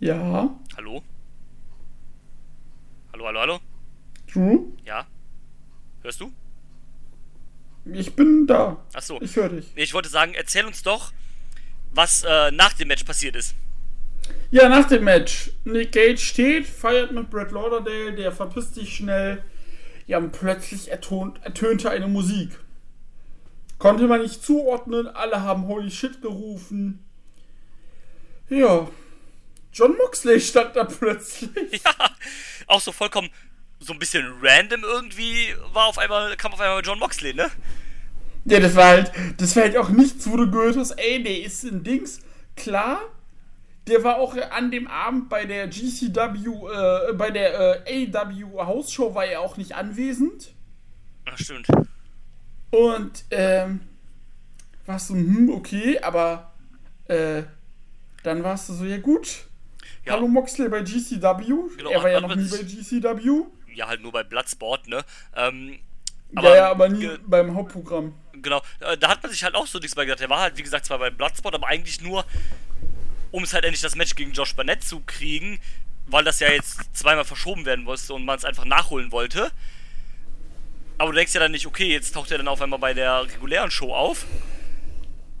Ja, 0.00 0.56
Hallo? 0.76 1.02
Hallo, 3.12 3.26
hallo, 3.26 3.40
hallo? 3.40 3.60
Drew, 4.32 4.72
Ja? 4.84 5.06
Hörst 6.02 6.20
du? 6.20 6.32
ich 7.92 8.14
bin 8.14 8.46
da. 8.46 8.76
Achso. 8.92 9.18
Ich 9.22 9.34
höre 9.34 9.48
dich. 9.48 9.72
Ich 9.74 9.94
wollte 9.94 10.08
sagen, 10.10 10.34
erzähl 10.34 10.66
uns 10.66 10.82
doch, 10.82 11.12
was 11.92 12.22
äh, 12.22 12.50
nach 12.52 12.74
dem 12.74 12.88
Match 12.88 13.02
passiert 13.04 13.34
ist. 13.34 13.54
Ja, 14.50 14.68
nach 14.68 14.88
dem 14.88 15.04
Match. 15.04 15.50
Nick 15.64 15.92
Gage 15.92 16.18
steht, 16.18 16.66
feiert 16.66 17.12
mit 17.12 17.30
Brett 17.30 17.50
Lauderdale, 17.50 18.14
der 18.14 18.32
verpisst 18.32 18.74
sich 18.74 18.96
schnell. 18.96 19.42
Ja, 20.06 20.18
und 20.18 20.32
plötzlich 20.32 20.90
ertont, 20.90 21.38
ertönte 21.42 21.90
eine 21.90 22.08
Musik. 22.08 22.58
Konnte 23.78 24.08
man 24.08 24.22
nicht 24.22 24.42
zuordnen, 24.42 25.06
alle 25.06 25.42
haben 25.42 25.66
Holy 25.66 25.90
Shit 25.90 26.22
gerufen. 26.22 27.04
Ja, 28.48 28.88
John 29.72 29.96
Moxley 29.96 30.40
stand 30.40 30.74
da 30.76 30.84
plötzlich. 30.84 31.50
Ja, 31.84 32.10
auch 32.66 32.80
so 32.80 32.90
vollkommen, 32.90 33.28
so 33.78 33.92
ein 33.92 33.98
bisschen 33.98 34.24
random 34.42 34.82
irgendwie 34.82 35.54
war 35.72 35.86
auf 35.86 35.98
einmal, 35.98 36.36
kam 36.36 36.52
auf 36.52 36.60
einmal 36.60 36.82
John 36.84 36.98
Moxley, 36.98 37.34
ne? 37.34 37.50
Ja, 38.46 38.60
das 38.60 38.74
war 38.74 38.86
halt, 38.86 39.12
das 39.36 39.54
war 39.54 39.64
halt 39.64 39.76
auch 39.76 39.90
nichts, 39.90 40.28
wo 40.28 40.36
du 40.36 40.50
gehört 40.50 40.76
hast, 40.76 40.92
ey, 40.92 41.22
der 41.22 41.42
ist 41.42 41.64
ein 41.64 41.84
Dings. 41.84 42.20
Klar, 42.56 43.00
der 43.88 44.04
war 44.04 44.16
auch 44.18 44.36
an 44.50 44.70
dem 44.70 44.86
Abend 44.86 45.28
bei 45.28 45.44
der 45.44 45.68
GCW, 45.68 47.10
äh, 47.10 47.12
bei 47.14 47.30
der 47.30 47.86
äh, 47.86 48.10
AW 48.12 48.66
Hausshow 48.66 49.14
war 49.14 49.24
er 49.24 49.40
auch 49.40 49.56
nicht 49.56 49.74
anwesend. 49.74 50.52
Ja, 51.26 51.36
stimmt. 51.36 51.66
Und, 52.70 53.24
ähm, 53.30 53.80
warst 54.86 55.10
du, 55.10 55.14
hm, 55.14 55.50
okay, 55.50 55.98
aber, 56.00 56.52
äh, 57.06 57.42
dann 58.22 58.42
warst 58.42 58.68
du 58.68 58.74
so, 58.74 58.84
ja 58.84 58.98
gut. 58.98 59.44
Ja. 60.04 60.14
Hallo 60.14 60.28
Moxley 60.28 60.68
bei 60.68 60.82
GCW. 60.82 61.76
Genau, 61.76 61.90
er 61.90 62.02
war 62.02 62.10
ja 62.10 62.20
noch 62.20 62.34
nie 62.34 62.48
bei 62.48 62.58
GCW. 62.58 63.44
Ja, 63.74 63.88
halt 63.88 64.02
nur 64.02 64.12
bei 64.12 64.24
Bloodsport, 64.24 64.88
ne? 64.88 65.04
Ähm, 65.36 65.78
ja, 66.32 66.56
ja, 66.56 66.70
aber 66.70 66.88
nie 66.88 67.08
beim 67.26 67.54
Hauptprogramm. 67.54 68.14
Genau, 68.32 68.60
äh, 68.80 68.96
da 68.98 69.08
hat 69.08 69.22
man 69.22 69.32
sich 69.32 69.42
halt 69.44 69.54
auch 69.54 69.66
so 69.66 69.78
nichts 69.78 69.96
mehr 69.96 70.04
gedacht. 70.04 70.20
Der 70.20 70.30
war 70.30 70.40
halt, 70.40 70.56
wie 70.58 70.62
gesagt, 70.62 70.84
zwar 70.84 70.98
bei 70.98 71.10
Bloodsport, 71.10 71.54
aber 71.54 71.66
eigentlich 71.68 72.00
nur, 72.00 72.24
um 73.30 73.42
es 73.42 73.52
halt 73.52 73.64
endlich 73.64 73.82
das 73.82 73.94
Match 73.94 74.14
gegen 74.14 74.32
Josh 74.32 74.54
Barnett 74.54 74.84
zu 74.84 75.00
kriegen, 75.00 75.60
weil 76.06 76.24
das 76.24 76.40
ja 76.40 76.50
jetzt 76.50 76.96
zweimal 76.96 77.24
verschoben 77.24 77.64
werden 77.64 77.84
musste 77.84 78.14
und 78.14 78.24
man 78.24 78.38
es 78.38 78.44
einfach 78.44 78.64
nachholen 78.64 79.12
wollte. 79.12 79.50
Aber 80.96 81.12
du 81.12 81.16
denkst 81.16 81.34
ja 81.34 81.40
dann 81.40 81.52
nicht, 81.52 81.66
okay, 81.66 81.92
jetzt 81.92 82.14
taucht 82.14 82.30
er 82.30 82.38
dann 82.38 82.48
auf 82.48 82.60
einmal 82.60 82.78
bei 82.78 82.94
der 82.94 83.24
regulären 83.24 83.70
Show 83.70 83.94
auf. 83.94 84.26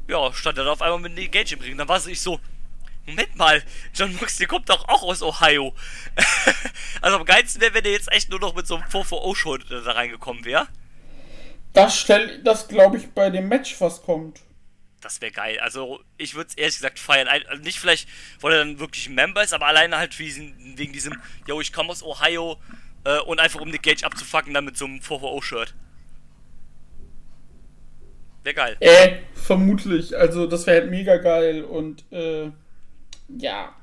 Ja, 0.06 0.32
stand 0.32 0.56
er 0.58 0.64
dann 0.64 0.72
auf 0.72 0.82
einmal 0.82 1.00
mit 1.00 1.14
Nick 1.14 1.32
Gage 1.32 1.54
im 1.54 1.60
Ring. 1.60 1.76
Dann 1.76 1.88
war 1.88 2.06
ich 2.06 2.20
so, 2.20 2.40
Moment 3.06 3.36
mal, 3.36 3.62
John 3.94 4.14
Moxley 4.16 4.46
kommt 4.46 4.68
doch 4.68 4.86
auch 4.86 5.02
aus 5.02 5.22
Ohio. 5.22 5.74
also 7.00 7.16
am 7.16 7.24
geilsten 7.24 7.60
wäre, 7.60 7.74
wenn 7.74 7.84
er 7.84 7.92
jetzt 7.92 8.12
echt 8.12 8.30
nur 8.30 8.38
noch 8.38 8.54
mit 8.54 8.66
so 8.66 8.76
einem 8.76 8.84
4-4-O-Show 8.84 9.56
da 9.56 9.92
reingekommen 9.92 10.44
wäre. 10.44 10.68
Das 11.72 11.98
stell, 11.98 12.42
das 12.42 12.68
glaube 12.68 12.98
ich 12.98 13.10
bei 13.10 13.30
dem 13.30 13.48
Match, 13.48 13.80
was 13.80 14.02
kommt. 14.02 14.40
Das 15.00 15.20
wäre 15.20 15.30
geil. 15.30 15.60
Also 15.60 16.00
ich 16.16 16.34
würde 16.34 16.48
es 16.48 16.56
ehrlich 16.56 16.76
gesagt 16.76 16.98
feiern. 16.98 17.28
Also 17.28 17.62
nicht 17.62 17.78
vielleicht, 17.78 18.08
weil 18.40 18.52
er 18.52 18.58
dann 18.58 18.80
wirklich 18.80 19.08
ein 19.08 19.14
Member 19.14 19.42
ist, 19.42 19.54
aber 19.54 19.66
alleine 19.66 19.96
halt 19.96 20.18
wegen 20.18 20.92
diesem, 20.92 21.14
yo, 21.46 21.60
ich 21.60 21.72
komme 21.72 21.90
aus 21.90 22.02
Ohio 22.02 22.58
äh, 23.04 23.20
und 23.20 23.38
einfach 23.38 23.60
um 23.60 23.70
Nick 23.70 23.82
Gage 23.82 24.04
abzufacken, 24.04 24.54
dann 24.54 24.64
mit 24.64 24.76
so 24.76 24.86
einem 24.86 24.98
4-4-O-Shirt. 24.98 25.74
Wäre 28.42 28.54
geil. 28.54 28.76
Äh, 28.80 29.18
vermutlich. 29.34 30.16
Also 30.16 30.46
das 30.46 30.66
wäre 30.66 30.80
halt 30.80 30.90
mega 30.90 31.16
geil 31.16 31.62
und 31.62 32.04
äh, 32.12 32.50
ja. 33.28 33.74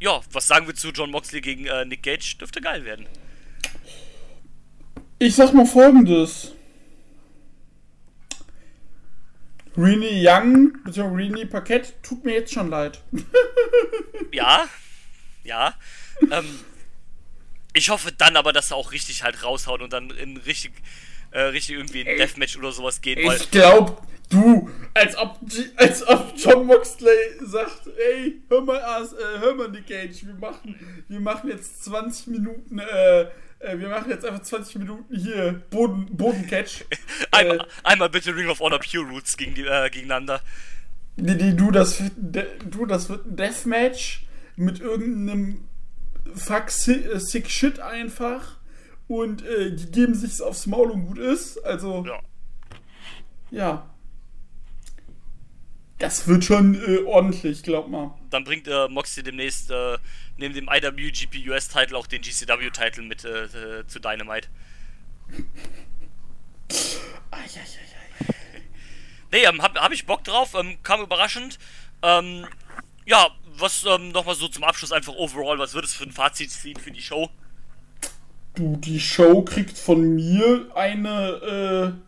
Ja, 0.00 0.20
was 0.30 0.46
sagen 0.46 0.66
wir 0.66 0.74
zu 0.74 0.90
John 0.90 1.10
Moxley 1.10 1.40
gegen 1.40 1.66
äh, 1.66 1.84
Nick 1.84 2.02
Gage? 2.02 2.36
Dürfte 2.38 2.60
geil 2.60 2.84
werden. 2.84 3.06
Ich 5.18 5.34
sag 5.34 5.52
mal 5.52 5.66
folgendes. 5.66 6.52
Rini 9.78 10.26
Young, 10.26 10.72
beziehungsweise 10.84 11.16
Rini 11.16 11.46
Paquette, 11.46 11.92
tut 12.02 12.24
mir 12.24 12.34
jetzt 12.34 12.52
schon 12.52 12.68
leid. 12.68 13.00
ja, 14.32 14.68
ja. 15.44 15.74
Ähm, 16.30 16.60
ich 17.74 17.90
hoffe 17.90 18.10
dann 18.10 18.36
aber, 18.36 18.52
dass 18.52 18.72
er 18.72 18.76
auch 18.76 18.90
richtig 18.90 19.22
halt 19.22 19.44
raushaut 19.44 19.80
und 19.80 19.92
dann 19.92 20.10
in 20.10 20.36
richtig, 20.38 20.72
äh, 21.30 21.42
richtig 21.42 21.76
irgendwie 21.76 22.00
ein 22.00 22.16
Deathmatch 22.16 22.56
oder 22.56 22.72
sowas 22.72 23.00
geht. 23.00 23.20
Ich 23.20 23.50
glaub, 23.52 24.02
du, 24.30 24.68
als 24.94 25.16
ob, 25.16 25.38
als 25.76 26.06
ob 26.06 26.32
John 26.36 26.66
Moxley 26.66 27.16
sagt, 27.40 27.82
ey, 27.96 28.42
hör 28.48 28.62
mal, 28.62 28.78
äh, 28.78 29.38
hör 29.38 29.54
mal, 29.54 29.68
Nick 29.68 29.86
Cage, 29.86 30.26
wir 30.26 30.34
machen, 30.34 31.04
wir 31.06 31.20
machen 31.20 31.50
jetzt 31.50 31.84
20 31.84 32.26
Minuten, 32.28 32.80
äh, 32.80 33.26
äh, 33.60 33.78
wir 33.78 33.88
machen 33.88 34.10
jetzt 34.10 34.24
einfach 34.24 34.42
20 34.42 34.76
Minuten 34.76 35.14
hier 35.14 35.62
Boden, 35.70 36.06
Bodencatch. 36.16 36.84
einmal, 37.30 37.58
äh, 37.58 37.64
einmal 37.84 38.08
bitte 38.08 38.34
Ring 38.34 38.48
of 38.48 38.60
Honor 38.60 38.78
Pure 38.78 39.08
Roots 39.08 39.36
gegen 39.36 39.54
die, 39.54 39.64
äh, 39.64 39.90
gegeneinander. 39.90 40.40
Nee, 41.16 41.34
nee, 41.34 41.52
du, 41.52 41.70
das, 41.70 42.02
du, 42.16 42.86
das 42.86 43.08
wird 43.08 43.26
ein 43.26 43.36
Deathmatch 43.36 44.24
mit 44.56 44.80
irgendeinem 44.80 45.68
Fuck 46.34 46.66
äh, 46.86 47.18
sick 47.18 47.50
Shit 47.50 47.80
einfach 47.80 48.56
und 49.08 49.44
äh, 49.44 49.74
die 49.74 49.90
geben 49.90 50.14
sich's 50.14 50.40
aufs 50.40 50.66
Maul 50.66 50.90
und 50.90 51.06
gut 51.06 51.18
ist. 51.18 51.58
Also. 51.64 52.04
Ja. 52.06 52.20
Ja. 53.50 53.90
Das 55.98 56.28
wird 56.28 56.44
schon 56.44 56.74
äh, 56.74 56.98
ordentlich, 57.04 57.62
glaub 57.62 57.88
mal. 57.88 58.14
Dann 58.30 58.44
bringt 58.44 58.68
äh, 58.68 58.88
Moxie 58.88 59.22
demnächst 59.22 59.70
äh, 59.70 59.98
neben 60.36 60.54
dem 60.54 60.68
IWGP 60.68 61.48
US-Title 61.48 61.96
auch 61.96 62.06
den 62.06 62.22
GCW-Title 62.22 63.02
mit 63.02 63.24
äh, 63.24 63.44
äh, 63.44 63.86
zu 63.86 63.98
Dynamite. 63.98 64.48
nee, 69.32 69.44
ähm, 69.44 69.60
hab, 69.60 69.76
hab 69.76 69.92
ich 69.92 70.06
Bock 70.06 70.22
drauf, 70.22 70.54
ähm, 70.54 70.78
kam 70.84 71.00
überraschend. 71.00 71.58
Ähm, 72.02 72.46
ja, 73.04 73.28
was 73.56 73.84
ähm, 73.84 74.12
nochmal 74.12 74.36
so 74.36 74.46
zum 74.46 74.62
Abschluss 74.62 74.92
einfach 74.92 75.14
overall, 75.14 75.58
was 75.58 75.74
wird 75.74 75.84
es 75.84 75.94
für 75.94 76.04
ein 76.04 76.12
Fazit 76.12 76.50
ziehen 76.52 76.76
für 76.78 76.92
die 76.92 77.02
Show? 77.02 77.28
Du, 78.54 78.76
die 78.76 79.00
Show 79.00 79.42
kriegt 79.42 79.76
von 79.76 80.14
mir 80.14 80.70
eine, 80.74 81.92
äh, 81.98 82.07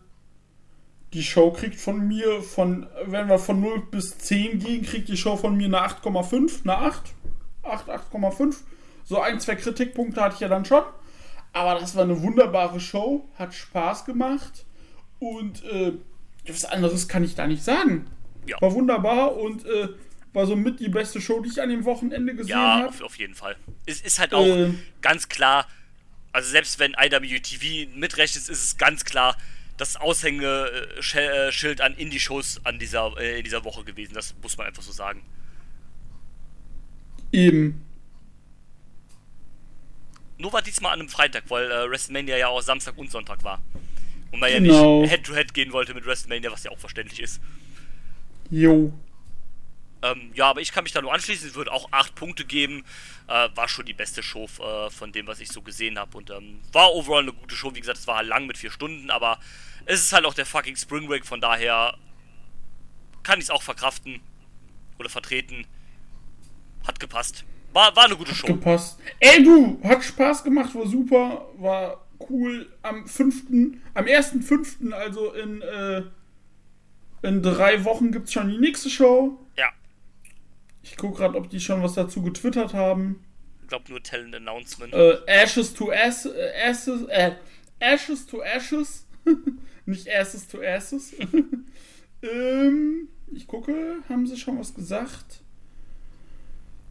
die 1.13 1.23
Show 1.23 1.51
kriegt 1.51 1.81
von 1.81 2.07
mir 2.07 2.43
von, 2.43 2.87
wenn 3.05 3.29
wir 3.29 3.39
von 3.39 3.61
0 3.61 3.83
bis 3.91 4.17
10 4.19 4.61
gehen, 4.61 4.83
kriegt 4.83 5.09
die 5.09 5.17
Show 5.17 5.37
von 5.37 5.57
mir 5.57 5.67
eine 5.67 5.79
8,5, 5.79 6.63
eine 6.63 6.77
8. 6.77 7.03
8, 7.63 7.89
8,5. 7.89 8.57
So 9.05 9.21
ein, 9.21 9.41
zwei 9.41 9.57
Kritikpunkte 9.57 10.21
hatte 10.21 10.37
ich 10.37 10.41
ja 10.41 10.49
dann 10.49 10.65
schon. 10.65 10.83
Aber 11.53 11.81
das 11.81 11.97
war 11.97 12.05
eine 12.05 12.23
wunderbare 12.23 12.79
Show, 12.79 13.29
hat 13.37 13.55
Spaß 13.55 14.05
gemacht 14.05 14.65
und 15.19 15.65
äh, 15.65 15.93
was 16.47 16.65
anderes 16.65 17.09
kann 17.09 17.25
ich 17.25 17.35
da 17.35 17.47
nicht 17.47 17.65
sagen. 17.65 18.07
Ja. 18.47 18.61
War 18.61 18.73
wunderbar 18.73 19.37
und 19.37 19.67
äh, 19.67 19.89
war 20.33 20.47
somit 20.47 20.79
die 20.79 20.89
beste 20.89 21.21
Show, 21.21 21.41
die 21.41 21.49
ich 21.49 21.61
an 21.61 21.71
dem 21.71 21.85
Wochenende 21.85 22.37
gesehen 22.37 22.57
habe. 22.57 22.83
Ja, 22.83 22.89
auf, 22.89 23.03
auf, 23.03 23.19
jeden 23.19 23.35
Fall. 23.35 23.57
Es 23.85 24.01
ist 24.01 24.21
halt 24.21 24.33
auch 24.33 24.47
äh, 24.47 24.73
ganz 25.03 25.29
klar, 25.29 25.67
also 26.33 26.49
selbst 26.49 26.79
wenn 26.79 26.95
IWTV 26.95 27.97
mitrechnet, 27.97 28.49
ist 28.49 28.65
es 28.65 28.79
ganz 28.79 29.05
klar 29.05 29.37
das 29.81 29.97
Aushängeschild 29.97 31.81
an 31.81 31.95
Indie-Shows 31.95 32.61
an 32.65 32.79
dieser, 32.79 33.17
äh, 33.19 33.39
in 33.39 33.45
dieser 33.45 33.65
Woche 33.65 33.83
gewesen. 33.83 34.13
Das 34.13 34.35
muss 34.43 34.57
man 34.59 34.67
einfach 34.67 34.83
so 34.83 34.93
sagen. 34.93 35.23
Eben. 37.33 37.87
Nur 40.37 40.53
war 40.53 40.63
diesmal 40.63 40.93
an 40.93 41.01
einem 41.01 41.09
Freitag, 41.09 41.45
weil 41.49 41.71
äh, 41.71 41.91
WrestleMania 41.91 42.37
ja 42.37 42.49
auch 42.49 42.61
Samstag 42.61 42.99
und 42.99 43.11
Sonntag 43.11 43.43
war. 43.43 43.63
Und 44.33 44.41
man 44.41 44.51
genau. 44.53 44.97
ja 44.97 45.01
nicht 45.03 45.11
Head-to-Head 45.11 45.49
-head 45.49 45.55
gehen 45.55 45.73
wollte 45.73 45.95
mit 45.95 46.05
WrestleMania, 46.05 46.53
was 46.53 46.65
ja 46.65 46.71
auch 46.71 46.79
verständlich 46.79 47.21
ist. 47.21 47.41
Jo. 48.51 48.93
Ähm, 50.03 50.31
ja, 50.35 50.49
aber 50.51 50.61
ich 50.61 50.73
kann 50.73 50.85
mich 50.85 50.93
da 50.93 51.01
nur 51.01 51.13
anschließen. 51.13 51.49
Es 51.49 51.55
wird 51.55 51.71
auch 51.71 51.91
8 51.93 52.15
Punkte 52.15 52.45
geben. 52.45 52.85
Äh, 53.29 53.49
war 53.55 53.69
schon 53.69 53.87
die 53.87 53.95
beste 53.95 54.23
Show 54.23 54.45
äh, 54.45 54.91
von 54.91 55.13
dem, 55.13 55.27
was 55.27 55.41
ich 55.41 55.49
so 55.49 55.63
gesehen 55.63 55.99
habe. 55.99 56.17
Und 56.17 56.31
ähm, 56.31 56.61
war 56.73 56.93
overall 56.95 57.23
eine 57.23 57.33
gute 57.33 57.55
Show. 57.55 57.75
Wie 57.75 57.81
gesagt, 57.81 57.99
es 57.99 58.07
war 58.07 58.23
lang 58.23 58.47
mit 58.47 58.59
4 58.59 58.71
Stunden, 58.71 59.11
aber 59.11 59.39
es 59.87 60.01
ist 60.01 60.13
halt 60.13 60.25
auch 60.25 60.35
der 60.35 60.47
fucking 60.47 60.77
Spring 60.77 61.07
Break. 61.07 61.27
Von 61.27 61.41
daher 61.41 61.97
kann 63.23 63.39
ich 63.39 63.47
es 63.47 63.51
auch 63.51 63.63
verkraften 63.63 64.21
oder 64.99 65.09
vertreten. 65.09 65.67
Hat 66.87 67.01
gepasst. 67.01 67.45
War, 67.73 67.95
war 67.95 68.05
eine 68.05 68.17
gute 68.17 68.35
Show. 68.35 68.49
Hat 68.49 68.55
gepasst. 68.55 68.99
Ey, 69.21 69.43
du, 69.43 69.81
hat 69.85 70.03
Spaß 70.03 70.45
gemacht, 70.45 70.75
war 70.75 70.87
super, 70.87 71.49
war 71.59 72.07
cool. 72.29 72.73
Am 72.83 73.07
5., 73.07 73.45
am 73.95 74.05
1.5., 74.05 74.93
also 74.93 75.33
in, 75.35 75.63
äh, 75.63 76.03
in 77.23 77.43
drei 77.43 77.85
Wochen 77.85 78.13
gibt 78.13 78.27
es 78.27 78.33
schon 78.33 78.51
die 78.51 78.59
nächste 78.59 78.91
Show. 78.91 79.39
Ja. 79.57 79.69
Ich 80.83 80.97
gucke 80.97 81.19
gerade, 81.19 81.37
ob 81.37 81.51
die 81.51 81.61
schon 81.61 81.83
was 81.83 81.95
dazu 81.95 82.23
getwittert 82.23 82.75
haben. 82.75 83.25
Ich 83.63 83.69
glaube 83.69 83.91
nur 83.91 84.03
Talent 84.03 84.35
Announcement. 84.35 84.93
Äh, 84.93 85.19
Ashes 85.27 85.73
to 85.75 85.93
Ass, 85.93 86.27
äh, 86.27 86.53
Ashes, 86.55 87.05
äh, 87.05 87.33
Ashes 87.79 88.27
to 88.27 88.43
Ashes. 88.43 89.07
Nicht 89.91 90.09
Asses 90.09 90.47
to 90.47 90.63
Asses. 90.63 91.15
ähm, 92.23 93.09
ich 93.33 93.47
gucke, 93.47 93.97
haben 94.09 94.27
sie 94.27 94.37
schon 94.37 94.59
was 94.59 94.73
gesagt? 94.75 95.43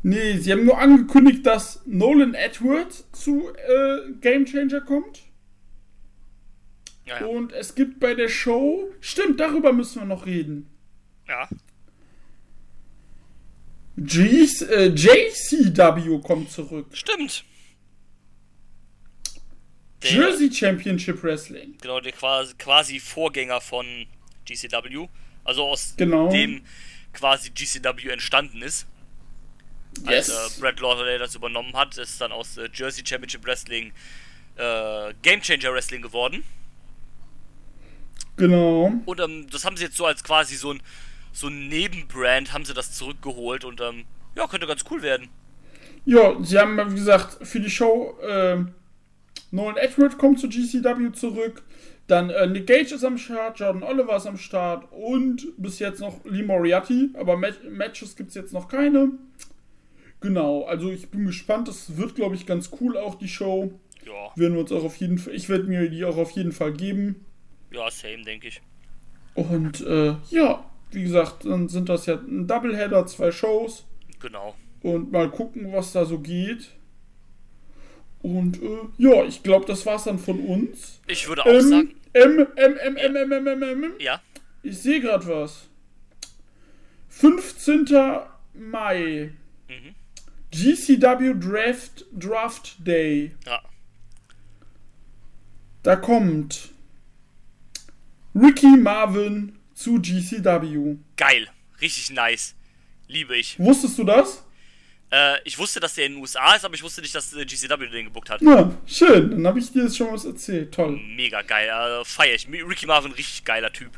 Nee, 0.03 0.37
sie 0.37 0.51
haben 0.51 0.65
nur 0.65 0.77
angekündigt, 0.77 1.45
dass 1.45 1.81
Nolan 1.85 2.33
Edward 2.33 2.93
zu 3.11 3.49
äh, 3.49 4.11
Game 4.21 4.45
Changer 4.45 4.81
kommt. 4.81 5.23
Ja, 7.05 7.21
ja. 7.21 7.25
Und 7.25 7.53
es 7.53 7.75
gibt 7.75 7.99
bei 7.99 8.13
der 8.13 8.29
Show. 8.29 8.89
Stimmt, 8.99 9.39
darüber 9.39 9.73
müssen 9.73 10.01
wir 10.01 10.05
noch 10.05 10.25
reden. 10.25 10.67
Ja. 11.27 11.49
G's, 13.97 14.61
äh, 14.61 14.87
JCW 14.87 16.19
kommt 16.21 16.51
zurück. 16.51 16.87
Stimmt. 16.93 17.43
Der, 20.03 20.11
Jersey 20.11 20.51
Championship 20.51 21.21
Wrestling. 21.23 21.75
Genau, 21.81 21.99
der 21.99 22.13
quasi, 22.13 22.53
quasi 22.55 22.99
Vorgänger 22.99 23.59
von 23.59 23.85
GCW. 24.45 25.07
Also 25.43 25.65
aus 25.65 25.93
genau. 25.97 26.29
dem 26.29 26.61
quasi 27.13 27.49
GCW 27.49 28.09
entstanden 28.09 28.61
ist. 28.61 28.87
Yes. 30.07 30.29
Als 30.29 30.57
äh, 30.57 30.61
Brad 30.61 30.79
Lauderday 30.79 31.17
das 31.17 31.35
übernommen 31.35 31.73
hat, 31.73 31.97
ist 31.97 32.21
dann 32.21 32.31
aus 32.31 32.57
äh, 32.57 32.69
Jersey 32.73 33.03
Championship 33.05 33.45
Wrestling 33.45 33.91
äh, 34.55 35.13
Game 35.21 35.41
Changer 35.41 35.73
Wrestling 35.73 36.01
geworden. 36.01 36.43
Genau. 38.37 38.93
Und 39.05 39.19
ähm, 39.19 39.47
das 39.51 39.65
haben 39.65 39.75
sie 39.75 39.83
jetzt 39.85 39.97
so 39.97 40.05
als 40.05 40.23
quasi 40.23 40.55
so 40.55 40.73
ein, 40.73 40.81
so 41.33 41.47
ein 41.47 41.67
Nebenbrand, 41.67 42.53
haben 42.53 42.63
sie 42.63 42.73
das 42.73 42.93
zurückgeholt 42.93 43.65
und 43.65 43.81
ähm, 43.81 44.05
ja, 44.35 44.47
könnte 44.47 44.67
ganz 44.67 44.83
cool 44.89 45.01
werden. 45.01 45.29
Ja, 46.05 46.35
sie 46.41 46.57
haben, 46.57 46.77
wie 46.91 46.95
gesagt, 46.95 47.45
für 47.45 47.59
die 47.59 47.69
Show 47.69 48.17
äh, 48.21 48.63
Nolan 49.51 49.77
Edward 49.77 50.17
kommt 50.17 50.39
zu 50.39 50.49
GCW 50.49 51.11
zurück. 51.11 51.63
Dann 52.07 52.29
äh, 52.29 52.47
Nick 52.47 52.67
Gage 52.67 52.95
ist 52.95 53.03
am 53.03 53.17
Start, 53.17 53.59
Jordan 53.59 53.83
Oliver 53.83 54.17
ist 54.17 54.25
am 54.25 54.37
Start 54.37 54.91
und 54.91 55.53
bis 55.57 55.79
jetzt 55.79 55.99
noch 56.01 56.25
Lee 56.25 56.43
Moriarty. 56.43 57.11
Aber 57.13 57.37
Mat 57.37 57.59
Matches 57.69 58.15
gibt 58.15 58.29
es 58.29 58.35
jetzt 58.35 58.53
noch 58.53 58.67
keine. 58.67 59.11
Genau, 60.21 60.63
also 60.63 60.89
ich 60.89 61.09
bin 61.09 61.25
gespannt. 61.25 61.67
Das 61.67 61.97
wird, 61.97 62.15
glaube 62.15 62.35
ich, 62.35 62.45
ganz 62.45 62.71
cool 62.81 62.97
auch, 62.97 63.15
die 63.15 63.27
Show. 63.27 63.79
Ja. 64.05 64.31
Werden 64.35 64.53
wir 64.53 64.61
uns 64.61 64.71
auch 64.71 64.83
auf 64.83 64.95
jeden 64.97 65.17
Fall, 65.17 65.35
ich 65.35 65.49
werde 65.49 65.65
mir 65.65 65.89
die 65.89 66.03
auch 66.03 66.17
auf 66.17 66.31
jeden 66.31 66.51
Fall 66.51 66.73
geben. 66.73 67.25
Ja, 67.71 67.89
same, 67.91 68.23
denke 68.23 68.47
ich. 68.47 68.61
Und 69.35 69.81
äh, 69.81 70.15
ja, 70.31 70.65
wie 70.91 71.03
gesagt, 71.03 71.45
dann 71.45 71.69
sind 71.69 71.89
das 71.89 72.07
ja 72.07 72.15
ein 72.15 72.47
Doubleheader, 72.47 73.05
zwei 73.05 73.31
Shows. 73.31 73.85
Genau. 74.19 74.55
Und 74.81 75.11
mal 75.11 75.29
gucken, 75.29 75.71
was 75.71 75.91
da 75.91 76.05
so 76.05 76.19
geht. 76.19 76.71
Und 78.21 78.61
äh, 78.61 78.79
ja, 78.97 79.23
ich 79.23 79.43
glaube, 79.43 79.65
das 79.65 79.85
war's 79.85 80.03
dann 80.03 80.19
von 80.19 80.39
uns. 80.39 80.99
Ich 81.07 81.27
würde 81.27 81.43
auch 81.43 81.47
ähm, 81.47 81.61
sagen. 81.61 81.95
M, 82.13 82.47
M, 82.55 82.77
M, 82.77 82.97
M, 82.97 83.15
M, 83.15 83.31
M, 83.31 83.47
M, 83.47 83.63
M, 83.63 83.83
M. 83.83 83.93
Ja. 83.99 84.21
Ich 84.61 84.77
sehe 84.79 84.99
gerade 84.99 85.25
was. 85.27 85.67
15. 87.09 87.85
Mai. 88.53 89.31
GCW 90.51 91.35
Draft, 91.39 92.05
Draft 92.11 92.75
Day. 92.85 93.31
Ja. 93.45 93.61
Da 95.83 95.95
kommt 95.95 96.71
Ricky 98.35 98.77
Marvin 98.77 99.57
zu 99.73 100.01
GCW. 100.01 100.97
Geil. 101.15 101.47
Richtig 101.81 102.09
nice. 102.11 102.55
Liebe 103.07 103.37
ich. 103.37 103.59
Wusstest 103.59 103.97
du 103.97 104.03
das? 104.03 104.43
Äh, 105.11 105.37
ich 105.43 105.57
wusste, 105.57 105.79
dass 105.79 105.95
der 105.95 106.05
in 106.05 106.13
den 106.13 106.21
USA 106.21 106.55
ist, 106.55 106.65
aber 106.65 106.75
ich 106.75 106.83
wusste 106.83 107.01
nicht, 107.01 107.15
dass 107.15 107.33
äh, 107.33 107.45
GCW 107.45 107.87
den 107.87 108.05
gebuckt 108.05 108.29
hat. 108.29 108.41
Ja, 108.41 108.71
schön. 108.85 109.31
Dann 109.31 109.47
habe 109.47 109.59
ich 109.59 109.71
dir 109.71 109.83
jetzt 109.83 109.97
schon 109.97 110.11
was 110.11 110.25
erzählt. 110.25 110.73
Toll. 110.73 110.99
Mega 111.15 111.41
geil. 111.41 111.67
Äh, 111.67 112.05
feier 112.05 112.35
ich. 112.35 112.47
Ricky 112.47 112.85
Marvin, 112.85 113.11
richtig 113.13 113.43
geiler 113.43 113.73
Typ. 113.73 113.91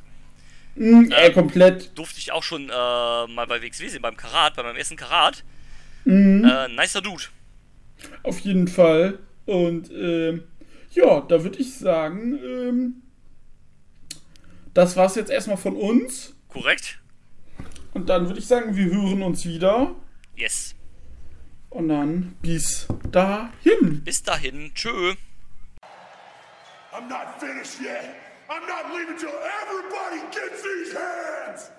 Mhm, 0.76 1.12
äh, 1.12 1.32
komplett. 1.32 1.98
Durfte 1.98 2.20
ich 2.20 2.32
auch 2.32 2.44
schon 2.44 2.70
äh, 2.70 2.72
mal 2.72 3.46
bei 3.48 3.62
WXW 3.62 3.90
sehen, 3.90 4.02
beim 4.02 4.16
Karat, 4.16 4.56
bei 4.56 4.64
meinem 4.64 4.78
ersten 4.78 4.96
Karat. 4.96 5.44
Äh, 6.06 6.10
nicer 6.10 7.02
Dude. 7.02 7.26
Auf 8.24 8.40
jeden 8.40 8.68
Fall. 8.68 9.20
Und 9.46 9.92
ähm, 9.92 10.44
ja, 10.92 11.22
da 11.22 11.44
würde 11.44 11.60
ich 11.60 11.74
sagen, 11.76 12.40
ähm, 12.44 13.02
das 14.74 14.96
war's 14.96 15.16
jetzt 15.16 15.30
erstmal 15.30 15.58
von 15.58 15.76
uns. 15.76 16.34
Korrekt? 16.48 17.00
Und 17.94 18.10
dann 18.10 18.28
würde 18.28 18.40
ich 18.40 18.48
sagen, 18.48 18.76
wir 18.76 18.86
hören 18.86 19.22
uns 19.22 19.46
wieder. 19.46 19.94
Yes. 20.36 20.76
Und 21.72 21.88
dann 21.88 22.36
bis 22.42 22.86
dahin. 23.12 24.04
Bis 24.04 24.22
dahin. 24.22 24.72
Tschö. 24.76 25.16
I'm 26.94 27.08
not 27.08 27.40
finished 27.40 27.80
yet. 27.82 28.16
I'm 28.50 28.68
not 28.68 28.94
leaving 28.94 29.18
till 29.18 29.32
everybody 29.32 30.20
gets 30.32 30.62
these 30.62 30.94
hands. 30.94 31.72